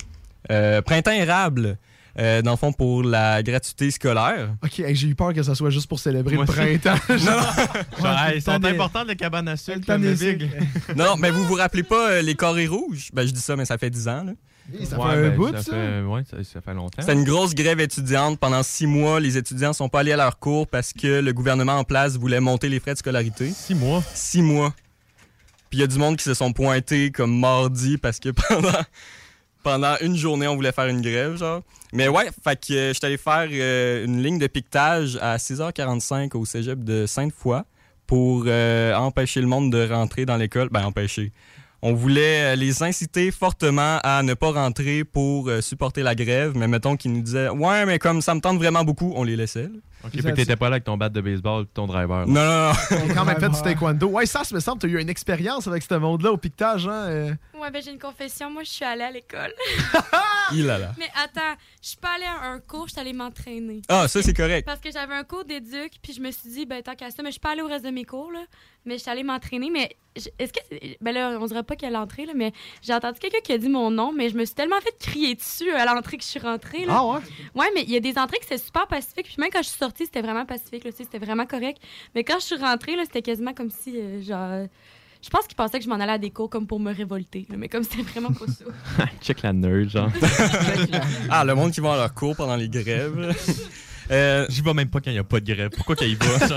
Euh, 0.51 0.81
Printemps 0.83 1.11
érable. 1.13 1.79
Euh, 2.19 2.43
dans 2.43 2.51
le 2.51 2.57
fond, 2.57 2.73
pour 2.73 3.05
la 3.05 3.41
gratuité 3.43 3.89
scolaire. 3.93 4.51
Ok, 4.65 4.81
hey, 4.81 4.97
j'ai 4.97 5.07
eu 5.07 5.15
peur 5.15 5.33
que 5.33 5.45
ça 5.45 5.55
soit 5.55 5.71
juste 5.71 5.87
pour 5.87 6.01
célébrer 6.01 6.35
Moi 6.35 6.45
le 6.45 6.53
printemps. 6.53 6.99
Non, 7.09 7.17
non. 7.17 8.03
Genre, 8.03 8.19
hey, 8.27 8.37
ils 8.39 8.43
sont 8.43 8.51
T'as 8.53 8.59
des- 8.59 8.69
importantes, 8.71 9.07
les 9.09 9.15
cabanes 9.17 9.47
à 9.47 9.57
sucre, 9.57 9.97
des 9.97 10.15
big. 10.15 10.51
non, 10.97 11.05
non, 11.05 11.17
mais 11.17 11.31
vous 11.31 11.45
vous 11.45 11.55
rappelez 11.55 11.85
pas 11.85 12.11
euh, 12.11 12.23
les 12.23 12.35
carrés 12.35 12.67
rouges? 12.67 13.11
Ben, 13.13 13.25
je 13.27 13.33
dis 13.33 13.41
ça, 13.41 13.55
mais 13.55 13.65
ça 13.65 13.79
fait 13.79 13.91
10 13.91 14.09
ans. 14.09 14.25
Là. 14.25 14.33
Ça 14.85 14.99
Ouais, 14.99 15.31
ben, 15.31 15.53
ça 15.63 15.73
fait- 15.73 16.03
ouais, 16.03 16.23
ça, 16.31 16.37
ça 16.45 16.61
fait 16.61 16.75
longtemps. 16.75 17.01
C'était 17.01 17.13
une 17.15 17.25
grosse 17.25 17.55
grève 17.55 17.81
étudiante. 17.81 18.39
Pendant 18.39 18.63
six 18.63 18.87
mois, 18.87 19.21
les 19.21 19.37
étudiants 19.37 19.73
sont 19.73 19.89
pas 19.89 20.01
allés 20.01 20.13
à 20.13 20.17
leur 20.17 20.39
cours 20.39 20.67
parce 20.67 20.93
que 20.93 21.21
le 21.21 21.33
gouvernement 21.33 21.79
en 21.79 21.85
place 21.85 22.17
voulait 22.17 22.41
monter 22.41 22.69
les 22.69 22.81
frais 22.81 22.93
de 22.95 22.99
scolarité. 22.99 23.51
Six 23.51 23.75
mois? 23.75 24.03
Six 24.15 24.43
mois. 24.43 24.75
Puis 25.71 25.79
il 25.79 25.81
y 25.81 25.85
a 25.85 25.87
du 25.87 25.99
monde 25.99 26.17
qui 26.17 26.25
se 26.25 26.35
sont 26.35 26.53
pointés 26.53 27.11
comme 27.13 27.39
mardi 27.39 27.97
parce 27.99 28.19
que 28.19 28.29
pendant, 28.49 28.73
pendant 29.63 29.97
une 30.01 30.17
journée, 30.17 30.49
on 30.49 30.57
voulait 30.57 30.73
faire 30.73 30.87
une 30.89 31.01
grève, 31.01 31.37
genre. 31.37 31.63
Mais 31.93 32.09
ouais, 32.09 32.29
fait 32.45 32.57
que 32.67 32.73
euh, 32.73 32.93
j'étais 32.93 33.07
allé 33.07 33.17
faire 33.17 33.49
euh, 33.51 34.05
une 34.05 34.23
ligne 34.23 34.39
de 34.39 34.47
piquetage 34.47 35.17
à 35.21 35.37
6h45 35.37 36.37
au 36.37 36.45
cégep 36.45 36.83
de 36.85 37.07
Sainte-Foy 37.07 37.63
pour 38.07 38.45
euh, 38.47 38.95
empêcher 38.95 39.41
le 39.41 39.47
monde 39.47 39.71
de 39.73 39.89
rentrer 39.89 40.25
dans 40.27 40.37
l'école. 40.37 40.69
Ben, 40.71 40.85
empêcher. 40.85 41.33
On 41.83 41.95
voulait 41.95 42.53
euh, 42.53 42.57
les 42.57 42.83
inciter 42.83 43.31
fortement 43.31 43.99
à 44.03 44.23
ne 44.23 44.35
pas 44.35 44.51
rentrer 44.53 45.03
pour 45.05 45.49
euh, 45.49 45.61
supporter 45.63 46.03
la 46.03 46.15
grève, 46.15 46.53
mais 46.55 46.69
mettons 46.69 46.95
qu'ils 46.97 47.13
nous 47.13 47.23
disaient 47.23 47.49
Ouais, 47.49 47.87
mais 47.87 47.99
comme 47.99 48.21
ça 48.21 48.35
me 48.35 48.41
tente 48.41 48.59
vraiment 48.59 48.85
beaucoup, 48.85 49.13
on 49.17 49.25
les 49.25 49.35
laissait. 49.37 49.63
là. 49.63 49.69
Ok, 50.03 50.13
que 50.13 50.31
t'étais 50.31 50.57
pas 50.57 50.71
là 50.71 50.77
avec 50.77 50.85
ton 50.85 50.97
bat 50.97 51.11
de 51.11 51.21
baseball 51.21 51.67
ton 51.75 51.87
driver. 51.87 52.21
là. 52.21 52.27
Non, 52.27 52.35
non, 52.35 52.69
non. 52.69 52.73
T'as 53.09 53.15
quand 53.15 53.25
même 53.27 53.39
fait 53.41 53.49
du 53.51 53.61
taekwondo. 53.63 54.07
Ouais, 54.09 54.25
ça, 54.25 54.45
ça 54.45 54.55
me 54.55 54.61
semble, 54.61 54.79
t'as 54.81 54.89
eu 54.89 54.99
une 55.01 55.11
expérience 55.11 55.67
avec 55.69 55.83
ce 55.83 55.95
monde-là 55.95 56.33
au 56.33 56.39
piquetage, 56.39 56.87
hein? 56.87 57.05
euh. 57.09 57.35
Ouais, 57.59 57.71
ben 57.71 57.83
j'ai 57.83 57.91
une 57.91 57.99
confession. 57.99 58.51
Moi, 58.51 58.63
je 58.65 58.71
suis 58.71 58.85
allée 58.85 59.03
à 59.05 59.11
l'école. 59.11 59.53
Il 60.53 60.69
a 60.71 60.79
là. 60.79 60.93
Mais 60.99 61.09
attends, 61.23 61.55
je 61.83 61.89
suis 61.89 61.97
pas 61.99 62.15
allée 62.17 62.25
à 62.25 62.47
un 62.51 62.61
cours, 62.61 62.87
je 62.89 62.93
suis 62.93 63.01
allée 63.01 63.13
m'entraîner. 63.13 63.83
Ah, 63.89 64.09
ça, 64.09 64.23
c'est 64.23 64.33
correct. 64.35 64.65
Parce 64.67 64.81
que 64.81 64.91
j'avais 64.91 65.15
un 65.15 65.25
cours 65.25 65.45
d'éduc, 65.45 65.93
puis 66.03 66.13
je 66.15 66.21
me 66.21 66.31
suis 66.31 66.49
dit, 66.51 66.67
ben 66.67 66.83
tant 66.83 66.95
qu'à 66.95 67.11
ça, 67.11 67.23
mais 67.23 67.29
je 67.29 67.33
suis 67.33 67.41
pas 67.41 67.53
allée 67.53 67.63
au 67.63 67.69
reste 67.69 67.85
de 67.85 67.91
mes 67.91 68.05
cours, 68.05 68.33
là. 68.33 68.41
Mais 68.87 68.95
je 68.97 69.03
suis 69.03 69.11
allée 69.11 69.23
m'entraîner. 69.23 69.71
Mais 69.71 69.95
est-ce 70.17 70.53
que. 70.53 70.59
c'est- 70.71 70.97
Ben 71.01 71.13
là, 71.13 71.37
on 71.41 71.47
dirait 71.47 71.63
pas 71.63 71.77
qu'à 71.77 71.91
l'entrée, 71.91 72.25
là, 72.27 72.33
mais 72.35 72.53
j'ai 72.83 72.95
entendu 72.95 73.19
quelqu'un 73.19 73.41
qui 73.45 73.53
a 73.53 73.59
dit 73.59 73.69
mon 73.69 73.91
nom, 73.91 74.13
mais 74.13 74.29
je 74.31 74.37
me 74.37 74.45
suis 74.45 74.55
tellement 74.55 74.81
fait 74.81 74.95
crier 74.99 75.35
dessus 75.35 75.71
à 75.73 75.85
l'entrée 75.85 76.17
que 76.17 76.23
je 76.25 76.29
suis 76.29 76.41
rentrée, 76.41 76.87
là. 76.87 76.95
Ah 76.97 77.05
ouais? 77.07 77.19
Ouais, 77.55 77.67
mais 77.75 77.83
il 77.83 77.91
y 77.91 77.97
a 77.97 78.01
des 78.01 78.17
entrées 78.19 78.39
que 78.39 78.47
c'est 78.49 78.59
super 78.63 78.87
pacifique. 78.87 79.27
Puis 79.27 79.37
même 79.39 79.51
quand 79.53 79.63
je 79.63 79.69
suis 79.69 79.79
sortie, 79.79 80.05
c'était 80.07 80.23
vraiment 80.23 80.47
pacifique, 80.47 80.85
là, 80.85 80.91
tu 80.93 80.99
sais, 80.99 81.05
c'était 81.05 81.25
vraiment 81.25 81.47
correct. 81.47 81.79
Mais 82.15 82.25
quand 82.25 82.39
je 82.41 82.45
suis 82.47 82.57
rentrée, 82.57 82.97
là, 82.97 83.03
c'était 83.05 83.23
quasiment 83.23 83.53
comme 83.55 83.71
si, 83.71 83.95
euh, 83.99 84.23
genre. 84.23 84.67
Je 85.23 85.29
pense 85.29 85.47
qu'ils 85.47 85.57
pensaient 85.57 85.79
que 85.79 85.85
je 85.85 85.91
m'en 85.91 85.97
allais 86.01 86.13
à 86.13 86.19
des 86.19 86.31
cours 86.31 86.49
comme 86.49 86.67
pour 86.67 86.81
me 86.81 86.95
révolter, 86.95 87.47
là, 87.51 87.57
mais 87.59 87.69
comme 87.69 87.83
c'était 87.85 88.01
vraiment 88.03 88.33
pas 88.33 88.47
ça. 88.47 88.65
Check 89.21 89.43
la 89.43 89.53
nerd, 89.53 89.91
genre. 89.91 90.09
Ah, 91.31 91.45
le 91.45 91.55
monde 91.55 91.73
qui 91.73 91.81
va 91.83 91.93
à 91.93 91.97
leur 91.99 92.15
cours 92.15 92.35
pendant 92.35 92.57
les 92.57 92.71
grèves. 92.71 93.37
Euh, 94.11 94.47
J'y 94.49 94.63
vais 94.63 94.73
même 94.73 94.89
pas 94.89 95.01
quand 95.01 95.11
il 95.11 95.17
y 95.17 95.19
a 95.19 95.25
pas 95.25 95.39
de 95.41 95.53
grève. 95.53 95.71
Pourquoi 95.77 95.95
qu'il 95.95 96.09
y 96.09 96.15
va? 96.15 96.25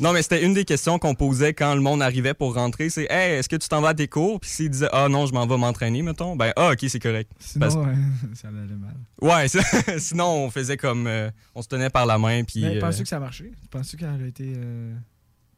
Non, 0.00 0.12
mais 0.12 0.22
c'était 0.22 0.44
une 0.44 0.54
des 0.54 0.64
questions 0.64 0.98
qu'on 0.98 1.14
posait 1.14 1.54
quand 1.54 1.74
le 1.74 1.80
monde 1.80 2.02
arrivait 2.02 2.34
pour 2.34 2.54
rentrer. 2.54 2.88
C'est 2.90 3.06
Hey, 3.10 3.34
est-ce 3.38 3.48
que 3.48 3.56
tu 3.56 3.68
t'en 3.68 3.80
vas 3.80 3.88
à 3.88 3.94
tes 3.94 4.06
cours? 4.08 4.38
Puis 4.40 4.50
s'il 4.50 4.70
disait 4.70 4.88
Ah 4.92 5.08
non, 5.08 5.26
je 5.26 5.32
m'en 5.32 5.46
vais 5.46 5.56
m'entraîner, 5.56 6.02
mettons, 6.02 6.36
ben 6.36 6.52
ah, 6.56 6.70
ok, 6.72 6.84
c'est 6.88 7.00
correct. 7.00 7.30
Sinon, 7.40 7.60
Parce- 7.66 7.74
ouais, 7.76 7.94
ça 8.34 8.48
allait 8.48 8.58
mal. 8.76 8.94
Ouais, 9.20 9.48
ça- 9.48 9.60
sinon 9.98 10.26
on 10.46 10.50
faisait 10.50 10.76
comme. 10.76 11.06
euh, 11.06 11.30
on 11.54 11.62
se 11.62 11.68
tenait 11.68 11.90
par 11.90 12.06
la 12.06 12.18
main. 12.18 12.44
Puis, 12.44 12.60
Mais 12.62 12.76
euh, 12.76 12.80
penses-tu 12.80 13.02
que 13.02 13.08
ça 13.08 13.16
a 13.16 13.20
marché? 13.20 13.50
Penses-tu 13.70 13.96
qu'elle 13.96 14.08
a 14.22 14.26
été 14.26 14.52
euh, 14.56 14.94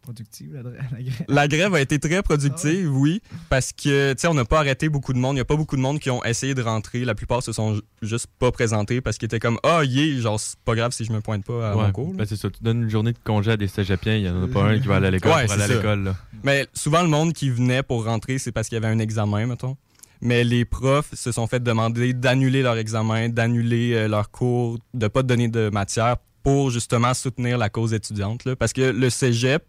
productive, 0.03 0.53
la, 0.55 0.63
la 0.93 1.03
grève? 1.03 1.25
La 1.29 1.49
grève 1.49 1.75
a 1.75 1.81
été 1.81 1.99
très 1.99 2.23
productive, 2.23 2.91
oui, 2.95 3.23
parce 3.49 3.73
que, 3.73 4.13
tu 4.15 4.21
sais, 4.21 4.29
on 4.29 4.35
n'a 4.35 4.45
pas 4.45 4.59
arrêté 4.59 4.89
beaucoup 4.89 5.13
de 5.13 5.19
monde. 5.19 5.33
Il 5.33 5.37
n'y 5.37 5.41
a 5.41 5.45
pas 5.45 5.57
beaucoup 5.57 5.77
de 5.77 5.81
monde 5.81 5.99
qui 5.99 6.11
ont 6.11 6.25
essayé 6.25 6.55
de 6.55 6.63
rentrer. 6.63 7.05
La 7.05 7.15
plupart 7.15 7.43
se 7.43 7.53
sont 7.53 7.75
ju- 7.77 7.81
juste 8.03 8.27
pas 8.39 8.51
présentés 8.53 9.01
parce 9.01 9.19
qu'ils 9.19 9.27
étaient 9.27 9.39
comme, 9.41 9.59
ah, 9.63 9.85
yeah, 9.85 10.21
genre, 10.21 10.39
c'est 10.41 10.59
pas 10.65 10.75
grave 10.75 10.93
si 10.93 11.05
je 11.05 11.13
me 11.13 11.21
pointe 11.21 11.45
pas 11.45 11.71
à 11.73 11.77
Ouais, 11.77 11.85
mon 11.87 11.93
cours. 11.93 12.15
ben 12.15 12.25
c'est 12.27 12.37
ça. 12.37 12.49
Tu 12.51 12.63
donnes 12.63 12.83
une 12.83 12.91
journée 12.91 13.13
de 13.13 13.19
congé 13.25 13.53
à 13.53 13.57
des 13.57 13.69
cégepiens, 13.69 14.17
il 14.17 14.23
y 14.25 14.29
en 14.29 14.43
a 14.45 14.49
pas 14.49 14.65
un 14.65 14.79
qui 14.79 14.87
va 14.89 14.97
aller 14.97 15.09
à 15.09 15.11
l'école 15.11 15.33
Ouais, 15.33 15.45
pour 15.45 15.53
aller 15.55 15.63
à 15.63 15.69
l'école, 15.69 16.05
là. 16.05 16.17
Mais 16.43 16.67
souvent, 16.75 17.03
le 17.03 17.09
monde 17.09 17.33
qui 17.33 17.51
venait 17.51 17.83
pour 17.83 18.05
rentrer, 18.05 18.39
c'est 18.39 18.53
parce 18.53 18.69
qu'il 18.69 18.77
y 18.77 18.85
avait 18.85 18.93
un 18.93 18.99
examen, 18.99 19.47
mettons. 19.47 19.77
Mais 20.23 20.45
les 20.45 20.67
profs 20.67 21.15
se 21.15 21.33
sont 21.33 21.47
fait 21.47 21.63
demander 21.63 22.13
d'annuler 22.13 22.61
leur 22.63 22.77
examen, 22.77 23.31
d'annuler 23.31 23.95
euh, 23.95 24.07
leur 24.09 24.31
cours, 24.31 24.79
de 24.93 25.09
pas 25.09 25.23
donner 25.23 25.49
de 25.49 25.71
matière 25.71 26.17
pour 26.43 26.71
justement 26.71 27.15
soutenir 27.15 27.59
la 27.59 27.69
cause 27.69 27.93
étudiante. 27.93 28.45
là. 28.45 28.57
Parce 28.57 28.73
que 28.73 28.83
le 28.83 29.11
cégep, 29.11 29.65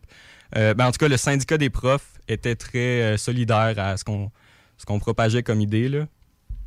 euh, 0.56 0.74
ben, 0.74 0.88
en 0.88 0.92
tout 0.92 0.98
cas, 0.98 1.08
le 1.08 1.18
syndicat 1.18 1.58
des 1.58 1.70
profs 1.70 2.20
était 2.28 2.56
très 2.56 3.02
euh, 3.02 3.18
solidaire 3.18 3.74
à 3.78 3.98
ce 3.98 4.04
qu'on 4.04 4.32
ce 4.78 4.86
qu'on 4.86 5.00
propageait 5.00 5.44
comme 5.44 5.62
idée. 5.62 5.90
Là. 5.90 6.08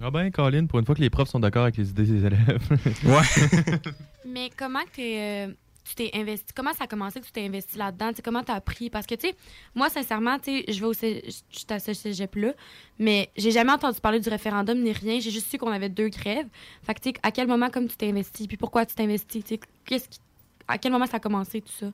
Ah 0.01 0.11
ben, 0.11 0.31
Colin, 0.31 0.67
pour 0.67 0.79
une 0.79 0.87
fois 0.87 0.95
que 0.95 1.01
les 1.01 1.11
profs 1.11 1.29
sont 1.29 1.41
d'accord 1.41 1.65
avec 1.65 1.77
les 1.77 1.91
idées 1.91 2.05
des 2.05 2.27
élèves. 2.27 2.61
ouais. 3.05 3.71
Mais 4.29 4.51
comment 4.57 4.85
que 4.97 5.47
euh, 5.49 5.53
tu 5.85 5.95
t'es 5.95 6.11
investi? 6.15 6.47
Comment 6.55 6.73
ça 6.73 6.85
a 6.85 6.87
commencé 6.87 7.21
que 7.21 7.27
tu 7.27 7.33
t'es 7.33 7.45
investi 7.45 7.77
là-dedans? 7.79 8.13
Tu 8.13 8.23
comment 8.23 8.43
t'as 8.43 8.55
appris? 8.55 8.91
Parce 8.91 9.07
que, 9.07 9.15
tu 9.15 9.29
sais, 9.29 9.35
moi, 9.75 9.91
sincèrement, 9.91 10.39
tu 10.39 10.61
sais, 10.61 10.73
je 10.73 10.81
vais 10.81 10.87
au 10.87 10.93
je 10.93 11.79
ce 11.79 11.93
cégep-là, 11.93 12.53
mais 12.99 13.31
j'ai 13.37 13.51
jamais 13.51 13.73
entendu 13.73 14.01
parler 14.01 14.21
du 14.21 14.29
référendum 14.29 14.79
ni 14.81 14.93
rien. 14.93 15.21
J'ai 15.21 15.31
juste 15.31 15.51
su 15.51 15.59
qu'on 15.59 15.71
avait 15.73 15.89
deux 15.89 16.09
grèves. 16.09 16.47
Fait 16.87 16.95
que, 16.95 17.01
tu 17.01 17.11
sais, 17.11 17.15
à 17.23 17.31
quel 17.31 17.47
moment, 17.47 17.69
comme 17.71 17.87
tu 17.89 17.97
t'es 17.97 18.09
investi? 18.09 18.49
Puis 18.49 18.57
pourquoi 18.57 18.87
tu 18.87 18.95
t'es 18.95 19.03
investi? 19.03 19.43
Tu 19.43 19.59
qu'est-ce 19.85 20.09
qui- 20.09 20.21
À 20.67 20.79
quel 20.79 20.93
moment 20.93 21.07
ça 21.07 21.19
a 21.19 21.21
commencé, 21.21 21.61
tout 21.61 21.73
ça? 21.79 21.87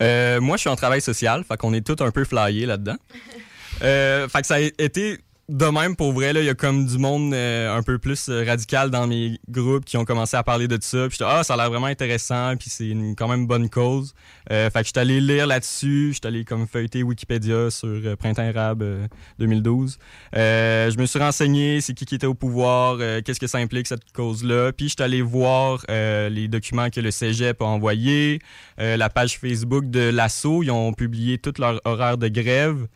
Euh, 0.00 0.40
moi, 0.40 0.56
je 0.56 0.60
suis 0.62 0.70
en 0.70 0.76
travail 0.76 1.00
social, 1.02 1.44
fait 1.44 1.56
qu'on 1.58 1.74
est 1.74 1.86
tous 1.86 2.02
un 2.02 2.10
peu 2.10 2.24
flyés 2.24 2.66
là-dedans. 2.66 2.96
Euh, 3.82 4.28
fait 4.28 4.40
que 4.42 4.46
ça 4.46 4.54
a 4.54 4.60
été 4.60 5.18
de 5.48 5.66
même 5.66 5.94
pour 5.94 6.12
vrai. 6.12 6.32
Il 6.34 6.44
y 6.44 6.48
a 6.48 6.54
comme 6.54 6.86
du 6.86 6.98
monde 6.98 7.34
euh, 7.34 7.76
un 7.76 7.82
peu 7.82 7.98
plus 7.98 8.28
euh, 8.28 8.44
radical 8.44 8.90
dans 8.90 9.06
mes 9.06 9.38
groupes 9.48 9.84
qui 9.84 9.96
ont 9.96 10.04
commencé 10.04 10.36
à 10.36 10.42
parler 10.42 10.68
de 10.68 10.78
ça. 10.80 11.06
Puis 11.08 11.18
ah, 11.20 11.44
ça 11.44 11.54
a 11.54 11.56
l'air 11.56 11.70
vraiment 11.70 11.86
intéressant, 11.86 12.56
puis 12.56 12.70
c'est 12.70 12.88
une 12.88 13.14
quand 13.14 13.28
même 13.28 13.46
bonne 13.46 13.68
cause. 13.68 14.14
Euh, 14.50 14.70
fait 14.70 14.80
que 14.80 14.86
j'étais 14.86 15.00
allé 15.00 15.20
lire 15.20 15.46
là-dessus. 15.46 16.12
J'étais 16.14 16.28
allé 16.28 16.44
comme 16.44 16.66
feuilleter 16.66 17.02
Wikipédia 17.02 17.70
sur 17.70 17.88
euh, 17.88 18.16
Printemps 18.16 18.52
euh, 18.80 19.06
2012. 19.38 19.98
Euh, 20.34 20.90
je 20.90 20.98
me 20.98 21.06
suis 21.06 21.18
renseigné, 21.18 21.80
c'est 21.80 21.92
qui 21.92 22.04
qui 22.04 22.14
était 22.14 22.26
au 22.26 22.34
pouvoir, 22.34 22.98
qu'est-ce 23.24 23.40
que 23.40 23.46
ça 23.46 23.58
implique 23.58 23.86
cette 23.86 24.12
cause-là. 24.12 24.72
Puis 24.72 24.90
j'étais 24.90 25.04
allé 25.04 25.22
voir 25.22 25.84
les 25.88 26.48
documents 26.48 26.90
que 26.90 27.00
le 27.00 27.10
Cégep 27.10 27.62
a 27.62 27.64
envoyés, 27.64 28.40
la 28.76 29.08
page 29.08 29.38
Facebook 29.38 29.88
de 29.88 30.10
l'ASSO. 30.10 30.62
Ils 30.62 30.70
ont 30.70 30.92
publié 30.92 31.38
tout 31.38 31.54
leur 31.58 31.80
horaire 31.84 32.18
de 32.18 32.28
grève. 32.28 32.86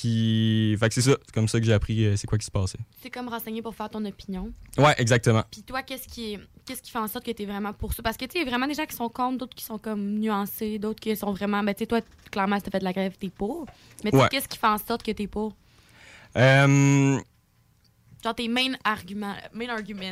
Puis, 0.00 0.76
fait 0.78 0.88
que 0.88 0.94
c'est 0.94 1.02
ça, 1.02 1.16
c'est 1.24 1.32
comme 1.34 1.48
ça 1.48 1.58
que 1.58 1.66
j'ai 1.66 1.72
appris 1.72 2.04
euh, 2.04 2.14
c'est 2.16 2.26
quoi 2.28 2.38
qui 2.38 2.44
se 2.46 2.50
passait. 2.52 2.78
C'est 3.02 3.10
comme 3.10 3.26
renseigner 3.28 3.62
pour 3.62 3.74
faire 3.74 3.88
ton 3.90 4.04
opinion. 4.04 4.52
Ouais, 4.76 4.94
exactement. 4.98 5.42
Puis 5.50 5.62
toi, 5.62 5.82
qu'est-ce 5.82 6.06
qui, 6.06 6.34
est- 6.34 6.40
qu'est-ce 6.64 6.82
qui 6.82 6.90
fait 6.92 6.98
en 7.00 7.08
sorte 7.08 7.24
que 7.26 7.32
tu 7.32 7.42
es 7.42 7.46
vraiment 7.46 7.72
pour 7.72 7.92
ça? 7.92 8.02
Parce 8.02 8.16
que 8.16 8.24
tu 8.24 8.32
sais, 8.32 8.38
il 8.38 8.44
y 8.44 8.46
a 8.46 8.50
vraiment 8.50 8.68
des 8.68 8.74
gens 8.74 8.86
qui 8.86 8.94
sont 8.94 9.08
contre, 9.08 9.38
d'autres 9.38 9.56
qui 9.56 9.64
sont 9.64 9.78
comme 9.78 10.18
nuancés, 10.20 10.78
d'autres 10.78 11.00
qui 11.00 11.16
sont 11.16 11.32
vraiment. 11.32 11.62
Ben, 11.64 11.74
tu 11.74 11.80
sais, 11.80 11.86
toi, 11.86 12.00
clairement, 12.30 12.56
si 12.58 12.62
t'as 12.62 12.70
fait 12.70 12.78
de 12.78 12.84
la 12.84 12.92
grève, 12.92 13.16
t'es 13.18 13.28
pour. 13.30 13.66
Mais 14.04 14.10
tu 14.12 14.16
sais, 14.16 14.22
Ouais. 14.22 14.28
qu'est-ce 14.30 14.46
qui 14.48 14.56
fait 14.58 14.66
en 14.68 14.78
sorte 14.78 15.02
que 15.02 15.10
t'es 15.10 15.26
pour? 15.26 15.56
Euh, 16.36 17.18
Genre 18.22 18.34
tes 18.34 18.48
main 18.48 18.72
arguments. 18.84 19.34
Main 19.54 19.68
arguments. 19.68 20.02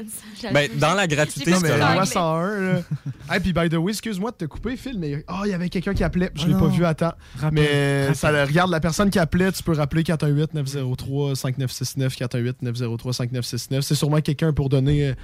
Ben, 0.52 0.70
dans 0.78 0.94
la 0.94 1.06
gratuité 1.08 1.50
Non, 1.50 1.58
mais 1.60 1.72
dit 1.72 1.78
loi 1.78 1.88
anglais. 1.90 2.06
101, 2.06 2.60
là. 2.60 2.80
hey, 3.30 3.40
puis 3.40 3.52
by 3.52 3.68
the 3.68 3.74
way, 3.74 3.90
excuse-moi 3.90 4.30
de 4.30 4.36
te 4.36 4.44
couper, 4.44 4.76
Phil, 4.76 4.96
mais 4.98 5.24
oh, 5.28 5.40
il 5.44 5.50
y 5.50 5.54
avait 5.54 5.68
quelqu'un 5.68 5.92
qui 5.92 6.04
appelait. 6.04 6.30
Je 6.34 6.44
Oh 6.44 6.48
l'ai 6.48 6.54
pas 6.54 6.68
vu 6.68 6.84
à 6.84 6.94
temps. 6.94 7.12
Mais 7.52 8.02
rappelle. 8.02 8.14
ça 8.14 8.44
regarde 8.44 8.70
la 8.70 8.78
personne 8.80 9.10
qui 9.10 9.18
appelait, 9.18 9.50
tu 9.50 9.62
peux 9.62 9.72
rappeler 9.72 10.02
418-903-5969, 10.04 12.16
418-903-5969. 12.62 13.80
C'est 13.82 13.94
sûrement 13.96 14.20
quelqu'un 14.20 14.52
pour 14.52 14.68
donner 14.68 15.08
euh, 15.08 15.14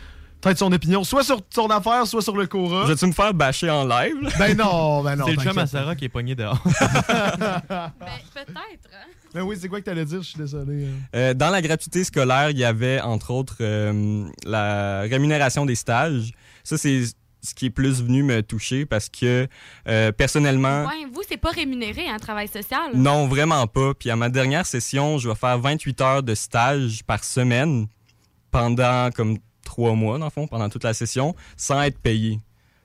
peut-être 0.40 0.58
son 0.58 0.72
opinion, 0.72 1.04
soit 1.04 1.22
sur 1.22 1.40
ton 1.42 1.68
affaire, 1.68 2.04
soit 2.06 2.22
sur 2.22 2.36
le 2.36 2.46
Cora. 2.48 2.86
Vas-tu 2.86 3.06
me 3.06 3.12
faire 3.12 3.32
bâcher 3.32 3.70
en 3.70 3.86
live? 3.86 4.16
là? 4.20 4.30
Ben 4.38 4.56
non, 4.56 5.04
ben 5.04 5.14
non. 5.14 5.24
c'est 5.26 5.36
le 5.36 5.42
chum 5.42 5.56
à 5.58 5.66
Sarah 5.66 5.94
qui 5.94 6.06
est 6.06 6.10
pogné 6.10 6.34
dehors. 6.34 6.60
Ben, 6.64 7.92
peut-être, 8.34 8.90
hein? 8.92 9.06
Ben 9.34 9.42
oui, 9.42 9.56
c'est 9.60 9.68
quoi 9.68 9.80
que 9.80 9.84
t'allais 9.86 10.04
dire? 10.04 10.22
Je 10.22 10.28
suis 10.28 10.38
désolé. 10.38 10.84
euh. 10.84 10.90
Euh, 11.14 11.34
dans 11.34 11.50
la 11.50 11.62
gratuité 11.62 12.04
scolaire, 12.04 12.50
il 12.50 12.58
y 12.58 12.64
avait 12.64 13.00
entre 13.00 13.30
autres 13.30 13.56
euh, 13.60 14.28
la 14.44 15.00
rémunération 15.02 15.64
des 15.66 15.74
stages. 15.74 16.32
Ça, 16.64 16.76
c'est 16.76 17.04
ce 17.44 17.54
qui 17.54 17.66
est 17.66 17.70
plus 17.70 18.02
venu 18.02 18.22
me 18.22 18.40
toucher 18.42 18.86
parce 18.86 19.08
que 19.08 19.48
euh, 19.88 20.12
personnellement, 20.12 20.84
Ouais, 20.84 21.06
vous, 21.12 21.22
c'est 21.28 21.36
pas 21.38 21.50
rémunéré, 21.50 22.08
un 22.08 22.18
travail 22.18 22.46
social. 22.46 22.92
non, 22.94 23.26
vraiment 23.26 23.66
pas. 23.66 23.94
Puis 23.94 24.10
à 24.10 24.16
ma 24.16 24.28
dernière 24.28 24.66
session, 24.66 25.18
je 25.18 25.28
vais 25.28 25.34
faire 25.34 25.58
28 25.58 26.00
heures 26.02 26.22
de 26.22 26.34
stage 26.34 27.02
par 27.04 27.24
semaine 27.24 27.86
pendant 28.50 29.10
comme 29.14 29.38
trois 29.64 29.94
mois, 29.94 30.18
dans 30.18 30.26
le 30.26 30.30
fond, 30.30 30.46
pendant 30.46 30.68
toute 30.68 30.84
la 30.84 30.94
session, 30.94 31.34
sans 31.56 31.80
être 31.82 31.98
payé. 31.98 32.38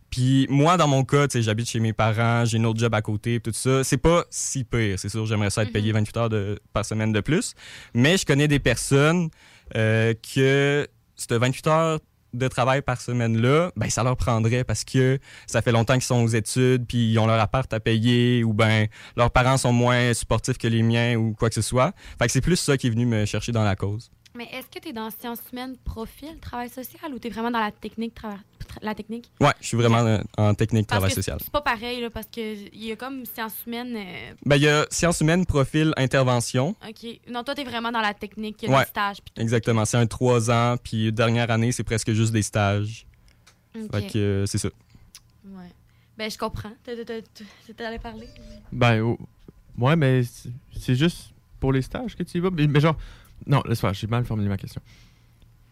Puis 0.10 0.48
moi, 0.50 0.78
dans 0.78 0.88
mon 0.88 1.04
cas, 1.04 1.28
tu 1.28 1.34
sais, 1.34 1.42
j'habite 1.42 1.70
chez 1.70 1.80
mes 1.80 1.94
parents, 1.94 2.46
j'ai 2.46 2.58
un 2.58 2.64
autre 2.64 2.80
job 2.80 2.94
à 2.94 3.02
côté, 3.02 3.40
tout 3.40 3.52
ça. 3.54 3.84
C'est 3.84 3.98
pas 3.98 4.24
si 4.30 4.64
pire. 4.64 4.98
C'est 4.98 5.10
sûr, 5.10 5.26
j'aimerais 5.26 5.50
ça 5.50 5.64
être 5.64 5.72
payé 5.74 5.92
28 5.92 6.18
heures 6.18 6.30
de- 6.30 6.60
par 6.74 6.86
semaine 6.86 7.12
de 7.12 7.20
plus. 7.20 7.54
Mais 7.94 8.18
je 8.18 8.26
connais 8.26 8.48
des 8.48 8.60
personnes 8.60 9.30
euh, 9.76 10.14
que 10.34 10.88
cette 11.16 11.34
28 11.34 11.68
heures 11.68 12.00
de 12.34 12.48
travail 12.48 12.82
par 12.82 13.00
semaine-là, 13.02 13.72
ben, 13.76 13.90
ça 13.90 14.04
leur 14.04 14.16
prendrait 14.18 14.64
parce 14.64 14.84
que 14.84 15.18
ça 15.48 15.62
fait 15.62 15.72
longtemps 15.72 15.94
qu'ils 15.96 16.04
sont 16.04 16.22
aux 16.24 16.28
études, 16.28 16.86
puis 16.86 17.12
ils 17.12 17.18
ont 17.20 17.26
leur 17.26 17.40
appart 17.40 17.72
à 17.74 17.80
payer, 17.80 18.44
ou 18.44 18.54
ben 18.54 18.88
leurs 19.16 19.32
parents 19.32 19.58
sont 19.58 19.72
moins 19.74 20.14
supportifs 20.14 20.58
que 20.58 20.68
les 20.68 20.84
miens, 20.84 21.16
ou 21.16 21.34
quoi 21.34 21.50
que 21.50 21.56
ce 21.56 21.62
soit. 21.62 21.94
Fait 22.20 22.28
que 22.28 22.32
c'est 22.32 22.42
plus 22.42 22.58
ça 22.58 22.78
qui 22.78 22.88
est 22.88 22.90
venu 22.92 23.06
me 23.06 23.26
chercher 23.26 23.52
dans 23.54 23.64
la 23.64 23.76
cause. 23.76 24.12
Mais 24.38 24.48
est-ce 24.54 24.68
que 24.68 24.80
tu 24.80 24.90
es 24.90 24.94
dans 24.94 25.10
sciences 25.10 25.40
humaines 25.52 25.76
profil 25.84 26.38
travail 26.40 26.70
social 26.70 27.12
ou 27.14 27.18
tu 27.20 27.28
es 27.28 27.30
vraiment 27.32 27.50
dans 27.50 27.60
la 27.60 27.72
technique 27.72 28.14
trava- 28.16 28.38
tra- 28.60 28.78
la 28.84 28.94
technique? 28.94 29.32
Ouais, 29.42 29.52
je 29.60 29.68
suis 29.68 29.78
vraiment 29.78 30.06
euh, 30.06 30.20
en 30.38 30.54
technique 30.54 30.86
Parce 30.86 31.00
travail 31.00 31.10
que 31.10 31.16
social. 31.16 31.40
C'est 31.42 31.52
pas 31.52 31.62
pareil 31.62 32.02
là, 32.02 32.10
parce 32.12 32.28
que 32.28 32.40
il 32.72 32.86
y 32.86 32.92
a 32.92 32.96
comme 32.96 33.26
sciences 33.26 33.56
humaines 33.66 33.96
euh, 33.96 34.34
Ben, 34.46 34.58
il 34.58 34.62
y 34.64 34.68
a 34.70 34.86
sciences 34.92 35.22
humaines, 35.22 35.46
profil, 35.46 35.94
intervention. 35.98 36.76
OK. 36.88 37.20
Non, 37.30 37.44
toi 37.44 37.56
tu 37.56 37.62
es 37.62 37.64
vraiment 37.64 37.92
dans 37.92 38.02
la 38.02 38.14
technique, 38.14 38.62
il 38.62 38.70
y 38.70 38.72
a 38.72 38.78
Ouais, 38.78 38.84
des 38.84 38.90
stages 38.90 39.18
tout. 39.18 39.42
exactement. 39.42 39.86
C'est 39.86 39.98
un 39.98 40.06
trois 40.08 40.52
ans, 40.52 40.76
puis 40.82 41.12
dernière 41.12 41.50
année, 41.50 41.72
c'est 41.72 41.84
presque 41.84 42.12
juste 42.14 42.32
des 42.32 42.44
stages. 42.44 43.08
OK. 43.76 43.92
Fait 43.92 44.08
que 44.08 44.18
euh, 44.20 44.46
c'est 44.46 44.58
ça. 44.60 44.70
Ouais. 45.46 45.72
Ben 46.18 46.30
je 46.30 46.38
comprends. 46.38 46.72
T'as- 46.84 46.96
t'as- 46.96 47.06
t'as- 47.22 47.44
T'étais 47.66 47.84
allé 47.86 48.00
parler? 48.00 48.28
Ben, 48.72 49.02
oh, 49.02 49.18
ouais, 49.80 49.96
mais 49.96 50.24
c'est- 50.24 50.50
c'est 50.80 50.96
juste 50.96 51.32
pour 51.60 51.72
les 51.74 51.82
stages 51.82 52.16
que 52.16 52.24
tu 52.24 52.38
y 52.38 52.42
vas. 52.42 52.50
Mais, 52.52 52.68
mais 52.68 52.80
genre, 52.80 52.98
non, 53.46 53.62
laisse 53.66 53.80
faire, 53.80 53.94
j'ai 53.94 54.08
mal 54.08 54.26
formulé 54.26 54.50
ma 54.50 54.58
question. 54.58 54.82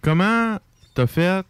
Comment 0.02 0.60
t'as 0.94 1.08
fait 1.08 1.46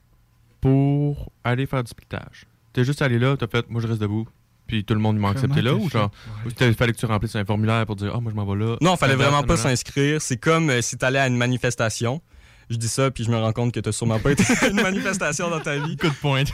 pour 0.61 1.31
aller 1.43 1.65
faire 1.65 1.83
du 1.83 1.93
piquetage? 1.93 2.45
T'es 2.73 2.83
juste 2.83 3.01
allé 3.01 3.19
là, 3.19 3.35
t'as 3.37 3.47
fait, 3.47 3.69
moi 3.69 3.81
je 3.81 3.87
reste 3.87 4.01
debout, 4.01 4.27
puis 4.67 4.83
tout 4.83 4.93
le 4.93 4.99
monde 4.99 5.17
m'a 5.17 5.29
accepté 5.29 5.61
là, 5.61 5.75
ou 5.75 5.89
genre, 5.89 6.11
ou 6.45 6.49
il 6.59 6.73
fallait 6.73 6.93
que 6.93 6.97
tu 6.97 7.05
remplisses 7.05 7.35
un 7.35 7.45
formulaire 7.45 7.85
pour 7.85 7.95
dire, 7.95 8.13
ah, 8.15 8.19
moi 8.19 8.31
je 8.31 8.35
m'en 8.35 8.45
vais 8.45 8.65
là. 8.65 8.77
Non, 8.81 8.95
fallait 8.95 9.13
Telle 9.13 9.19
date, 9.19 9.31
vraiment 9.31 9.47
pas 9.47 9.57
s'inscrire. 9.57 10.21
C'est 10.21 10.37
comme 10.37 10.69
euh, 10.69 10.81
si 10.81 10.97
t'allais 10.97 11.19
à 11.19 11.27
une 11.27 11.37
manifestation. 11.37 12.21
Je 12.69 12.77
dis 12.77 12.87
ça, 12.87 13.11
puis 13.11 13.23
je 13.23 13.29
me 13.29 13.37
rends 13.37 13.53
compte 13.53 13.73
que 13.73 13.79
t'as 13.79 13.91
sûrement 13.91 14.19
pas 14.19 14.31
été 14.31 14.43
à 14.61 14.67
une 14.69 14.81
manifestation 14.81 15.49
dans 15.49 15.59
ta 15.59 15.77
vie. 15.77 15.97
Coup 15.97 16.09
de 16.09 16.13
pointe. 16.13 16.51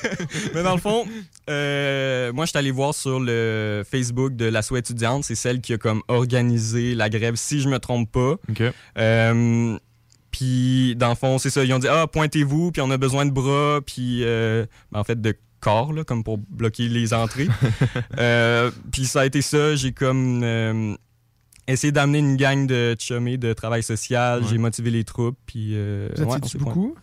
Mais 0.54 0.62
dans 0.62 0.74
le 0.74 0.80
fond, 0.80 1.06
euh, 1.48 2.32
moi, 2.32 2.46
je 2.46 2.50
suis 2.50 2.58
allé 2.58 2.70
voir 2.70 2.94
sur 2.94 3.20
le 3.20 3.84
Facebook 3.88 4.34
de 4.34 4.46
l'ASSO 4.46 4.76
étudiante. 4.76 5.24
C'est 5.24 5.34
celle 5.34 5.60
qui 5.60 5.72
a 5.72 5.78
comme 5.78 6.02
organisé 6.08 6.94
la 6.94 7.08
grève, 7.08 7.36
si 7.36 7.60
je 7.60 7.68
me 7.68 7.78
trompe 7.78 8.10
pas. 8.10 8.36
Euh, 8.98 9.78
puis, 10.30 10.96
dans 10.96 11.10
le 11.10 11.14
fond, 11.14 11.38
c'est 11.38 11.50
ça. 11.50 11.62
Ils 11.64 11.72
ont 11.72 11.78
dit 11.78 11.88
Ah, 11.88 12.06
pointez-vous, 12.06 12.72
puis 12.72 12.82
on 12.82 12.90
a 12.90 12.98
besoin 12.98 13.26
de 13.26 13.30
bras, 13.30 13.80
puis 13.84 14.24
euh, 14.24 14.66
ben, 14.90 15.00
en 15.00 15.04
fait, 15.04 15.20
de 15.20 15.36
corps, 15.60 15.92
là, 15.92 16.02
comme 16.02 16.24
pour 16.24 16.38
bloquer 16.38 16.88
les 16.88 17.14
entrées. 17.14 17.46
Puis, 18.92 19.04
ça 19.06 19.20
a 19.20 19.26
été 19.26 19.42
ça. 19.42 19.76
J'ai 19.76 19.92
comme 19.92 20.96
essayé 21.72 21.92
d'amener 21.92 22.18
une 22.18 22.36
gang 22.36 22.66
de 22.66 22.94
chummés 22.98 23.36
de 23.38 23.52
travail 23.52 23.82
social. 23.82 24.42
Ouais. 24.42 24.48
J'ai 24.50 24.58
motivé 24.58 24.90
les 24.90 25.04
troupes. 25.04 25.38
Puis, 25.46 25.70
euh, 25.74 26.08
Vous 26.16 26.48
s'est 26.48 26.58
beaucoup? 26.58 26.94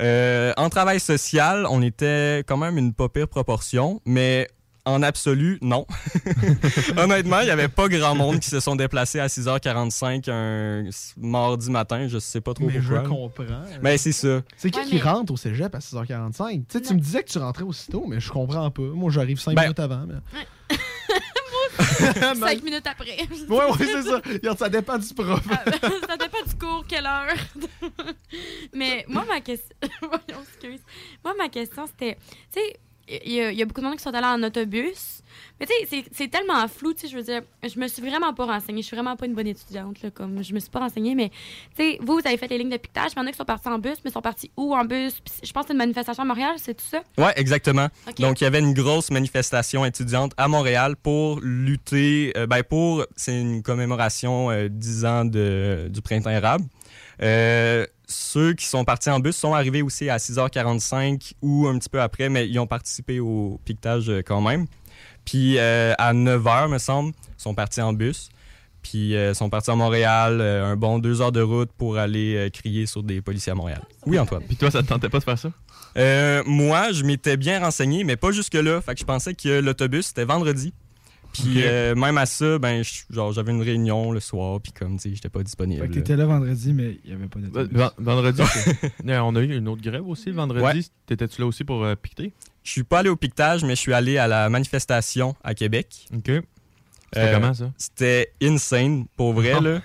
euh, 0.00 0.52
en 0.56 0.70
travail 0.70 1.00
social, 1.00 1.66
on 1.68 1.82
était 1.82 2.44
quand 2.46 2.56
même 2.56 2.78
une 2.78 2.94
pas 2.94 3.08
pire 3.08 3.28
proportion, 3.28 4.00
mais 4.06 4.48
en 4.84 5.00
absolu, 5.02 5.58
non. 5.62 5.86
Honnêtement, 6.96 7.38
il 7.40 7.44
n'y 7.44 7.50
avait 7.50 7.68
pas 7.68 7.88
grand 7.88 8.14
monde 8.16 8.40
qui 8.40 8.48
se 8.50 8.58
sont 8.58 8.74
déplacés 8.74 9.20
à 9.20 9.28
6h45 9.28 10.28
un 10.28 10.84
mardi 11.16 11.70
matin, 11.70 12.08
je 12.08 12.18
sais 12.18 12.40
pas 12.40 12.52
trop 12.54 12.66
Mais 12.66 12.80
je 12.80 12.92
pourquoi. 12.92 13.08
comprends. 13.08 13.44
Mais 13.82 13.96
c'est 13.98 14.10
ça. 14.12 14.40
C'est 14.56 14.70
qui 14.70 14.80
Ouais, 14.80 14.86
qui 14.86 14.94
mais- 14.96 15.02
rentre 15.02 15.32
au 15.32 15.36
cégep 15.36 15.72
à 15.74 15.78
6h45? 15.78 16.64
Tu 16.68 16.78
sais, 16.78 16.80
tu 16.80 16.94
me 16.94 16.98
disais 16.98 17.22
que 17.22 17.28
tu 17.30 17.38
rentrais 17.38 17.62
aussitôt, 17.64 18.04
mais 18.08 18.18
je 18.18 18.30
comprends 18.32 18.70
pas. 18.70 18.82
Moi, 18.82 19.10
j'arrive 19.12 19.38
5 19.38 19.54
Ben- 19.54 19.62
minutes 19.62 19.78
avant. 19.80 20.04
mais- 20.08 20.76
Cinq 22.38 22.62
minutes 22.62 22.86
après. 22.86 23.16
Ouais, 23.48 23.64
ouais, 23.64 23.72
c'est 23.78 24.02
ça. 24.02 24.20
Regarde, 24.24 24.58
ça 24.58 24.68
dépend 24.68 24.98
du 24.98 25.14
prof. 25.14 25.40
ça 26.08 26.16
dépend 26.16 26.42
du 26.46 26.54
cours, 26.58 26.84
quelle 26.88 27.06
heure. 27.06 27.34
Mais 28.74 29.04
moi, 29.08 29.24
ma 29.28 29.40
question. 29.40 29.74
Voyons, 30.00 30.42
excuse. 30.42 30.80
Moi, 31.24 31.34
ma 31.38 31.48
question, 31.48 31.86
c'était. 31.86 32.16
Tu 32.52 32.60
sais, 32.60 32.76
il 33.24 33.32
y, 33.32 33.36
y 33.56 33.62
a 33.62 33.64
beaucoup 33.64 33.80
de 33.80 33.86
monde 33.86 33.96
qui 33.96 34.02
sont 34.02 34.14
allés 34.14 34.26
en 34.26 34.42
autobus. 34.42 35.21
Mais 35.62 35.68
tu 35.68 35.86
sais, 35.86 36.04
c'est- 36.10 36.28
tellement 36.28 36.66
flou, 36.66 36.92
tu 36.92 37.02
sais, 37.02 37.08
je 37.08 37.16
veux 37.16 37.22
dire, 37.22 37.42
je 37.62 37.78
me 37.78 37.86
suis 37.86 38.02
vraiment 38.02 38.34
pas 38.34 38.46
renseignée. 38.46 38.82
Je 38.82 38.86
suis 38.88 38.96
vraiment 38.96 39.14
pas 39.14 39.26
une 39.26 39.34
bonne 39.34 39.46
étudiante, 39.46 40.02
là, 40.02 40.10
comme 40.10 40.42
je 40.42 40.52
me 40.54 40.58
suis 40.58 40.70
pas 40.70 40.80
renseignée. 40.80 41.14
Mais, 41.14 41.28
tu 41.76 41.84
sais, 41.84 41.98
vous, 42.00 42.14
vous 42.14 42.26
avez 42.26 42.36
fait 42.36 42.48
les 42.48 42.58
lignes 42.58 42.68
de 42.70 42.76
piquetage. 42.78 43.12
Il 43.14 43.20
y 43.20 43.22
en 43.22 43.26
a 43.26 43.30
qui 43.30 43.36
sont 43.36 43.44
partis 43.44 43.68
en 43.68 43.78
bus, 43.78 43.98
mais 44.04 44.10
sont 44.10 44.20
partis 44.20 44.50
où 44.56 44.74
en 44.74 44.84
bus? 44.84 45.20
Puis 45.24 45.34
je 45.44 45.52
pense 45.52 45.62
que 45.62 45.66
c'est 45.68 45.72
une 45.74 45.78
manifestation 45.78 46.24
à 46.24 46.26
Montréal, 46.26 46.54
c'est 46.56 46.74
tout 46.74 46.84
ça? 46.84 47.02
Ouais, 47.16 47.32
exactement. 47.36 47.86
Donc, 48.18 48.40
il 48.40 48.44
y 48.44 48.46
avait 48.48 48.58
une 48.58 48.74
grosse 48.74 49.12
manifestation 49.12 49.84
étudiante 49.84 50.32
à 50.36 50.48
Montréal 50.48 50.96
pour 51.00 51.38
lutter, 51.40 52.32
euh, 52.36 52.48
ben 52.48 52.64
pour, 52.64 53.06
c'est 53.14 53.40
une 53.40 53.62
commémoration 53.62 54.50
euh, 54.50 54.66
10 54.68 55.04
ans 55.04 55.24
de, 55.24 55.86
du 55.90 56.02
printemps 56.02 56.30
érable. 56.30 56.64
Euh, 57.22 57.86
ceux 58.08 58.52
qui 58.54 58.66
sont 58.66 58.84
partis 58.84 59.10
en 59.10 59.20
bus 59.20 59.36
sont 59.36 59.54
arrivés 59.54 59.82
aussi 59.82 60.10
à 60.10 60.18
6h45 60.18 61.34
ou 61.40 61.66
un 61.68 61.78
petit 61.78 61.88
peu 61.88 62.00
après, 62.00 62.28
mais 62.28 62.48
ils 62.48 62.58
ont 62.58 62.66
participé 62.66 63.20
au 63.20 63.60
piquetage 63.64 64.08
euh, 64.10 64.22
quand 64.26 64.40
même. 64.40 64.66
Puis 65.24 65.58
euh, 65.58 65.94
à 65.98 66.12
9h, 66.14 66.68
me 66.68 66.78
semble, 66.78 67.10
ils 67.38 67.42
sont 67.42 67.54
partis 67.54 67.80
en 67.80 67.92
bus. 67.92 68.28
Puis 68.82 69.14
euh, 69.14 69.32
sont 69.32 69.48
partis 69.48 69.70
à 69.70 69.76
Montréal, 69.76 70.40
euh, 70.40 70.64
un 70.72 70.74
bon 70.76 70.98
deux 70.98 71.20
heures 71.22 71.30
de 71.30 71.40
route 71.40 71.70
pour 71.78 71.98
aller 71.98 72.34
euh, 72.34 72.50
crier 72.50 72.86
sur 72.86 73.04
des 73.04 73.20
policiers 73.20 73.52
à 73.52 73.54
Montréal. 73.54 73.82
Oui, 74.06 74.18
Antoine. 74.18 74.42
Puis 74.44 74.56
toi, 74.56 74.72
ça 74.72 74.82
te 74.82 74.88
tentait 74.88 75.08
pas 75.08 75.20
de 75.20 75.24
faire 75.24 75.38
ça? 75.38 75.52
Euh, 75.96 76.42
moi, 76.46 76.90
je 76.90 77.04
m'étais 77.04 77.36
bien 77.36 77.60
renseigné, 77.60 78.02
mais 78.02 78.16
pas 78.16 78.32
jusque-là. 78.32 78.80
Fait 78.80 78.94
que 78.94 79.00
je 79.00 79.04
pensais 79.04 79.34
que 79.34 79.60
l'autobus, 79.60 80.06
c'était 80.06 80.24
vendredi. 80.24 80.72
Puis 81.32 81.62
euh, 81.62 81.94
même 81.94 82.18
à 82.18 82.26
ça, 82.26 82.58
ben, 82.58 82.82
je- 82.82 83.04
genre, 83.14 83.32
j'avais 83.32 83.52
une 83.52 83.62
réunion 83.62 84.10
le 84.12 84.18
soir, 84.20 84.60
puis 84.60 84.72
comme, 84.72 84.96
tu 84.96 85.08
sais, 85.10 85.14
j'étais 85.14 85.28
pas 85.30 85.42
disponible. 85.42 85.80
Fait 85.82 85.88
que 85.88 85.94
t'étais 85.94 86.16
là 86.16 86.26
vendredi, 86.26 86.72
mais 86.74 86.98
il 87.04 87.10
n'y 87.10 87.16
avait 87.16 87.28
pas 87.28 87.38
de. 87.38 87.46
Ven- 87.72 87.90
Vendredi, 87.98 88.42
on 89.06 89.36
a 89.36 89.40
eu 89.40 89.56
une 89.56 89.68
autre 89.68 89.80
grève 89.80 90.06
aussi 90.06 90.26
le 90.26 90.34
vendredi. 90.34 90.64
Ouais. 90.78 90.82
T'étais-tu 91.06 91.40
là 91.40 91.46
aussi 91.46 91.64
pour 91.64 91.84
euh, 91.84 91.94
piqueter? 91.94 92.32
Je 92.62 92.70
suis 92.70 92.84
pas 92.84 93.00
allé 93.00 93.08
au 93.08 93.16
piquetage, 93.16 93.64
mais 93.64 93.74
je 93.74 93.80
suis 93.80 93.92
allé 93.94 94.18
à 94.18 94.26
la 94.28 94.48
manifestation 94.48 95.34
à 95.42 95.54
Québec. 95.54 96.06
OK. 96.14 96.30
C'était 97.14 97.32
comment, 97.32 97.52
ça? 97.52 97.70
C'était 97.76 98.32
insane, 98.42 99.04
pour 99.16 99.34
vrai, 99.34 99.60
là. 99.60 99.80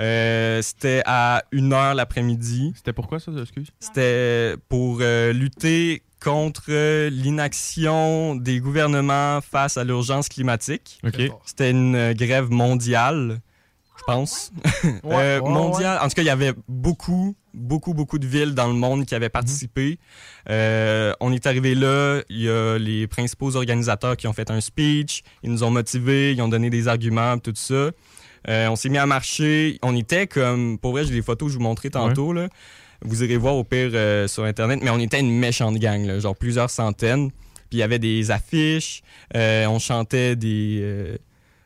Euh, 0.00 0.60
c'était 0.60 1.02
à 1.06 1.44
1h 1.52 1.94
l'après-midi. 1.94 2.72
C'était 2.74 2.92
pourquoi 2.92 3.20
ça, 3.20 3.30
excuse? 3.40 3.68
C'était 3.78 4.56
pour 4.68 4.98
euh, 5.00 5.32
lutter 5.32 6.02
contre 6.20 6.64
euh, 6.70 7.10
l'inaction 7.10 8.34
des 8.34 8.58
gouvernements 8.58 9.40
face 9.40 9.76
à 9.76 9.84
l'urgence 9.84 10.28
climatique. 10.28 10.98
OK. 11.06 11.30
C'était 11.44 11.70
une 11.70 11.94
euh, 11.94 12.14
grève 12.14 12.50
mondiale, 12.50 13.40
je 13.96 14.02
pense. 14.04 14.50
Ouais, 14.82 15.00
Euh, 15.04 15.40
ouais, 15.40 15.48
mondiale. 15.48 15.98
En 16.02 16.08
tout 16.08 16.14
cas, 16.14 16.22
il 16.22 16.26
y 16.26 16.30
avait 16.30 16.54
beaucoup, 16.66 17.36
beaucoup, 17.54 17.94
beaucoup 17.94 18.18
de 18.18 18.26
villes 18.26 18.54
dans 18.54 18.66
le 18.66 18.74
monde 18.74 19.06
qui 19.06 19.14
avaient 19.14 19.28
participé. 19.28 19.98
Euh, 20.50 21.12
on 21.20 21.32
est 21.32 21.46
arrivé 21.46 21.74
là, 21.74 22.20
il 22.28 22.42
y 22.42 22.48
a 22.48 22.76
les 22.78 23.06
principaux 23.06 23.56
organisateurs 23.56 24.16
qui 24.16 24.26
ont 24.26 24.32
fait 24.32 24.50
un 24.50 24.60
speech, 24.60 25.22
ils 25.42 25.50
nous 25.50 25.62
ont 25.62 25.70
motivés, 25.70 26.32
ils 26.32 26.42
ont 26.42 26.48
donné 26.48 26.70
des 26.70 26.88
arguments, 26.88 27.38
tout 27.38 27.52
ça. 27.54 27.90
Euh, 28.46 28.68
on 28.68 28.76
s'est 28.76 28.90
mis 28.90 28.98
à 28.98 29.06
marcher. 29.06 29.78
On 29.82 29.96
était 29.96 30.26
comme, 30.26 30.78
pour 30.78 30.92
vrai, 30.92 31.04
j'ai 31.04 31.14
des 31.14 31.22
photos 31.22 31.48
que 31.48 31.52
je 31.54 31.58
vous 31.58 31.64
montrais 31.64 31.90
tantôt. 31.90 32.32
Là. 32.32 32.48
Vous 33.00 33.24
irez 33.24 33.36
voir 33.36 33.54
au 33.54 33.64
pire 33.64 33.90
euh, 33.94 34.28
sur 34.28 34.44
Internet, 34.44 34.80
mais 34.82 34.90
on 34.90 34.98
était 34.98 35.20
une 35.20 35.38
méchante 35.38 35.76
gang, 35.76 36.04
là, 36.04 36.18
genre 36.18 36.36
plusieurs 36.36 36.70
centaines. 36.70 37.30
Puis 37.70 37.78
il 37.78 37.80
y 37.80 37.82
avait 37.82 37.98
des 37.98 38.30
affiches, 38.30 39.02
on 39.34 39.78
chantait 39.78 40.36
des, 40.36 41.18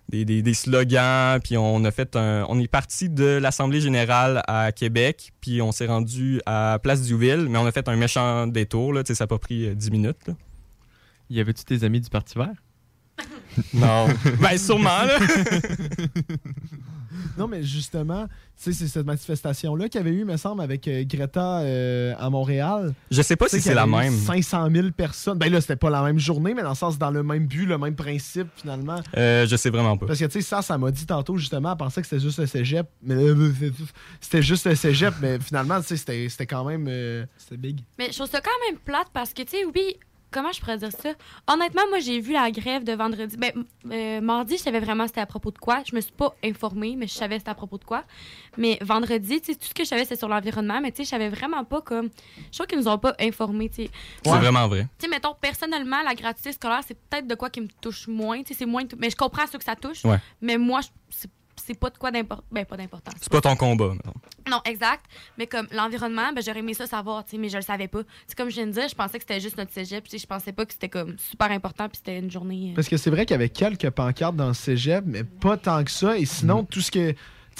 des, 0.08 0.24
des- 0.24 0.42
des 0.42 0.54
slogans, 0.54 1.38
puis 1.42 1.56
on 1.56 1.84
a 1.84 1.90
fait 1.90 2.16
un. 2.16 2.44
On 2.48 2.58
est 2.58 2.66
parti 2.68 3.08
de 3.10 3.38
l'Assemblée 3.40 3.80
générale 3.80 4.42
à 4.48 4.72
Québec, 4.72 5.32
puis 5.40 5.60
on 5.62 5.70
s'est 5.72 5.86
rendu 5.86 6.40
à 6.46 6.78
Place 6.82 7.02
Duville, 7.02 7.46
mais 7.48 7.58
on 7.58 7.66
a 7.66 7.72
fait 7.72 7.88
un 7.88 7.96
méchant 7.96 8.46
détour, 8.46 8.92
là, 8.92 9.02
tu 9.02 9.08
sais, 9.08 9.14
ça 9.14 9.24
n'a 9.24 9.28
pas 9.28 9.38
pris 9.38 9.66
euh, 9.66 9.74
10 9.74 9.90
minutes. 9.90 10.26
là. 10.26 10.34
Y 11.30 11.40
avait-tu 11.40 11.64
tes 11.64 11.84
amis 11.84 12.00
du 12.00 12.08
Parti 12.10 12.38
vert? 12.38 12.48
Non. 13.74 14.06
ben, 14.40 14.56
sûrement, 14.56 15.02
là. 15.02 15.18
Non, 17.36 17.48
mais 17.48 17.62
justement, 17.62 18.26
tu 18.26 18.32
sais, 18.56 18.72
c'est 18.72 18.88
cette 18.88 19.06
manifestation-là 19.06 19.88
qu'il 19.88 20.00
y 20.00 20.04
avait 20.04 20.12
eu, 20.14 20.24
me 20.24 20.36
semble, 20.36 20.62
avec 20.62 20.86
euh, 20.88 21.04
Greta 21.06 21.60
euh, 21.60 22.14
à 22.18 22.28
Montréal. 22.30 22.92
Je 23.10 23.22
sais 23.22 23.36
pas 23.36 23.48
si 23.48 23.60
c'est 23.60 23.74
la 23.74 23.86
même. 23.86 24.12
500 24.12 24.68
000 24.72 24.90
personnes. 24.90 25.38
Ben 25.38 25.52
là, 25.52 25.60
c'était 25.60 25.76
pas 25.76 25.90
la 25.90 26.02
même 26.02 26.18
journée, 26.18 26.54
mais 26.54 26.62
dans 26.62 26.70
le 26.70 26.74
sens, 26.74 26.98
dans 26.98 27.10
le 27.10 27.22
même 27.22 27.46
but, 27.46 27.66
le 27.66 27.78
même 27.78 27.94
principe, 27.94 28.48
finalement. 28.56 29.00
Euh, 29.16 29.46
je 29.46 29.56
sais 29.56 29.70
vraiment 29.70 29.96
pas. 29.96 30.06
Parce 30.06 30.18
que, 30.18 30.24
tu 30.24 30.32
sais, 30.32 30.40
ça, 30.42 30.62
ça 30.62 30.76
m'a 30.78 30.90
dit 30.90 31.06
tantôt, 31.06 31.36
justement, 31.36 31.72
elle 31.72 31.78
pensait 31.78 32.00
que 32.02 32.08
c'était 32.08 32.22
juste 32.22 32.38
le 32.38 32.46
cégep. 32.46 32.86
Mais 33.02 33.14
euh, 33.14 33.52
c'était 34.20 34.42
juste 34.42 34.66
le 34.66 34.74
cégep, 34.74 35.14
mais 35.20 35.38
finalement, 35.40 35.80
tu 35.80 35.86
sais, 35.88 35.96
c'était 35.96 36.28
c'était 36.28 36.46
quand 36.46 36.64
même. 36.64 36.86
euh, 36.88 37.24
C'était 37.36 37.56
big. 37.56 37.80
Mais 37.98 38.08
je 38.10 38.16
trouve 38.16 38.28
ça 38.30 38.40
quand 38.40 38.50
même 38.68 38.78
plate 38.78 39.08
parce 39.12 39.32
que, 39.32 39.42
tu 39.42 39.50
sais, 39.50 39.64
oui, 39.64 39.96
comment 40.30 40.52
je 40.52 40.60
pourrais 40.60 40.78
dire 40.78 40.92
ça? 40.92 41.10
Honnêtement, 41.46 41.82
moi, 41.88 41.98
j'ai 42.00 42.20
vu 42.20 42.32
la 42.32 42.50
grève 42.50 42.84
de 42.84 42.92
vendredi. 42.92 43.36
Ben, 43.36 43.52
euh, 43.90 44.20
mardi, 44.20 44.56
je 44.56 44.62
savais 44.62 44.80
vraiment 44.80 45.06
c'était 45.06 45.20
à 45.20 45.26
propos 45.26 45.50
de 45.50 45.58
quoi. 45.58 45.82
Je 45.88 45.94
me 45.94 46.00
suis 46.00 46.12
pas 46.12 46.34
informée, 46.44 46.96
mais 46.96 47.06
je 47.06 47.14
savais 47.14 47.38
c'était 47.38 47.50
à 47.50 47.54
propos 47.54 47.78
de 47.78 47.84
quoi. 47.84 48.04
Mais 48.56 48.78
vendredi, 48.80 49.40
tu 49.40 49.52
sais, 49.52 49.58
tout 49.58 49.66
ce 49.66 49.74
que 49.74 49.84
je 49.84 49.88
savais, 49.88 50.04
c'est 50.04 50.16
sur 50.16 50.28
l'environnement, 50.28 50.80
mais 50.80 50.90
tu 50.90 50.98
sais, 50.98 51.04
je 51.04 51.08
savais 51.10 51.28
vraiment 51.28 51.64
pas 51.64 51.80
comme. 51.80 52.08
Je 52.50 52.58
trouve 52.58 52.66
qu'ils 52.66 52.78
nous 52.78 52.88
ont 52.88 52.98
pas 52.98 53.14
informés, 53.20 53.68
tu 53.68 53.84
sais. 53.84 53.90
C'est 54.24 54.30
vraiment 54.30 54.68
vrai. 54.68 54.86
Tu 54.98 55.04
sais, 55.06 55.08
mettons, 55.08 55.34
personnellement, 55.40 56.02
la 56.02 56.14
gratuité 56.14 56.52
scolaire, 56.52 56.80
c'est 56.86 56.98
peut-être 57.08 57.26
de 57.26 57.34
quoi 57.34 57.50
qui 57.50 57.60
me 57.60 57.68
touche 57.80 58.08
moins. 58.08 58.42
Tu 58.42 58.48
sais, 58.48 58.60
c'est 58.60 58.66
moins. 58.66 58.84
Mais 58.98 59.10
je 59.10 59.16
comprends 59.16 59.46
ceux 59.46 59.58
que 59.58 59.64
ça 59.64 59.76
touche. 59.76 60.04
Ouais. 60.04 60.18
Mais 60.40 60.58
moi, 60.58 60.80
c'est 61.10 61.30
c'est 61.68 61.78
pas 61.78 61.90
de 61.90 61.98
quoi 61.98 62.10
d'important. 62.10 62.42
Ben, 62.50 62.64
pas 62.64 62.76
d'important. 62.76 63.12
C'est 63.20 63.30
pas 63.30 63.40
ton 63.40 63.54
combat, 63.54 63.90
mettons. 63.92 64.12
Non, 64.50 64.60
exact. 64.64 65.04
Mais 65.38 65.46
comme 65.46 65.66
l'environnement, 65.72 66.32
ben, 66.34 66.42
j'aurais 66.44 66.58
aimé 66.60 66.74
ça 66.74 66.86
savoir, 66.86 67.24
tu 67.24 67.32
sais, 67.32 67.38
mais 67.38 67.48
je 67.48 67.56
le 67.56 67.62
savais 67.62 67.86
pas. 67.86 68.00
C'est 68.26 68.36
comme 68.36 68.48
je 68.50 68.54
viens 68.56 68.66
de 68.66 68.72
dire, 68.72 68.88
je 68.88 68.94
pensais 68.94 69.18
que 69.18 69.24
c'était 69.28 69.40
juste 69.40 69.56
notre 69.58 69.72
cégep. 69.72 70.02
tu 70.04 70.10
sais, 70.10 70.18
Je 70.18 70.26
pensais 70.26 70.52
pas 70.52 70.64
que 70.66 70.72
c'était 70.72 70.88
comme 70.88 71.16
super 71.18 71.50
important, 71.52 71.88
puis 71.88 71.98
c'était 71.98 72.18
une 72.18 72.30
journée. 72.30 72.70
euh, 72.72 72.74
Parce 72.74 72.88
que 72.88 72.96
c'est 72.96 73.10
vrai 73.10 73.26
qu'il 73.26 73.34
y 73.34 73.36
avait 73.36 73.48
quelques 73.50 73.90
pancartes 73.90 74.34
dans 74.36 74.48
le 74.48 74.54
cégep, 74.54 75.04
mais 75.06 75.22
pas 75.24 75.56
tant 75.56 75.84
que 75.84 75.90
ça. 75.90 76.18
Et 76.18 76.24
sinon, 76.24 76.64
tout 76.64 76.80
ce 76.80 76.90
que. 76.90 77.12
Tu 77.12 77.16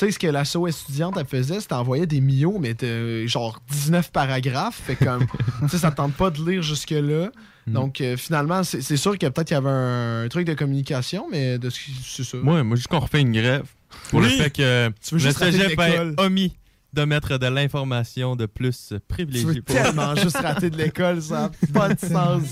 sais, 0.07 0.11
ce 0.13 0.19
que 0.21 0.29
l'asso 0.29 0.65
étudiante 0.69 1.17
elle 1.19 1.27
faisait, 1.27 1.61
c'était 1.61 1.75
envoyer 1.75 2.07
des 2.07 2.21
mios, 2.21 2.59
mais 2.61 2.73
de, 2.75 3.27
genre 3.27 3.61
19 3.71 4.11
paragraphes. 4.13 4.81
Fait 4.87 4.97
comme. 4.97 5.27
tu 5.63 5.69
sais, 5.69 5.79
ça 5.79 5.91
tente 5.91 6.15
pas 6.15 6.31
de 6.31 6.39
lire 6.49 6.63
jusque-là. 6.63 7.31
Donc, 7.67 8.01
euh, 8.01 8.17
finalement, 8.17 8.63
c'est 8.65 8.97
sûr 8.97 9.19
que 9.19 9.27
peut-être 9.27 9.49
qu'il 9.49 9.55
y 9.55 9.59
avait 9.59 9.69
un, 9.69 10.23
un 10.25 10.29
truc 10.29 10.47
de 10.47 10.55
communication, 10.55 11.27
mais 11.31 11.59
de 11.59 11.69
ce 11.69 11.79
qui- 11.79 11.93
c'est 12.03 12.25
ça. 12.25 12.39
Moi, 12.39 12.63
moi, 12.65 12.77
juste 12.77 12.89
qu'on 12.89 12.99
refait 13.01 13.21
une 13.21 13.33
grève 13.33 13.67
pour 14.11 14.21
Oui. 14.21 14.27
le 14.37 14.43
fait 14.45 14.51
que 14.51 14.89
Tu 15.03 15.15
veux 15.15 15.21
le 15.21 15.27
juste 15.27 15.39
rater 15.39 15.53
cégep 15.53 15.69
l'école. 15.71 16.15
ait 16.19 16.21
omis 16.23 16.57
de 16.93 17.05
mettre 17.05 17.39
de 17.39 17.47
l'information 17.47 18.35
de 18.37 18.47
plus 18.47 18.89
Tu 18.89 19.01
privilégiée. 19.01 19.47
veux 19.47 19.63
pour- 19.63 19.75
tellement 19.77 20.15
juste 20.17 20.37
rater 20.39 20.71
de 20.71 20.77
l'école, 20.77 21.21
ça 21.23 21.43
n'a 21.43 21.51
pas 21.73 21.95
de 21.95 21.99
sens. 22.01 22.43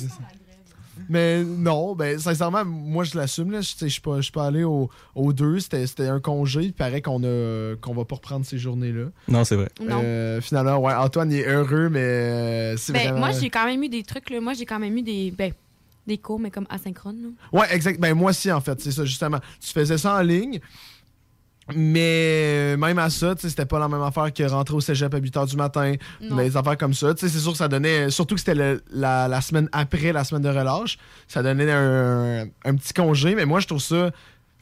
Mais 1.09 1.45
non, 1.45 1.95
ben 1.95 2.19
sincèrement, 2.19 2.65
moi 2.65 3.05
je 3.05 3.17
l'assume. 3.17 3.51
là. 3.53 3.61
Je 3.61 3.87
suis 3.87 4.01
pas, 4.01 4.19
pas 4.33 4.47
allé 4.47 4.65
au- 4.65 4.91
aux 5.15 5.33
deux. 5.33 5.61
C'était 5.61 5.87
c'était 5.87 6.09
un 6.09 6.21
congé. 6.21 6.63
Il 6.65 6.73
paraît 6.73 7.03
qu'on 7.03 7.23
a 7.23 7.77
qu'on 7.81 7.95
va 7.95 8.05
pas 8.05 8.17
reprendre 8.17 8.45
ces 8.47 8.59
journées-là. 8.59 9.05
Non, 9.29 9.45
c'est 9.45 9.57
vrai. 9.57 9.69
Non. 9.81 10.01
Euh, 10.03 10.41
finalement, 10.41 10.79
ouais, 10.79 10.95
Antoine 10.95 11.31
est 11.33 11.47
heureux, 11.47 11.91
mais 11.91 12.77
c'est 12.79 12.93
Ben, 12.93 13.03
vraiment. 13.11 13.19
moi, 13.19 13.31
j'ai 13.33 13.51
quand 13.51 13.67
même 13.67 13.83
eu 13.83 13.89
des 13.89 14.03
trucs, 14.03 14.31
là. 14.31 14.41
Moi, 14.41 14.55
j'ai 14.55 14.65
quand 14.67 14.79
même 14.79 14.97
eu 14.97 15.03
des. 15.03 15.31
Ben, 15.31 15.53
des 16.07 16.19
cours, 16.19 16.39
mais 16.41 16.51
comme 16.51 16.67
asynchrone, 16.71 17.17
là. 17.21 17.29
Ouais, 17.61 17.67
exact. 17.75 18.01
Ben 18.01 18.15
moi 18.15 18.31
aussi, 18.31 18.51
en 18.51 18.61
fait, 18.61 18.81
c'est 18.81 18.93
ça, 18.93 19.05
justement. 19.05 19.41
Tu 19.61 19.71
faisais 19.73 19.99
ça 19.99 20.15
en 20.17 20.23
ligne. 20.23 20.61
Mais 21.75 22.77
même 22.77 22.99
à 22.99 23.11
ça, 23.11 23.35
c'était 23.37 23.67
pas 23.67 23.79
la 23.79 23.89
même 23.89 24.03
affaire 24.03 24.33
que 24.33 24.43
rentrer 24.45 24.75
au 24.77 24.81
cégep 24.81 25.13
à 25.13 25.19
8 25.19 25.35
h 25.37 25.49
du 25.51 25.57
matin. 25.57 25.95
Non. 26.21 26.37
Des 26.37 26.57
affaires 26.57 26.79
comme 26.79 26.95
ça. 26.95 27.13
Tu 27.15 27.21
sais, 27.21 27.29
C'est 27.33 27.41
sûr 27.41 27.53
que 27.53 27.59
ça 27.59 27.69
donnait. 27.69 28.09
Surtout 28.11 28.35
que 28.37 28.41
c'était 28.41 28.79
la, 28.91 29.29
la 29.29 29.41
semaine 29.41 29.69
après 29.73 30.13
la 30.13 30.23
semaine 30.25 30.43
de 30.43 30.49
relâche. 30.49 30.99
Ça 31.27 31.43
donnait 31.43 31.71
un, 31.71 32.47
un 32.65 32.75
petit 32.77 32.93
congé. 32.93 33.35
Mais 33.35 33.47
moi, 33.47 33.61
je 33.61 33.67
trouve 33.67 33.81
ça. 33.83 34.11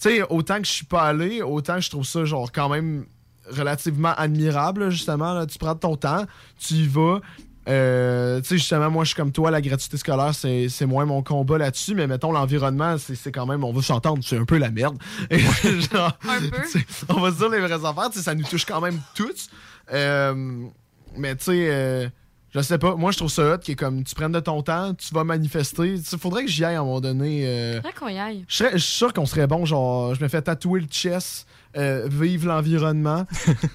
Tu 0.00 0.08
sais, 0.10 0.22
autant 0.28 0.58
que 0.60 0.66
je 0.66 0.72
suis 0.72 0.86
pas 0.86 1.02
allé, 1.02 1.42
autant 1.42 1.74
que 1.76 1.82
je 1.82 1.90
trouve 1.90 2.04
ça, 2.06 2.24
genre, 2.24 2.50
quand 2.50 2.68
même 2.68 3.04
relativement 3.50 4.14
admirable, 4.16 4.90
justement. 4.90 5.34
là. 5.34 5.46
Tu 5.46 5.58
prends 5.58 5.74
ton 5.74 5.96
temps, 5.96 6.24
tu 6.58 6.74
y 6.74 6.86
vas. 6.86 7.20
Euh, 7.68 8.40
tu 8.40 8.48
sais, 8.48 8.58
justement, 8.58 8.90
moi, 8.90 9.04
je 9.04 9.08
suis 9.08 9.16
comme 9.16 9.32
toi, 9.32 9.50
la 9.50 9.60
gratuité 9.62 9.96
scolaire, 9.96 10.34
c'est 10.34 10.68
c'est 10.68 10.86
moins 10.86 11.04
mon 11.06 11.22
combat 11.22 11.56
là-dessus, 11.58 11.94
mais 11.94 12.06
mettons, 12.06 12.30
l'environnement, 12.32 12.96
c'est 12.98 13.14
c'est 13.14 13.32
quand 13.32 13.46
même, 13.46 13.64
on 13.64 13.72
va 13.72 13.80
s'entendre, 13.82 14.22
c'est 14.22 14.36
un 14.38 14.44
peu 14.44 14.58
la 14.58 14.70
merde. 14.70 14.98
Et 15.30 15.38
genre, 15.92 16.12
Un 16.28 16.40
peu. 16.50 16.62
on 17.08 17.20
va 17.20 17.30
se 17.32 17.38
dire 17.38 17.48
les 17.48 17.60
vraies 17.60 17.72
affaires, 17.84 18.10
ça 18.12 18.34
nous 18.34 18.44
touche 18.44 18.64
quand 18.66 18.80
même 18.80 19.00
tous. 19.14 19.48
Euh, 19.92 20.64
mais 21.16 21.36
tu 21.36 21.44
sais, 21.44 21.68
euh, 21.70 22.08
je 22.54 22.60
sais 22.60 22.78
pas, 22.78 22.94
moi, 22.96 23.10
je 23.12 23.16
trouve 23.18 23.30
ça 23.30 23.54
hot, 23.54 23.58
qui 23.58 23.72
est 23.72 23.76
comme, 23.76 24.04
tu 24.04 24.14
prennes 24.14 24.32
de 24.32 24.40
ton 24.40 24.62
temps, 24.62 24.92
tu 24.94 25.12
vas 25.14 25.24
manifester. 25.24 25.94
Il 25.94 26.18
faudrait 26.18 26.44
que 26.44 26.50
j'y 26.50 26.64
aille 26.64 26.76
à 26.76 26.80
un 26.80 26.84
moment 26.84 27.00
donné. 27.00 27.44
euh, 27.46 27.76
Faudrait 27.76 27.92
qu'on 27.94 28.08
y 28.08 28.18
aille. 28.18 28.44
je 28.46 28.64
suis 28.76 28.80
sûr 28.80 29.12
qu'on 29.12 29.26
serait 29.26 29.46
bon, 29.46 29.64
genre, 29.64 30.14
je 30.14 30.22
me 30.22 30.28
fais 30.28 30.42
tatouer 30.42 30.80
le 30.80 30.86
chest, 30.86 31.46
euh, 31.76 32.06
vive 32.10 32.46
l'environnement. 32.46 33.26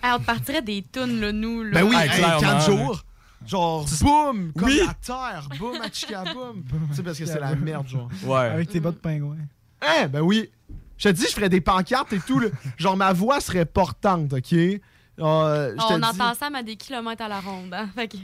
Hey, 0.04 0.12
on 0.16 0.20
te 0.20 0.26
partirait 0.26 0.62
des 0.62 0.86
tunes, 0.92 1.20
là, 1.20 1.32
nous, 1.32 1.64
là. 1.64 1.72
Ben 1.82 1.84
oui, 1.84 1.96
Ah, 1.98 2.06
hey, 2.06 2.12
clairement, 2.12 2.40
4 2.40 2.54
là. 2.54 2.60
jours. 2.60 3.04
Genre, 3.48 3.86
boum, 4.02 4.52
comme 4.54 4.68
Oui. 4.68 4.82
la 4.86 4.94
terre, 4.94 5.48
boum, 5.58 5.76
achika, 5.82 6.24
boum. 6.34 6.64
tu 6.90 6.96
sais, 6.96 7.04
parce 7.04 7.18
que 7.18 7.26
c'est 7.26 7.40
la 7.40 7.56
merde, 7.56 7.88
genre. 7.88 8.10
Ouais. 8.24 8.38
Avec 8.40 8.70
tes 8.70 8.80
bottes 8.80 9.02
pingouins. 9.02 9.38
Hein, 9.82 10.08
ben 10.08 10.22
oui. 10.22 10.50
Je 10.98 11.10
te 11.10 11.14
dis, 11.14 11.24
je 11.24 11.34
ferais 11.34 11.50
des 11.50 11.62
pancartes 11.62 12.12
et 12.12 12.20
tout. 12.20 12.42
Genre, 12.78 12.98
ma 12.98 13.14
voix 13.14 13.40
serait 13.40 13.66
portante, 13.66 14.34
OK? 14.34 14.54
Euh, 14.54 15.76
on 15.78 16.02
entend 16.02 16.34
ça 16.34 16.50
à 16.54 16.64
des 16.64 16.76
kilomètres 16.76 17.22
à 17.24 17.28
la 17.28 17.40
ronde. 17.40 17.74
Hein? 17.74 17.90
Fait 17.96 18.08
que- 18.08 18.18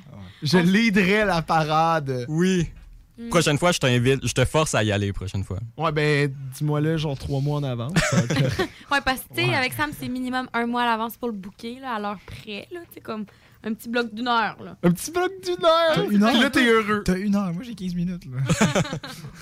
je 0.44 0.58
leaderais 0.58 1.26
la 1.26 1.42
parade. 1.42 2.26
Oui. 2.28 2.70
Mm. 3.18 3.30
Prochaine 3.30 3.58
fois, 3.58 3.72
je 3.72 3.80
t'invite, 3.80 4.26
je 4.28 4.34
te 4.34 4.44
force 4.44 4.76
à 4.76 4.84
y 4.84 4.92
aller 4.92 5.14
prochaine 5.14 5.44
fois. 5.44 5.60
Ouais, 5.78 5.92
ben, 5.92 6.34
dis-moi 6.54 6.82
là, 6.82 6.98
genre, 6.98 7.18
trois 7.18 7.40
mois 7.40 7.60
en 7.60 7.64
avance. 7.64 7.94
Ouais, 8.92 9.02
parce 9.04 9.22
que, 9.22 9.34
tu 9.36 9.42
sais, 9.46 9.54
avec 9.54 9.74
Sam, 9.74 9.90
c'est 10.00 10.08
minimum 10.08 10.48
un 10.54 10.68
mois 10.68 10.84
à 10.84 10.86
l'avance 10.86 11.18
pour 11.18 11.30
le 11.30 11.34
bouquet, 11.34 11.80
là, 11.82 11.96
à 11.96 12.00
l'heure 12.00 12.20
près, 12.26 12.68
là. 12.72 12.82
Tu 12.90 12.96
sais, 12.96 13.02
comme 13.02 13.26
un 13.66 13.74
petit 13.74 13.90
bloc 13.90 14.14
d'une 14.14 14.28
heure, 14.28 14.58
là. 14.64 14.78
Un 14.84 14.92
petit 14.92 15.12
bloc 15.12 15.32
d'une 15.44 15.66
heure? 15.66 16.10
Une 16.12 16.24
heure. 16.24 16.40
Là, 16.42 16.50
t'es 16.50 16.66
heureux. 16.66 17.04
T'as 17.04 17.18
une 17.18 17.36
heure. 17.36 17.52
Moi, 17.54 17.64
j'ai 17.64 17.76
15 17.76 17.96
minutes. 17.96 18.24
Là. 18.26 18.42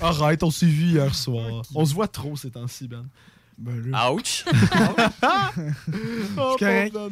Arrête, 0.00 0.42
on 0.42 0.50
s'est 0.50 0.66
vu 0.66 0.84
hier 0.86 1.14
soir. 1.14 1.62
On 1.74 1.84
se 1.84 1.94
voit 1.94 2.08
trop 2.08 2.36
ces 2.36 2.50
temps-ci, 2.50 2.88
Ben. 2.88 3.06
Ben 3.56 3.88
là. 3.88 4.12
Ouch! 4.12 4.44
Oh, 6.36 6.56
C'est 6.58 6.64
correct. 6.64 6.92
Ben. 6.94 7.10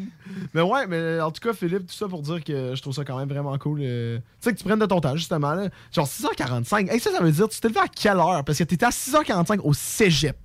Mais 0.54 0.60
ouais, 0.62 0.86
mais 0.88 1.20
en 1.20 1.30
tout 1.30 1.40
cas, 1.40 1.52
Philippe, 1.54 1.86
tout 1.86 1.94
ça 1.94 2.08
pour 2.08 2.20
dire 2.22 2.42
que 2.42 2.74
je 2.74 2.82
trouve 2.82 2.92
ça 2.94 3.04
quand 3.04 3.16
même 3.16 3.28
vraiment 3.28 3.56
cool. 3.58 3.78
euh, 3.82 4.18
Tu 4.18 4.24
sais, 4.40 4.52
que 4.52 4.58
tu 4.58 4.64
prennes 4.64 4.78
de 4.80 4.86
ton 4.86 5.00
temps, 5.00 5.14
justement. 5.16 5.54
Là. 5.54 5.68
Genre 5.92 6.06
6h45. 6.06 6.90
Hey, 6.90 6.98
ça, 6.98 7.12
ça 7.12 7.22
veut 7.22 7.30
dire, 7.30 7.48
tu 7.48 7.60
t'es 7.60 7.68
levé 7.68 7.80
à 7.80 7.86
quelle 7.88 8.16
heure? 8.18 8.42
Parce 8.44 8.58
que 8.58 8.64
t'étais 8.64 8.86
à 8.86 8.90
6h45 8.90 9.60
au 9.60 9.72
cégep. 9.72 10.36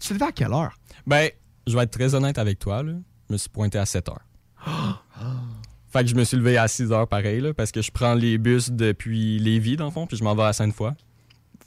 Tu 0.00 0.08
t'es 0.08 0.14
levé 0.14 0.26
à 0.26 0.32
quelle 0.32 0.52
heure? 0.52 0.72
Ben, 1.06 1.28
je 1.66 1.76
vais 1.76 1.82
être 1.82 1.90
très 1.90 2.14
honnête 2.14 2.38
avec 2.38 2.58
toi, 2.60 2.82
là. 2.84 2.92
Je 3.28 3.32
me 3.32 3.38
suis 3.38 3.48
pointé 3.48 3.78
à 3.78 3.86
7 3.86 4.08
heures. 4.10 4.20
Fait 5.96 6.04
que 6.04 6.10
je 6.10 6.14
me 6.14 6.24
suis 6.24 6.36
levé 6.36 6.58
à 6.58 6.68
6 6.68 6.92
heures 6.92 7.08
pareil, 7.08 7.40
là, 7.40 7.54
parce 7.54 7.72
que 7.72 7.80
je 7.82 7.90
prends 7.90 8.14
les 8.14 8.38
bus 8.38 8.70
depuis 8.70 9.38
Lévis, 9.38 9.76
dans 9.76 9.86
le 9.86 9.90
fond, 9.90 10.06
puis 10.06 10.16
je 10.16 10.24
m'en 10.24 10.34
vais 10.34 10.42
à 10.44 10.52
Sainte-Foy. 10.52 10.90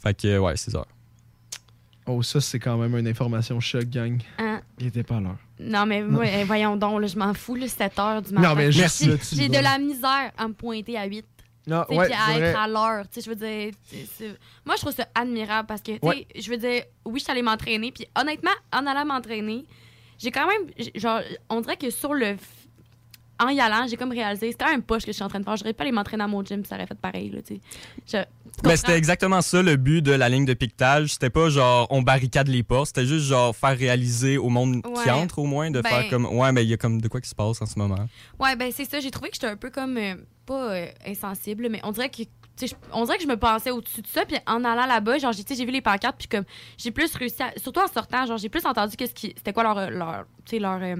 Fait 0.02 0.14
que, 0.14 0.38
ouais, 0.38 0.56
6 0.56 0.76
heures. 0.76 0.88
Oh, 2.06 2.24
ça, 2.24 2.42
c'est 2.42 2.60
quand 2.60 2.78
même 2.78 2.96
une 2.98 3.08
information 3.08 3.60
choc, 3.60 3.86
gang. 3.86 4.20
Hein? 4.40 4.62
Il 4.80 4.88
était 4.88 5.04
pas 5.04 5.18
à 5.18 5.20
l'heure. 5.20 5.38
Non, 5.60 5.86
mais 5.86 6.02
moi, 6.02 6.26
eh, 6.26 6.44
voyons 6.44 6.76
donc, 6.76 7.02
là, 7.02 7.08
je 7.08 7.18
m'en 7.18 7.34
fous, 7.34 7.56
là, 7.56 7.68
7 7.68 8.00
heures 8.00 8.22
du 8.22 8.34
matin. 8.34 8.50
Non, 8.50 8.56
mais 8.56 8.72
juste 8.72 9.04
J'ai- 9.34 9.48
de 9.50 9.60
la 9.60 9.78
misère 9.78 10.32
à 10.38 10.48
me 10.48 10.54
pointer 10.54 10.98
à 10.98 11.06
8. 11.06 11.26
Non, 11.68 11.86
ouais, 11.90 12.06
puis 12.08 12.14
à 12.16 12.34
vrai. 12.38 12.42
être 12.50 12.60
à 12.60 12.68
l'heure. 12.68 13.06
Tu 13.12 13.22
sais, 13.22 13.26
je 13.26 13.30
veux 13.30 13.36
dire, 13.36 13.74
c'est- 14.18 14.36
moi, 14.66 14.76
je 14.76 14.82
trouve 14.82 14.94
ça 14.94 15.08
admirable 15.14 15.68
parce 15.68 15.82
que, 15.82 15.92
tu 15.92 16.00
sais, 16.02 16.06
Ouais. 16.08 16.26
je 16.36 16.50
veux 16.50 16.58
dire, 16.58 16.84
oui, 17.06 17.20
je 17.20 17.24
suis 17.26 17.32
allée 17.32 17.44
m'entraîner. 17.44 17.92
Puis 17.92 18.08
honnêtement, 18.20 18.50
en 18.74 18.88
allant 18.88 19.06
m'entraîner, 19.06 19.66
j'ai 20.18 20.32
quand 20.32 20.48
même, 20.48 20.72
genre, 20.96 21.20
on 21.50 21.62
dirait 21.62 21.78
que 21.78 21.92
sur 21.92 22.14
le. 22.16 22.38
En 23.40 23.48
y 23.50 23.60
allant, 23.60 23.88
j'ai 23.88 23.96
comme 23.98 24.12
réalisé, 24.12 24.54
quand 24.60 24.70
même 24.70 24.84
poche 24.84 25.04
que 25.04 25.12
je 25.12 25.16
suis 25.16 25.24
en 25.24 25.28
train 25.30 25.40
de 25.40 25.46
faire. 25.46 25.56
J'aurais 25.56 25.74
pas 25.74 25.84
aller 25.84 25.92
m'entraîner 25.92 26.24
à 26.24 26.28
mon 26.28 26.44
gym, 26.44 26.66
ça 26.66 26.76
aurait 26.76 26.88
fait 26.88 26.98
pareil, 27.00 27.30
là. 27.30 27.40
Je- 27.48 27.54
tu 28.06 28.18
Ben, 28.64 28.76
c'était 28.76 28.98
exactement 28.98 29.42
ça 29.42 29.62
le 29.62 29.76
but 29.78 30.02
de 30.02 30.12
la 30.12 30.28
ligne 30.28 30.44
de 30.46 30.54
piquetage. 30.54 31.14
C'était 31.14 31.30
pas 31.30 31.50
genre 31.50 31.88
on 31.90 32.02
barricade 32.02 32.48
les 32.48 32.64
portes, 32.64 32.88
c'était 32.88 33.06
juste 33.06 33.26
genre 33.28 33.56
faire 33.56 33.78
réaliser 33.78 34.38
au 34.38 34.50
monde 34.50 34.82
qui 35.04 35.10
entre 35.10 35.40
au 35.40 35.46
moins 35.46 35.72
de 35.72 35.82
Ben- 35.82 35.90
faire 35.90 36.10
comme 36.10 36.26
ouais 36.26 36.52
mais 36.52 36.64
il 36.64 36.70
y 36.70 36.74
a 36.74 36.78
comme 36.78 37.00
de 37.00 37.08
quoi 37.08 37.22
qui 37.22 37.30
se 37.30 37.36
passe 37.36 37.62
en 37.62 37.66
ce 37.66 37.78
moment. 37.80 37.96
Ouais, 38.40 38.56
ben 38.56 38.72
c'est 38.76 38.86
ça. 38.86 39.00
J'ai 39.00 39.12
trouvé 39.12 39.30
que 39.30 39.36
j'étais 39.36 39.48
un 39.48 39.56
peu 39.56 39.70
comme 39.70 39.98
euh, 39.98 40.16
pas 40.46 40.74
euh, 40.74 40.88
insensible, 41.08 41.68
mais 41.70 41.80
on 41.84 41.92
dirait 41.92 42.10
que 42.10 42.24
on 42.92 43.06
dirait 43.06 43.16
que 43.18 43.24
je 43.24 43.28
me 43.30 43.38
pensais 43.38 43.72
au-dessus 43.72 44.02
de 44.02 44.08
ça, 44.08 44.26
puis 44.26 44.36
en 44.46 44.66
allant 44.66 44.86
là-bas, 44.86 45.18
genre 45.20 45.32
j'ai 45.32 45.66
vu 45.66 45.72
les 45.72 45.80
pancartes, 45.80 46.18
puis 46.18 46.28
comme 46.28 46.44
j'ai 46.78 46.92
plus 46.92 47.16
réussi, 47.16 47.42
à, 47.42 47.54
surtout 47.58 47.80
en 47.80 47.88
sortant, 47.88 48.26
genre 48.26 48.38
j'ai 48.38 48.50
plus 48.50 48.66
entendu 48.66 48.98
qu'est-ce 48.98 49.14
qui, 49.14 49.28
c'était 49.38 49.54
quoi 49.54 49.64
leur, 49.64 49.90
leur 49.90 50.26
tu 50.46 50.58
sais, 50.58 50.60
leur, 50.60 50.80
euh, 50.82 50.98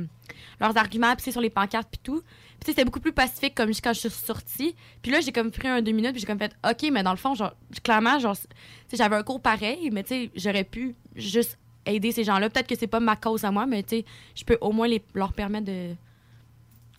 leurs 0.60 0.78
arguments, 0.78 1.16
puis 1.16 1.32
sur 1.32 1.42
les 1.42 1.50
pancartes, 1.50 1.90
puis 1.90 2.00
tout. 2.04 2.22
Puis 2.22 2.68
c'était 2.72 2.86
beaucoup 2.86 3.00
plus 3.00 3.14
pacifique 3.14 3.56
comme 3.56 3.70
quand 3.70 3.94
je 3.94 4.00
suis 4.00 4.10
sortie. 4.10 4.76
Puis 5.02 5.12
là, 5.12 5.22
j'ai 5.22 5.32
comme 5.32 5.52
pris 5.52 5.68
un 5.68 5.82
deux 5.82 5.92
minutes, 5.92 6.12
puis 6.12 6.22
j'ai 6.22 6.28
comme 6.28 6.40
fait, 6.40 6.54
ok, 6.70 6.90
mais 6.92 7.04
dans 7.04 7.12
le 7.12 7.18
fond, 7.18 7.36
genre 7.36 7.54
clairement, 7.84 8.20
genre, 8.20 8.36
j'avais 8.92 9.16
un 9.16 9.24
cours 9.24 9.42
pareil, 9.42 9.90
mais 9.92 10.04
tu 10.04 10.30
j'aurais 10.36 10.66
pu 10.66 10.96
juste 11.16 11.58
aider 11.86 12.12
ces 12.12 12.24
gens-là. 12.24 12.50
Peut-être 12.50 12.68
que 12.68 12.76
c'est 12.76 12.88
pas 12.88 13.00
ma 13.00 13.16
cause 13.16 13.46
à 13.46 13.52
moi, 13.52 13.66
mais 13.66 13.84
tu 13.84 14.04
je 14.36 14.44
peux 14.44 14.58
au 14.62 14.72
moins 14.72 14.88
les, 14.88 15.02
leur 15.14 15.34
permettre 15.34 15.66
de 15.66 15.96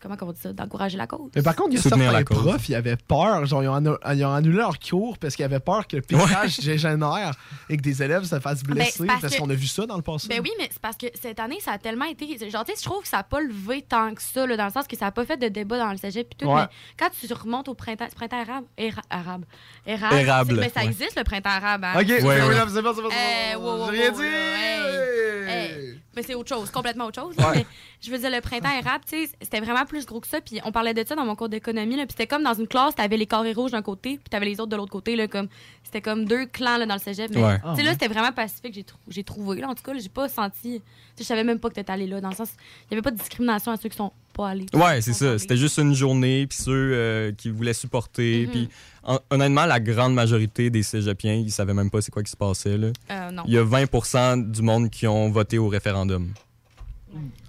comment 0.01 0.17
on 0.21 0.31
dit 0.31 0.39
ça, 0.41 0.51
d'encourager 0.53 0.97
la 0.97 1.07
cause. 1.07 1.29
Mais 1.35 1.41
par 1.41 1.55
contre, 1.55 1.69
il 1.71 1.75
y 1.75 1.79
a 1.79 1.81
Soutenir 1.81 2.11
certains 2.11 2.23
profs, 2.35 2.69
ils 2.69 2.75
avaient 2.75 2.95
peur. 2.97 3.45
Genre, 3.45 3.63
ils 3.63 3.67
ont, 3.69 3.75
annu- 3.75 3.97
ils 4.13 4.25
ont 4.25 4.33
annulé 4.33 4.57
leur 4.57 4.79
cours 4.79 5.17
parce 5.17 5.35
qu'ils 5.35 5.45
avaient 5.45 5.59
peur 5.59 5.87
que 5.87 5.95
le 5.97 6.01
piquage 6.01 6.59
dégénère 6.63 7.33
et 7.69 7.77
que 7.77 7.81
des 7.81 8.01
élèves 8.03 8.23
se 8.23 8.39
fassent 8.39 8.63
Ben, 8.63 8.73
blesser. 8.75 8.91
c'est 8.99 9.05
parce 9.07 9.35
qu'on 9.35 9.49
a 9.49 9.53
vu 9.53 9.67
ça 9.67 9.85
dans 9.85 9.95
le 9.95 10.01
passé. 10.01 10.27
Ben 10.27 10.39
oui, 10.43 10.51
mais 10.57 10.67
c'est 10.71 10.81
parce 10.81 10.97
que 10.97 11.07
cette 11.21 11.39
année, 11.39 11.59
ça 11.59 11.73
a 11.73 11.77
tellement 11.77 12.05
été. 12.05 12.25
Genre, 12.49 12.65
tu 12.65 12.73
sais, 12.73 12.79
je 12.79 12.83
trouve 12.89 13.01
que 13.01 13.07
ça 13.07 13.17
n'a 13.17 13.23
pas 13.23 13.39
levé 13.41 13.81
tant 13.81 14.13
que 14.13 14.21
ça, 14.21 14.45
là, 14.45 14.57
dans 14.57 14.65
le 14.65 14.71
sens 14.71 14.87
que 14.87 14.97
ça 14.97 15.05
n'a 15.05 15.11
pas 15.11 15.25
fait 15.25 15.37
de 15.37 15.47
débat 15.47 15.77
dans 15.77 15.91
le 15.91 15.97
cégep 15.97 16.27
puis 16.29 16.37
tout. 16.45 16.51
Ouais. 16.51 16.61
Mais 16.61 16.67
quand 16.99 17.09
tu 17.19 17.31
remontes 17.33 17.67
au 17.69 17.73
printemps, 17.73 18.07
printemps 18.15 18.41
arabe. 18.41 18.63
Éra- 18.77 19.01
arabe. 19.09 19.45
Érable. 19.85 20.15
Érable, 20.15 20.53
c'est- 20.55 20.59
Mais 20.61 20.69
ça 20.69 20.79
ouais. 20.81 20.85
existe, 20.87 21.17
le 21.17 21.23
printemps 21.23 21.49
arabe. 21.49 21.83
hein. 21.85 21.93
Ok, 21.95 22.07
Ouais, 22.07 22.17
c'est 22.19 22.23
ouais. 22.23 22.81
bon, 22.81 22.93
c'est. 22.93 23.51
Eh, 23.51 23.55
wow, 23.55 23.77
wow, 23.77 23.91
J'ai 23.91 24.01
rien 24.01 24.11
wow, 24.11 24.17
dit! 24.17 24.23
hey. 24.25 25.47
Hey. 25.47 26.01
Mais 26.15 26.23
c'est 26.23 26.35
autre 26.35 26.49
chose, 26.53 26.69
complètement 26.71 27.05
autre 27.05 27.21
chose. 27.21 27.35
là. 27.37 27.49
Ouais. 27.51 27.57
Mais 27.57 27.65
je 28.01 28.11
veux 28.11 28.17
dire, 28.17 28.29
le 28.29 28.41
printemps 28.41 28.69
érable, 28.71 29.03
tu 29.09 29.25
sais, 29.25 29.31
c'était 29.41 29.59
vraiment 29.61 29.85
plus 29.91 30.05
gros 30.05 30.21
que 30.21 30.27
ça. 30.27 30.39
Puis 30.39 30.59
on 30.63 30.71
parlait 30.71 30.93
de 30.93 31.03
ça 31.05 31.15
dans 31.15 31.25
mon 31.25 31.35
cours 31.35 31.49
d'économie. 31.49 31.97
là, 31.97 32.03
Puis 32.05 32.13
c'était 32.17 32.27
comme 32.27 32.43
dans 32.43 32.53
une 32.53 32.67
classe, 32.67 32.95
t'avais 32.95 33.17
les 33.17 33.25
carrés 33.25 33.51
rouges 33.51 33.71
d'un 33.71 33.81
côté, 33.81 34.11
puis 34.17 34.29
t'avais 34.29 34.45
les 34.45 34.59
autres 34.61 34.69
de 34.71 34.77
l'autre 34.77 34.91
côté. 34.91 35.17
Là, 35.17 35.27
comme, 35.27 35.47
c'était 35.83 36.01
comme 36.01 36.23
deux 36.25 36.45
clans 36.45 36.77
là, 36.77 36.85
dans 36.85 36.93
le 36.95 36.99
cégep. 37.01 37.29
Mais 37.35 37.43
Ouais. 37.43 37.59
là, 37.63 37.73
ouais. 37.75 37.91
c'était 37.91 38.07
vraiment 38.07 38.31
pacifique, 38.31 38.73
j'ai, 38.73 38.83
trou- 38.85 38.97
j'ai 39.09 39.23
trouvé. 39.25 39.59
Là, 39.59 39.67
en 39.67 39.75
tout 39.75 39.83
cas, 39.83 39.93
là, 39.93 39.99
j'ai 39.99 40.07
pas 40.09 40.29
senti. 40.29 40.59
tu 40.61 40.67
sais, 40.79 40.81
Je 41.19 41.23
savais 41.23 41.43
même 41.43 41.59
pas 41.59 41.69
que 41.69 41.75
t'étais 41.75 41.91
allé 41.91 42.07
là. 42.07 42.21
Dans 42.21 42.29
le 42.29 42.35
sens, 42.35 42.49
il 42.89 42.91
y 42.91 42.93
avait 42.95 43.01
pas 43.01 43.11
de 43.11 43.17
discrimination 43.17 43.71
à 43.73 43.77
ceux 43.77 43.89
qui 43.89 43.97
sont 43.97 44.13
pas 44.33 44.49
allés. 44.51 44.65
Ouais, 44.73 45.01
c'est 45.01 45.11
ça. 45.13 45.37
C'était 45.37 45.57
juste 45.57 45.77
une 45.77 45.93
journée, 45.93 46.47
puis 46.47 46.57
ceux 46.57 46.71
euh, 46.93 47.31
qui 47.33 47.49
voulaient 47.49 47.73
supporter. 47.73 48.45
Mhm. 48.45 48.51
Puis 48.51 48.69
hon- 49.03 49.19
honnêtement, 49.29 49.65
la 49.65 49.81
grande 49.81 50.13
majorité 50.13 50.69
des 50.69 50.83
cégepiens, 50.83 51.33
ils 51.33 51.51
savaient 51.51 51.73
même 51.73 51.89
pas 51.89 51.99
c'est 52.01 52.11
quoi 52.11 52.23
qui 52.23 52.31
se 52.31 52.37
passait. 52.37 52.77
Là. 52.77 52.87
Euh, 53.11 53.31
non. 53.31 53.43
Il 53.45 53.53
y 53.53 53.57
a 53.57 53.63
20% 53.65 54.37
du 54.51 54.61
monde 54.61 54.89
qui 54.89 55.05
ont 55.05 55.29
voté 55.29 55.57
au 55.57 55.67
référendum. 55.67 56.31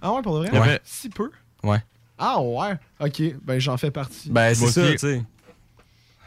Ah 0.01 0.13
ouais, 0.13 0.23
pour 0.23 0.41
de 0.43 0.49
vrai? 0.49 0.59
Ouais. 0.59 0.81
Si 0.85 1.09
peu? 1.09 1.31
Ouais. 1.63 1.79
Ah 2.25 2.41
ouais? 2.41 2.75
Ok, 3.01 3.23
ben 3.45 3.59
j'en 3.59 3.77
fais 3.77 3.91
partie. 3.91 4.31
Ben, 4.31 4.55
c'est 4.55 4.61
Moi 4.63 4.71
ça, 4.73 4.81
aussi. 4.83 4.93
tu 4.93 4.99
sais. 4.99 5.23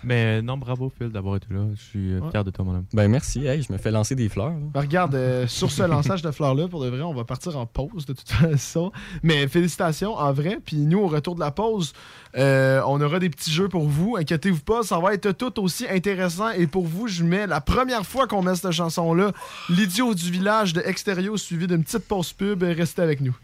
Mais 0.04 0.40
non, 0.44 0.56
bravo 0.56 0.92
Phil 0.96 1.10
d'avoir 1.10 1.36
été 1.38 1.48
là. 1.50 1.62
Je 1.76 1.82
suis 1.82 2.14
euh, 2.14 2.20
Ouais. 2.20 2.30
fier 2.30 2.44
de 2.44 2.52
toi, 2.52 2.64
mon 2.64 2.76
homme. 2.76 2.86
Ben, 2.94 3.08
merci. 3.08 3.44
Hey, 3.48 3.64
je 3.64 3.74
me 3.74 3.80
fais 3.80 3.90
lancer 3.90 4.14
des 4.14 4.30
fleurs. 4.30 4.52
Ben, 4.52 4.82
regarde, 4.82 5.16
euh, 5.16 5.48
sur 5.48 5.72
ce 5.72 5.82
lançage 5.82 6.22
de 6.22 6.30
fleurs-là, 6.30 6.68
pour 6.68 6.84
de 6.84 6.90
vrai, 6.90 7.02
on 7.02 7.14
va 7.16 7.24
partir 7.24 7.58
en 7.58 7.66
pause 7.66 8.06
de 8.06 8.14
toute 8.14 8.30
façon. 8.30 8.92
Mais 9.24 9.48
félicitations, 9.48 10.14
en 10.14 10.32
vrai. 10.32 10.60
Puis 10.64 10.76
nous, 10.78 11.00
au 11.00 11.08
retour 11.08 11.34
de 11.34 11.40
la 11.40 11.50
pause, 11.50 11.94
euh, 12.38 12.84
on 12.86 13.02
aura 13.02 13.18
des 13.18 13.32
petits 13.32 13.52
jeux 13.52 13.68
pour 13.70 13.88
vous. 13.88 14.16
Inquiétez-vous 14.20 14.62
pas, 14.62 14.84
ça 14.84 15.00
va 15.00 15.16
être 15.16 15.32
tout 15.32 15.60
aussi 15.60 15.88
intéressant. 15.90 16.52
Et 16.52 16.68
pour 16.68 16.86
vous, 16.86 17.08
je 17.08 17.24
mets 17.24 17.48
la 17.48 17.60
première 17.62 18.06
fois 18.06 18.28
qu'on 18.28 18.44
met 18.44 18.54
cette 18.54 18.72
chanson-là, 18.74 19.32
L'idiot 19.70 20.14
du 20.14 20.30
village 20.30 20.74
de 20.74 20.82
Extérieur, 20.82 21.40
suivi 21.40 21.66
d'une 21.66 21.84
petite 21.84 22.08
pause 22.08 22.32
pub. 22.32 22.62
Restez 22.62 23.02
avec 23.02 23.22
nous. 23.22 23.36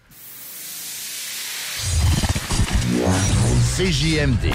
CJMD. 3.81 4.53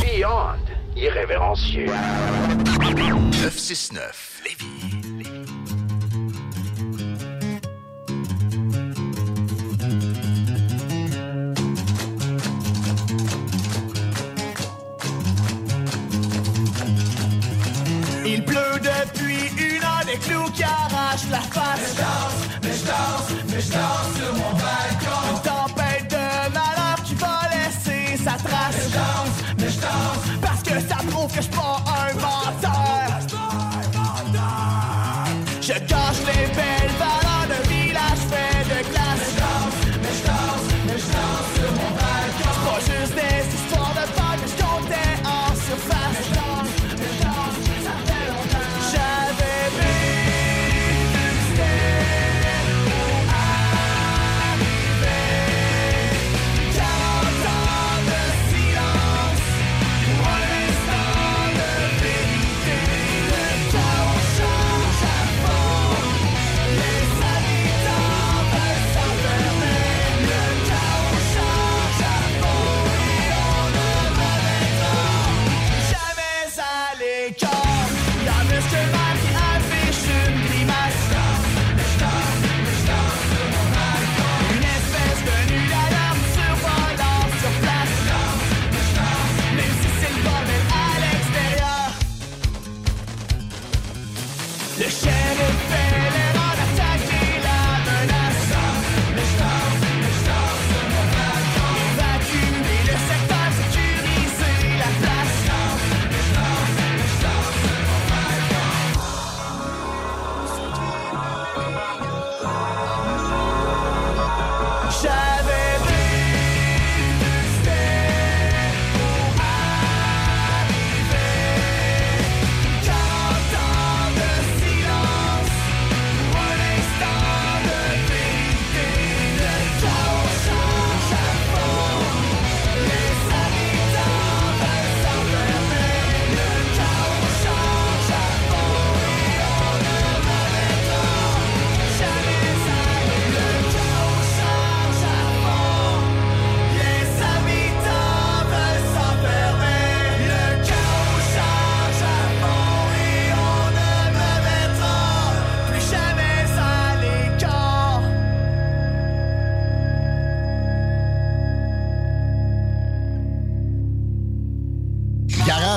Beyond 0.00 0.54
irrévérencieux. 0.96 1.86
969 2.78 4.42
Lévis. 4.44 4.92
Il 18.24 18.44
pleut 18.44 18.54
depuis 18.78 19.48
une 19.58 19.82
heure 19.82 20.04
des 20.06 20.18
clous 20.18 20.48
qui 20.52 20.62
arrachent 20.62 21.28
la 21.28 21.40
face. 21.40 21.80
Mais 21.80 21.88
je 21.88 21.96
danse, 21.98 22.46
mais 22.62 22.70
je 22.70 22.84
danse, 22.86 23.32
mais 23.48 23.60
je 23.60 23.72
danse 23.72 24.16
sur 24.16 24.32
mon 24.34 24.52
balcon. 24.52 25.01
Sa 28.22 28.32
trace. 28.32 28.76
Mais 28.76 28.84
je 28.84 28.94
danse, 28.94 29.38
mais 29.58 29.70
je 29.70 29.80
danse, 29.80 30.40
parce 30.40 30.62
que 30.62 30.80
ça 30.88 30.96
prouve 31.10 31.30
que 31.30 31.36
je 31.36 31.42
suis 31.42 31.50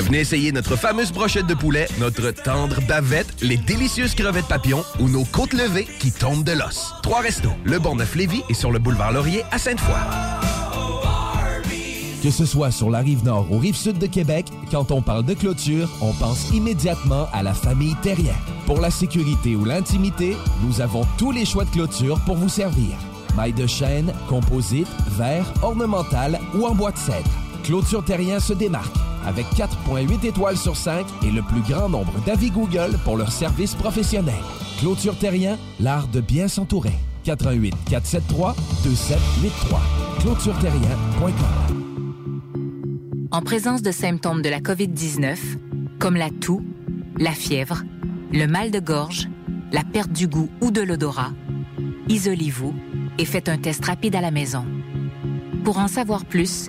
Venez 0.00 0.20
essayer 0.20 0.50
notre 0.50 0.76
fameuse 0.76 1.12
brochette 1.12 1.46
de 1.46 1.52
poulet, 1.52 1.86
notre 1.98 2.30
tendre 2.30 2.80
bavette, 2.88 3.42
les 3.42 3.58
délicieuses 3.58 4.14
crevettes 4.14 4.48
papillons 4.48 4.84
ou 4.98 5.08
nos 5.08 5.24
côtes 5.24 5.52
levées 5.52 5.86
qui 5.98 6.10
tombent 6.10 6.42
de 6.42 6.52
l'os. 6.52 6.94
Trois 7.02 7.20
restos, 7.20 7.52
le 7.64 7.78
Bonneuf 7.78 8.14
Lévis 8.14 8.42
et 8.48 8.54
sur 8.54 8.70
le 8.70 8.78
boulevard 8.78 9.12
Laurier 9.12 9.42
à 9.52 9.58
Sainte-Foy. 9.58 9.94
Que 12.22 12.30
ce 12.30 12.46
soit 12.46 12.70
sur 12.70 12.90
la 12.90 13.00
rive 13.00 13.24
nord 13.24 13.46
ou 13.50 13.58
rive 13.58 13.76
sud 13.76 13.98
de 13.98 14.06
Québec, 14.06 14.46
quand 14.70 14.90
on 14.90 15.02
parle 15.02 15.24
de 15.24 15.34
clôture, 15.34 15.88
on 16.00 16.12
pense 16.12 16.50
immédiatement 16.50 17.28
à 17.32 17.42
la 17.42 17.52
famille 17.52 17.96
Terrien. 18.02 18.34
Pour 18.66 18.80
la 18.80 18.90
sécurité 18.90 19.54
ou 19.54 19.64
l'intimité, 19.64 20.36
nous 20.62 20.80
avons 20.80 21.06
tous 21.18 21.30
les 21.30 21.44
choix 21.44 21.64
de 21.64 21.70
clôture 21.70 22.18
pour 22.24 22.36
vous 22.36 22.48
servir. 22.48 22.96
Maille 23.36 23.52
de 23.52 23.66
chêne, 23.66 24.12
composite, 24.28 24.88
verre, 25.10 25.52
ornemental 25.62 26.40
ou 26.54 26.66
en 26.66 26.74
bois 26.74 26.92
de 26.92 26.98
cèdre. 26.98 27.30
Clôture 27.64 28.04
Terrien 28.04 28.40
se 28.40 28.54
démarque 28.54 28.96
avec 29.26 29.46
4.8 29.46 30.26
étoiles 30.26 30.56
sur 30.56 30.76
5 30.76 31.06
et 31.22 31.30
le 31.30 31.42
plus 31.42 31.62
grand 31.62 31.88
nombre 31.88 32.12
d'avis 32.24 32.50
Google 32.50 32.98
pour 33.04 33.16
leur 33.16 33.32
service 33.32 33.74
professionnel. 33.74 34.34
Clôture 34.78 35.16
Terrien, 35.18 35.58
l'art 35.78 36.08
de 36.08 36.20
bien 36.20 36.48
s'entourer. 36.48 36.94
88 37.24 37.74
473 37.88 38.54
2783. 38.84 39.80
ClôtureTerrien.com. 40.20 41.76
En 43.32 43.42
présence 43.42 43.82
de 43.82 43.92
symptômes 43.92 44.42
de 44.42 44.48
la 44.48 44.60
COVID-19, 44.60 45.36
comme 45.98 46.16
la 46.16 46.30
toux, 46.30 46.62
la 47.18 47.32
fièvre, 47.32 47.82
le 48.32 48.46
mal 48.46 48.70
de 48.70 48.80
gorge, 48.80 49.28
la 49.72 49.84
perte 49.84 50.12
du 50.12 50.26
goût 50.26 50.48
ou 50.60 50.70
de 50.70 50.80
l'odorat, 50.80 51.32
isolez-vous 52.08 52.74
et 53.18 53.24
faites 53.24 53.48
un 53.48 53.58
test 53.58 53.84
rapide 53.84 54.16
à 54.16 54.20
la 54.20 54.30
maison. 54.30 54.64
Pour 55.62 55.78
en 55.78 55.88
savoir 55.88 56.24
plus 56.24 56.68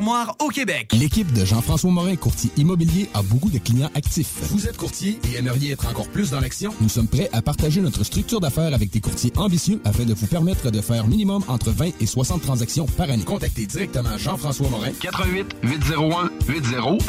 au 0.39 0.47
Québec. 0.47 0.91
L'équipe 0.93 1.31
de 1.31 1.45
Jean-François 1.45 1.91
Morin, 1.91 2.15
courtier 2.15 2.49
immobilier, 2.57 3.07
a 3.13 3.21
beaucoup 3.21 3.49
de 3.49 3.59
clients 3.59 3.91
actifs. 3.93 4.33
Vous 4.49 4.65
êtes 4.67 4.77
courtier 4.77 5.19
et 5.31 5.37
aimeriez 5.37 5.73
être 5.73 5.87
encore 5.87 6.07
plus 6.07 6.31
dans 6.31 6.39
l'action? 6.39 6.73
Nous 6.81 6.89
sommes 6.89 7.07
prêts 7.07 7.29
à 7.33 7.41
partager 7.41 7.81
notre 7.81 8.03
structure 8.03 8.39
d'affaires 8.39 8.73
avec 8.73 8.89
des 8.89 8.99
courtiers 8.99 9.31
ambitieux 9.37 9.79
afin 9.85 10.03
de 10.03 10.13
vous 10.13 10.25
permettre 10.25 10.71
de 10.71 10.81
faire 10.81 11.05
minimum 11.07 11.43
entre 11.47 11.69
20 11.69 11.91
et 11.99 12.05
60 12.05 12.41
transactions 12.41 12.87
par 12.87 13.09
année. 13.11 13.23
Contactez 13.23 13.67
directement 13.67 14.17
Jean-François 14.17 14.69
Morin. 14.69 14.91
88 14.99 15.55
801 15.63 16.31
8011. 16.47 17.03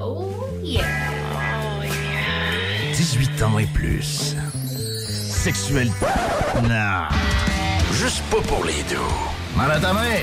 Oh 0.00 0.30
yeah. 0.62 0.84
18 2.94 3.42
ans 3.42 3.58
et 3.58 3.66
plus. 3.66 4.36
Sexuel. 5.28 5.90
Non. 6.62 7.08
Juste 7.92 8.22
pas 8.30 8.40
pour 8.42 8.64
les 8.64 8.82
deux. 8.88 8.96
Mal 9.56 9.72
à 9.72 9.80
ta 9.80 9.92
main. 9.92 10.22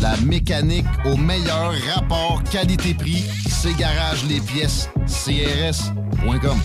La 0.00 0.16
mécanique 0.18 0.86
au 1.04 1.16
meilleur 1.16 1.72
rapport 1.94 2.42
qualité-prix. 2.50 3.24
C'est 3.48 3.76
Garage 3.76 4.24
les 4.24 4.40
pièces 4.40 4.88
CRS.com. 5.06 6.58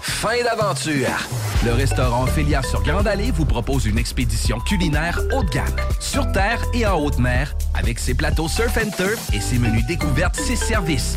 Fin 0.00 0.42
d'aventure! 0.42 1.28
Le 1.64 1.72
restaurant 1.72 2.26
Félia 2.26 2.62
sur 2.62 2.82
Grande 2.82 3.08
Allée 3.08 3.30
vous 3.30 3.44
propose 3.44 3.86
une 3.86 3.98
expédition 3.98 4.58
culinaire 4.60 5.20
haut 5.36 5.42
de 5.42 5.50
gamme, 5.50 5.76
sur 6.00 6.30
terre 6.32 6.62
et 6.72 6.86
en 6.86 6.98
haute 6.98 7.18
mer, 7.18 7.54
avec 7.74 7.98
ses 7.98 8.14
plateaux 8.14 8.48
surf 8.48 8.78
and 8.78 8.90
turf 8.96 9.32
et 9.32 9.40
ses 9.40 9.58
menus 9.58 9.84
découvertes, 9.86 10.36
ses 10.36 10.56
services. 10.56 11.16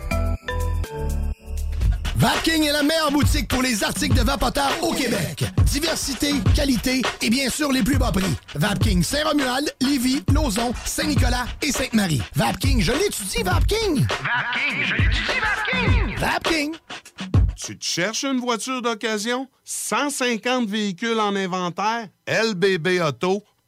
Vapking 2.21 2.65
est 2.65 2.71
la 2.71 2.83
meilleure 2.83 3.11
boutique 3.11 3.47
pour 3.47 3.63
les 3.63 3.83
articles 3.83 4.15
de 4.15 4.21
vapoteurs 4.21 4.77
au 4.83 4.93
Québec. 4.93 5.43
Diversité, 5.65 6.33
qualité 6.55 7.01
et 7.19 7.31
bien 7.31 7.49
sûr 7.49 7.71
les 7.71 7.81
plus 7.81 7.97
bas 7.97 8.11
prix. 8.11 8.35
Vapking 8.53 9.01
Saint-Romuald, 9.01 9.73
Lévis, 9.81 10.21
Lauson, 10.31 10.71
Saint-Nicolas 10.85 11.47
et 11.63 11.71
Sainte-Marie. 11.71 12.21
Vapking, 12.35 12.79
je 12.79 12.91
l'étudie, 12.91 13.41
Vapking! 13.41 14.05
Vapking, 14.05 14.83
je 14.83 14.93
l'étudie, 14.93 15.39
Vapking! 15.41 16.17
Vapking! 16.19 16.75
Tu 17.55 17.75
te 17.79 17.83
cherches 17.83 18.23
une 18.23 18.39
voiture 18.39 18.83
d'occasion? 18.83 19.47
150 19.63 20.69
véhicules 20.69 21.19
en 21.19 21.35
inventaire? 21.35 22.05
lbbauto.com 22.27 23.41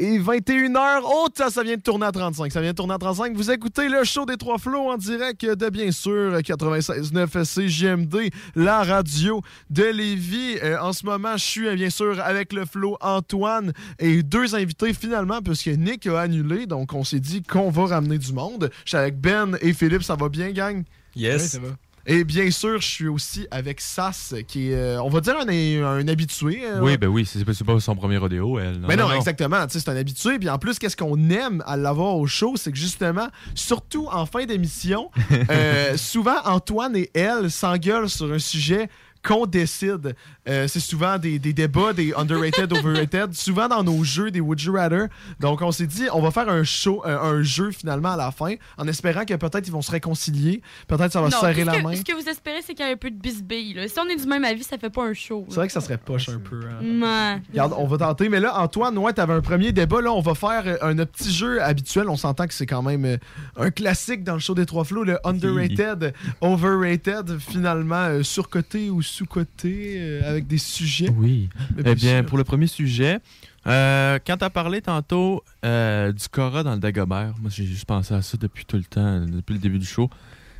Et 0.00 0.18
21h, 0.18 1.02
oh, 1.04 1.28
ça, 1.36 1.50
ça 1.50 1.62
vient 1.62 1.76
de 1.76 1.82
tourner 1.82 2.06
à 2.06 2.12
35. 2.12 2.50
Ça 2.50 2.62
vient 2.62 2.70
de 2.70 2.74
tourner 2.74 2.94
à 2.94 2.98
35. 2.98 3.36
Vous 3.36 3.50
écoutez 3.50 3.86
le 3.90 4.02
show 4.04 4.24
des 4.24 4.38
Trois 4.38 4.56
Flots 4.56 4.90
en 4.90 4.96
direct 4.96 5.44
de, 5.44 5.68
bien 5.68 5.92
sûr, 5.92 6.38
96.9 6.38 7.44
CGMD, 7.44 8.30
la 8.54 8.82
radio 8.82 9.42
de 9.68 9.84
Lévis. 9.84 10.56
Euh, 10.62 10.80
en 10.80 10.94
ce 10.94 11.04
moment, 11.04 11.36
je 11.36 11.44
suis, 11.44 11.68
euh, 11.68 11.74
bien 11.74 11.90
sûr, 11.90 12.18
avec 12.18 12.54
le 12.54 12.64
Flow 12.64 12.96
Antoine 13.02 13.74
et 13.98 14.22
deux 14.22 14.54
invités, 14.54 14.94
finalement, 14.94 15.42
puisque 15.42 15.66
Nick 15.66 16.06
a 16.06 16.20
annulé. 16.20 16.64
Donc, 16.64 16.94
on 16.94 17.04
s'est 17.04 17.20
dit 17.20 17.42
qu'on 17.42 17.68
va 17.68 17.84
ramener 17.84 18.16
du 18.16 18.32
monde. 18.32 18.70
Je 18.86 18.92
suis 18.92 18.96
avec 18.96 19.20
Ben 19.20 19.58
et 19.60 19.74
Philippe. 19.74 20.02
Ça 20.02 20.14
va 20.14 20.30
bien, 20.30 20.50
gang? 20.52 20.82
Yes. 21.14 21.42
Oui, 21.42 21.48
ça 21.48 21.58
va. 21.58 21.76
Et 22.10 22.24
bien 22.24 22.50
sûr, 22.50 22.80
je 22.80 22.86
suis 22.88 23.06
aussi 23.08 23.46
avec 23.52 23.80
Sass, 23.80 24.34
qui 24.48 24.70
est, 24.70 24.74
euh, 24.74 25.00
on 25.02 25.08
va 25.08 25.20
dire, 25.20 25.36
un, 25.38 25.46
un 25.48 26.08
habitué. 26.08 26.62
euh, 26.64 26.80
Oui, 26.80 26.96
ben 26.96 27.06
oui, 27.06 27.24
c'est 27.24 27.44
pas 27.64 27.78
son 27.80 27.94
premier 27.94 28.16
rodéo, 28.16 28.58
elle. 28.58 28.80
mais 28.88 28.96
non, 28.96 29.12
exactement. 29.12 29.64
C'est 29.68 29.88
un 29.88 29.96
habitué. 29.96 30.38
Puis 30.38 30.48
en 30.50 30.58
plus, 30.58 30.78
qu'est-ce 30.78 30.96
qu'on 30.96 31.30
aime 31.30 31.62
à 31.66 31.76
l'avoir 31.76 32.16
au 32.16 32.26
show, 32.26 32.54
c'est 32.56 32.72
que 32.72 32.78
justement, 32.78 33.28
surtout 33.54 34.08
en 34.10 34.26
fin 34.26 34.44
d'émission, 34.44 35.10
euh, 35.50 35.96
souvent 35.96 36.36
Antoine 36.44 36.96
et 36.96 37.10
elle 37.14 37.50
s'engueulent 37.50 38.10
sur 38.10 38.32
un 38.32 38.38
sujet 38.40 38.88
qu'on 39.22 39.46
décide. 39.46 40.16
Euh, 40.50 40.66
c'est 40.68 40.80
souvent 40.80 41.16
des, 41.18 41.38
des 41.38 41.52
débats, 41.52 41.92
des 41.92 42.12
underrated, 42.16 42.72
overrated, 42.76 43.32
souvent 43.34 43.68
dans 43.68 43.82
nos 43.84 44.02
jeux, 44.04 44.30
des 44.30 44.40
Would 44.40 44.60
You 44.60 44.72
Rather. 44.74 45.06
Donc, 45.38 45.62
on 45.62 45.70
s'est 45.72 45.86
dit, 45.86 46.06
on 46.12 46.20
va 46.20 46.30
faire 46.30 46.48
un 46.48 46.64
show, 46.64 47.02
euh, 47.06 47.18
un 47.18 47.42
jeu 47.42 47.70
finalement 47.70 48.10
à 48.12 48.16
la 48.16 48.30
fin, 48.32 48.54
en 48.76 48.88
espérant 48.88 49.24
que 49.24 49.34
peut-être 49.34 49.66
ils 49.66 49.72
vont 49.72 49.82
se 49.82 49.90
réconcilier, 49.90 50.60
peut-être 50.88 51.12
ça 51.12 51.20
va 51.20 51.28
Non, 51.28 51.36
se 51.36 51.40
serrer 51.40 51.64
la 51.64 51.78
que- 51.78 51.82
main. 51.82 51.94
Ce 51.94 52.02
que 52.02 52.12
vous 52.20 52.28
espérez, 52.28 52.62
c'est 52.62 52.74
qu'il 52.74 52.84
y 52.84 52.88
a 52.88 52.92
un 52.92 52.96
peu 52.96 53.10
de 53.10 53.16
bisbille. 53.16 53.74
là. 53.74 53.86
Si 53.88 53.94
on 53.98 54.08
est 54.08 54.16
du 54.16 54.26
même 54.26 54.44
avis, 54.44 54.64
ça 54.64 54.76
fait 54.76 54.90
pas 54.90 55.04
un 55.04 55.14
show. 55.14 55.46
C'est 55.48 55.54
vrai 55.56 55.66
que 55.68 55.72
ça 55.72 55.80
serait 55.80 55.98
poche 55.98 56.28
un 56.28 56.38
peu. 56.38 56.60
hein. 56.68 57.40
Regarde, 57.50 57.74
on 57.76 57.86
va 57.86 57.98
tenter. 57.98 58.28
Mais 58.28 58.40
là, 58.40 58.60
Antoine, 58.60 58.96
ouais, 58.98 59.12
t'avais 59.12 59.34
un 59.34 59.40
premier 59.40 59.72
débat. 59.72 60.00
Là, 60.00 60.12
on 60.12 60.20
va 60.20 60.34
faire 60.34 60.62
euh, 60.66 60.76
un, 60.82 60.96
petit 61.06 61.32
jeu 61.32 61.62
habituel. 61.62 62.08
On 62.08 62.16
s'entend 62.16 62.46
que 62.46 62.54
c'est 62.54 62.66
quand 62.66 62.82
même 62.82 63.18
un 63.56 63.70
classique 63.70 64.24
dans 64.24 64.34
le 64.34 64.40
show 64.40 64.54
des 64.54 64.66
trois 64.66 64.84
flots, 64.84 65.04
le 65.04 65.18
underrated, 65.24 66.12
overrated, 66.40 67.38
finalement, 67.38 67.94
euh, 68.06 68.22
surcoté 68.22 68.90
ou 68.90 69.02
sous-coté 69.02 69.94
euh, 69.98 70.30
avec 70.30 70.39
des 70.46 70.58
sujets. 70.58 71.10
Oui. 71.10 71.48
Mais 71.76 71.82
Eh 71.86 71.94
bien 71.94 72.24
pour 72.24 72.38
le 72.38 72.44
premier 72.44 72.66
sujet, 72.66 73.18
euh, 73.66 74.18
quand 74.26 74.36
tu 74.36 74.44
as 74.44 74.50
parlé 74.50 74.80
tantôt 74.80 75.42
euh, 75.64 76.12
du 76.12 76.28
Cora 76.28 76.62
dans 76.62 76.72
le 76.74 76.78
Dagobert, 76.80 77.34
moi 77.40 77.50
j'ai 77.50 77.64
juste 77.66 77.84
pensé 77.84 78.14
à 78.14 78.22
ça 78.22 78.36
depuis 78.38 78.64
tout 78.64 78.76
le 78.76 78.84
temps, 78.84 79.20
depuis 79.20 79.54
le 79.54 79.58
début 79.60 79.78
du 79.78 79.86
show. 79.86 80.08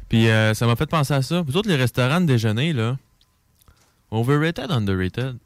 Puis 0.09 0.29
euh, 0.29 0.55
ça 0.55 0.67
m'a 0.67 0.77
fait 0.77 0.87
penser 0.87 1.15
à 1.15 1.23
ça. 1.23 1.43
Vous 1.43 1.57
autres, 1.57 1.69
les 1.69 1.77
restaurants 1.77 2.21
de 2.21 2.27
déjeuner, 2.27 2.73
là, 2.73 2.99
overrated, 4.11 4.71
underrated? 4.71 5.39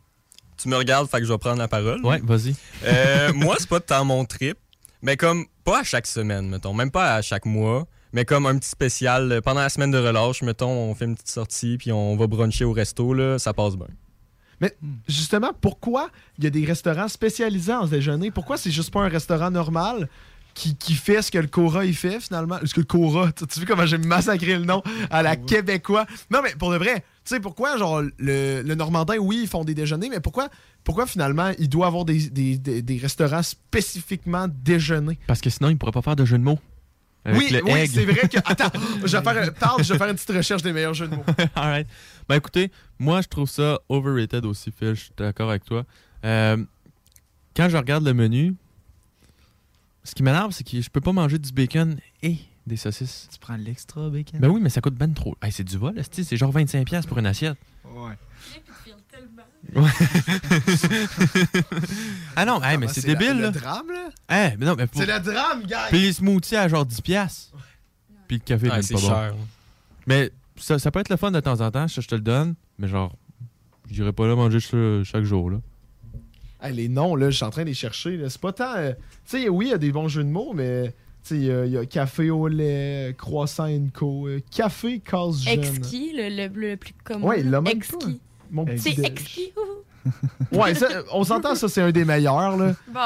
Tu 0.56 0.68
me 0.68 0.76
regardes, 0.76 1.08
fait 1.10 1.18
que 1.18 1.24
je 1.24 1.32
vais 1.32 1.38
prendre 1.38 1.58
la 1.58 1.68
parole. 1.68 2.04
Ouais, 2.04 2.20
vas-y. 2.22 2.54
Euh, 2.84 3.32
moi, 3.34 3.56
c'est 3.58 3.68
pas 3.68 3.80
tant 3.80 4.04
mon 4.04 4.24
trip, 4.24 4.56
mais 5.02 5.16
comme 5.16 5.46
pas 5.64 5.80
à 5.80 5.82
chaque 5.84 6.06
semaine, 6.06 6.48
mettons, 6.48 6.72
même 6.72 6.90
pas 6.90 7.14
à 7.16 7.22
chaque 7.22 7.44
mois, 7.44 7.86
mais 8.12 8.24
comme 8.24 8.46
un 8.46 8.56
petit 8.56 8.68
spécial 8.70 9.40
pendant 9.44 9.60
la 9.60 9.68
semaine 9.68 9.90
de 9.90 9.98
relâche, 9.98 10.42
mettons, 10.42 10.70
on 10.70 10.94
fait 10.94 11.04
une 11.04 11.14
petite 11.14 11.28
sortie 11.28 11.76
puis 11.76 11.92
on 11.92 12.16
va 12.16 12.26
bruncher 12.26 12.64
au 12.64 12.72
resto 12.72 13.12
là, 13.12 13.38
ça 13.38 13.52
passe 13.52 13.76
bien. 13.76 13.88
Mais 14.60 14.74
justement, 15.08 15.50
pourquoi 15.60 16.10
il 16.38 16.44
y 16.44 16.46
a 16.46 16.50
des 16.50 16.64
restaurants 16.64 17.08
spécialisés 17.08 17.72
en 17.74 17.86
déjeuner? 17.86 18.30
Pourquoi 18.30 18.56
c'est 18.56 18.70
juste 18.70 18.90
pas 18.92 19.00
un 19.02 19.08
restaurant 19.08 19.50
normal 19.50 20.08
qui, 20.54 20.76
qui 20.76 20.94
fait 20.94 21.20
ce 21.20 21.30
que 21.32 21.38
le 21.38 21.48
Cora 21.48 21.84
il 21.84 21.94
fait 21.96 22.20
finalement? 22.20 22.58
Ce 22.64 22.72
que 22.74 22.80
le 22.80 22.86
Cora, 22.86 23.32
tu 23.36 23.46
tu 23.46 23.60
vois 23.60 23.66
comment 23.68 23.86
j'ai 23.86 23.98
massacré 23.98 24.56
le 24.56 24.64
nom 24.64 24.82
à 25.10 25.22
la 25.22 25.36
québécois? 25.36 26.06
Non, 26.30 26.40
mais 26.42 26.54
pour 26.58 26.70
de 26.70 26.76
vrai, 26.76 26.94
tu 27.24 27.34
sais 27.34 27.40
pourquoi, 27.40 27.76
genre, 27.78 28.02
le, 28.18 28.62
le 28.62 28.74
Normandin, 28.74 29.16
oui, 29.18 29.40
ils 29.42 29.48
font 29.48 29.64
des 29.64 29.74
déjeuners, 29.74 30.08
mais 30.10 30.20
pourquoi, 30.20 30.48
pourquoi 30.84 31.06
finalement 31.06 31.50
il 31.58 31.68
doit 31.68 31.86
avoir 31.86 32.04
des, 32.04 32.28
des- 32.30 32.58
des- 32.58 32.82
des 32.82 32.98
restaurants 32.98 33.42
spécifiquement 33.42 34.46
déjeuner? 34.48 35.18
Parce 35.26 35.40
que 35.40 35.50
sinon, 35.50 35.70
ils 35.70 35.76
pourraient 35.76 35.90
pas 35.92 36.02
faire 36.02 36.16
de 36.16 36.24
jeu 36.24 36.38
de 36.38 36.42
mots. 36.44 36.58
Avec 37.24 37.40
oui, 37.40 37.60
oui, 37.64 37.88
c'est 37.88 38.04
vrai 38.04 38.28
que. 38.28 38.38
Attends, 38.44 38.78
je 39.04 39.16
vais 39.16 39.22
faire, 39.22 39.54
parle, 39.54 39.82
je 39.82 39.92
vais 39.92 39.98
faire 39.98 40.08
une 40.08 40.14
petite 40.14 40.36
recherche 40.36 40.62
des 40.62 40.72
meilleurs 40.72 40.92
jeux 40.92 41.08
de 41.08 41.16
mots. 41.16 41.24
Alright. 41.54 41.86
Ben 42.28 42.36
écoutez, 42.36 42.70
moi 42.98 43.22
je 43.22 43.28
trouve 43.28 43.48
ça 43.48 43.78
overrated 43.88 44.44
aussi, 44.44 44.70
Phil. 44.70 44.94
Je 44.94 45.04
suis 45.04 45.12
d'accord 45.16 45.48
avec 45.48 45.64
toi. 45.64 45.84
Euh, 46.24 46.62
quand 47.56 47.68
je 47.68 47.76
regarde 47.76 48.04
le 48.04 48.12
menu, 48.12 48.54
ce 50.02 50.14
qui 50.14 50.22
m'énerve, 50.22 50.52
c'est 50.52 50.64
que 50.64 50.80
je 50.80 50.90
peux 50.90 51.00
pas 51.00 51.12
manger 51.12 51.38
du 51.38 51.50
bacon 51.50 51.98
et 52.22 52.36
des 52.66 52.76
saucisses. 52.76 53.28
Tu 53.32 53.38
prends 53.38 53.56
l'extra 53.56 54.10
bacon? 54.10 54.40
Ben 54.40 54.48
oui, 54.48 54.60
mais 54.60 54.70
ça 54.70 54.80
coûte 54.82 54.94
ben 54.94 55.12
trop. 55.14 55.34
Hey, 55.42 55.50
c'est 55.50 55.64
du 55.64 55.78
vol, 55.78 55.94
c'est 56.10 56.36
genre 56.36 56.52
25$ 56.52 57.06
pour 57.06 57.18
une 57.18 57.26
assiette. 57.26 57.56
Ouais. 57.84 58.12
Ouais. 59.74 59.82
ah 62.36 62.44
non, 62.44 62.62
hey, 62.62 62.76
mais 62.78 62.86
Ah, 62.88 62.92
c'est 62.92 63.00
c'est 63.00 63.06
débile, 63.08 63.36
le 63.36 63.42
là. 63.44 63.50
drame, 63.50 63.86
là? 63.88 64.08
Hey, 64.28 64.56
mais 64.58 64.66
non, 64.66 64.74
mais 64.76 64.86
pour- 64.86 65.00
C'est 65.00 65.06
le 65.06 65.20
drame, 65.20 65.64
gars! 65.66 65.86
Puis 65.88 66.00
les 66.00 66.12
smoothies 66.12 66.56
à 66.56 66.68
genre 66.68 66.84
10$. 66.86 67.00
piastres. 67.02 67.52
Puis 68.28 68.38
le 68.38 68.42
café, 68.44 68.68
même 68.68 68.82
c'est 68.82 68.94
pas 68.94 69.00
bon. 69.00 69.08
cher. 69.08 69.34
Mais 70.06 70.30
ça, 70.56 70.78
ça 70.78 70.90
peut 70.90 71.00
être 71.00 71.08
le 71.10 71.16
fun 71.16 71.30
de 71.30 71.40
temps 71.40 71.60
en 71.60 71.70
temps, 71.70 71.88
ça, 71.88 72.00
je 72.00 72.08
te 72.08 72.14
le 72.14 72.20
donne. 72.20 72.54
Mais 72.78 72.88
genre, 72.88 73.14
j'irai 73.90 74.12
pas 74.12 74.26
là 74.26 74.34
manger 74.36 74.60
ça 74.60 74.76
chaque 75.04 75.24
jour, 75.24 75.50
là. 75.50 75.58
Hey, 76.62 76.74
les 76.74 76.88
noms, 76.88 77.14
là, 77.14 77.30
je 77.30 77.36
suis 77.36 77.44
en 77.44 77.50
train 77.50 77.62
de 77.62 77.68
les 77.68 77.74
chercher. 77.74 78.18
C'est 78.28 78.40
pas 78.40 78.52
tant. 78.52 78.74
euh, 78.76 78.92
tu 79.28 79.42
sais, 79.42 79.48
oui, 79.48 79.66
il 79.66 79.70
y 79.70 79.74
a 79.74 79.78
des 79.78 79.92
bons 79.92 80.08
jeux 80.08 80.24
de 80.24 80.30
mots, 80.30 80.52
mais. 80.54 80.94
Tu 81.26 81.30
sais, 81.30 81.36
il 81.36 81.44
y 81.44 81.50
a- 81.50 81.64
il 81.66 81.72
y, 81.72 81.78
a 81.78 81.86
café 81.86 82.28
au 82.30 82.48
lait, 82.48 83.14
croissant 83.16 83.68
co, 83.94 84.28
euh, 84.28 84.40
café 84.54 85.00
cause 85.00 85.42
jeune. 85.44 85.64
Exquis, 85.64 86.12
le, 86.14 86.28
le, 86.28 86.48
le 86.70 86.76
plus 86.76 86.92
commun. 87.02 87.34
L'a 87.42 87.62
même 87.62 87.76
Exquis. 87.78 88.20
Mon 88.54 88.64
C'est 88.76 88.94
petit 88.94 89.00
exquis. 89.04 89.52
Ouais, 90.52 90.74
ça, 90.74 90.86
on 91.12 91.24
s'entend, 91.24 91.54
ça, 91.54 91.66
c'est 91.66 91.80
un 91.80 91.90
des 91.90 92.04
meilleurs, 92.04 92.56
là. 92.58 92.74
Bon. 92.88 93.00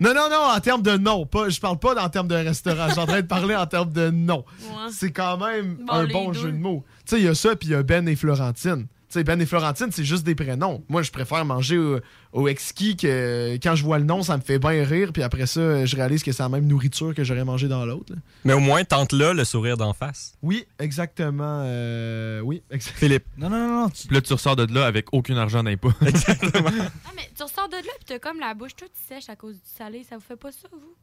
Non, 0.00 0.14
non, 0.14 0.28
non, 0.30 0.42
en 0.56 0.58
termes 0.60 0.80
de 0.82 0.96
nom. 0.96 1.26
Pas, 1.26 1.48
je 1.50 1.60
parle 1.60 1.78
pas 1.78 2.02
en 2.02 2.08
termes 2.08 2.28
de 2.28 2.34
restaurant. 2.34 2.86
Je 2.86 2.92
suis 2.92 3.00
en 3.00 3.06
train 3.06 3.20
de 3.20 3.26
parler 3.26 3.54
en 3.54 3.66
termes 3.66 3.92
de 3.92 4.08
nom. 4.10 4.44
Ouais. 4.62 4.90
C'est 4.90 5.10
quand 5.12 5.36
même 5.36 5.76
Bon, 5.86 5.92
un 5.92 6.06
bon 6.06 6.28
deux. 6.28 6.38
jeu 6.40 6.52
de 6.52 6.56
mots. 6.56 6.82
Tu 7.04 7.16
sais, 7.16 7.20
il 7.20 7.24
y 7.26 7.28
a 7.28 7.34
ça, 7.34 7.56
puis 7.56 7.68
il 7.68 7.72
y 7.72 7.74
a 7.74 7.82
Ben 7.82 8.08
et 8.08 8.16
Florentine. 8.16 8.86
Tu 9.08 9.14
sais, 9.14 9.24
Ben 9.24 9.40
et 9.40 9.46
Florentine, 9.46 9.88
c'est 9.90 10.04
juste 10.04 10.22
des 10.24 10.34
prénoms. 10.34 10.84
Moi, 10.90 11.00
je 11.02 11.10
préfère 11.10 11.42
manger 11.46 11.78
au, 11.78 11.98
au 12.32 12.46
exquis 12.46 12.94
que 12.94 13.54
quand 13.62 13.74
je 13.74 13.82
vois 13.82 13.98
le 13.98 14.04
nom, 14.04 14.22
ça 14.22 14.36
me 14.36 14.42
fait 14.42 14.58
bien 14.58 14.84
rire, 14.84 15.14
puis 15.14 15.22
après 15.22 15.46
ça, 15.46 15.86
je 15.86 15.96
réalise 15.96 16.22
que 16.22 16.30
c'est 16.30 16.42
la 16.42 16.50
même 16.50 16.66
nourriture 16.66 17.14
que 17.14 17.24
j'aurais 17.24 17.44
mangé 17.44 17.68
dans 17.68 17.86
l'autre. 17.86 18.12
là. 18.12 18.20
Mais 18.44 18.52
au 18.52 18.60
moins, 18.60 18.84
tente 18.84 19.12
là 19.12 19.32
le 19.32 19.44
sourire 19.44 19.78
d'en 19.78 19.94
face. 19.94 20.36
Oui, 20.42 20.66
exactement. 20.78 21.62
euh, 21.64 22.40
oui, 22.40 22.62
exactement. 22.70 22.98
Philippe. 23.08 23.24
Non, 23.38 23.48
non, 23.48 23.58
non, 23.66 23.80
non. 23.84 23.88
Puis 23.88 24.08
là, 24.14 24.20
tu 24.20 24.32
ressors 24.34 24.56
de 24.56 24.72
là 24.74 24.84
avec 24.86 25.06
aucun 25.12 25.36
argent 25.38 25.62
d'impôt. 25.62 25.92
Ah, 26.02 27.10
mais 27.16 27.30
tu 27.34 27.42
ressors 27.42 27.68
de 27.68 27.76
là 27.76 27.92
pis 27.98 28.04
t'as 28.06 28.18
comme 28.18 28.40
la 28.40 28.52
bouche 28.54 28.76
toute 28.76 28.92
sèche 29.08 29.28
à 29.28 29.36
cause 29.36 29.54
du 29.54 29.60
salé. 29.76 30.04
Ça 30.08 30.16
vous 30.16 30.22
fait 30.22 30.36
pas 30.36 30.52
ça, 30.52 30.68
vous? 30.70 30.94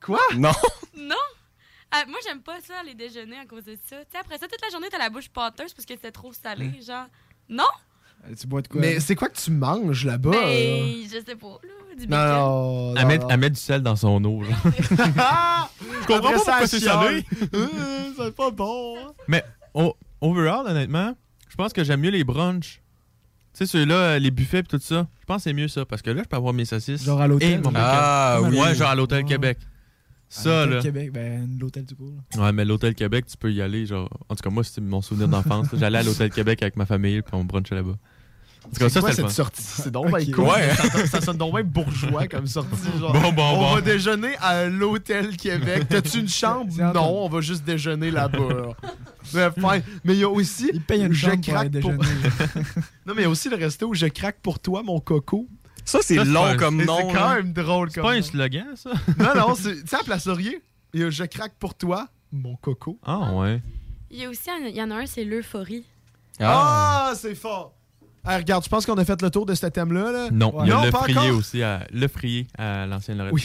Quoi? 0.00 0.20
Non. 0.36 0.52
Non? 0.96 1.14
Ah, 1.90 2.04
moi, 2.08 2.18
j'aime 2.26 2.40
pas 2.40 2.58
ça, 2.60 2.82
les 2.86 2.94
déjeuners, 2.94 3.36
à 3.38 3.44
cause 3.46 3.64
de 3.64 3.76
ça. 3.88 3.96
Tu 4.04 4.12
sais, 4.12 4.18
après 4.18 4.38
ça, 4.38 4.48
toute 4.48 4.62
la 4.62 4.70
journée, 4.70 4.88
t'as 4.90 4.98
la 4.98 5.10
bouche 5.10 5.28
pâteuse 5.28 5.74
parce 5.74 5.84
que 5.84 5.92
c'était 5.94 6.10
trop 6.12 6.32
salé. 6.32 6.70
Genre, 6.86 7.06
non? 7.48 7.64
Euh, 8.28 8.34
Tu 8.38 8.46
bois 8.46 8.62
de 8.62 8.68
quoi? 8.68 8.80
Mais 8.80 9.00
c'est 9.00 9.14
quoi 9.14 9.28
que 9.28 9.36
tu 9.36 9.50
manges 9.50 10.04
là-bas? 10.04 10.30
Ben, 10.30 11.02
je 11.04 11.18
sais 11.26 11.36
pas, 11.36 11.58
là. 11.62 11.68
Du 11.98 12.06
Non, 12.06 12.16
bacon. 12.16 12.34
non, 12.38 12.94
Elle 12.96 13.02
non, 13.02 13.08
met, 13.08 13.18
non. 13.18 13.28
elle 13.28 13.40
met 13.40 13.50
du 13.50 13.60
sel 13.60 13.82
dans 13.82 13.96
son 13.96 14.24
eau, 14.24 14.42
genre. 14.42 14.54
Je 16.00 16.06
comprends 16.06 16.30
pas 16.30 16.36
pourquoi 16.36 16.66
c'est 16.66 16.80
salé. 16.80 17.24
Euh, 17.54 17.66
c'est 18.16 18.34
pas 18.34 18.50
bon. 18.50 18.96
Mais 19.28 19.44
o- 19.74 19.94
overall, 20.20 20.66
honnêtement, 20.66 21.14
je 21.48 21.54
pense 21.56 21.72
que 21.72 21.84
j'aime 21.84 22.00
mieux 22.00 22.10
les 22.10 22.24
brunchs. 22.24 22.80
Tu 23.52 23.58
sais, 23.58 23.66
ceux-là, 23.66 23.94
euh, 23.94 24.18
les 24.18 24.30
buffets 24.30 24.60
et 24.60 24.62
tout 24.62 24.78
ça. 24.80 25.06
Je 25.20 25.26
pense 25.26 25.36
que 25.38 25.42
c'est 25.42 25.52
mieux 25.52 25.68
ça. 25.68 25.84
Parce 25.84 26.00
que 26.00 26.10
là, 26.10 26.22
je 26.24 26.28
peux 26.28 26.36
avoir 26.36 26.54
mes 26.54 26.64
saucisses. 26.64 27.04
Genre 27.04 27.20
à 27.20 27.26
l'hôtel. 27.28 27.60
Ah, 27.74 28.38
oui. 28.42 28.58
Ouais, 28.58 28.74
genre 28.74 28.88
à 28.88 28.94
l'hôtel 28.94 29.24
Ouais. 29.24 29.28
Québec. 29.28 29.58
Ça, 30.34 30.64
l'hôtel 30.64 30.74
là. 30.76 30.82
Québec, 30.82 31.12
ben, 31.12 31.58
l'hôtel 31.60 31.84
du 31.84 31.94
cours. 31.94 32.12
là. 32.36 32.44
Ouais, 32.44 32.52
mais 32.52 32.64
l'hôtel 32.64 32.94
Québec, 32.94 33.26
tu 33.26 33.36
peux 33.36 33.52
y 33.52 33.60
aller. 33.60 33.84
genre 33.86 34.08
En 34.28 34.34
tout 34.34 34.42
cas, 34.42 34.50
moi, 34.50 34.64
c'était 34.64 34.80
mon 34.80 35.02
souvenir 35.02 35.28
d'enfance. 35.28 35.66
J'allais 35.74 35.98
à 35.98 36.02
l'hôtel 36.02 36.30
Québec 36.30 36.62
avec 36.62 36.76
ma 36.76 36.86
famille, 36.86 37.20
puis 37.22 37.34
on 37.34 37.44
brunchait 37.44 37.74
là-bas. 37.74 37.96
En 38.64 38.68
tout 38.68 38.76
cas, 38.78 38.88
C'est 38.88 38.90
ça, 38.90 39.00
quoi 39.00 39.10
c'était 39.10 39.22
le 39.22 39.28
cette 39.28 39.36
fun. 39.36 39.42
sortie? 39.44 39.62
C'est 39.62 39.90
donc 39.90 40.06
cool. 40.32 40.44
Ouais. 40.44 40.72
Ça, 40.74 41.06
ça 41.06 41.20
sonne 41.20 41.36
donc 41.36 41.52
bien 41.54 41.64
bourgeois 41.64 42.28
comme 42.28 42.46
sortie. 42.46 42.70
Genre, 42.98 43.12
Bon, 43.12 43.32
bon, 43.32 43.42
on 43.42 43.58
bon. 43.58 43.74
va 43.74 43.80
déjeuner 43.80 44.36
à 44.40 44.66
l'Hôtel 44.66 45.36
Québec. 45.36 45.86
T'as-tu 45.88 46.20
une 46.20 46.28
chambre? 46.28 46.72
C'est. 46.76 46.82
Non, 46.94 47.24
on 47.24 47.28
va 47.28 47.40
juste 47.40 47.64
déjeuner 47.64 48.10
là-bas. 48.12 48.76
mais 50.04 50.14
il 50.14 50.20
y 50.20 50.24
a 50.24 50.28
aussi... 50.30 50.70
Il 50.72 50.80
paye 50.80 51.02
une 51.02 51.12
je 51.12 51.26
chambre 51.28 51.40
craque 51.44 51.72
pour... 51.80 51.90
déjeuner. 51.92 52.04
non, 53.06 53.14
mais 53.14 53.22
il 53.22 53.24
y 53.24 53.26
a 53.26 53.30
aussi 53.30 53.48
le 53.50 53.56
resto 53.56 53.88
où 53.88 53.94
je 53.94 54.06
craque 54.06 54.38
pour 54.42 54.58
toi, 54.60 54.82
mon 54.82 55.00
coco. 55.00 55.48
Ça, 55.84 55.98
c'est 56.02 56.16
c'est 56.16 56.24
long 56.24 56.44
un- 56.46 56.56
comme 56.56 56.82
nom. 56.84 56.96
c'est 56.96 57.12
quand 57.14 57.28
là. 57.28 57.36
même 57.36 57.52
drôle 57.52 57.90
C'est 57.90 58.00
comme 58.00 58.10
pas 58.10 58.16
un 58.16 58.22
slogan, 58.22 58.66
ça? 58.76 58.90
Non, 59.18 59.34
non, 59.48 59.54
c'est... 59.56 59.82
Tu 59.82 59.88
sais, 59.88 59.96
à 59.96 60.04
Place 60.04 60.26
Laurier, 60.26 60.62
il 60.94 61.00
y 61.00 61.04
a 61.04 61.10
je 61.10 61.24
craque 61.24 61.54
pour 61.58 61.74
toi, 61.74 62.08
mon 62.32 62.56
coco. 62.56 62.98
Ah, 63.04 63.32
ouais. 63.34 63.60
Il 64.10 64.18
y 64.18 64.24
a 64.24 64.30
aussi, 64.30 64.48
il 64.68 64.76
y 64.76 64.82
en 64.82 64.90
a 64.90 64.94
un, 64.96 65.06
c'est 65.06 65.24
l'euphorie. 65.24 65.84
Ah, 66.40 67.12
c'est 67.16 67.34
fort! 67.34 67.74
Ah, 68.24 68.36
regarde, 68.38 68.62
je 68.64 68.68
pense 68.68 68.86
qu'on 68.86 68.94
a 68.98 69.04
fait 69.04 69.20
le 69.20 69.30
tour 69.30 69.44
de 69.46 69.54
ce 69.54 69.66
thème-là. 69.66 70.12
Là. 70.12 70.28
Non, 70.30 70.54
il 70.62 70.68
y 70.68 70.72
a 70.72 70.76
Non, 70.76 70.84
le 70.84 70.90
pas 70.92 71.00
frier 71.00 71.30
aussi. 71.30 71.62
À, 71.62 71.86
le 71.92 72.06
frier 72.06 72.46
à 72.56 72.86
l'ancienne 72.86 73.18
Lorette. 73.18 73.32
Oui. 73.34 73.44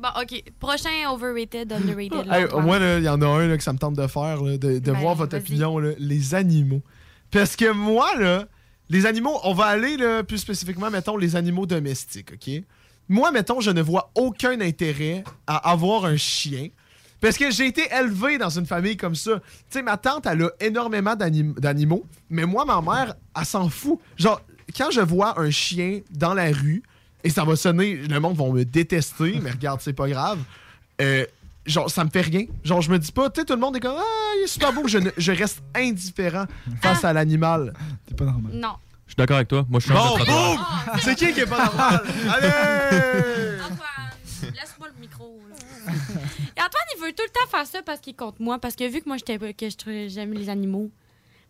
Bon, 0.00 0.08
OK. 0.20 0.44
Prochain 0.60 1.10
overrated, 1.10 1.72
underrated. 1.72 2.24
là, 2.26 2.38
Hey, 2.38 2.44
Antoine. 2.44 2.64
moi, 2.64 2.78
là, 2.78 2.98
il 2.98 3.04
y 3.04 3.08
en 3.08 3.20
a 3.20 3.26
un 3.26 3.46
là, 3.48 3.56
que 3.56 3.62
ça 3.64 3.72
me 3.72 3.78
tente 3.78 3.96
de 3.96 4.06
faire, 4.06 4.42
là, 4.42 4.56
de, 4.58 4.78
de 4.78 4.92
Ben, 4.92 5.00
voir 5.00 5.16
votre 5.16 5.36
opinion. 5.36 5.78
là, 5.78 5.90
les 5.98 6.34
animaux. 6.36 6.82
Parce 7.32 7.56
que 7.56 7.72
moi, 7.72 8.14
là, 8.16 8.44
les 8.88 9.06
animaux, 9.06 9.38
on 9.44 9.52
va 9.54 9.64
aller 9.66 9.96
là, 9.96 10.22
plus 10.22 10.38
spécifiquement, 10.38 10.90
mettons, 10.90 11.16
les 11.16 11.36
animaux 11.36 11.66
domestiques, 11.66 12.32
OK? 12.34 12.62
Moi, 13.08 13.30
mettons, 13.30 13.60
je 13.60 13.70
ne 13.70 13.82
vois 13.82 14.10
aucun 14.14 14.60
intérêt 14.60 15.22
à 15.46 15.70
avoir 15.70 16.04
un 16.06 16.16
chien. 16.16 16.68
Parce 17.20 17.38
que 17.38 17.50
j'ai 17.50 17.66
été 17.66 17.82
élevé 17.92 18.36
dans 18.36 18.50
une 18.50 18.66
famille 18.66 18.96
comme 18.96 19.14
ça. 19.14 19.36
Tu 19.40 19.42
sais, 19.70 19.82
ma 19.82 19.96
tante, 19.96 20.26
elle 20.26 20.42
a 20.42 20.50
énormément 20.60 21.14
d'anim- 21.14 21.54
d'animaux, 21.58 22.04
mais 22.28 22.44
moi, 22.44 22.64
ma 22.64 22.80
mère, 22.82 23.14
elle 23.38 23.44
s'en 23.44 23.68
fout. 23.68 23.98
Genre, 24.16 24.40
quand 24.76 24.90
je 24.90 25.00
vois 25.00 25.40
un 25.40 25.50
chien 25.50 26.00
dans 26.10 26.34
la 26.34 26.46
rue, 26.52 26.82
et 27.24 27.30
ça 27.30 27.44
va 27.44 27.56
sonner, 27.56 27.94
le 27.94 28.20
monde 28.20 28.36
va 28.36 28.44
me 28.50 28.64
détester, 28.64 29.40
mais 29.42 29.50
regarde, 29.50 29.80
c'est 29.80 29.92
pas 29.92 30.08
grave. 30.08 30.38
Euh, 31.00 31.24
genre, 31.66 31.90
ça 31.90 32.04
me 32.04 32.10
fait 32.10 32.20
rien. 32.22 32.44
Genre, 32.64 32.80
je 32.80 32.90
me 32.90 32.98
dis 32.98 33.12
pas, 33.12 33.28
tu 33.30 33.40
sais, 33.40 33.44
tout 33.44 33.54
le 33.54 33.60
monde 33.60 33.76
est 33.76 33.80
comme, 33.80 33.96
ah, 33.98 34.32
il 34.38 34.44
est 34.44 34.46
super 34.46 34.72
beau. 34.72 34.86
Je, 34.86 34.98
ne- 34.98 35.10
je 35.16 35.32
reste 35.32 35.62
indifférent 35.74 36.44
face 36.82 37.04
à 37.04 37.12
l'animal. 37.12 37.72
T'es 38.06 38.14
pas 38.14 38.24
normal. 38.24 38.52
Non. 38.54 38.74
Je 39.06 39.12
suis 39.12 39.16
d'accord 39.16 39.36
avec 39.36 39.48
toi. 39.48 39.64
Moi, 39.68 39.78
je 39.80 39.86
change 39.86 40.18
Bon, 40.18 40.24
boum! 40.24 40.58
C'est 41.00 41.14
qui 41.14 41.32
qui 41.32 41.40
est 41.40 41.46
pas 41.46 41.64
normal? 41.66 42.02
Allez! 42.28 43.60
Antoine, 43.62 44.52
laisse-moi 44.54 44.88
le 44.94 45.00
micro. 45.00 45.40
là. 45.48 45.92
Et 46.56 46.60
Antoine, 46.60 46.88
il 46.96 47.00
veut 47.02 47.12
tout 47.12 47.22
le 47.24 47.30
temps 47.32 47.48
faire 47.48 47.66
ça 47.66 47.78
parce 47.84 48.00
qu'il 48.00 48.16
compte 48.16 48.40
moi. 48.40 48.58
Parce 48.58 48.74
que 48.74 48.88
vu 48.90 49.00
que 49.00 49.08
moi, 49.08 49.16
j'étais 49.16 49.38
que 49.54 49.70
je 49.70 49.76
trouvais- 49.76 50.08
j'aime 50.08 50.32
les 50.32 50.48
animaux. 50.48 50.90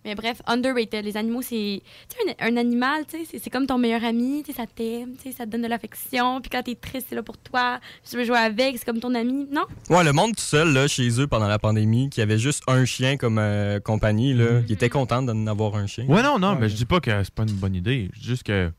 Mais 0.06 0.14
bref, 0.14 0.40
underrated. 0.46 1.04
Les 1.04 1.16
animaux, 1.16 1.42
c'est. 1.42 1.82
Tu 2.08 2.16
sais, 2.26 2.36
un, 2.40 2.52
un 2.54 2.56
animal, 2.56 3.04
tu 3.06 3.18
sais, 3.18 3.24
c'est- 3.28 3.38
c'est 3.40 3.50
comme 3.50 3.66
ton 3.66 3.76
meilleur 3.76 4.02
ami. 4.04 4.42
Tu 4.44 4.52
sais, 4.52 4.56
ça 4.58 4.66
t'aime, 4.66 5.16
tu 5.16 5.24
sais, 5.24 5.32
ça 5.36 5.44
te 5.44 5.50
donne 5.50 5.62
de 5.62 5.66
l'affection. 5.68 6.40
Puis 6.40 6.48
quand 6.48 6.62
t'es 6.62 6.76
triste, 6.76 7.06
c'est 7.10 7.16
là 7.16 7.22
pour 7.24 7.36
toi. 7.36 7.80
Si 8.04 8.12
tu 8.12 8.16
veux 8.16 8.24
jouer 8.24 8.38
avec, 8.38 8.78
c'est 8.78 8.84
comme 8.84 9.00
ton 9.00 9.14
ami. 9.14 9.48
Non? 9.50 9.64
Ouais, 9.90 10.04
le 10.04 10.12
monde 10.12 10.36
tout 10.36 10.42
seul, 10.42 10.72
là, 10.72 10.86
chez 10.88 11.20
eux, 11.20 11.26
pendant 11.26 11.48
la 11.48 11.58
pandémie, 11.58 12.08
qui 12.08 12.20
avait 12.22 12.38
juste 12.38 12.62
un 12.68 12.84
chien 12.84 13.16
comme 13.16 13.38
euh, 13.38 13.80
compagnie, 13.80 14.32
là, 14.32 14.60
il 14.66 14.72
était 14.72 14.88
content 14.88 15.22
d'en 15.22 15.46
avoir 15.48 15.74
un 15.74 15.86
chien. 15.88 16.06
Ouais, 16.06 16.22
non, 16.22 16.38
non, 16.38 16.54
mais 16.54 16.68
je 16.68 16.76
dis 16.76 16.86
pas 16.86 17.00
que 17.00 17.24
c'est 17.24 17.34
pas 17.34 17.42
une 17.42 17.54
bonne 17.56 17.74
idée. 17.74 18.08
Je 18.14 18.20
dis 18.20 18.26
juste 18.28 18.44
que 18.44 18.70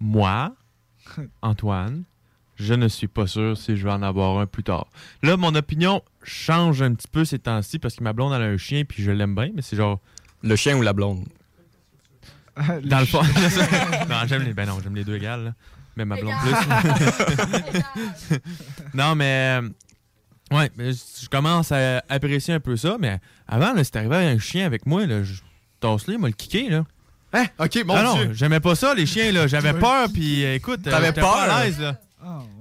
moi, 0.00 0.54
Antoine, 1.42 2.04
je 2.56 2.74
ne 2.74 2.88
suis 2.88 3.08
pas 3.08 3.26
sûr 3.26 3.56
si 3.58 3.76
je 3.76 3.84
vais 3.84 3.92
en 3.92 4.02
avoir 4.02 4.38
un 4.38 4.46
plus 4.46 4.62
tard. 4.62 4.86
Là, 5.22 5.36
mon 5.36 5.54
opinion 5.54 6.02
change 6.22 6.80
un 6.82 6.94
petit 6.94 7.08
peu 7.08 7.24
ces 7.24 7.38
temps-ci 7.38 7.78
parce 7.78 7.96
que 7.96 8.04
ma 8.04 8.12
blonde, 8.12 8.32
elle 8.34 8.42
a 8.42 8.46
un 8.46 8.56
chien 8.56 8.84
puis 8.84 9.02
je 9.02 9.10
l'aime 9.10 9.34
bien, 9.34 9.50
mais 9.54 9.62
c'est 9.62 9.76
genre. 9.76 10.00
Le 10.42 10.56
chien 10.56 10.76
ou 10.76 10.82
la 10.82 10.92
blonde? 10.92 11.24
Dans 12.84 13.00
le 13.00 13.06
fond. 13.06 13.22
non, 14.10 14.16
j'aime 14.26 14.42
les, 14.42 14.52
ben 14.52 14.66
non, 14.66 14.78
j'aime 14.82 14.94
les 14.94 15.04
deux 15.04 15.16
égales. 15.16 15.44
là. 15.44 15.54
Mais 15.96 16.04
ma 16.04 16.16
blonde 16.16 16.34
plus. 16.42 16.52
non, 18.94 19.14
mais. 19.14 19.60
euh, 19.62 19.68
Ouais, 20.50 20.70
mais 20.76 20.92
je 20.92 21.28
commence 21.30 21.72
à 21.72 22.02
apprécier 22.10 22.52
un 22.52 22.60
peu 22.60 22.76
ça, 22.76 22.96
mais 23.00 23.20
avant, 23.48 23.72
là, 23.72 23.82
c'est 23.84 23.96
arrivé 23.96 24.16
un 24.16 24.38
chien 24.38 24.66
avec 24.66 24.84
moi, 24.84 25.06
là, 25.06 25.22
je 25.22 25.40
tasse-le, 25.80 26.14
il 26.14 26.20
m'a 26.20 26.26
le 26.26 26.34
kické, 26.34 26.68
là. 26.68 26.84
Hein? 27.32 27.46
Ok, 27.58 27.78
mon 27.86 27.94
ah 27.94 28.02
non, 28.02 28.14
Dieu. 28.16 28.32
j'aimais 28.34 28.60
pas 28.60 28.74
ça, 28.74 28.92
les 28.94 29.06
chiens, 29.06 29.32
là. 29.32 29.46
J'avais 29.46 29.72
peur, 29.72 30.08
puis 30.12 30.44
euh, 30.44 30.54
écoute, 30.54 30.80
euh, 30.86 30.90
T'avais 30.90 31.06
j'étais 31.06 31.22
pas 31.22 31.46
peur? 31.46 31.54
à 31.54 31.64
l'aise, 31.64 31.80
là. 31.80 31.98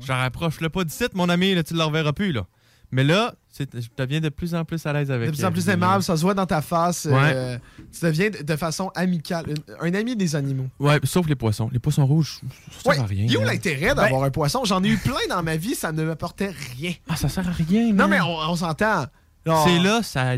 J'en 0.08 0.16
rapproche 0.16 0.62
le 0.62 0.70
pas 0.70 0.86
d'ici, 0.86 1.04
mon 1.16 1.28
ami, 1.28 1.54
là, 1.54 1.64
tu 1.64 1.74
le 1.74 1.84
reverras 1.84 2.14
plus, 2.14 2.32
là. 2.32 2.46
Mais 2.92 3.04
là, 3.04 3.34
je 3.58 3.88
deviens 3.98 4.20
de 4.22 4.30
plus 4.30 4.56
en 4.56 4.64
plus 4.66 4.86
à 4.86 4.94
l'aise 4.94 5.12
avec 5.12 5.30
De 5.30 5.36
plus 5.36 5.46
en 5.46 5.52
plus 5.52 5.66
les 5.68 5.74
aimable, 5.74 6.02
ça 6.04 6.16
se 6.16 6.22
voit 6.22 6.34
dans 6.34 6.46
ta 6.46 6.62
face. 6.62 7.06
Ouais. 7.06 7.14
euh, 7.34 7.58
tu 7.92 8.06
deviens 8.06 8.30
de, 8.30 8.56
façon 8.56 8.90
amicale. 8.96 9.46
Un, 9.82 9.88
un 9.88 9.94
ami 9.94 10.16
des 10.16 10.36
animaux. 10.36 10.68
Ouais, 10.80 11.00
sauf 11.04 11.28
les 11.28 11.36
poissons. 11.36 11.70
Les 11.74 11.80
poissons 11.80 12.06
rouges, 12.06 12.40
ça 12.72 12.90
Ouais. 12.90 12.96
sert 12.96 13.04
à 13.04 13.08
rien. 13.08 13.26
Il 13.26 13.32
y 13.32 13.38
a 13.38 13.44
l'intérêt 13.46 13.94
d'avoir 13.94 14.24
un 14.24 14.32
poisson? 14.32 14.64
J'en 14.66 14.84
ai 14.84 14.88
eu 14.88 14.98
plein 14.98 15.14
dans 15.30 15.44
ma 15.44 15.58
vie, 15.58 15.76
ça 15.76 15.92
ne 15.92 16.04
m'apportait 16.04 16.54
rien. 16.78 16.94
Ah, 17.10 17.16
ça 17.16 17.28
sert 17.30 17.48
à 17.48 17.52
rien, 17.52 17.88
Non, 17.90 18.08
man. 18.08 18.10
mais 18.12 18.22
on, 18.22 18.38
on 18.52 18.56
s'entend. 18.56 19.06
C'est 19.46 19.80
là, 19.80 20.02
ça 20.04 20.36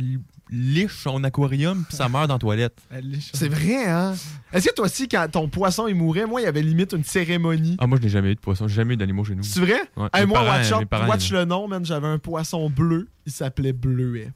liche 0.49 0.95
son 1.03 1.23
aquarium, 1.23 1.83
puis 1.87 1.95
ça 1.97 2.09
meurt 2.09 2.27
dans 2.27 2.35
la 2.35 2.39
toilette. 2.39 2.77
C'est 3.33 3.47
vrai, 3.49 3.85
hein? 3.85 4.13
Est-ce 4.51 4.69
que 4.69 4.73
toi 4.75 4.85
aussi, 4.85 5.07
quand 5.07 5.27
ton 5.31 5.47
poisson 5.49 5.87
il 5.87 5.95
mourait, 5.95 6.25
moi, 6.25 6.41
il 6.41 6.43
y 6.43 6.47
avait 6.47 6.61
limite 6.61 6.93
une 6.93 7.03
cérémonie? 7.03 7.75
Ah, 7.79 7.87
moi, 7.87 7.97
je 7.97 8.03
n'ai 8.03 8.09
jamais 8.09 8.31
eu 8.31 8.35
de 8.35 8.39
poisson. 8.39 8.67
J'ai 8.67 8.75
jamais 8.75 8.93
eu 8.93 8.97
d'animaux 8.97 9.23
chez 9.23 9.35
nous. 9.35 9.43
C'est 9.43 9.59
vrai? 9.61 9.81
Ouais. 9.95 10.07
Hey, 10.13 10.21
Mes 10.21 10.25
moi, 10.27 10.43
parents- 10.43 10.57
watch, 10.71 10.79
mes 10.79 10.85
parents, 10.85 11.07
watch 11.09 11.31
le 11.31 11.45
nom, 11.45 11.67
man. 11.67 11.85
J'avais 11.85 12.07
un 12.07 12.19
poisson 12.19 12.69
bleu. 12.69 13.07
Il 13.25 13.31
s'appelait 13.31 13.73
Bleuet. 13.73 14.31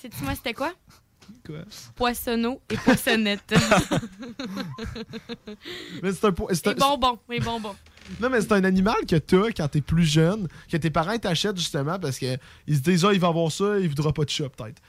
Sais-tu 0.00 0.22
moi 0.24 0.34
c'était 0.34 0.54
quoi? 0.54 0.72
Quoi? 1.44 1.56
Poissonneau 1.96 2.60
et 2.70 2.76
poissonnette. 2.76 3.52
Mais 6.02 6.12
c'est 6.12 6.24
un, 6.26 6.32
po- 6.32 6.48
c'est 6.52 6.68
un- 6.68 6.74
bonbons, 6.74 7.18
les 7.28 7.40
bonbons. 7.40 7.74
Non, 8.20 8.30
mais 8.30 8.40
c'est 8.40 8.52
un 8.52 8.62
animal 8.62 8.94
que 9.08 9.16
t'as 9.16 9.50
quand 9.56 9.66
t'es 9.68 9.80
plus 9.80 10.04
jeune, 10.04 10.46
que 10.70 10.76
tes 10.76 10.90
parents 10.90 11.18
t'achètent 11.18 11.56
justement 11.58 11.98
parce 11.98 12.18
qu'ils 12.18 12.38
se 12.68 12.78
disent, 12.80 13.04
ah, 13.04 13.12
il 13.12 13.18
va 13.18 13.28
avoir 13.28 13.50
ça, 13.50 13.78
il 13.80 13.88
voudra 13.88 14.12
pas 14.12 14.24
de 14.24 14.30
chat, 14.30 14.48
peut-être. 14.48 14.80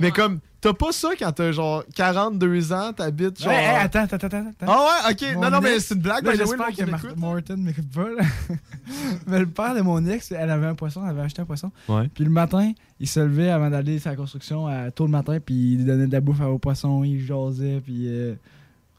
Mais 0.00 0.10
comme, 0.10 0.40
t'as 0.60 0.72
pas 0.72 0.92
ça 0.92 1.10
quand 1.18 1.32
t'as 1.32 1.52
genre 1.52 1.84
42 1.94 2.72
ans, 2.72 2.92
t'habites 2.92 3.40
genre. 3.42 3.52
Ouais, 3.52 3.62
hey, 3.64 3.76
attends, 3.76 4.00
attends, 4.00 4.16
attends, 4.16 4.26
attends. 4.60 4.66
Ah 4.66 4.86
ouais, 5.08 5.12
ok. 5.12 5.34
Mon 5.34 5.40
non, 5.42 5.50
non, 5.50 5.60
mais 5.60 5.80
c'est 5.80 5.94
une 5.94 6.00
blague, 6.00 6.24
Là, 6.24 6.32
J'espère 6.36 6.66
que 6.74 6.80
monde 6.82 6.90
Mar- 6.90 7.00
m'écoute. 7.02 7.18
Morton 7.18 7.56
m'écoute 7.58 7.90
pas. 7.94 8.08
là. 8.08 8.28
mais 9.26 9.38
le 9.40 9.46
père 9.46 9.74
de 9.74 9.80
mon 9.80 10.04
ex, 10.06 10.32
elle 10.32 10.50
avait 10.50 10.66
un 10.66 10.74
poisson, 10.74 11.02
elle 11.04 11.10
avait 11.10 11.22
acheté 11.22 11.42
un 11.42 11.46
poisson. 11.46 11.70
Ouais. 11.88 12.08
Puis 12.14 12.24
le 12.24 12.30
matin, 12.30 12.72
il 13.00 13.08
se 13.08 13.20
levait 13.20 13.50
avant 13.50 13.70
d'aller 13.70 14.00
à 14.06 14.10
la 14.10 14.16
construction 14.16 14.66
à 14.66 14.90
tôt 14.90 15.04
le 15.06 15.10
matin, 15.12 15.38
puis 15.44 15.74
il 15.74 15.84
donnait 15.86 16.06
de 16.06 16.12
la 16.12 16.20
bouffe 16.20 16.40
au 16.40 16.58
poisson, 16.58 17.04
il 17.04 17.24
jasait, 17.24 17.80
puis. 17.84 18.06
euh, 18.08 18.34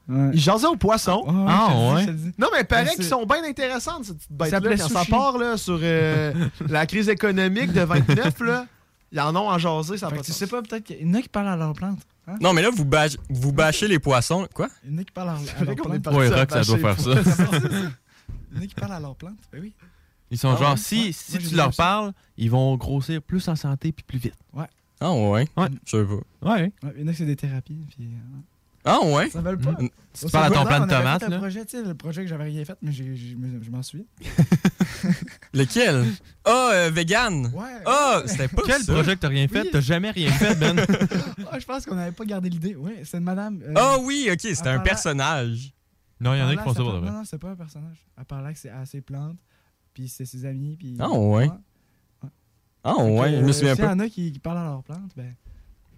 ouais. 0.10 0.30
Il 0.34 0.40
jasait 0.40 0.68
au 0.68 0.76
poisson? 0.78 1.24
Ah, 1.48 1.69
ouais. 1.95 2.06
dis. 2.07 2.32
Non, 2.38 2.48
mais 2.56 2.64
paraît 2.64 2.86
Mais 2.86 2.95
qu'ils 2.95 3.03
sont 3.06 3.26
bien 3.26 3.44
intéressantes, 3.48 4.06
ces 4.06 4.14
petites 4.14 4.32
bêtes-là. 4.32 4.61
Quand 4.78 4.88
ça 4.90 4.99
Sushi. 5.02 5.11
part 5.11 5.38
là, 5.38 5.57
sur 5.57 5.80
euh, 5.82 6.34
la 6.69 6.86
crise 6.86 7.10
économique 7.10 7.72
de 7.74 7.82
29, 7.82 8.40
là, 8.41 8.65
ils 9.11 9.19
en 9.19 9.35
ont 9.35 9.49
en 9.49 9.57
jasé, 9.57 9.97
ça 9.97 10.09
Fait 10.09 10.17
pas 10.17 10.21
tu 10.21 10.31
sais 10.31 10.47
pas, 10.47 10.61
peut-être 10.61 10.84
qu'il 10.84 11.01
y 11.07 11.09
en 11.09 11.13
a 11.13 11.21
qui 11.21 11.29
parlent 11.29 11.47
à 11.47 11.55
leurs 11.55 11.73
plantes. 11.73 11.99
hein? 12.27 12.35
Non, 12.41 12.53
mais 12.53 12.61
là, 12.61 12.69
vous, 12.69 12.85
vous 13.29 13.53
bâchez 13.53 13.88
les 13.88 13.99
poissons. 13.99 14.47
Quoi? 14.53 14.67
Il 14.84 14.91
y 14.91 14.95
en 14.95 14.97
a 14.99 15.03
qui 15.03 15.11
parlent 15.11 15.29
à, 15.29 15.35
plantes. 15.75 16.01
parti 16.03 16.19
Ouais, 16.19 16.27
Rock, 16.29 16.51
ça 16.51 16.61
doit 16.63 16.77
faire 16.77 16.99
ça. 16.99 17.11
Il 18.51 18.57
y 18.57 18.59
en 18.59 18.63
a 18.63 18.67
qui 18.67 18.75
parlent 18.75 18.91
à 18.93 18.99
leurs 18.99 19.15
plantes. 19.15 19.39
Ben 19.51 19.61
oui. 19.61 19.73
Ils 20.29 20.38
sont 20.38 20.49
Ah 20.51 20.57
genre, 20.59 20.71
ouais? 20.71 20.77
si, 20.77 21.05
Ouais. 21.05 21.11
si 21.13 21.38
tu 21.38 21.55
leur 21.55 21.73
parles, 21.73 22.11
ils 22.38 22.51
vont 22.51 22.75
grossir 22.75 23.21
plus 23.21 23.47
en 23.47 23.55
santé 23.55 23.91
puis 23.93 24.03
plus 24.05 24.19
vite. 24.19 24.35
Ah 24.99 25.13
ouais? 25.13 25.47
Ouais. 25.55 25.67
Je 25.85 25.91
sais 25.97 26.03
pas. 26.03 26.53
Ouais. 26.55 26.61
Ouais, 26.84 26.93
Il 26.97 27.01
y 27.01 27.05
en 27.05 27.07
a 27.07 27.11
qui 27.11 27.17
c'est 27.19 27.25
des 27.25 27.35
thérapies. 27.35 27.79
Puis, 27.89 28.05
euh, 28.07 28.39
Ah 28.88 28.99
ouais? 29.05 29.30
ça 29.30 29.41
veulent 29.41 29.57
pas. 29.57 29.72
Mm. 29.72 29.85
Au 30.23 30.26
tu 30.26 30.31
parles 30.31 30.51
à 30.53 30.55
ton 30.55 30.65
plant 30.65 30.80
de 30.80 30.89
tomates, 30.89 31.19
fait 31.19 31.26
un 31.27 31.30
là? 31.30 31.38
projet, 31.38 31.65
tu 31.65 31.77
sais, 31.77 31.84
le 31.84 31.93
projet 31.93 32.22
que 32.23 32.27
j'avais 32.27 32.45
rien 32.45 32.65
fait, 32.65 32.77
mais 32.81 32.91
je 32.91 33.69
m'en 33.69 33.84
souviens. 33.84 34.05
Lequel? 35.53 36.05
Ah, 36.45 36.69
euh, 36.73 36.89
vegan. 36.91 37.51
Ouais. 37.53 37.81
Ah, 37.85 38.22
c'était 38.26 38.47
pas 38.47 38.61
Quel 38.65 38.81
ça. 38.81 38.93
projet 38.93 39.15
que 39.15 39.22
t'as 39.22 39.27
rien 39.27 39.47
fait? 39.47 39.61
Oui. 39.61 39.69
T'as 39.72 39.81
jamais 39.81 40.11
rien 40.11 40.31
fait, 40.31 40.55
Ben? 40.55 40.76
Ah, 41.51 41.59
je 41.59 41.65
pense 41.65 41.85
qu'on 41.85 41.95
n'avait 41.95 42.11
pas 42.11 42.26
gardé 42.26 42.49
l'idée. 42.49 42.76
Oui, 42.76 42.93
c'est 43.03 43.18
une 43.18 43.23
madame. 43.23 43.61
euh, 43.64 43.73
Ah 43.76 43.97
oui, 44.01 44.27
ok, 44.31 44.39
c'était 44.41 44.69
un 44.69 44.80
personnage. 44.80 45.73
non, 46.19 46.34
il 46.34 46.39
y 46.39 46.41
en 46.41 46.47
a 46.49 46.55
qui 46.55 46.64
font 46.64 46.73
ça 46.73 46.81
pour 46.81 46.93
de 46.93 46.97
vrai. 46.99 47.09
Non, 47.11 47.18
non, 47.19 47.23
c'est 47.26 47.38
pas 47.38 47.49
un 47.51 47.55
personnage. 47.55 47.97
À 48.18 48.26
part 48.26 48.41
là 48.41 48.51
que 48.53 48.59
c'est 48.59 48.69
à 48.69 48.85
ses 48.85 49.01
plantes, 49.01 49.38
puis 49.93 50.07
c'est 50.09 50.26
ses 50.26 50.45
amis, 50.45 50.76
puis. 50.77 50.95
Ah 50.99 51.09
ouais. 51.11 51.49
Ah 52.84 52.97
ouais, 53.03 53.35
je 53.38 53.41
me 53.41 53.51
souviens 53.51 53.76
S'il 53.76 53.84
y 53.84 53.88
pas. 53.88 53.93
en 53.93 53.99
a 53.99 54.07
qui, 54.09 54.31
qui 54.31 54.39
parlent 54.39 54.59
à 54.59 54.64
leurs 54.64 54.84
plantes, 54.84 55.11
ben. 55.15 55.34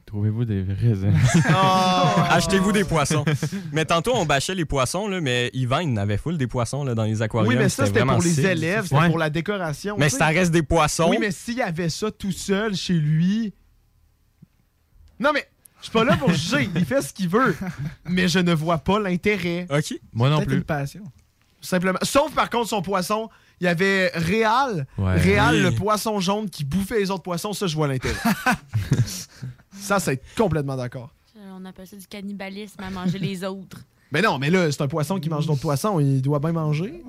Trouvez-vous 0.09 0.43
des 0.43 0.63
raisins. 0.63 1.13
Oh! 1.51 2.19
Achetez-vous 2.31 2.71
des 2.71 2.83
poissons. 2.83 3.23
mais 3.71 3.85
tantôt, 3.85 4.11
on 4.15 4.25
bâchait 4.25 4.55
les 4.55 4.65
poissons, 4.65 5.07
là, 5.07 5.21
mais 5.21 5.51
Yvan, 5.53 5.79
il 5.81 5.97
avait 5.99 6.17
full 6.17 6.35
des 6.37 6.47
poissons 6.47 6.83
là, 6.83 6.95
dans 6.95 7.03
les 7.03 7.21
aquariums. 7.21 7.47
Oui, 7.47 7.55
mais 7.55 7.69
ça, 7.69 7.85
c'était 7.85 8.03
pour 8.03 8.21
les 8.21 8.39
élèves, 8.45 8.83
c'était 8.85 8.95
Ouais. 8.95 9.07
pour 9.07 9.19
la 9.19 9.29
décoration. 9.29 9.95
Mais 9.99 10.09
ça 10.09 10.25
reste 10.27 10.51
des 10.51 10.63
poissons. 10.63 11.09
Oui, 11.09 11.17
mais 11.19 11.29
s'il 11.31 11.57
y 11.57 11.61
avait 11.61 11.89
ça 11.89 12.09
tout 12.11 12.31
seul 12.31 12.75
chez 12.75 12.93
lui. 12.95 13.53
Non, 15.19 15.29
mais 15.31 15.47
je 15.79 15.83
suis 15.85 15.91
pas 15.93 16.03
là 16.03 16.17
pour 16.17 16.31
juger. 16.33 16.69
Il 16.75 16.85
fait 16.85 17.01
ce 17.03 17.13
qu'il 17.13 17.29
veut. 17.29 17.55
Mais 18.05 18.27
je 18.27 18.39
ne 18.39 18.53
vois 18.53 18.79
pas 18.79 18.99
l'intérêt. 18.99 19.67
Ok. 19.69 19.93
Moi 20.13 20.29
non 20.31 20.41
plus. 20.41 20.55
une 20.57 20.63
passion. 20.63 21.03
Simplement. 21.61 21.99
Sauf 22.01 22.33
par 22.33 22.49
contre 22.49 22.67
son 22.69 22.81
poisson. 22.81 23.29
Il 23.61 23.65
y 23.65 23.67
avait 23.67 24.09
Réal. 24.15 24.87
Ouais. 24.97 25.17
Réal, 25.17 25.55
Oui. 25.55 25.61
le 25.61 25.71
poisson 25.71 26.19
jaune 26.21 26.49
qui 26.49 26.63
bouffait 26.63 26.97
les 26.99 27.11
autres 27.11 27.23
poissons. 27.23 27.51
Ça, 27.53 27.67
je 27.67 27.75
vois 27.75 27.89
l'intérêt. 27.89 28.15
ça, 29.79 29.99
c'est 29.99 30.21
complètement 30.35 30.75
d'accord. 30.75 31.13
On 31.55 31.65
appelle 31.65 31.87
ça 31.87 31.95
du 31.97 32.07
cannibalisme 32.07 32.81
à 32.83 32.89
manger 32.89 33.19
les 33.19 33.43
autres. 33.43 33.79
Mais 34.11 34.21
non, 34.21 34.39
mais 34.39 34.49
là, 34.49 34.71
c'est 34.71 34.81
un 34.81 34.87
poisson 34.87 35.19
qui 35.19 35.29
mange 35.29 35.45
d'autres 35.45 35.61
poissons. 35.61 35.99
Il 35.99 36.21
doit 36.21 36.39
bien 36.39 36.51
manger. 36.51 37.03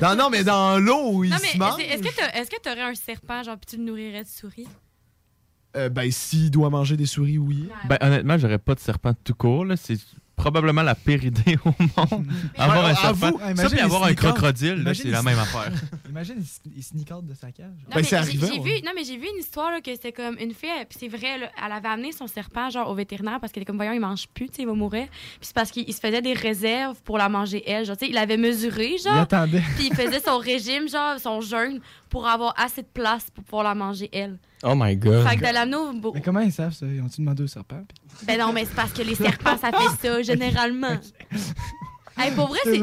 non, 0.00 0.16
non, 0.16 0.30
mais 0.30 0.44
dans 0.44 0.78
l'eau 0.78 1.24
il 1.24 1.30
non, 1.30 1.36
mais 1.42 1.48
se 1.48 1.58
mange. 1.58 1.76
que 1.76 1.82
est-ce 1.82 2.50
que 2.50 2.60
tu 2.62 2.68
aurais 2.70 2.82
un 2.82 2.94
serpent, 2.94 3.42
genre, 3.42 3.56
puis 3.58 3.66
tu 3.66 3.76
le 3.76 3.84
nourrirais 3.84 4.22
de 4.24 4.28
souris? 4.28 4.66
euh, 5.76 5.88
ben, 5.90 6.10
s'il 6.10 6.50
doit 6.50 6.70
manger 6.70 6.96
des 6.96 7.04
souris, 7.06 7.36
oui. 7.38 7.68
Ben, 7.86 7.98
honnêtement, 8.00 8.38
j'aurais 8.38 8.58
pas 8.58 8.74
de 8.74 8.80
serpent 8.80 9.12
tout 9.24 9.34
court. 9.34 9.64
là. 9.66 9.76
C'est 9.76 9.98
probablement 10.36 10.82
la 10.82 10.94
pire 10.94 11.24
idée 11.24 11.58
au 11.64 11.70
monde. 11.78 12.26
avoir 12.58 12.84
Ouais, 12.84 12.90
un 12.90 12.94
serpent. 12.94 13.30
imagine 13.38 13.56
Ça, 13.56 13.68
puis 13.70 13.80
avoir 13.80 14.04
un 14.04 14.14
crocodile, 14.14 14.92
c'est 14.94 15.08
la 15.08 15.22
même 15.22 15.38
affaire. 15.38 15.72
Imagine, 16.08 16.36
il, 16.66 16.72
il 16.76 16.82
sneak 16.82 17.10
out 17.10 17.26
de 17.26 17.34
sa 17.34 17.50
cage. 17.50 17.66
Non, 17.66 17.72
Ben, 17.88 17.96
mais 17.96 18.02
c'est 18.02 18.10
j'ai- 18.10 18.16
arrivé, 18.16 18.46
j'ai 18.52 18.60
ouais. 18.60 18.74
vu, 18.78 18.82
non, 18.84 18.92
mais 18.94 19.04
j'ai 19.04 19.16
vu 19.16 19.26
une 19.34 19.40
histoire 19.40 19.70
là, 19.70 19.80
que 19.80 19.90
c'était 19.90 20.12
comme 20.12 20.36
une 20.38 20.52
fille, 20.54 20.68
puis 20.88 20.98
c'est 21.00 21.08
vrai, 21.08 21.38
là, 21.38 21.50
elle 21.64 21.72
avait 21.72 21.88
amené 21.88 22.12
son 22.12 22.26
serpent 22.26 22.70
genre 22.70 22.88
au 22.90 22.94
vétérinaire 22.94 23.38
parce 23.40 23.52
qu'elle 23.52 23.62
était 23.62 23.68
comme, 23.70 23.76
voyons, 23.76 23.92
il 23.92 24.00
mange 24.00 24.26
plus, 24.28 24.48
tu 24.48 24.56
sais, 24.56 24.62
il 24.62 24.66
va 24.68 24.74
mourir. 24.74 25.06
Puis 25.10 25.38
c'est 25.40 25.54
parce 25.54 25.70
qu'il 25.70 25.84
il 25.88 25.92
se 25.94 26.00
faisait 26.00 26.22
des 26.22 26.34
réserves 26.34 27.00
pour 27.02 27.16
la 27.18 27.28
manger 27.28 27.62
elle. 27.66 27.84
Genre, 27.86 27.96
tu 27.96 28.04
sais, 28.06 28.10
il 28.12 28.18
avait 28.18 28.36
mesuré, 28.36 28.92
Il 28.98 29.02
genre, 29.02 29.16
attendait. 29.16 29.62
puis 29.76 29.88
il 29.90 29.94
faisait 29.94 30.20
son 30.20 30.38
régime, 30.38 30.88
genre, 30.88 31.18
son 31.18 31.40
jeûne, 31.40 31.80
pour 32.10 32.26
avoir 32.26 32.54
assez 32.58 32.82
de 32.82 32.88
place 32.92 33.26
pour 33.34 33.44
pouvoir 33.44 33.64
la 33.64 33.74
manger 33.74 34.08
elle. 34.12 34.38
Oh 34.62 34.74
my 34.76 34.96
god. 34.96 35.26
Fait 35.28 35.36
que 35.36 35.46
de 35.46 35.52
l'amener 35.52 35.76
au. 35.76 36.12
Mais 36.14 36.20
comment 36.22 36.40
ils 36.40 36.52
savent 36.52 36.72
ça? 36.72 36.86
Ils 36.86 37.00
ont-tu 37.02 37.20
demandé 37.20 37.42
au 37.42 37.46
serpent? 37.46 37.82
Puis- 37.88 38.26
Ben 38.26 38.38
non, 38.40 38.52
mais 38.52 38.64
c'est 38.64 38.74
parce 38.74 38.92
que 38.92 39.02
les 39.02 39.14
serpents, 39.14 39.56
ça 39.58 39.70
fait 39.72 40.08
ça, 40.08 40.22
généralement. 40.22 40.96
Hey, 42.18 42.34
pour 42.34 42.48
vrai, 42.48 42.58
c'est 42.64 42.80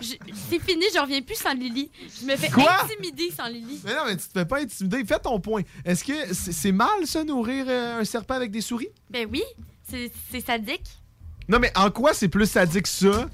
c'est 0.00 0.58
fini, 0.60 0.84
je 0.92 1.00
reviens 1.00 1.22
plus 1.22 1.36
sans 1.36 1.54
Lily. 1.54 1.92
Je 2.20 2.26
me 2.26 2.34
fais 2.36 2.50
Quoi? 2.50 2.68
intimider 2.82 3.30
sans 3.30 3.46
Lily. 3.46 3.80
Mais 3.84 3.94
non, 3.94 4.00
mais 4.06 4.16
tu 4.16 4.26
te 4.26 4.36
fais 4.36 4.44
pas 4.44 4.60
intimider. 4.60 5.04
Fais 5.04 5.20
ton 5.20 5.38
point. 5.38 5.62
Est-ce 5.84 6.02
que 6.02 6.34
c'est 6.34 6.72
mal, 6.72 6.88
ça, 7.04 7.22
nourrir 7.22 7.66
euh, 7.68 8.00
un 8.00 8.04
serpent 8.04 8.34
avec 8.34 8.50
des 8.50 8.60
souris? 8.60 8.88
Ben 9.10 9.28
oui, 9.30 9.44
c'est 9.88 10.10
c'est 10.32 10.40
sadique. 10.44 10.82
Non, 11.48 11.60
mais 11.60 11.70
en 11.76 11.90
quoi 11.92 12.12
c'est 12.14 12.26
plus 12.28 12.50
sadique 12.50 12.82
que 12.82 12.88
ça? 12.88 13.28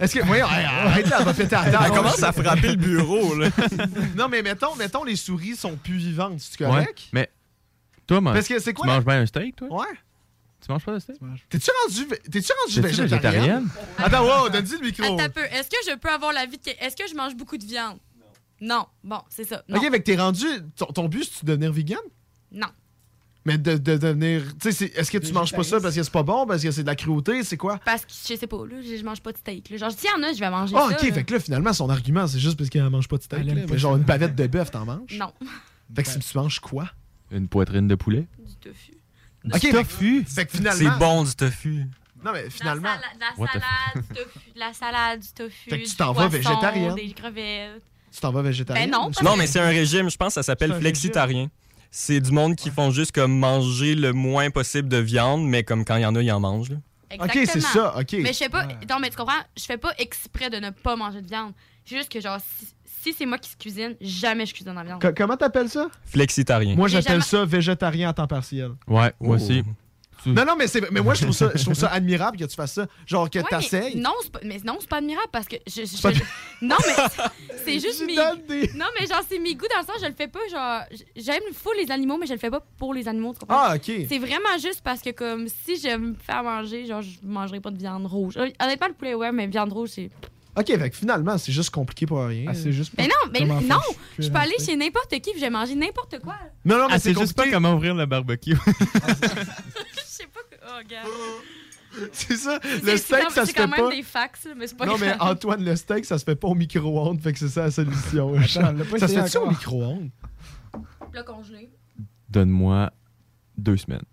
Est-ce 0.00 0.14
que. 0.18 0.24
Voyons, 0.24 0.46
hey, 0.48 0.64
arrête 0.64 1.08
là, 1.08 1.16
elle 1.20 1.24
va 1.24 1.34
péter 1.34 1.56
à 1.56 1.70
terre. 1.70 1.82
Elle 1.84 1.92
commence 1.92 2.22
à 2.22 2.32
frapper 2.32 2.68
le 2.68 2.76
bureau, 2.76 3.34
là. 3.34 3.48
Non, 4.16 4.28
mais 4.28 4.42
mettons, 4.42 4.74
mettons, 4.76 5.04
les 5.04 5.16
souris 5.16 5.56
sont 5.56 5.76
plus 5.76 5.96
vivantes. 5.96 6.38
C'est 6.40 6.60
Ouais. 6.62 6.66
correct? 6.68 7.08
Mais 7.12 7.30
toi, 8.06 8.20
man, 8.20 8.34
Parce 8.34 8.46
que 8.48 8.58
c'est 8.58 8.70
tu 8.72 8.74
quoi? 8.74 8.86
la- 8.86 8.94
manges 8.94 9.04
bien 9.04 9.20
un 9.20 9.26
steak, 9.26 9.56
toi? 9.56 9.68
Ouais. 9.70 9.86
Tu 10.64 10.72
manges 10.72 10.84
pas 10.84 10.94
de 10.94 10.98
steak? 10.98 11.16
T'es-tu 11.48 11.70
rendu, 11.84 12.06
t'es-tu 12.30 12.52
rendu 12.64 12.80
T'es-tu 12.82 13.02
végétarienne? 13.02 13.68
Attends, 13.98 14.24
wow, 14.24 14.48
donne-y 14.48 14.72
le 14.72 14.86
micro. 14.86 15.04
Attends 15.04 15.18
un 15.24 15.28
peu. 15.30 15.44
Est-ce 15.44 15.68
que 15.70 15.76
je 15.90 15.96
peux 15.96 16.10
avoir 16.10 16.32
la 16.32 16.46
vie 16.46 16.58
de. 16.58 16.70
Est-ce 16.80 16.96
que 16.96 17.08
je 17.08 17.14
mange 17.14 17.34
beaucoup 17.36 17.56
de 17.56 17.64
viande? 17.64 17.98
Non. 18.60 18.86
Bon, 19.04 19.20
c'est 19.28 19.44
ça. 19.44 19.62
Non. 19.68 19.78
Ok, 19.78 19.88
que 19.90 19.96
t'es 19.98 20.16
rendu. 20.16 20.46
Ton, 20.76 20.86
ton 20.86 21.08
but, 21.08 21.30
c'est 21.32 21.44
de 21.44 21.52
devenir 21.52 21.72
vegan? 21.72 21.98
Non. 22.50 22.66
Mais 23.48 23.58
de, 23.58 23.76
de 23.76 23.96
devenir. 23.96 24.42
Tu 24.60 24.70
sais, 24.70 24.72
c'est- 24.72 24.98
est-ce 24.98 25.10
que 25.10 25.18
tu 25.18 25.32
manges 25.32 25.52
pas 25.52 25.64
ça 25.64 25.80
parce 25.80 25.94
que 25.94 26.02
c'est 26.02 26.12
pas 26.12 26.22
bon, 26.22 26.46
parce 26.46 26.62
que 26.62 26.70
c'est 26.70 26.82
de 26.82 26.86
la 26.86 26.94
cruauté, 26.94 27.42
c'est 27.44 27.56
quoi? 27.56 27.78
Parce 27.84 28.04
que 28.04 28.12
je 28.12 28.34
sais 28.36 28.46
pas, 28.46 28.58
là, 28.66 28.76
je 28.82 29.02
mange 29.04 29.20
pas 29.20 29.32
de 29.32 29.38
steak. 29.38 29.70
là. 29.70 29.76
Genre, 29.78 29.90
s'il 29.90 30.10
y 30.10 30.12
en 30.12 30.22
a, 30.22 30.32
je 30.32 30.38
vais 30.38 30.50
manger 30.50 30.74
Ah, 30.76 30.88
ça. 30.90 30.96
ok, 30.96 31.02
là. 31.08 31.14
fait 31.14 31.24
que 31.24 31.34
là, 31.34 31.40
finalement, 31.40 31.72
son 31.72 31.88
argument, 31.90 32.26
c'est 32.26 32.38
juste 32.38 32.56
parce 32.58 32.68
qu'elle 32.70 32.88
mange 32.90 33.08
pas 33.08 33.16
de 33.16 33.22
steak. 33.22 33.44
Là. 33.44 33.54
Mais 33.68 33.78
genre, 33.78 33.96
une 33.96 34.02
bavette 34.04 34.34
de 34.34 34.46
bœuf, 34.46 34.70
t'en 34.70 34.84
manges? 34.84 35.16
Non. 35.18 35.32
Fait 35.96 36.02
que 36.02 36.10
si 36.10 36.18
tu 36.18 36.36
manges 36.38 36.60
quoi? 36.60 36.90
Une 37.30 37.48
poitrine 37.48 37.88
de 37.88 37.94
poulet? 37.94 38.26
Du 38.38 38.54
tofu. 38.56 38.92
Ok, 39.46 39.60
fait- 39.60 39.72
tofu? 39.72 40.24
Fait 40.24 40.46
que 40.46 40.52
finalement. 40.56 40.78
C'est 40.92 40.98
bon 40.98 41.24
du 41.24 41.34
tofu. 41.34 41.86
Non, 42.24 42.32
mais 42.32 42.50
finalement. 42.50 42.88
La, 42.88 42.98
sala- 42.98 43.06
la 43.38 43.46
salade, 43.46 44.02
du 44.08 44.14
tofu, 44.14 44.38
de 44.54 44.58
la 44.60 44.72
salade, 44.74 45.20
du 45.20 45.28
tofu. 45.28 45.70
Fait 45.70 45.78
que 45.78 45.84
tu 45.84 45.90
du 45.90 45.96
t'en 45.96 46.12
vas. 46.12 46.28
Des 46.28 47.12
crevettes. 47.12 47.82
Tu 48.12 48.20
t'en 48.20 48.32
vas 48.32 48.42
végétarien? 48.42 48.84
Ben 48.86 48.90
non, 48.90 49.04
parce 49.10 49.22
Non, 49.22 49.36
mais 49.36 49.46
c'est 49.46 49.60
un 49.60 49.68
régime, 49.68 50.10
je 50.10 50.16
pense 50.16 50.28
que 50.28 50.34
ça 50.34 50.42
s'appelle 50.42 50.74
flexitarien. 50.74 51.48
C'est 51.90 52.20
du 52.20 52.30
monde 52.32 52.54
qui 52.56 52.70
font 52.70 52.90
juste 52.90 53.12
comme 53.12 53.38
manger 53.38 53.94
le 53.94 54.12
moins 54.12 54.50
possible 54.50 54.88
de 54.88 54.98
viande, 54.98 55.44
mais 55.46 55.64
comme 55.64 55.84
quand 55.84 55.96
il 55.96 56.02
y 56.02 56.06
en 56.06 56.14
a, 56.14 56.22
ils 56.22 56.30
en 56.32 56.40
mangent. 56.40 56.70
là. 56.70 56.76
Exactement. 57.10 57.44
c'est 57.50 57.60
ça, 57.60 57.96
ok. 57.98 58.12
Mais 58.20 58.32
je 58.34 58.38
fais 58.38 58.48
pas. 58.50 58.66
Non, 58.88 58.98
mais 59.00 59.08
tu 59.08 59.16
comprends? 59.16 59.40
Je 59.56 59.64
fais 59.64 59.78
pas 59.78 59.92
exprès 59.98 60.50
de 60.50 60.58
ne 60.58 60.68
pas 60.70 60.94
manger 60.96 61.22
de 61.22 61.26
viande. 61.28 61.52
C'est 61.86 61.96
juste 61.96 62.10
que, 62.12 62.20
genre, 62.20 62.38
si, 62.58 62.66
si 63.02 63.12
c'est 63.14 63.24
moi 63.24 63.38
qui 63.38 63.56
cuisine, 63.56 63.94
jamais 64.02 64.44
je 64.44 64.52
cuisine 64.52 64.74
la 64.74 64.84
viande. 64.84 65.00
Co- 65.00 65.14
comment 65.16 65.36
t'appelles 65.38 65.70
ça? 65.70 65.88
Flexitarien. 66.04 66.76
Moi, 66.76 66.88
j'appelle 66.88 67.12
jamais- 67.12 67.22
ça 67.22 67.44
végétarien 67.46 68.10
à 68.10 68.12
temps 68.12 68.26
partiel. 68.26 68.72
Ouais, 68.86 69.12
moi 69.20 69.36
Oh. 69.40 69.42
aussi. 69.42 69.62
Non, 70.34 70.44
non, 70.44 70.56
mais, 70.56 70.66
c'est- 70.66 70.90
mais 70.90 71.00
moi, 71.00 71.14
je 71.14 71.22
trouve, 71.22 71.34
ça, 71.34 71.50
je 71.54 71.62
trouve 71.62 71.74
ça 71.74 71.88
admirable 71.92 72.36
que 72.38 72.44
tu 72.44 72.54
fasses 72.54 72.72
ça. 72.74 72.86
Genre 73.06 73.28
que 73.30 73.38
Ouais, 73.38 73.44
t'essayes. 73.48 73.96
Non, 73.96 74.12
c'est 74.22 74.32
pas, 74.32 74.40
mais 74.44 74.58
non, 74.64 74.76
c'est 74.80 74.88
pas 74.88 74.98
admirable 74.98 75.28
parce 75.32 75.46
que 75.48 75.56
je, 75.66 75.84
je- 75.84 76.02
pas- 76.02 76.12
je- 76.12 76.22
non 76.62 76.76
mais 76.86 76.94
c'est 77.64 77.78
juste 77.80 78.00
Je 78.00 78.04
mes 78.04 78.16
donne 78.16 78.40
des- 78.48 78.70
non 78.74 78.86
mais 78.98 79.06
genre 79.06 79.22
c'est 79.28 79.38
mes 79.38 79.54
goûts 79.54 79.66
dans 79.72 79.80
le 79.80 79.86
sens 79.86 79.96
je 80.02 80.06
le 80.06 80.14
fais 80.14 80.26
pas 80.28 80.40
genre 80.50 80.80
j'aime 81.14 81.42
fou 81.52 81.70
les 81.78 81.90
animaux 81.90 82.16
mais 82.18 82.26
je 82.26 82.32
le 82.32 82.38
fais 82.38 82.50
pas 82.50 82.60
pour 82.78 82.94
les 82.94 83.06
animaux 83.06 83.32
tu 83.32 83.40
comprends? 83.40 83.56
Ah, 83.68 83.74
ok. 83.76 83.84
c'est 84.08 84.18
vraiment 84.18 84.58
juste 84.60 84.80
parce 84.82 85.00
que 85.00 85.10
comme 85.10 85.46
si 85.48 85.76
je 85.76 85.96
me 85.96 86.14
fais 86.14 86.32
à 86.32 86.42
manger 86.42 86.86
genre 86.86 87.02
je 87.02 87.10
mangerais 87.22 87.60
pas 87.60 87.70
de 87.70 87.78
viande 87.78 88.06
rouge 88.06 88.36
honnêtement 88.36 88.88
le 88.88 88.94
poulet 88.94 89.14
ouais 89.14 89.30
mais 89.30 89.46
viande 89.46 89.72
rouge 89.72 89.90
c'est 89.94 90.10
Ok, 90.58 90.66
fait 90.66 90.90
que 90.90 90.96
finalement, 90.96 91.38
c'est 91.38 91.52
juste 91.52 91.70
compliqué 91.70 92.06
pour 92.06 92.24
rien. 92.24 92.46
Ah, 92.48 92.54
c'est 92.54 92.72
juste 92.72 92.92
mais 92.98 93.04
non 93.06 93.30
mais 93.32 93.40
Comment 93.40 93.60
non 93.60 93.80
faire 93.80 93.80
je 94.18 94.28
peux 94.28 94.38
aller 94.38 94.56
chez 94.58 94.76
n'importe 94.76 95.10
qui 95.10 95.30
puis 95.30 95.38
j'ai 95.40 95.50
mangé 95.50 95.74
n'importe 95.74 96.18
quoi 96.20 96.36
Non, 96.64 96.78
non, 96.78 96.88
mais 96.88 96.94
Ah, 96.94 96.98
c'est 96.98 97.16
juste 97.16 97.34
pas 97.36 97.48
comment 97.50 97.74
ouvrir 97.74 97.94
le 97.94 98.06
barbecue. 98.06 98.56
je 98.66 100.00
sais 100.04 100.26
pas 100.26 100.40
que- 100.50 100.56
oh 100.66 100.80
gars 100.88 101.02
C'est 102.12 102.36
ça. 102.36 102.58
Le 102.84 102.96
steak, 102.96 103.30
ça 103.30 103.40
se 103.42 103.46
c'est 103.46 103.52
quand 103.54 103.62
fait 103.62 103.76
même 103.80 103.88
pas. 103.88 103.90
des 103.96 104.02
fax 104.02 104.46
mais 104.56 104.66
c'est 104.66 104.76
pas 104.76 104.86
Non, 104.86 104.98
mais. 104.98 105.14
Antoine, 105.20 105.64
le 105.64 105.74
steak, 105.74 106.04
ça 106.04 106.18
se 106.18 106.24
fait 106.24 106.36
pas 106.36 106.48
au 106.48 106.54
micro-ondes. 106.54 107.20
Fait 107.20 107.32
que 107.32 107.38
c'est 107.38 107.48
ça 107.48 107.62
la 107.62 107.70
solution. 107.70 108.34
Attends, 108.34 108.74
pas 108.90 108.98
ça 108.98 109.08
se 109.08 109.14
fait 109.14 109.28
ça 109.28 109.42
au 109.42 109.48
micro-ondes? 109.48 110.10
le 111.12 111.22
congelé 111.22 111.70
Donne-moi 112.28 112.92
deux 113.56 113.76
semaines. 113.78 114.04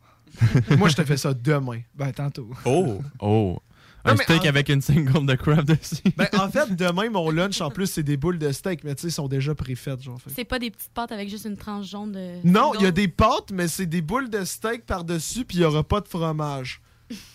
Moi, 0.78 0.90
je 0.90 0.96
te 0.96 1.04
fais 1.04 1.18
ça 1.18 1.34
demain. 1.34 1.82
Ben, 1.94 2.12
tantôt. 2.12 2.50
Oh! 2.66 3.02
Oh! 3.20 3.60
Un 4.06 4.16
steak 4.18 4.44
en- 4.44 4.50
avec 4.50 4.70
une 4.70 4.82
single 4.82 5.26
de 5.26 5.34
crab 5.36 5.66
dessus. 5.66 5.96
Ben, 6.18 6.28
en 6.40 6.50
fait, 6.50 6.76
demain, 6.76 7.10
mon 7.10 7.30
lunch, 7.32 7.60
en 7.62 7.70
plus, 7.72 7.88
c'est 7.88 8.04
des 8.04 8.18
boules 8.18 8.38
de 8.40 8.52
steak, 8.52 8.84
mais 8.84 8.96
tu 8.96 9.02
sais, 9.04 9.08
ils 9.08 9.12
sont 9.12 9.28
déjà 9.28 9.56
préfaites, 9.56 10.02
genre. 10.04 10.20
fait. 10.22 10.30
c'est 10.36 10.46
pas 10.46 10.60
des 10.60 10.72
petites 10.72 10.92
pâtes 10.94 11.12
avec 11.12 11.30
juste 11.30 11.46
une 11.46 11.58
tranche 11.58 11.88
jaune 11.90 12.12
de 12.12 12.36
Non, 12.44 12.74
il 12.76 12.84
y 12.84 12.86
a 12.86 12.92
des 12.92 13.08
pâtes, 13.08 13.52
mais 13.52 13.68
c'est 13.68 13.86
des 13.88 14.02
boules 14.02 14.30
de 14.30 14.44
steak 14.46 14.86
par-dessus, 14.86 15.46
puis 15.46 15.58
il 15.58 15.62
y 15.62 15.66
aura 15.66 15.84
pas 15.84 16.02
de 16.02 16.08
fromage. 16.08 16.82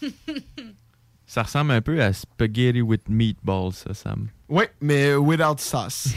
Ça 1.26 1.44
ressemble 1.44 1.70
un 1.70 1.80
peu 1.80 2.02
à 2.02 2.12
spaghetti 2.12 2.82
with 2.82 3.08
meatballs, 3.08 3.72
ça, 3.72 3.94
Sam. 3.94 4.26
Oui, 4.48 4.64
mais 4.80 5.14
without 5.14 5.58
sauce. 5.58 6.08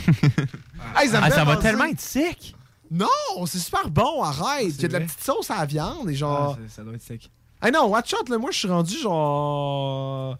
Hey, 0.95 1.07
me 1.09 1.15
Ah, 1.17 1.21
fait 1.25 1.29
ça 1.35 1.45
va 1.45 1.57
tellement 1.57 1.85
être 1.85 2.01
sec! 2.01 2.55
Non, 2.89 3.05
c'est 3.45 3.59
super 3.59 3.89
bon, 3.91 4.23
arrête. 4.23 4.73
Il 4.75 4.81
y 4.81 4.85
a 4.85 4.87
de 4.87 4.93
la 4.93 4.99
petite 5.01 5.21
sauce 5.23 5.51
à 5.51 5.57
la 5.59 5.65
viande 5.67 6.09
et 6.09 6.13
Ah, 6.13 6.17
genre. 6.17 6.55
ça- 6.55 6.77
ça 6.77 6.83
doit 6.83 6.95
être 6.95 7.01
sec. 7.03 7.29
Ah 7.65 7.71
non, 7.71 7.87
watch 7.87 8.13
out, 8.13 8.27
là, 8.29 8.37
moi 8.37 8.51
je 8.51 8.57
suis 8.59 8.67
rendu 8.67 8.97
genre. 8.97 10.37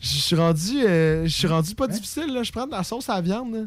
Je 0.00 0.06
suis 0.08 0.36
rendu. 0.36 0.82
euh, 0.84 1.24
Je 1.26 1.32
suis 1.34 1.46
rendu 1.46 1.74
pas 1.74 1.86
difficile, 1.86 2.26
là. 2.34 2.42
Je 2.42 2.50
prends 2.52 2.66
de 2.66 2.72
la 2.72 2.82
sauce 2.82 3.08
à 3.08 3.14
la 3.14 3.20
viande, 3.22 3.54
là. 3.54 3.60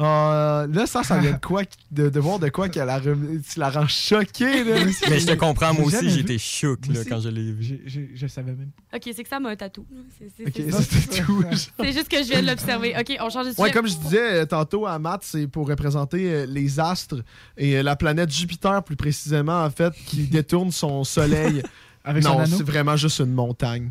Ah, 0.00 0.66
là, 0.72 0.86
ça, 0.86 1.02
ça 1.02 1.18
vient 1.18 1.32
de 1.32 1.40
quoi 1.44 1.62
de, 1.90 2.08
de 2.08 2.20
voir 2.20 2.38
de 2.38 2.48
quoi 2.50 2.68
qu'elle 2.68 2.86
la, 2.86 3.00
tu 3.00 3.58
la 3.58 3.68
rends 3.68 3.88
choquée, 3.88 4.62
là. 4.62 4.84
Mais 5.10 5.18
je 5.18 5.26
te 5.26 5.32
comprends, 5.34 5.74
moi 5.74 5.86
aussi, 5.86 6.08
j'étais 6.10 6.38
choqué 6.38 6.90
quand 7.08 7.20
je 7.20 7.28
l'ai 7.28 7.50
vu. 7.52 7.80
Je 8.14 8.26
savais 8.28 8.52
même 8.52 8.70
pas. 8.90 8.96
ok 8.98 9.02
c'est 9.16 9.22
que 9.24 9.28
ça 9.28 9.40
m'a 9.40 9.48
un 9.50 9.56
tatou 9.56 9.84
c'est 10.18 10.28
c'est- 10.36 10.46
Ok, 10.46 10.52
c'est 10.54 10.70
ça. 10.70 10.82
c'était 10.82 11.22
tout. 11.22 11.44
C'est 11.80 11.92
juste 11.92 12.08
que 12.08 12.18
je 12.22 12.28
viens 12.28 12.42
de 12.42 12.46
l'observer. 12.46 12.94
OK, 12.98 13.16
on 13.20 13.28
change 13.28 13.46
de 13.46 13.50
sujet. 13.50 13.62
Ouais, 13.62 13.70
comme 13.72 13.88
je 13.88 13.96
disais 13.96 14.42
euh, 14.42 14.46
tantôt 14.46 14.86
à 14.86 14.98
Matt, 15.00 15.22
c'est 15.24 15.48
pour 15.48 15.66
représenter 15.68 16.32
euh, 16.32 16.46
les 16.46 16.78
astres 16.78 17.16
et 17.56 17.76
euh, 17.78 17.82
la 17.82 17.96
planète 17.96 18.30
Jupiter, 18.32 18.84
plus 18.84 18.96
précisément, 18.96 19.64
en 19.64 19.70
fait, 19.70 19.92
qui 20.06 20.22
détourne 20.28 20.70
son 20.70 21.02
soleil. 21.02 21.62
Avec 22.04 22.22
son 22.22 22.38
non, 22.38 22.46
c'est 22.46 22.62
vraiment 22.62 22.96
juste 22.96 23.18
une 23.18 23.32
montagne 23.34 23.90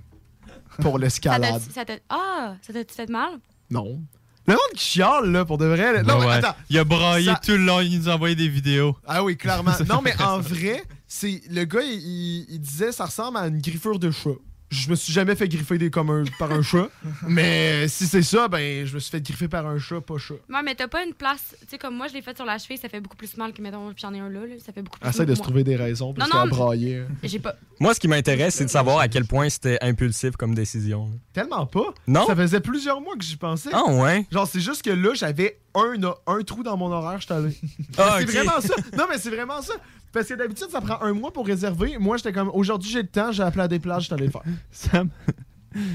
pour 0.79 0.97
l'escalade. 0.97 1.41
t'a- 1.41 1.73
ça 1.73 1.83
t'a- 1.85 1.99
Ah, 2.09 2.55
ça 2.61 2.71
t'a 2.73 2.79
fait 2.93 3.09
mal? 3.09 3.31
Non. 3.69 4.01
Le 4.47 4.53
monde 4.53 4.61
qui 4.75 4.85
chiale, 4.85 5.29
là, 5.31 5.43
pour 5.45 5.57
de 5.57 5.65
vrai. 5.65 5.91
là- 5.93 6.03
Non, 6.03 6.19
Ouais, 6.19 6.25
mais 6.27 6.33
attends. 6.45 6.55
Il 6.69 6.77
a 6.79 6.83
braillé 6.85 7.25
Ça- 7.31 7.41
tout 7.43 7.51
le 7.51 7.57
long, 7.65 7.81
il 7.81 7.97
nous 7.99 8.07
envoyait 8.07 8.35
des 8.35 8.47
vidéos. 8.47 8.95
Ah 9.05 9.23
oui, 9.23 9.35
clairement. 9.35 9.71
Non, 9.89 10.01
mais 10.01 10.13
en 10.21 10.39
vrai, 10.39 10.83
c'est 11.07 11.41
le 11.51 11.65
gars, 11.65 11.81
il, 11.81 11.93
il- 11.99 12.45
il 12.49 12.59
disait 12.61 12.91
ça 12.93 13.05
ressemble 13.05 13.37
à 13.37 13.47
une 13.47 13.59
griffure 13.61 13.99
de 13.99 14.09
chat. 14.09 14.29
Je 14.69 14.89
me 14.89 14.95
suis 14.95 15.13
jamais 15.13 15.35
fait 15.35 15.47
griffer 15.47 15.77
des, 15.77 15.89
comme 15.89 16.09
un- 16.09 16.23
par 16.39 16.51
un 16.51 16.61
chat. 16.61 16.89
mais 17.27 17.87
si 17.87 18.05
c'est 18.05 18.21
ça, 18.21 18.47
ben, 18.49 18.85
je 18.85 18.93
me 18.95 18.99
suis 18.99 19.11
fait 19.11 19.21
griffer 19.21 19.47
par 19.47 19.65
un 19.65 19.79
chat, 19.79 20.01
pas 20.01 20.17
chat. 20.17 20.33
Ouais, 20.49 20.61
mais 20.63 20.75
t'as 20.75 20.87
pas 20.89 21.05
une 21.05 21.13
place. 21.13 21.55
Tu 21.61 21.67
sais, 21.69 21.77
comme 21.77 21.95
moi, 21.95 22.07
je 22.07 22.13
l'ai 22.13 22.21
fait 22.21 22.35
sur 22.35 22.45
la 22.45 22.57
cheville, 22.57 22.77
ça 22.77 22.89
fait 22.89 22.99
beaucoup 22.99 23.15
plus 23.15 23.37
mal 23.37 23.53
que, 23.53 23.61
mettons, 23.61 23.93
j'en 23.95 24.13
ai 24.13 24.19
un 24.19 24.29
là, 24.29 24.41
là, 24.41 24.55
ça 24.65 24.73
fait 24.73 24.81
beaucoup 24.81 24.99
plus 24.99 25.07
Essaye 25.09 25.21
mal. 25.21 25.27
de 25.29 25.35
se 25.35 25.41
trouver 25.41 25.63
des 25.63 25.75
raisons 25.77 26.13
parce 26.13 26.29
non, 26.29 26.43
mais- 26.43 26.49
braillé. 26.49 27.03
J'ai 27.23 27.39
pas. 27.39 27.55
Moi, 27.79 27.93
ce 27.93 27.99
qui 27.99 28.07
m'intéresse, 28.07 28.55
c'est 28.55 28.65
de 28.65 28.69
savoir 28.69 28.99
à 28.99 29.07
quel 29.07 29.25
point 29.25 29.47
c'était 29.49 29.77
impulsif 29.81 30.35
comme 30.35 30.53
décision. 30.55 31.11
Tellement 31.31 31.65
pas. 31.65 31.93
Non? 32.07 32.25
Ça 32.25 32.35
faisait 32.35 32.59
plusieurs 32.59 32.99
mois 32.99 33.15
que 33.15 33.23
j'y 33.23 33.37
pensais. 33.37 33.69
Ah 33.71 33.85
ouais? 33.85 34.25
Genre, 34.31 34.47
c'est 34.47 34.59
juste 34.59 34.81
que 34.81 34.89
là, 34.89 35.13
j'avais 35.13 35.59
un, 35.75 35.93
un 36.25 36.41
trou 36.41 36.63
dans 36.63 36.75
mon 36.75 36.91
horaire, 36.91 37.19
je 37.21 37.25
suis 37.25 37.33
allé. 37.33 37.55
Ah, 37.97 38.17
c'est 38.19 38.25
vraiment 38.25 38.59
ça. 38.59 38.73
Non, 38.97 39.05
mais 39.09 39.17
c'est 39.19 39.29
vraiment 39.29 39.61
ça. 39.61 39.73
Parce 40.17 40.29
que 40.29 40.33
d'habitude, 40.33 40.69
ça 40.71 40.81
prend 40.81 40.99
un 41.03 41.13
mois 41.13 41.31
pour 41.31 41.45
réserver. 41.45 41.99
Moi, 41.99 42.17
j'étais 42.17 42.33
comme, 42.33 42.49
aujourd'hui, 42.51 42.89
j'ai 42.89 43.03
le 43.03 43.07
temps, 43.07 43.31
j'ai 43.31 43.43
appelé 43.43 43.61
à 43.61 43.67
des 43.67 43.77
plages, 43.77 44.01
je 44.01 44.05
suis 44.07 44.13
allé 44.15 44.25
le 44.25 44.31
faire. 44.31 44.41
Sam, 44.71 45.09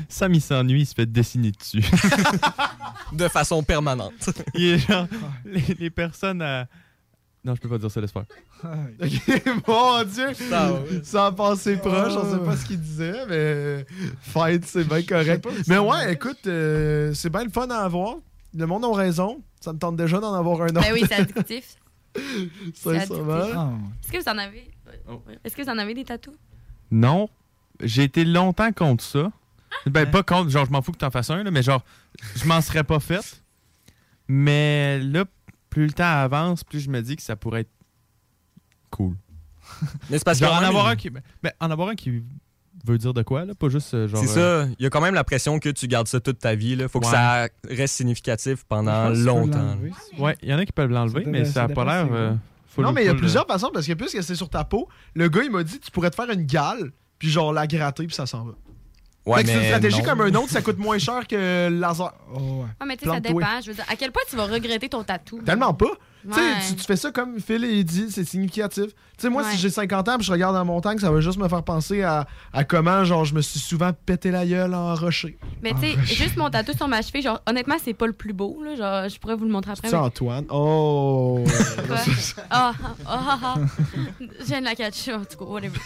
Sam 0.09 0.33
il 0.33 0.41
s'ennuie, 0.41 0.83
il 0.83 0.87
se 0.87 0.95
fait 0.95 1.07
dessiner 1.07 1.51
dessus. 1.51 1.83
De 3.13 3.27
façon 3.27 3.65
permanente. 3.65 4.31
il 4.55 4.75
est 4.75 4.79
genre, 4.79 5.09
les, 5.45 5.75
les 5.77 5.91
personnes 5.91 6.41
à... 6.41 6.69
Non, 7.45 7.57
je 7.57 7.61
peux 7.61 7.69
pas 7.69 7.79
dire 7.79 7.91
ça, 7.91 8.01
laisse 8.01 8.13
faire. 8.13 8.27
Ok, 8.63 9.67
mon 9.67 10.05
Dieu! 10.05 10.35
Ça, 10.35 10.73
ouais. 10.73 11.01
Sans 11.03 11.33
passer 11.33 11.77
proche, 11.79 12.13
on 12.17 12.33
sait 12.33 12.45
pas 12.45 12.57
ce 12.57 12.65
qu'il 12.65 12.81
disait, 12.81 13.27
mais 13.29 13.85
fête, 14.21 14.65
c'est 14.67 14.85
bien 14.85 15.03
correct. 15.03 15.45
Mais 15.67 15.79
ouais, 15.79 16.13
écoute, 16.13 16.47
euh, 16.47 17.13
c'est 17.13 17.29
bien 17.29 17.43
le 17.43 17.51
fun 17.51 17.67
à 17.71 17.79
avoir. 17.79 18.19
Le 18.55 18.67
monde 18.67 18.85
a 18.85 18.95
raison. 18.95 19.43
Ça 19.61 19.73
me 19.73 19.79
tente 19.81 19.97
déjà 19.97 20.21
d'en 20.21 20.33
avoir 20.33 20.63
un 20.63 20.69
autre. 20.69 20.81
Ben 20.81 20.93
oui, 20.93 21.03
c'est 21.09 21.15
addictif. 21.15 21.77
C'est 22.15 22.99
Sincèrement. 22.99 23.33
addictif. 23.35 23.57
Ah. 23.57 23.73
Est-ce 24.03 24.13
que 24.13 24.19
vous 24.19 24.29
en 24.29 24.39
avez. 24.39 24.71
Est-ce 25.45 25.57
que 25.57 25.63
vous 25.63 25.69
en 25.69 25.79
avez 25.79 25.95
des 25.95 26.05
tatous? 26.05 26.35
Non, 26.91 27.29
j'ai 27.81 28.05
été 28.05 28.25
longtemps 28.25 28.73
contre 28.73 29.03
ça. 29.05 29.33
Ben, 29.87 30.11
pas 30.11 30.23
contre, 30.23 30.51
genre, 30.51 30.67
je 30.67 30.71
m'en 30.71 30.83
fous 30.83 30.93
que 30.93 30.99
t'en 30.99 31.11
fasses 31.11 31.31
un, 31.31 31.43
là, 31.43 31.51
mais 31.51 31.63
genre, 31.63 31.83
je 32.37 32.45
m'en 32.45 32.61
serais 32.61 32.85
pas 32.85 33.01
fait. 33.01 33.43
Mais 34.29 34.99
là, 35.01 35.25
plus 35.71 35.87
le 35.87 35.93
temps 35.93 36.05
avance, 36.05 36.63
plus 36.65 36.81
je 36.81 36.91
me 36.91 37.01
dis 37.01 37.17
que 37.17 37.23
ça 37.23 37.37
pourrait 37.37 37.63
être 37.63 37.71
cool. 38.91 39.17
Mais 40.11 40.19
c'est 40.19 40.25
parce 40.25 40.39
Genre, 40.39 40.51
qu'il 40.51 40.61
y 40.61 40.65
a 40.65 40.67
en 40.67 40.69
avoir 40.69 40.87
un 40.89 40.97
qui. 40.97 41.09
Ben, 41.11 41.23
en 41.61 41.71
avoir 41.71 41.89
un 41.89 41.95
qui 41.95 42.23
veut 42.85 42.99
dire 42.99 43.15
de 43.15 43.23
quoi, 43.23 43.45
là, 43.45 43.55
pas 43.55 43.69
juste 43.69 43.95
euh, 43.95 44.09
genre. 44.09 44.23
C'est 44.25 44.39
euh, 44.39 44.65
ça. 44.65 44.71
Il 44.79 44.83
y 44.83 44.87
a 44.87 44.91
quand 44.91 45.01
même 45.01 45.15
la 45.15 45.25
pression 45.25 45.59
que 45.59 45.69
tu 45.69 45.87
gardes 45.87 46.09
ça 46.09 46.21
toute 46.21 46.39
ta 46.39 46.55
vie. 46.55 46.77
Là. 46.77 46.89
Faut 46.89 47.01
que 47.01 47.07
ça 47.07 47.49
reste 47.69 47.95
significatif 47.95 48.65
pendant 48.69 49.09
longtemps. 49.11 49.77
Ouais, 50.19 50.37
il 50.43 50.49
y 50.49 50.55
en 50.55 50.59
a 50.59 50.65
qui 50.67 50.73
peuvent 50.73 50.91
l'enlever, 50.91 51.25
mais 51.27 51.45
ça 51.45 51.65
a 51.65 51.69
ça 51.69 51.75
pas 51.75 51.85
l'air. 51.85 52.09
euh, 52.13 52.33
Non, 52.79 52.93
mais 52.93 53.03
il 53.03 53.07
y 53.07 53.11
a 53.11 53.15
plusieurs 53.15 53.47
façons 53.47 53.71
parce 53.73 53.87
que 53.87 53.93
puisque 53.93 54.23
c'est 54.23 54.35
sur 54.35 54.49
ta 54.49 54.65
peau, 54.65 54.89
le 55.15 55.29
gars, 55.29 55.43
il 55.45 55.51
m'a 55.51 55.63
dit 55.63 55.79
tu 55.79 55.91
pourrais 55.91 56.11
te 56.11 56.17
faire 56.17 56.31
une 56.31 56.45
gale, 56.47 56.93
puis 57.19 57.29
genre 57.31 57.53
la 57.53 57.67
gratter, 57.67 58.07
puis 58.07 58.15
ça 58.17 58.27
s'en 58.27 58.45
va. 58.45 58.53
Ouais, 59.25 59.39
Fait 59.39 59.45
que 59.45 59.49
c'est 59.51 59.57
une 59.59 59.65
stratégie 59.67 59.99
non. 59.99 60.05
comme 60.05 60.21
un 60.23 60.35
autre, 60.35 60.51
ça 60.51 60.63
coûte 60.63 60.79
moins 60.79 60.99
cher 60.99 61.29
que 61.29 61.69
le 61.71 61.79
laser. 61.79 62.13
Oh, 62.35 62.39
ouais. 62.63 62.67
Ah, 62.81 62.85
mais 62.87 62.97
tu 62.97 63.05
sais, 63.05 63.11
ça 63.13 63.21
dépend. 63.21 63.39
Je 63.63 63.69
veux 63.69 63.75
dire, 63.75 63.85
à 63.89 63.95
quel 63.95 64.11
point 64.11 64.23
tu 64.29 64.35
vas 64.35 64.47
regretter 64.47 64.89
ton 64.89 65.05
tatou? 65.05 65.41
Tellement 65.43 65.73
pas. 65.75 65.93
Tu 66.27 66.33
sais, 66.35 66.41
Ouais. 66.41 66.47
tu, 66.69 66.77
tu 66.77 66.85
fais 66.85 66.97
ça 66.97 67.11
comme 67.11 67.41
Phil 67.41 67.65
il 67.65 67.85
dit, 67.85 68.07
c'est 68.11 68.25
significatif. 68.25 68.87
Tu 68.87 68.95
sais, 69.19 69.29
moi, 69.29 69.43
Ouais. 69.43 69.51
si 69.51 69.59
j'ai 69.59 69.71
50 69.71 70.09
ans 70.09 70.17
puis 70.17 70.27
je 70.27 70.33
regarde 70.33 70.55
la 70.55 70.63
montagne, 70.65 70.99
ça 70.99 71.11
va 71.11 71.21
juste 71.21 71.39
me 71.39 71.49
faire 71.49 71.63
penser 71.65 72.03
à, 72.03 72.27
à 72.53 72.65
comment, 72.65 73.05
genre, 73.05 73.25
je 73.25 73.35
me 73.35 73.41
suis 73.41 73.59
souvent 73.59 73.91
pété 74.07 74.31
la 74.31 74.47
gueule 74.47 74.73
en 74.75 74.95
rocher. 74.95 75.37
Mais 75.63 75.73
tu 75.75 75.81
sais, 75.81 76.15
juste 76.15 76.37
mon 76.37 76.49
tatou 76.51 76.73
sur 76.77 76.87
ma 76.89 77.03
cheville, 77.03 77.23
genre, 77.23 77.41
honnêtement, 77.47 77.75
c'est 77.83 77.95
pas 77.95 78.07
le 78.07 78.13
plus 78.13 78.33
beau, 78.33 78.63
là. 78.63 78.77
Genre, 78.77 79.09
je 79.09 79.19
pourrais 79.19 79.35
vous 79.35 79.45
le 79.45 79.51
montrer 79.51 79.73
après. 79.73 79.89
C'est 79.89 79.97
mais- 79.97 80.03
Antoine. 80.03 80.45
Oh! 80.51 81.43
Quoi? 81.87 81.97
Ah, 82.51 82.73
ah, 83.07 83.21
ah, 83.31 83.39
ah. 83.43 83.55
Je 84.41 84.45
viens 84.45 84.61
de 84.61 84.65
la 84.67 84.75
catcher, 84.75 85.15
en 85.15 85.25
tout 85.25 85.37
cas, 85.39 85.45
whatever. 85.45 85.79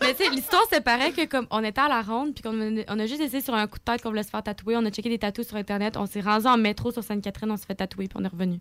Mais 0.00 0.14
tu 0.14 0.24
sais, 0.24 0.30
l'histoire, 0.30 0.62
c'est 0.70 0.82
pareil 0.82 1.12
que 1.12 1.24
comme 1.26 1.46
on 1.50 1.62
était 1.62 1.80
à 1.80 1.88
la 1.88 2.02
ronde, 2.02 2.34
puis 2.34 2.42
qu'on 2.42 2.60
a, 2.60 2.82
on 2.88 2.98
a 2.98 3.06
juste 3.06 3.20
essayé 3.20 3.42
sur 3.42 3.54
un 3.54 3.66
coup 3.66 3.78
de 3.78 3.84
tête 3.84 4.02
qu'on 4.02 4.10
voulait 4.10 4.22
se 4.22 4.30
faire 4.30 4.42
tatouer. 4.42 4.76
On 4.76 4.84
a 4.84 4.90
checké 4.90 5.08
des 5.08 5.18
tatous 5.18 5.46
sur 5.46 5.56
Internet. 5.56 5.96
On 5.96 6.06
s'est 6.06 6.20
rendu 6.20 6.46
en 6.46 6.56
métro 6.56 6.90
sur 6.92 7.02
Sainte-Catherine, 7.04 7.50
on 7.50 7.56
s'est 7.56 7.66
fait 7.66 7.74
tatouer, 7.76 8.08
puis 8.08 8.18
on 8.20 8.24
est 8.24 8.28
revenu 8.28 8.58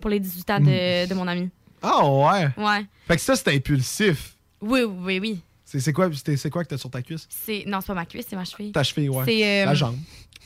pour 0.00 0.10
les 0.10 0.20
18 0.20 0.50
ans 0.50 0.60
de, 0.60 1.06
de 1.08 1.14
mon 1.14 1.28
ami. 1.28 1.48
Ah 1.82 2.04
ouais! 2.06 2.48
Ouais. 2.56 2.86
Fait 3.06 3.16
que 3.16 3.22
ça, 3.22 3.36
c'était 3.36 3.54
impulsif. 3.54 4.36
Oui, 4.60 4.82
oui, 4.82 5.18
oui. 5.20 5.40
C'est 5.64 5.80
c'est 5.80 5.92
quoi, 5.92 6.12
c'était- 6.12 6.36
c'est 6.36 6.50
quoi 6.50 6.64
que 6.64 6.68
t'as 6.68 6.78
sur 6.78 6.90
ta 6.90 7.00
cuisse? 7.00 7.26
C'est... 7.30 7.62
Non, 7.66 7.80
c'est 7.80 7.86
pas 7.86 7.94
ma 7.94 8.04
cuisse, 8.06 8.26
c'est 8.28 8.36
ma 8.36 8.44
cheville. 8.44 8.72
Ta 8.72 8.82
cheville, 8.82 9.08
ouais. 9.08 9.24
C'est, 9.24 9.62
euh, 9.62 9.66
La 9.66 9.74
jambe. 9.74 9.96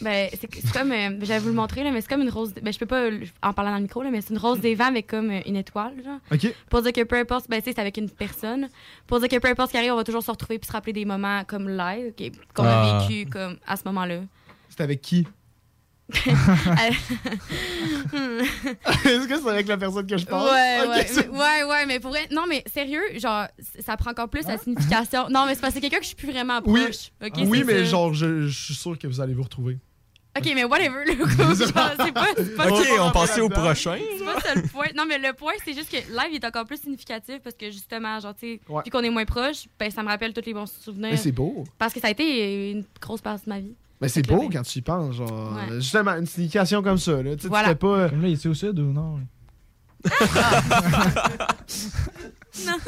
Ben, 0.01 0.28
c'est, 0.32 0.48
c'est 0.52 0.72
comme. 0.72 0.90
euh, 0.93 1.18
j'allais 1.22 1.39
vous 1.39 1.48
le 1.48 1.55
montrer, 1.55 1.82
là, 1.85 1.90
mais 1.93 2.01
c'est 2.01 2.09
comme 2.09 2.20
une 2.22 2.28
rose. 2.31 2.52
Ben, 2.60 2.72
je 2.72 2.78
peux 2.78 2.85
pas 2.86 3.09
en 3.43 3.52
parler 3.52 3.70
dans 3.70 3.76
le 3.76 3.82
micro, 3.85 4.02
là, 4.02 4.10
mais 4.10 4.20
c'est 4.20 4.31
une 4.35 4.39
rose 4.39 4.60
des 4.60 4.74
vents 4.74 4.86
avec 4.89 5.06
comme 5.06 5.31
euh, 5.31 5.40
une 5.47 5.56
étoile, 5.56 5.94
genre. 6.05 6.18
OK. 6.32 6.52
Pour 6.68 6.82
dire 6.82 6.93
que 6.93 7.05
peu 7.05 7.16
importe, 7.16 7.48
ben, 7.48 7.59
tu 7.60 7.66
sais, 7.66 7.72
c'est 7.76 7.81
avec 7.81 7.97
une 7.97 8.10
personne. 8.10 8.68
Pour 9.06 9.18
dire 9.20 9.28
que 9.28 9.39
peu 9.39 9.48
importe 9.48 9.68
ce 9.68 9.72
qui 9.72 9.78
arrive, 9.78 9.93
on 9.93 9.97
va 9.97 10.05
toujours 10.05 10.22
se 10.24 10.31
retrouver 10.32 10.59
puis 10.59 10.66
se 10.66 10.72
rappeler 10.72 10.93
des 10.93 11.05
moments 11.05 11.44
comme 11.44 11.68
live, 11.68 12.12
ok, 12.18 12.32
qu'on 12.55 12.64
Ah. 12.64 12.98
a 12.98 13.06
vécu 13.09 13.26
comme 13.31 13.56
à 13.66 13.76
ce 13.76 13.82
moment-là. 13.86 14.20
C'était 14.68 14.82
avec 14.82 15.01
qui? 15.01 15.26
Est-ce 19.05 19.26
que 19.28 19.39
c'est 19.40 19.48
avec 19.48 19.66
la 19.68 19.76
personne 19.76 20.06
que 20.06 20.16
je 20.16 20.26
parle? 20.26 20.48
Ouais, 20.51 20.89
ouais, 20.89 21.06
mais- 21.16 21.28
ouais, 21.28 21.64
ouais, 21.64 21.86
mais 21.86 22.01
pour 22.01 22.10
vrai, 22.10 22.26
non, 22.31 22.44
mais 22.48 22.62
sérieux, 22.72 23.02
genre, 23.16 23.47
ça 23.81 23.97
prend 23.97 24.10
encore 24.10 24.28
plus 24.28 24.47
la 24.47 24.59
signification. 24.59 25.28
Non, 25.31 25.47
mais 25.47 25.55
c'est 25.55 25.60
parce 25.60 25.72
que 25.74 25.81
c'est 25.81 25.81
quelqu'un 25.81 25.98
que 25.98 26.02
je 26.02 26.09
suis 26.09 26.16
plus 26.16 26.31
vraiment 26.31 26.60
Oui, 26.66 26.82
proche. 26.85 27.10
ok, 27.24 27.32
oui 27.48 27.59
c'est 27.59 27.64
mais 27.64 27.78
ça. 27.78 27.85
genre, 27.85 28.12
je, 28.14 28.47
je 28.48 28.64
suis 28.64 28.74
sûr 28.74 28.98
que 28.98 29.06
vous 29.06 29.20
allez 29.20 29.35
vous 29.35 29.43
retrouver. 29.44 29.78
Ok, 30.36 30.51
mais 30.52 30.64
whatever, 30.64 31.05
le 31.06 31.14
coup, 31.24 31.55
c'est 31.55 31.72
pas, 31.72 31.90
pas. 32.12 32.68
Ok, 32.68 32.86
on 33.01 33.10
passait 33.12 33.40
au 33.40 33.48
prochain. 33.48 33.97
C'est 34.18 34.24
pas 34.24 34.40
ça 34.40 34.55
le 34.56 34.62
point. 34.62 34.86
Non, 34.97 35.05
mais 35.06 35.16
le 35.18 35.32
point, 35.32 35.52
c'est 35.64 35.74
juste 35.74 35.89
que 35.90 35.97
live 35.97 36.28
il 36.32 36.36
est 36.36 36.44
encore 36.44 36.64
plus 36.66 36.81
significatif 36.81 37.39
parce 37.44 37.55
que 37.55 37.70
justement, 37.70 38.18
genre, 38.18 38.35
tu 38.35 38.55
sais, 38.55 38.60
Ouais. 38.68 38.82
vu 38.85 38.90
qu'on 38.90 39.01
est 39.05 39.10
moins 39.10 39.24
proche, 39.24 39.66
ben, 39.78 39.90
ça 39.93 40.02
me 40.02 40.09
rappelle 40.09 40.32
tous 40.35 40.44
les 40.44 40.52
bons 40.52 40.66
souvenirs. 40.66 41.10
Mais 41.12 41.16
c'est 41.16 41.31
beau. 41.31 41.62
Parce 41.78 41.94
que 41.94 42.01
ça 42.01 42.09
a 42.09 42.10
été 42.10 42.72
une 42.72 42.85
grosse 43.01 43.20
partie 43.20 43.44
de 43.44 43.51
ma 43.51 43.60
vie. 43.60 43.74
Mais 44.05 44.09
c'est 44.09 44.26
beau 44.26 44.48
quand 44.52 44.62
tu 44.62 44.78
y 44.78 44.82
penses, 44.82 45.16
genre. 45.16 45.52
Ouais. 45.55 45.74
Justement, 45.81 46.12
une 46.12 46.26
signification 46.26 46.82
comme 46.82 46.98
ça, 46.98 47.22
là. 47.22 47.36
Tu 47.36 47.43
sais, 47.43 47.48
Voilà. 47.48 47.68
tu 47.68 47.70
fais 47.70 47.74
pas. 47.76 48.09
Comme 48.10 48.22
là, 48.22 48.28
il 48.28 48.35
est 48.35 48.47
au 48.47 48.55
sud 48.55 48.78
ou 48.78 48.93
non? 48.93 49.18
Non. 52.66 52.72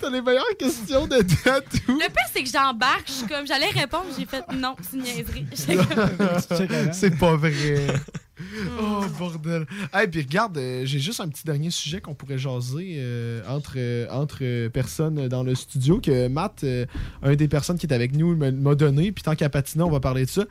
T'as 0.00 0.10
les 0.10 0.22
meilleures 0.22 0.56
questions 0.58 1.06
de 1.06 1.16
tatou. 1.22 1.78
Le 1.88 2.06
pire, 2.08 2.28
c'est 2.32 2.42
que 2.44 2.48
j'embarque, 2.50 3.04
je 3.06 3.12
suis 3.12 3.26
comme, 3.26 3.46
j'allais 3.46 3.70
répondre, 3.70 4.04
j'ai 4.16 4.24
fait 4.26 4.44
non, 4.52 4.76
c'est 4.82 4.96
une 4.96 5.02
niaiserie. 5.02 5.46
C'est 6.92 7.18
pas 7.18 7.36
vrai. 7.36 7.86
oh, 8.80 9.04
bordel. 9.18 9.66
Hey, 9.92 10.08
puis 10.08 10.22
regarde, 10.22 10.58
euh, 10.58 10.84
j'ai 10.84 10.98
juste 10.98 11.20
un 11.20 11.28
petit 11.28 11.44
dernier 11.44 11.70
sujet 11.70 12.00
qu'on 12.00 12.14
pourrait 12.14 12.38
jaser 12.38 12.96
euh, 12.98 13.42
entre, 13.48 13.74
euh, 13.76 14.06
entre 14.10 14.68
personnes 14.68 15.28
dans 15.28 15.42
le 15.42 15.54
studio 15.54 16.00
que 16.00 16.28
Matt, 16.28 16.64
euh, 16.64 16.84
un 17.22 17.34
des 17.36 17.48
personnes 17.48 17.78
qui 17.78 17.86
est 17.86 17.92
avec 17.92 18.14
nous, 18.16 18.34
m'a- 18.36 18.50
m'a 18.50 18.74
donné. 18.74 19.12
Puis 19.12 19.22
tant 19.22 19.36
qu'à 19.36 19.48
patiner, 19.48 19.84
on 19.84 19.90
va 19.90 20.00
parler 20.00 20.24
de 20.24 20.30
ça. 20.30 20.44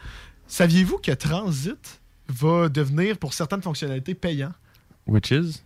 Saviez-vous 0.47 0.97
que 0.99 1.11
Transit 1.11 2.01
va 2.29 2.69
devenir, 2.69 3.17
pour 3.17 3.33
certaines 3.33 3.61
fonctionnalités, 3.61 4.13
payant? 4.15 4.53
Which 5.07 5.31
is? 5.31 5.61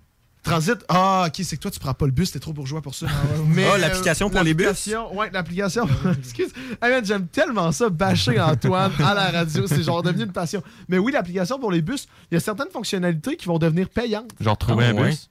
Transit, 0.48 0.78
ah, 0.88 1.26
ok, 1.28 1.42
c'est 1.44 1.58
que 1.58 1.62
toi, 1.62 1.72
tu 1.72 1.80
prends 1.80 1.94
pas 1.94 2.06
le 2.06 2.12
bus, 2.12 2.32
t'es 2.32 2.40
trop 2.40 2.54
bourgeois 2.54 2.82
pour 2.82 2.96
ça. 2.96 3.06
Mais, 3.48 3.66
Ah, 3.70 3.74
euh, 3.76 3.78
l'application 3.78 4.30
pour 4.30 4.42
les 4.44 4.54
bus? 4.54 4.66
l'application- 4.68 5.14
Ouais, 5.16 5.30
l'application. 5.32 5.88
Excuse. 6.20 6.52
Hey, 6.82 6.92
man, 6.92 7.06
J'aime 7.06 7.28
tellement 7.28 7.72
ça, 7.72 7.90
bâcher 7.90 8.40
Antoine 8.40 8.92
à 9.04 9.14
la 9.14 9.30
radio. 9.32 9.68
C'est 9.68 9.84
genre 9.84 10.02
devenu 10.04 10.24
une 10.24 10.32
passion. 10.32 10.64
Mais 10.88 10.98
oui, 10.98 11.12
l'application 11.12 11.60
pour 11.60 11.72
les 11.72 11.82
bus, 11.82 12.08
il 12.32 12.36
y 12.36 12.38
a 12.38 12.40
certaines 12.40 12.70
fonctionnalités 12.72 13.36
qui 13.36 13.46
vont 13.46 13.60
devenir 13.60 13.90
payantes. 13.90 14.32
Genre 14.40 14.58
trouver 14.58 14.86
Ah, 14.86 14.90
un 14.90 14.94
ouais. 14.94 15.10
bus? 15.10 15.30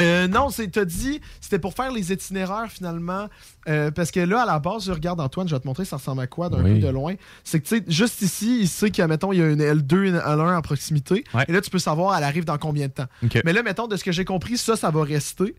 Euh, 0.00 0.28
non, 0.28 0.48
c'est 0.50 0.68
t'as 0.68 0.84
dit, 0.84 1.20
c'était 1.40 1.58
pour 1.58 1.74
faire 1.74 1.90
les 1.92 2.12
itinéraires 2.12 2.70
finalement. 2.70 3.28
Euh, 3.68 3.90
parce 3.90 4.10
que 4.10 4.20
là, 4.20 4.42
à 4.42 4.46
la 4.46 4.58
base, 4.58 4.86
je 4.86 4.92
regarde 4.92 5.20
Antoine, 5.20 5.48
je 5.48 5.54
vais 5.54 5.60
te 5.60 5.66
montrer 5.66 5.84
ça 5.84 5.96
ressemble 5.96 6.20
à 6.22 6.26
quoi 6.26 6.48
d'un 6.48 6.62
Oui. 6.62 6.74
peu 6.80 6.86
de 6.86 6.92
loin. 6.92 7.14
C'est 7.44 7.60
que 7.60 7.66
tu 7.68 7.78
sais, 7.78 7.84
juste 7.88 8.22
ici, 8.22 8.60
il 8.60 8.68
sait 8.68 8.90
qu'il 8.90 9.04
mettons, 9.06 9.32
il 9.32 9.38
y 9.38 9.42
a 9.42 9.48
une 9.50 9.60
L2 9.62 10.04
et 10.04 10.08
une 10.08 10.16
L1 10.18 10.56
en 10.56 10.62
proximité. 10.62 11.24
Ouais. 11.34 11.44
Et 11.48 11.52
là, 11.52 11.60
tu 11.60 11.70
peux 11.70 11.78
savoir, 11.78 12.16
elle 12.16 12.24
arrive 12.24 12.44
dans 12.44 12.58
combien 12.58 12.86
de 12.86 12.92
temps. 12.92 13.06
Mais 13.44 13.52
là, 13.52 13.62
mettons, 13.62 13.86
de 13.88 13.96
ce 13.96 14.04
que 14.04 14.12
j'ai 14.12 14.24
compris, 14.24 14.56
ça, 14.56 14.76
ça 14.76 14.90
va 14.90 15.02
rester. 15.04 15.54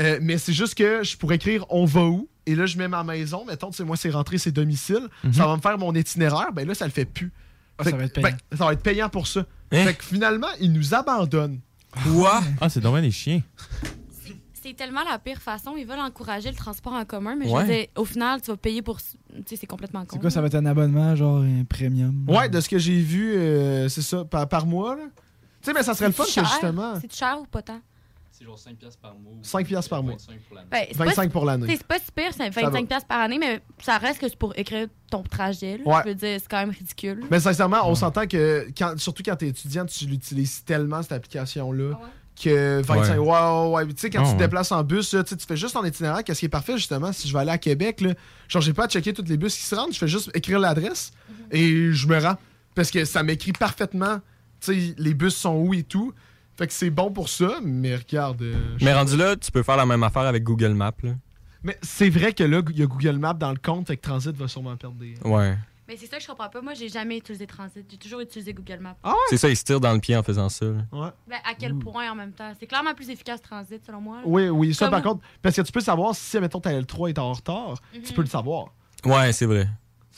Euh, 0.00 0.18
mais 0.22 0.38
c'est 0.38 0.54
juste 0.54 0.74
que 0.74 1.02
je 1.02 1.16
pourrais 1.18 1.34
écrire 1.36 1.66
on 1.68 1.84
va 1.84 2.04
où? 2.04 2.26
Et 2.46 2.54
là 2.54 2.64
je 2.64 2.78
mets 2.78 2.88
ma 2.88 3.04
maison 3.04 3.44
mettons 3.44 3.68
tu 3.70 3.76
sais 3.76 3.84
moi 3.84 3.94
c'est 3.98 4.08
rentré 4.08 4.38
c'est 4.38 4.50
domicile 4.50 5.06
Mhm. 5.22 5.34
ça 5.34 5.46
va 5.46 5.54
me 5.54 5.60
faire 5.60 5.76
mon 5.76 5.94
itinéraire 5.94 6.50
ben 6.54 6.66
là 6.66 6.74
ça 6.74 6.86
le 6.86 6.90
fait 6.92 7.04
plus 7.04 7.30
Ah, 7.76 7.84
Fait 7.84 7.90
ça 7.90 7.96
que- 7.96 8.00
va 8.00 8.04
être 8.06 8.14
payant. 8.14 8.28
ben, 8.50 8.56
ça 8.56 8.64
va 8.64 8.72
être 8.72 8.82
payant 8.82 9.08
pour 9.10 9.26
ça 9.26 9.40
Hein? 9.70 9.84
fait 9.84 9.92
que 9.94 10.02
finalement 10.02 10.46
il 10.60 10.72
nous 10.72 10.94
abandonne 10.94 11.60
Quoi? 12.02 12.40
Ah, 12.60 12.68
c'est 12.68 12.80
dommage 12.80 13.02
des 13.02 13.10
chiens. 13.10 13.42
C'est 14.62 14.74
tellement 14.76 15.02
la 15.02 15.18
pire 15.18 15.38
façon. 15.42 15.74
Ils 15.76 15.84
veulent 15.84 15.98
encourager 15.98 16.48
le 16.48 16.56
transport 16.56 16.92
en 16.92 17.04
commun, 17.04 17.34
mais 17.34 17.48
je 17.48 17.54
veux 17.54 17.64
dire, 17.66 17.86
au 17.96 18.04
final, 18.04 18.40
tu 18.40 18.50
vas 18.52 18.56
payer 18.56 18.80
pour. 18.80 18.98
Tu 19.00 19.04
sais, 19.46 19.56
c'est 19.56 19.66
complètement 19.66 20.00
con. 20.02 20.10
C'est 20.12 20.20
quoi, 20.20 20.30
ça 20.30 20.40
va 20.40 20.46
être 20.46 20.54
un 20.54 20.66
abonnement, 20.66 21.16
genre 21.16 21.42
un 21.42 21.64
premium? 21.64 22.24
ouais 22.28 22.48
de 22.48 22.60
ce 22.60 22.68
que 22.68 22.78
j'ai 22.78 23.00
vu 23.00 23.34
euh, 23.34 23.88
c'est 23.88 24.02
ça 24.02 24.24
par, 24.24 24.48
par 24.48 24.66
mois 24.66 24.94
là. 24.94 25.02
tu 25.60 25.66
sais 25.66 25.72
mais 25.72 25.82
ça 25.82 25.94
serait 25.94 26.06
le 26.06 26.12
fun 26.12 26.24
que 26.24 26.30
cher? 26.30 26.44
justement 26.44 26.94
C'est 27.00 27.12
cher 27.12 27.38
ou 27.40 27.46
pas 27.46 27.62
tant? 27.62 27.80
C'est 28.42 28.46
genre 28.48 28.58
5 28.58 28.76
piastres 28.76 28.98
par 29.00 29.14
mois. 29.14 29.32
ou 29.34 29.44
5 29.44 29.66
piastres 29.66 29.88
par 29.90 30.02
mois 30.02 30.14
25 30.14 30.40
pour 30.48 30.56
l'année. 30.56 30.68
C'est 30.90 30.98
pas 30.98 31.04
25 31.04 31.22
si- 31.22 31.28
pour 31.28 31.44
l'année. 31.44 31.76
C'est 31.76 31.86
pas 31.86 31.98
si 32.00 32.10
pire, 32.12 32.30
c'est 32.32 32.52
Ça 32.52 32.60
va. 32.60 32.70
25$ 32.70 32.86
piastres 32.88 33.06
par 33.08 33.20
année, 33.20 33.38
mais 33.38 33.60
ça 33.80 33.98
reste 33.98 34.18
que 34.20 34.28
c'est 34.28 34.36
pour 34.38 34.52
écrire 34.58 34.88
ton 35.10 35.22
trajet. 35.22 35.78
là. 35.78 35.84
Ouais. 35.86 36.02
Je 36.04 36.08
veux 36.08 36.14
dire, 36.16 36.38
c'est 36.40 36.48
quand 36.50 36.58
même 36.58 36.70
ridicule. 36.70 37.22
mais 37.30 37.38
sincèrement 37.38 37.88
on 37.88 37.94
s'entend 37.94 38.26
que 38.26 38.66
quand, 38.76 38.98
surtout 38.98 39.22
quand 39.24 39.36
t'es 39.36 39.48
étudiant 39.48 39.86
tu 39.86 40.06
l'utilises 40.06 40.64
tellement 40.64 41.02
cette 41.02 41.12
application 41.12 41.70
là 41.70 41.92
que 42.42 42.80
25 42.82 43.18
ouais, 43.20 43.28
ouais, 43.28 43.84
ouais. 43.86 43.86
Tu 43.94 44.00
sais, 44.00 44.10
quand 44.10 44.20
Ah 44.22 44.24
tu 44.24 44.28
te 44.30 44.32
ouais. 44.36 44.38
déplaces 44.46 44.72
en 44.72 44.82
bus, 44.82 45.12
là, 45.14 45.22
tu 45.22 45.30
sais, 45.30 45.36
tu 45.36 45.46
fais 45.46 45.56
juste 45.56 45.74
ton 45.74 45.84
itinéraire. 45.84 46.24
Qu'est-ce 46.24 46.40
qui 46.40 46.46
est 46.46 46.48
parfait, 46.48 46.76
justement, 46.78 47.12
si 47.12 47.28
je 47.28 47.32
vais 47.32 47.40
aller 47.40 47.50
à 47.50 47.58
Québec, 47.58 48.00
là, 48.00 48.14
genre, 48.48 48.62
j'ai 48.62 48.72
pas 48.72 48.86
à 48.86 48.88
checker 48.88 49.12
tous 49.12 49.24
les 49.28 49.36
bus 49.36 49.54
qui 49.54 49.62
se 49.62 49.74
rendent, 49.74 49.92
je 49.92 49.98
fais 49.98 50.08
juste 50.08 50.30
écrire 50.34 50.58
l'adresse 50.58 51.12
et 51.50 51.92
je 51.92 52.06
me 52.08 52.18
rends. 52.18 52.36
Parce 52.74 52.90
que 52.90 53.04
ça 53.04 53.22
m'écrit 53.22 53.52
parfaitement, 53.52 54.16
tu 54.60 54.72
sais, 54.88 54.94
les 54.96 55.12
bus 55.14 55.36
sont 55.36 55.54
où 55.56 55.74
et 55.74 55.82
tout. 55.82 56.14
Fait 56.56 56.66
que 56.66 56.72
c'est 56.72 56.90
bon 56.90 57.10
pour 57.10 57.28
ça, 57.28 57.58
mais 57.62 57.96
regarde. 57.96 58.42
euh, 58.42 58.54
Mais 58.80 58.92
rendu 58.92 59.16
là, 59.16 59.36
tu 59.36 59.50
peux 59.50 59.62
faire 59.62 59.76
la 59.76 59.86
même 59.86 60.02
affaire 60.02 60.22
avec 60.22 60.42
Google 60.44 60.74
Maps. 60.74 60.92
Là. 61.02 61.12
Mais 61.62 61.78
c'est 61.82 62.10
vrai 62.10 62.32
que 62.32 62.44
là, 62.44 62.60
il 62.70 62.78
y 62.78 62.82
a 62.82 62.86
Google 62.86 63.18
Maps 63.18 63.34
dans 63.34 63.50
le 63.52 63.58
compte, 63.58 63.86
fait 63.86 63.96
que 63.96 64.02
Transit 64.02 64.36
va 64.36 64.48
sûrement 64.48 64.76
perdre 64.76 64.96
des. 64.96 65.14
Ouais. 65.24 65.56
Mais 65.88 65.96
c'est 65.96 66.06
ça 66.06 66.16
que 66.16 66.22
je 66.22 66.28
comprends 66.28 66.48
pas. 66.48 66.60
Moi, 66.62 66.74
j'ai 66.74 66.88
jamais 66.88 67.18
utilisé 67.18 67.46
Transit. 67.46 67.84
J'ai 67.90 67.96
toujours 67.98 68.20
utilisé 68.20 68.52
Google 68.54 68.78
Maps. 68.80 68.96
Ah 69.02 69.14
C'est 69.28 69.36
ça, 69.36 69.48
ils 69.48 69.56
se 69.56 69.64
tirent 69.64 69.80
dans 69.80 69.92
le 69.92 69.98
pied 69.98 70.16
en 70.16 70.22
faisant 70.22 70.48
ça. 70.48 70.64
là. 70.66 70.72
Ouais. 70.92 71.08
Ben, 71.28 71.38
à 71.44 71.54
quel 71.58 71.74
point 71.74 72.10
en 72.10 72.14
même 72.14 72.32
temps? 72.32 72.52
C'est 72.58 72.66
clairement 72.66 72.94
plus 72.94 73.10
efficace 73.10 73.40
Transit, 73.42 73.84
selon 73.84 74.00
moi. 74.00 74.16
là. 74.18 74.22
Oui, 74.24 74.48
oui, 74.48 74.74
ça 74.74 74.86
Comme- 74.86 74.90
par 74.92 75.02
contre, 75.02 75.24
parce 75.42 75.56
que 75.56 75.62
tu 75.62 75.72
peux 75.72 75.80
savoir 75.80 76.14
si, 76.14 76.38
mettons, 76.38 76.60
ta 76.60 76.70
L3 76.72 77.08
est 77.10 77.18
en 77.18 77.32
retard, 77.32 77.74
Mhm. 77.94 78.02
tu 78.02 78.12
peux 78.12 78.22
le 78.22 78.28
savoir. 78.28 78.66
Ouais, 79.04 79.32
c'est 79.32 79.46
vrai. 79.46 79.68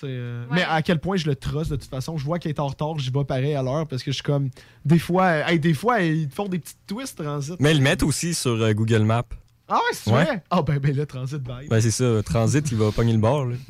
Euh, 0.06 0.44
Ouais. 0.46 0.56
Mais 0.56 0.62
à 0.62 0.82
quel 0.82 0.98
point 1.00 1.16
je 1.16 1.26
le 1.26 1.34
trust 1.36 1.70
de 1.70 1.76
toute 1.76 1.88
façon. 1.90 2.16
Je 2.16 2.24
vois 2.24 2.38
qu'il 2.38 2.48
est 2.50 2.60
en 2.60 2.66
retard, 2.66 2.98
j'y 2.98 3.10
vais 3.10 3.24
pareil 3.24 3.54
à 3.54 3.62
l'heure 3.62 3.86
parce 3.86 4.02
que 4.02 4.10
je 4.10 4.14
suis 4.16 4.22
comme. 4.22 4.50
Des 4.84 4.98
fois, 4.98 5.24
euh, 5.24 5.46
hey, 5.46 5.58
des 5.60 5.74
fois 5.74 6.00
ils 6.00 6.28
te 6.28 6.34
font 6.34 6.48
des 6.48 6.58
petites 6.58 6.78
twists 6.86 7.16
transit. 7.22 7.56
Mais 7.60 7.72
ils 7.72 7.78
le 7.78 7.82
mettent 7.84 8.02
aussi 8.02 8.34
sur 8.34 8.52
euh, 8.52 8.72
Google 8.72 9.02
Maps. 9.04 9.22
Ah 9.68 9.74
ouais, 9.76 9.80
c'est 9.92 10.10
Ouais. 10.12 10.24
vrai? 10.24 10.42
Ah 10.50 10.62
ben, 10.62 10.78
ben 10.78 10.94
là, 10.94 11.06
transit 11.06 11.38
bye. 11.42 11.66
Ben 11.68 11.80
c'est 11.80 11.90
ça, 11.90 12.22
Transit, 12.22 12.70
il 12.70 12.76
va 12.76 12.92
pogner 12.92 13.12
le 13.12 13.18
bord. 13.18 13.46
Là. 13.46 13.56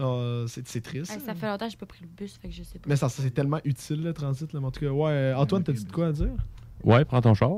Ah, 0.00 0.44
c'est, 0.48 0.80
triste. 0.82 1.12
Ça 1.24 1.34
fait 1.36 1.46
longtemps 1.46 1.66
que 1.66 1.70
j'ai 1.70 1.76
pas 1.76 1.86
pris 1.86 2.00
le 2.02 2.08
bus, 2.08 2.36
fait 2.42 2.48
que 2.48 2.52
je 2.54 2.64
sais 2.64 2.80
pas. 2.80 2.86
Mais 2.88 2.96
ça, 2.96 3.08
ça, 3.08 3.22
c'est 3.22 3.30
tellement 3.30 3.60
utile 3.64 4.02
le 4.02 4.12
transit. 4.12 4.52
Là. 4.52 4.58
Mais 4.58 4.66
en 4.66 4.70
tout 4.72 4.80
cas, 4.80 4.88
ouais, 4.90 5.32
Antoine, 5.36 5.62
t'as-tu 5.62 5.84
de 5.84 5.92
quoi 5.92 6.08
à 6.08 6.12
dire? 6.12 6.32
Ouais, 6.82 7.04
prends 7.04 7.20
ton 7.20 7.32
char. 7.34 7.50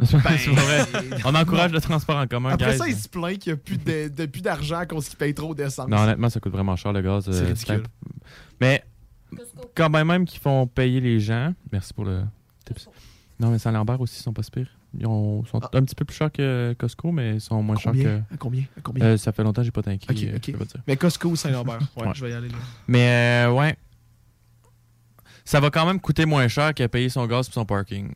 c'est 0.06 0.22
pas 0.22 0.30
vrai. 0.30 0.86
On 1.24 1.34
encourage 1.34 1.72
le 1.72 1.80
transport 1.80 2.16
en 2.16 2.26
commun, 2.26 2.50
Après 2.50 2.72
guys. 2.72 2.78
ça, 2.78 2.88
il 2.88 2.96
se 2.96 3.08
plaint 3.08 3.38
qu'il 3.38 3.52
n'y 3.52 3.58
a 3.58 3.62
plus, 3.62 3.76
de, 3.78 4.08
de- 4.08 4.26
plus 4.26 4.40
d'argent 4.42 4.84
cause 4.86 5.08
qu'il 5.08 5.18
paye 5.18 5.34
trop 5.34 5.54
d'essence. 5.54 5.88
Non, 5.88 5.98
honnêtement, 5.98 6.28
ça 6.30 6.40
coûte 6.40 6.52
vraiment 6.52 6.76
cher 6.76 6.92
le 6.92 7.02
gaz. 7.02 7.28
euh, 7.28 7.32
C'est 7.32 7.44
ridicule. 7.46 7.82
un- 7.86 8.28
Mais 8.60 8.84
quand 9.74 9.90
même, 9.90 10.06
même 10.06 10.24
qu'ils 10.24 10.40
font 10.40 10.66
payer 10.66 11.00
les 11.00 11.20
gens. 11.20 11.54
Merci 11.72 11.92
pour 11.94 12.04
le 12.04 12.22
tips. 12.64 12.88
Non, 13.38 13.50
mais 13.50 13.58
Saint-Lambert 13.58 14.00
aussi, 14.00 14.18
ils 14.20 14.22
sont 14.22 14.32
pas 14.32 14.42
si 14.42 14.50
pires. 14.50 14.68
Ils 14.98 15.06
ont- 15.06 15.44
sont 15.44 15.60
un 15.72 15.82
petit 15.84 15.94
peu 15.94 16.04
plus 16.04 16.16
chers 16.16 16.32
que 16.32 16.74
Costco, 16.78 17.12
mais 17.12 17.34
ils 17.36 17.40
sont 17.40 17.62
moins 17.62 17.76
chers 17.76 17.92
que. 17.92 18.18
À 18.18 18.36
combien? 18.38 18.62
À 18.76 18.80
combien? 18.82 19.04
Euh, 19.04 19.16
ça 19.16 19.30
fait 19.32 19.44
longtemps 19.44 19.62
que 19.62 19.66
j'ai 19.66 19.70
pas 19.70 19.82
tanké. 19.82 20.04
Ok, 20.10 20.22
euh, 20.24 20.36
ok. 20.36 20.42
je 20.46 20.52
peux 20.52 20.58
pas 20.58 20.64
dire. 20.64 20.82
Mais 20.88 20.96
Costco 20.96 21.28
ou 21.28 21.36
Saint-Lambert? 21.36 21.78
Ouais, 21.96 22.06
Ouais. 22.08 22.12
je 22.14 22.24
vais 22.24 22.30
y 22.32 22.34
aller 22.34 22.48
là. 22.48 22.56
Mais 22.88 23.46
euh, 23.46 23.52
ouais. 23.52 23.76
Ça 25.44 25.58
va 25.60 25.70
quand 25.70 25.86
même 25.86 26.00
coûter 26.00 26.26
moins 26.26 26.46
cher 26.48 26.74
qu'à 26.74 26.88
payer 26.88 27.08
son 27.08 27.26
gaz 27.26 27.48
et 27.48 27.52
son 27.52 27.64
parking. 27.64 28.12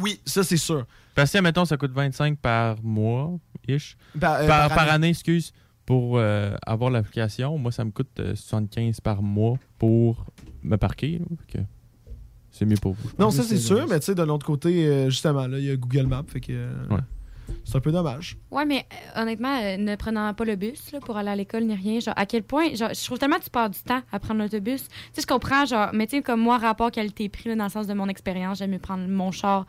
Oui, 0.00 0.20
ça 0.24 0.42
c'est 0.44 0.56
sûr. 0.56 0.86
Parce 1.14 1.32
que, 1.32 1.38
mettons, 1.38 1.64
ça 1.64 1.76
coûte 1.76 1.92
25 1.92 2.38
par 2.38 2.82
mois, 2.82 3.38
ish. 3.68 3.96
Par- 4.18 4.34
euh, 4.40 4.46
par, 4.46 4.68
par 4.68 4.76
par 4.76 4.78
année. 4.84 4.90
année. 4.92 5.08
excuse. 5.08 5.52
Pour 5.86 6.18
euh, 6.18 6.54
avoir 6.64 6.90
l'application, 6.90 7.58
moi, 7.58 7.72
ça 7.72 7.84
me 7.84 7.90
coûte 7.90 8.20
euh, 8.20 8.34
75 8.36 9.00
par 9.00 9.22
mois 9.22 9.56
pour 9.78 10.24
me 10.62 10.76
parquer. 10.76 11.20
C'est 12.52 12.64
mieux 12.64 12.76
pour 12.76 12.92
vous. 12.94 13.10
Non, 13.18 13.30
ça 13.30 13.42
c'est 13.42 13.58
sûr, 13.58 13.86
mais 13.88 13.98
tu 14.00 14.06
sais, 14.06 14.14
de 14.14 14.22
l'autre 14.22 14.46
côté, 14.46 14.86
euh, 14.86 15.10
justement, 15.10 15.46
là, 15.46 15.58
il 15.58 15.64
y 15.64 15.70
a 15.70 15.76
Google 15.76 16.06
Maps, 16.06 16.24
fait 16.28 16.40
que. 16.40 16.52
euh, 16.52 16.72
Ouais. 16.90 17.00
C'est 17.64 17.76
un 17.76 17.80
peu 17.80 17.92
dommage. 17.92 18.36
Ouais, 18.50 18.64
mais 18.64 18.86
euh, 19.16 19.22
honnêtement, 19.22 19.58
euh, 19.60 19.76
ne 19.76 19.96
prenant 19.96 20.32
pas 20.34 20.44
le 20.44 20.56
bus 20.56 20.92
là, 20.92 21.00
pour 21.00 21.16
aller 21.16 21.30
à 21.30 21.36
l'école 21.36 21.64
ni 21.64 21.74
rien, 21.74 22.00
genre, 22.00 22.14
à 22.16 22.26
quel 22.26 22.42
point, 22.42 22.74
genre, 22.74 22.90
je 22.92 23.04
trouve 23.04 23.18
tellement 23.18 23.38
que 23.38 23.44
tu 23.44 23.50
perds 23.50 23.70
du 23.70 23.78
temps 23.80 24.02
à 24.12 24.18
prendre 24.18 24.40
l'autobus. 24.40 24.82
Tu 24.88 24.94
sais, 25.12 25.22
je 25.22 25.26
comprends, 25.26 25.64
genre, 25.64 25.90
mais 25.92 26.06
tu 26.06 26.16
sais, 26.16 26.22
comme 26.22 26.40
moi, 26.40 26.58
rapport 26.58 26.90
qualité-prix, 26.90 27.54
dans 27.56 27.64
le 27.64 27.70
sens 27.70 27.86
de 27.86 27.94
mon 27.94 28.08
expérience, 28.08 28.58
j'aime 28.58 28.70
mieux 28.70 28.78
prendre 28.78 29.06
mon 29.06 29.30
char, 29.30 29.66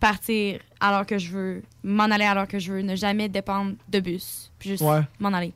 partir 0.00 0.60
alors 0.80 1.06
que 1.06 1.18
je 1.18 1.30
veux, 1.30 1.62
m'en 1.82 2.04
aller 2.04 2.24
alors 2.24 2.46
que 2.48 2.58
je 2.58 2.72
veux, 2.72 2.82
ne 2.82 2.96
jamais 2.96 3.28
dépendre 3.28 3.74
de 3.88 4.00
bus, 4.00 4.52
puis 4.58 4.70
juste 4.70 4.82
Ouais. 4.82 5.00
m'en 5.20 5.32
aller. 5.32 5.52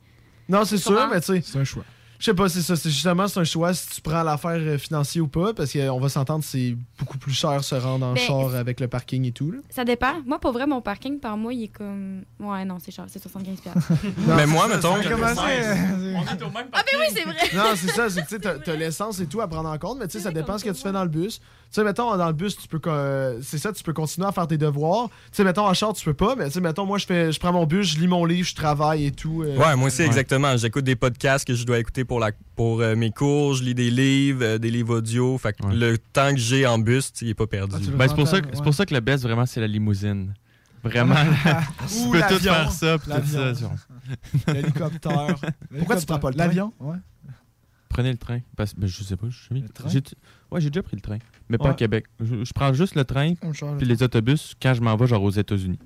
Non, 0.48 0.64
c'est 0.64 0.78
sûr, 0.78 1.09
mais 1.10 1.20
tu 1.20 1.26
sais. 1.26 1.42
C'est 1.44 1.59
un 1.59 1.64
choix. 1.64 1.84
Je 2.20 2.26
sais 2.26 2.34
pas, 2.34 2.51
c'est 2.51 2.60
ça. 2.60 2.76
C'est 2.76 2.90
justement, 2.90 3.26
c'est 3.28 3.40
un 3.40 3.44
choix 3.44 3.72
si 3.72 3.88
tu 3.88 4.01
prends 4.02 4.22
l'affaire 4.22 4.51
euh, 4.59 4.76
financière 4.76 5.24
ou 5.24 5.26
pas, 5.26 5.55
parce 5.55 5.72
qu'on 5.72 5.98
va 5.98 6.09
s'entendre, 6.10 6.44
c'est 6.44 6.76
beaucoup 6.98 7.16
plus 7.16 7.32
cher 7.32 7.64
se 7.64 7.74
rendre 7.74 8.05
en 8.05 8.12
Ben, 8.12 8.20
char 8.20 8.55
avec 8.55 8.78
le 8.78 8.88
parking 8.88 9.24
et 9.24 9.32
tout. 9.32 9.51
Là. 9.51 9.59
Ça 9.70 9.86
dépend. 9.86 10.20
Moi, 10.26 10.38
pour 10.38 10.52
vrai, 10.52 10.66
mon 10.66 10.82
parking 10.82 11.18
par 11.18 11.38
mois, 11.38 11.55
il 11.55 11.64
est 11.64 11.68
comme. 11.68 12.22
Ouais, 12.38 12.62
non, 12.66 12.76
c'est 12.78 12.90
cher, 12.92 13.06
c'est 13.09 13.24
75$. 13.24 13.62
piastres. 13.62 13.92
Mais 14.36 14.44
moi, 14.47 14.66
c'est 14.70 14.82
ça, 14.82 14.90
mettons. 14.90 15.02
ça 15.02 15.09
a 15.09 15.12
commencé, 15.12 15.40
euh, 15.62 16.14
On 16.14 16.36
est 16.36 16.42
au 16.42 16.51
même 16.51 16.66
ah, 16.72 16.82
ben 16.92 16.98
oui, 17.01 17.06
c'est 17.14 17.24
vrai! 17.24 17.36
Non, 17.55 17.72
c'est 17.74 17.90
ça, 17.90 18.10
c'est 18.10 18.20
que 18.22 18.28
tu 18.28 18.34
sais, 18.34 18.40
t'as- 18.40 18.59
t'as 18.59 18.76
l'essence 18.76 19.18
et 19.20 19.26
tout 19.26 19.40
à 19.40 19.48
prendre 19.48 19.70
en 19.70 19.78
compte, 19.78 19.98
mais 19.98 20.06
tu 20.06 20.18
sais, 20.18 20.24
ça 20.24 20.30
dépend 20.30 20.59
ce 20.59 20.64
que 20.64 20.70
tu 20.70 20.82
fais 20.82 20.92
dans 20.92 21.05
le 21.05 21.09
bus. 21.09 21.40
Tu 21.72 21.76
sais, 21.76 21.84
mettons, 21.84 22.16
dans 22.16 22.26
le 22.26 22.32
bus, 22.32 22.56
tu 22.56 22.66
peux. 22.66 22.80
euh, 22.88 23.38
c'est 23.42 23.59
ça, 23.59 23.72
tu 23.72 23.84
peux 23.84 23.92
continuer 23.92 24.26
à 24.26 24.32
faire 24.32 24.48
tes 24.48 24.59
devoirs. 24.59 25.09
Tu 25.09 25.36
sais, 25.36 25.44
mettons, 25.44 25.68
en 25.68 25.72
char, 25.72 25.92
tu 25.92 26.05
peux 26.05 26.14
pas, 26.14 26.34
mais 26.34 26.47
tu 26.47 26.55
sais, 26.55 26.60
mettons, 26.60 26.84
moi, 26.84 26.98
je 26.98 27.06
fais, 27.06 27.30
je 27.30 27.38
prends 27.38 27.52
mon 27.52 27.64
bus, 27.64 27.94
je 27.94 28.01
lis 28.01 28.09
mon 28.09 28.24
livre, 28.24 28.48
je 28.48 28.56
travaille 28.56 29.06
et 29.06 29.12
tout. 29.12 29.42
euh. 29.44 29.56
Ouais, 29.56 29.76
moi 29.76 29.86
aussi, 29.86 30.02
exactement. 30.02 30.56
J'écoute 30.56 30.82
des 30.84 30.97
podcasts 30.97 31.47
que 31.47 31.55
je 31.55 31.64
dois 31.64 31.78
écouter 31.78 32.05
pour, 32.05 32.18
la, 32.18 32.32
pour 32.56 32.80
euh, 32.80 32.97
mes 32.97 33.12
cours, 33.12 33.55
je 33.55 33.62
lis 33.62 33.76
des 33.76 33.88
livres, 33.90 34.42
euh, 34.42 34.59
des 34.59 34.70
livres 34.72 34.97
audio. 34.97 35.38
Fait 35.38 35.52
que 35.52 35.64
le 35.68 35.97
temps 35.97 36.30
que 36.32 36.38
j'ai 36.40 36.66
en 36.66 36.80
bus, 36.80 37.12
il 37.22 37.28
est 37.28 37.34
pas 37.34 37.47
perdu. 37.47 37.76
Ben, 37.92 38.09
c'est 38.09 38.16
pour, 38.16 38.26
ça 38.26 38.40
que- 38.40 38.48
c'est 38.52 38.64
pour 38.64 38.74
ça 38.74 38.84
que 38.84 38.92
le 38.94 39.01
best, 39.01 39.22
vraiment, 39.22 39.47
c'est 39.47 39.60
la 39.60 39.68
limousine. 39.68 40.34
Vraiment. 40.82 41.14
tu 41.88 42.09
Ou 42.09 42.10
peux 42.10 42.20
tout 42.28 42.38
faire 42.40 42.72
ça. 42.72 42.98
puis 42.98 43.12
tout 43.12 43.26
ça. 43.28 43.52
Genre. 43.55 43.72
L'hélicoptère. 44.48 45.36
Pourquoi 45.78 45.97
tu 45.97 46.06
prends 46.06 46.18
pas 46.18 46.30
le 46.30 46.34
train? 46.36 46.47
L'avion, 46.47 46.72
ouais. 46.80 46.97
Prenez 47.88 48.10
le 48.12 48.18
train. 48.18 48.40
Parce, 48.56 48.74
ben, 48.74 48.86
je 48.86 49.02
sais 49.02 49.16
pas. 49.16 49.26
j'ai 49.30 49.55
jamais- 49.60 49.68
train? 49.68 49.88
j'ai- 49.88 50.02
Ouais, 50.51 50.60
j'ai 50.60 50.70
déjà 50.70 50.82
pris 50.82 50.97
le 50.97 51.02
train. 51.02 51.18
Mais 51.51 51.59
pas 51.59 51.64
Ouais. 51.64 51.70
à 51.72 51.74
Québec. 51.74 52.06
Je, 52.20 52.44
je 52.44 52.52
prends 52.55 52.72
juste 52.72 52.94
le 52.94 53.05
train 53.05 53.35
puis 53.77 53.86
les 53.86 54.02
autobus 54.02 54.55
quand 54.62 54.72
je 54.72 54.81
m'en 54.81 54.97
vais 54.97 55.06
genre 55.06 55.22
aux 55.22 55.31
États-Unis. 55.31 55.78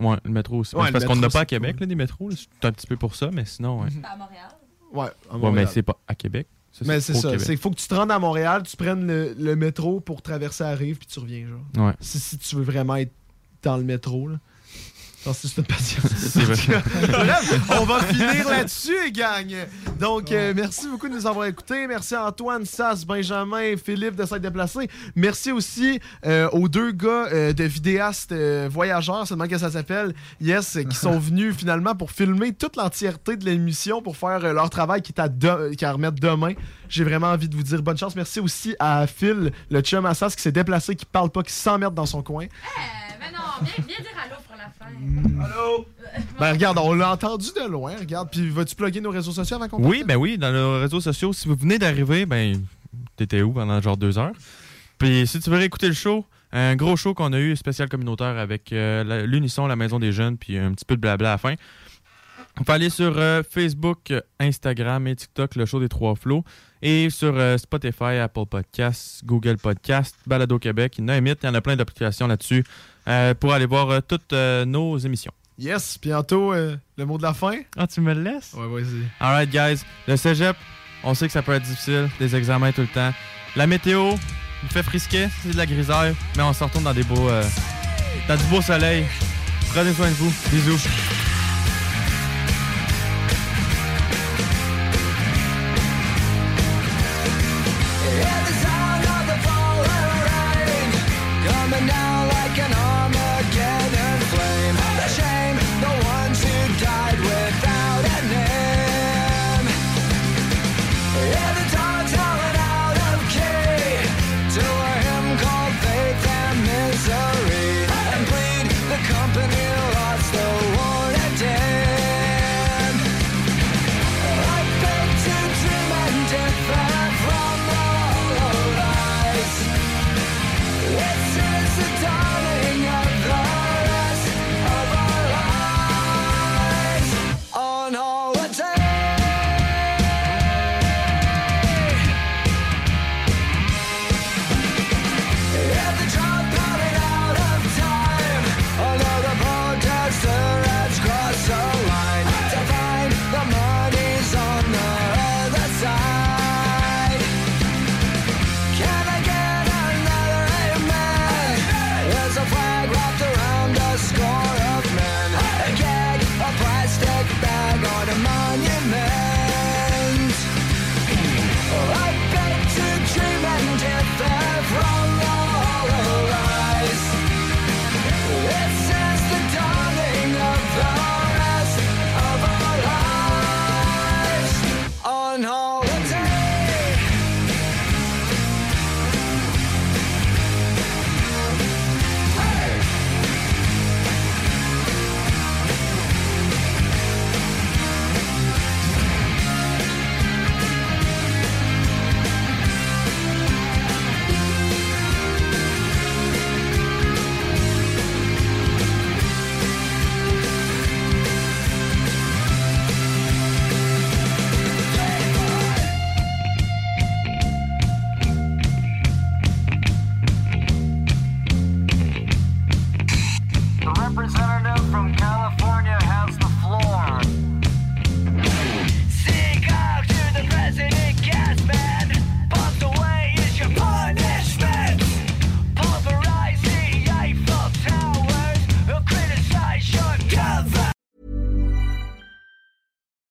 Ouais, 0.00 0.16
le 0.24 0.30
métro 0.30 0.58
aussi. 0.58 0.76
Ouais, 0.76 0.82
Ben, 0.82 0.86
c'est 0.86 0.88
le 0.88 0.92
parce 0.92 1.04
qu'on 1.06 1.14
métro, 1.14 1.26
n'a 1.26 1.30
pas 1.30 1.40
à 1.40 1.44
Québec, 1.46 1.72
cool. 1.76 1.80
là, 1.80 1.86
des 1.86 1.94
métros. 1.96 2.30
C'est 2.30 2.64
un 2.66 2.72
petit 2.72 2.86
peu 2.86 2.96
pour 2.96 3.14
ça, 3.16 3.30
mais 3.32 3.44
sinon, 3.44 3.80
ouais. 3.82 3.88
à 4.04 4.16
Montréal? 4.16 4.48
Ouais, 4.92 5.06
à 5.30 5.34
Ouais, 5.34 5.40
Montréal. 5.40 5.54
mais 5.54 5.66
c'est 5.66 5.82
pas 5.82 5.96
à 6.06 6.14
Québec. 6.14 6.46
Ça, 6.70 6.84
Mais 6.86 7.00
c'est 7.00 7.14
ça. 7.14 7.36
C'est 7.38 7.56
faut 7.56 7.70
que 7.70 7.76
tu 7.76 7.88
te 7.88 7.94
rendes 7.94 8.10
à 8.12 8.18
Montréal, 8.18 8.62
tu 8.64 8.76
prennes 8.76 9.06
le, 9.06 9.34
le 9.36 9.56
métro 9.56 10.00
pour 10.00 10.22
traverser 10.22 10.62
la 10.64 10.74
rive, 10.76 10.98
puis 10.98 11.06
tu 11.08 11.18
reviens, 11.18 11.46
genre. 11.48 11.86
Ouais. 11.86 11.94
Si, 12.00 12.20
si 12.20 12.38
tu 12.38 12.54
veux 12.56 12.62
vraiment 12.62 12.94
être 12.96 13.12
dans 13.62 13.76
le 13.76 13.82
métro, 13.84 14.28
là. 14.28 14.36
Non, 15.28 15.34
c'est 15.38 15.56
une 15.58 15.64
passion. 15.66 16.02
On 17.78 17.84
va 17.84 18.00
finir 18.04 18.48
là-dessus, 18.48 19.10
gang. 19.12 19.54
Donc, 20.00 20.32
euh, 20.32 20.54
merci 20.56 20.88
beaucoup 20.88 21.08
de 21.08 21.14
nous 21.14 21.26
avoir 21.26 21.44
écoutés. 21.46 21.86
Merci 21.86 22.14
à 22.14 22.26
Antoine, 22.26 22.64
Sass, 22.64 23.04
Benjamin, 23.04 23.74
Philippe 23.76 24.16
de 24.16 24.24
s'être 24.24 24.40
déplacés. 24.40 24.88
Merci 25.14 25.52
aussi 25.52 26.00
euh, 26.24 26.48
aux 26.52 26.68
deux 26.68 26.92
gars 26.92 27.26
euh, 27.32 27.52
de 27.52 27.64
vidéastes 27.64 28.32
euh, 28.32 28.68
voyageurs, 28.70 29.26
c'est 29.26 29.34
comment 29.34 29.46
que 29.46 29.58
ça 29.58 29.70
s'appelle, 29.70 30.14
yes, 30.40 30.78
qui 30.88 30.96
sont 30.96 31.18
venus 31.18 31.54
finalement 31.54 31.94
pour 31.94 32.10
filmer 32.10 32.54
toute 32.54 32.76
l'entièreté 32.76 33.36
de 33.36 33.44
l'émission 33.44 34.00
pour 34.00 34.16
faire 34.16 34.42
euh, 34.44 34.52
leur 34.54 34.70
travail 34.70 35.02
qui 35.02 35.12
est 35.12 35.20
à, 35.20 35.28
de- 35.28 35.74
qui 35.74 35.84
est 35.84 35.88
à 35.88 35.92
remettre 35.92 36.18
demain. 36.18 36.52
J'ai 36.88 37.04
vraiment 37.04 37.26
envie 37.28 37.50
de 37.50 37.54
vous 37.56 37.62
dire 37.62 37.82
bonne 37.82 37.98
chance. 37.98 38.16
Merci 38.16 38.40
aussi 38.40 38.74
à 38.78 39.06
Phil, 39.06 39.52
le 39.70 39.80
chum 39.82 40.06
à 40.06 40.14
Sass, 40.14 40.34
qui 40.34 40.40
s'est 40.42 40.52
déplacé, 40.52 40.96
qui 40.96 41.04
parle 41.04 41.28
pas, 41.28 41.42
qui 41.42 41.52
s'emmerde 41.52 41.94
dans 41.94 42.06
son 42.06 42.22
coin. 42.22 42.46
mais 43.20 43.30
non, 43.30 43.38
viens, 43.60 43.72
viens 43.86 43.96
dire 43.98 44.06
allô 44.24 44.36
pour 44.36 44.37
fin. 44.70 45.44
Allô? 45.44 45.86
Ben 46.38 46.52
regarde, 46.52 46.78
on 46.78 46.94
l'a 46.94 47.12
entendu 47.12 47.48
de 47.54 47.68
loin, 47.68 47.96
regarde. 47.98 48.28
Puis 48.30 48.48
vas-tu 48.50 48.74
plugger 48.74 49.00
nos 49.00 49.10
réseaux 49.10 49.32
sociaux 49.32 49.56
avant 49.56 49.68
qu'on 49.68 49.82
Oui, 49.82 50.04
ben 50.06 50.16
oui, 50.16 50.38
dans 50.38 50.52
nos 50.52 50.80
réseaux 50.80 51.00
sociaux. 51.00 51.32
Si 51.32 51.48
vous 51.48 51.56
venez 51.56 51.78
d'arriver, 51.78 52.26
ben, 52.26 52.62
t'étais 53.16 53.42
où 53.42 53.52
pendant 53.52 53.80
genre 53.80 53.96
deux 53.96 54.18
heures? 54.18 54.32
Puis 54.98 55.26
si 55.26 55.40
tu 55.40 55.50
veux 55.50 55.56
réécouter 55.58 55.88
le 55.88 55.94
show, 55.94 56.24
un 56.52 56.76
gros 56.76 56.96
show 56.96 57.14
qu'on 57.14 57.32
a 57.32 57.38
eu 57.38 57.56
spécial 57.56 57.88
communautaire 57.88 58.38
avec 58.38 58.72
euh, 58.72 59.26
l'Unisson, 59.26 59.66
la 59.66 59.76
Maison 59.76 59.98
des 59.98 60.12
Jeunes, 60.12 60.36
puis 60.36 60.58
un 60.58 60.72
petit 60.72 60.84
peu 60.84 60.96
de 60.96 61.00
blabla 61.00 61.30
à 61.30 61.32
la 61.32 61.38
fin. 61.38 61.54
On 62.60 62.64
peut 62.64 62.72
aller 62.72 62.90
sur 62.90 63.14
euh, 63.16 63.42
Facebook, 63.48 64.12
Instagram 64.40 65.06
et 65.06 65.14
TikTok, 65.16 65.54
le 65.54 65.64
show 65.64 65.78
des 65.80 65.88
trois 65.88 66.16
flots. 66.16 66.44
Et 66.82 67.08
sur 67.10 67.34
euh, 67.36 67.56
Spotify, 67.56 68.16
Apple 68.22 68.46
Podcasts, 68.50 69.24
Google 69.24 69.56
Podcasts, 69.58 70.16
Balado 70.26 70.58
Québec, 70.58 70.94
il 70.98 71.02
y 71.02 71.04
en 71.04 71.08
a 71.08 71.14
un 71.14 71.20
mythe, 71.20 71.38
il 71.42 71.46
y 71.46 71.48
en 71.48 71.54
a 71.54 71.60
plein 71.60 71.76
d'applications 71.76 72.26
là-dessus 72.26 72.64
euh, 73.06 73.34
pour 73.34 73.52
aller 73.52 73.66
voir 73.66 73.90
euh, 73.90 74.00
toutes 74.00 74.32
euh, 74.32 74.64
nos 74.64 74.96
émissions. 74.98 75.32
Yes, 75.58 75.98
bientôt 76.00 76.52
euh, 76.52 76.76
le 76.96 77.04
mot 77.04 77.16
de 77.18 77.22
la 77.22 77.34
fin. 77.34 77.60
Ah, 77.76 77.86
tu 77.86 78.00
me 78.00 78.14
le 78.14 78.22
laisses? 78.22 78.54
Ouais, 78.54 78.66
vas-y. 78.68 79.02
Alright, 79.18 79.50
guys. 79.50 79.82
Le 80.06 80.16
cégep, 80.16 80.56
on 81.02 81.14
sait 81.14 81.26
que 81.26 81.32
ça 81.32 81.42
peut 81.42 81.52
être 81.52 81.64
difficile, 81.64 82.08
des 82.20 82.36
examens 82.36 82.70
tout 82.72 82.82
le 82.82 82.86
temps. 82.88 83.12
La 83.56 83.66
météo, 83.66 84.14
il 84.62 84.68
fait 84.68 84.82
frisquer, 84.84 85.28
c'est 85.42 85.52
de 85.52 85.56
la 85.56 85.66
grisaille, 85.66 86.14
mais 86.36 86.42
on 86.44 86.52
se 86.52 86.62
retourne 86.62 86.84
dans 86.84 86.94
des 86.94 87.04
beaux, 87.04 87.28
euh, 87.28 87.42
dans 88.28 88.36
du 88.36 88.44
beau 88.44 88.60
soleil. 88.62 89.04
Prenez 89.72 89.92
soin 89.92 90.08
de 90.08 90.14
vous. 90.14 90.32
Bisous. 90.50 90.88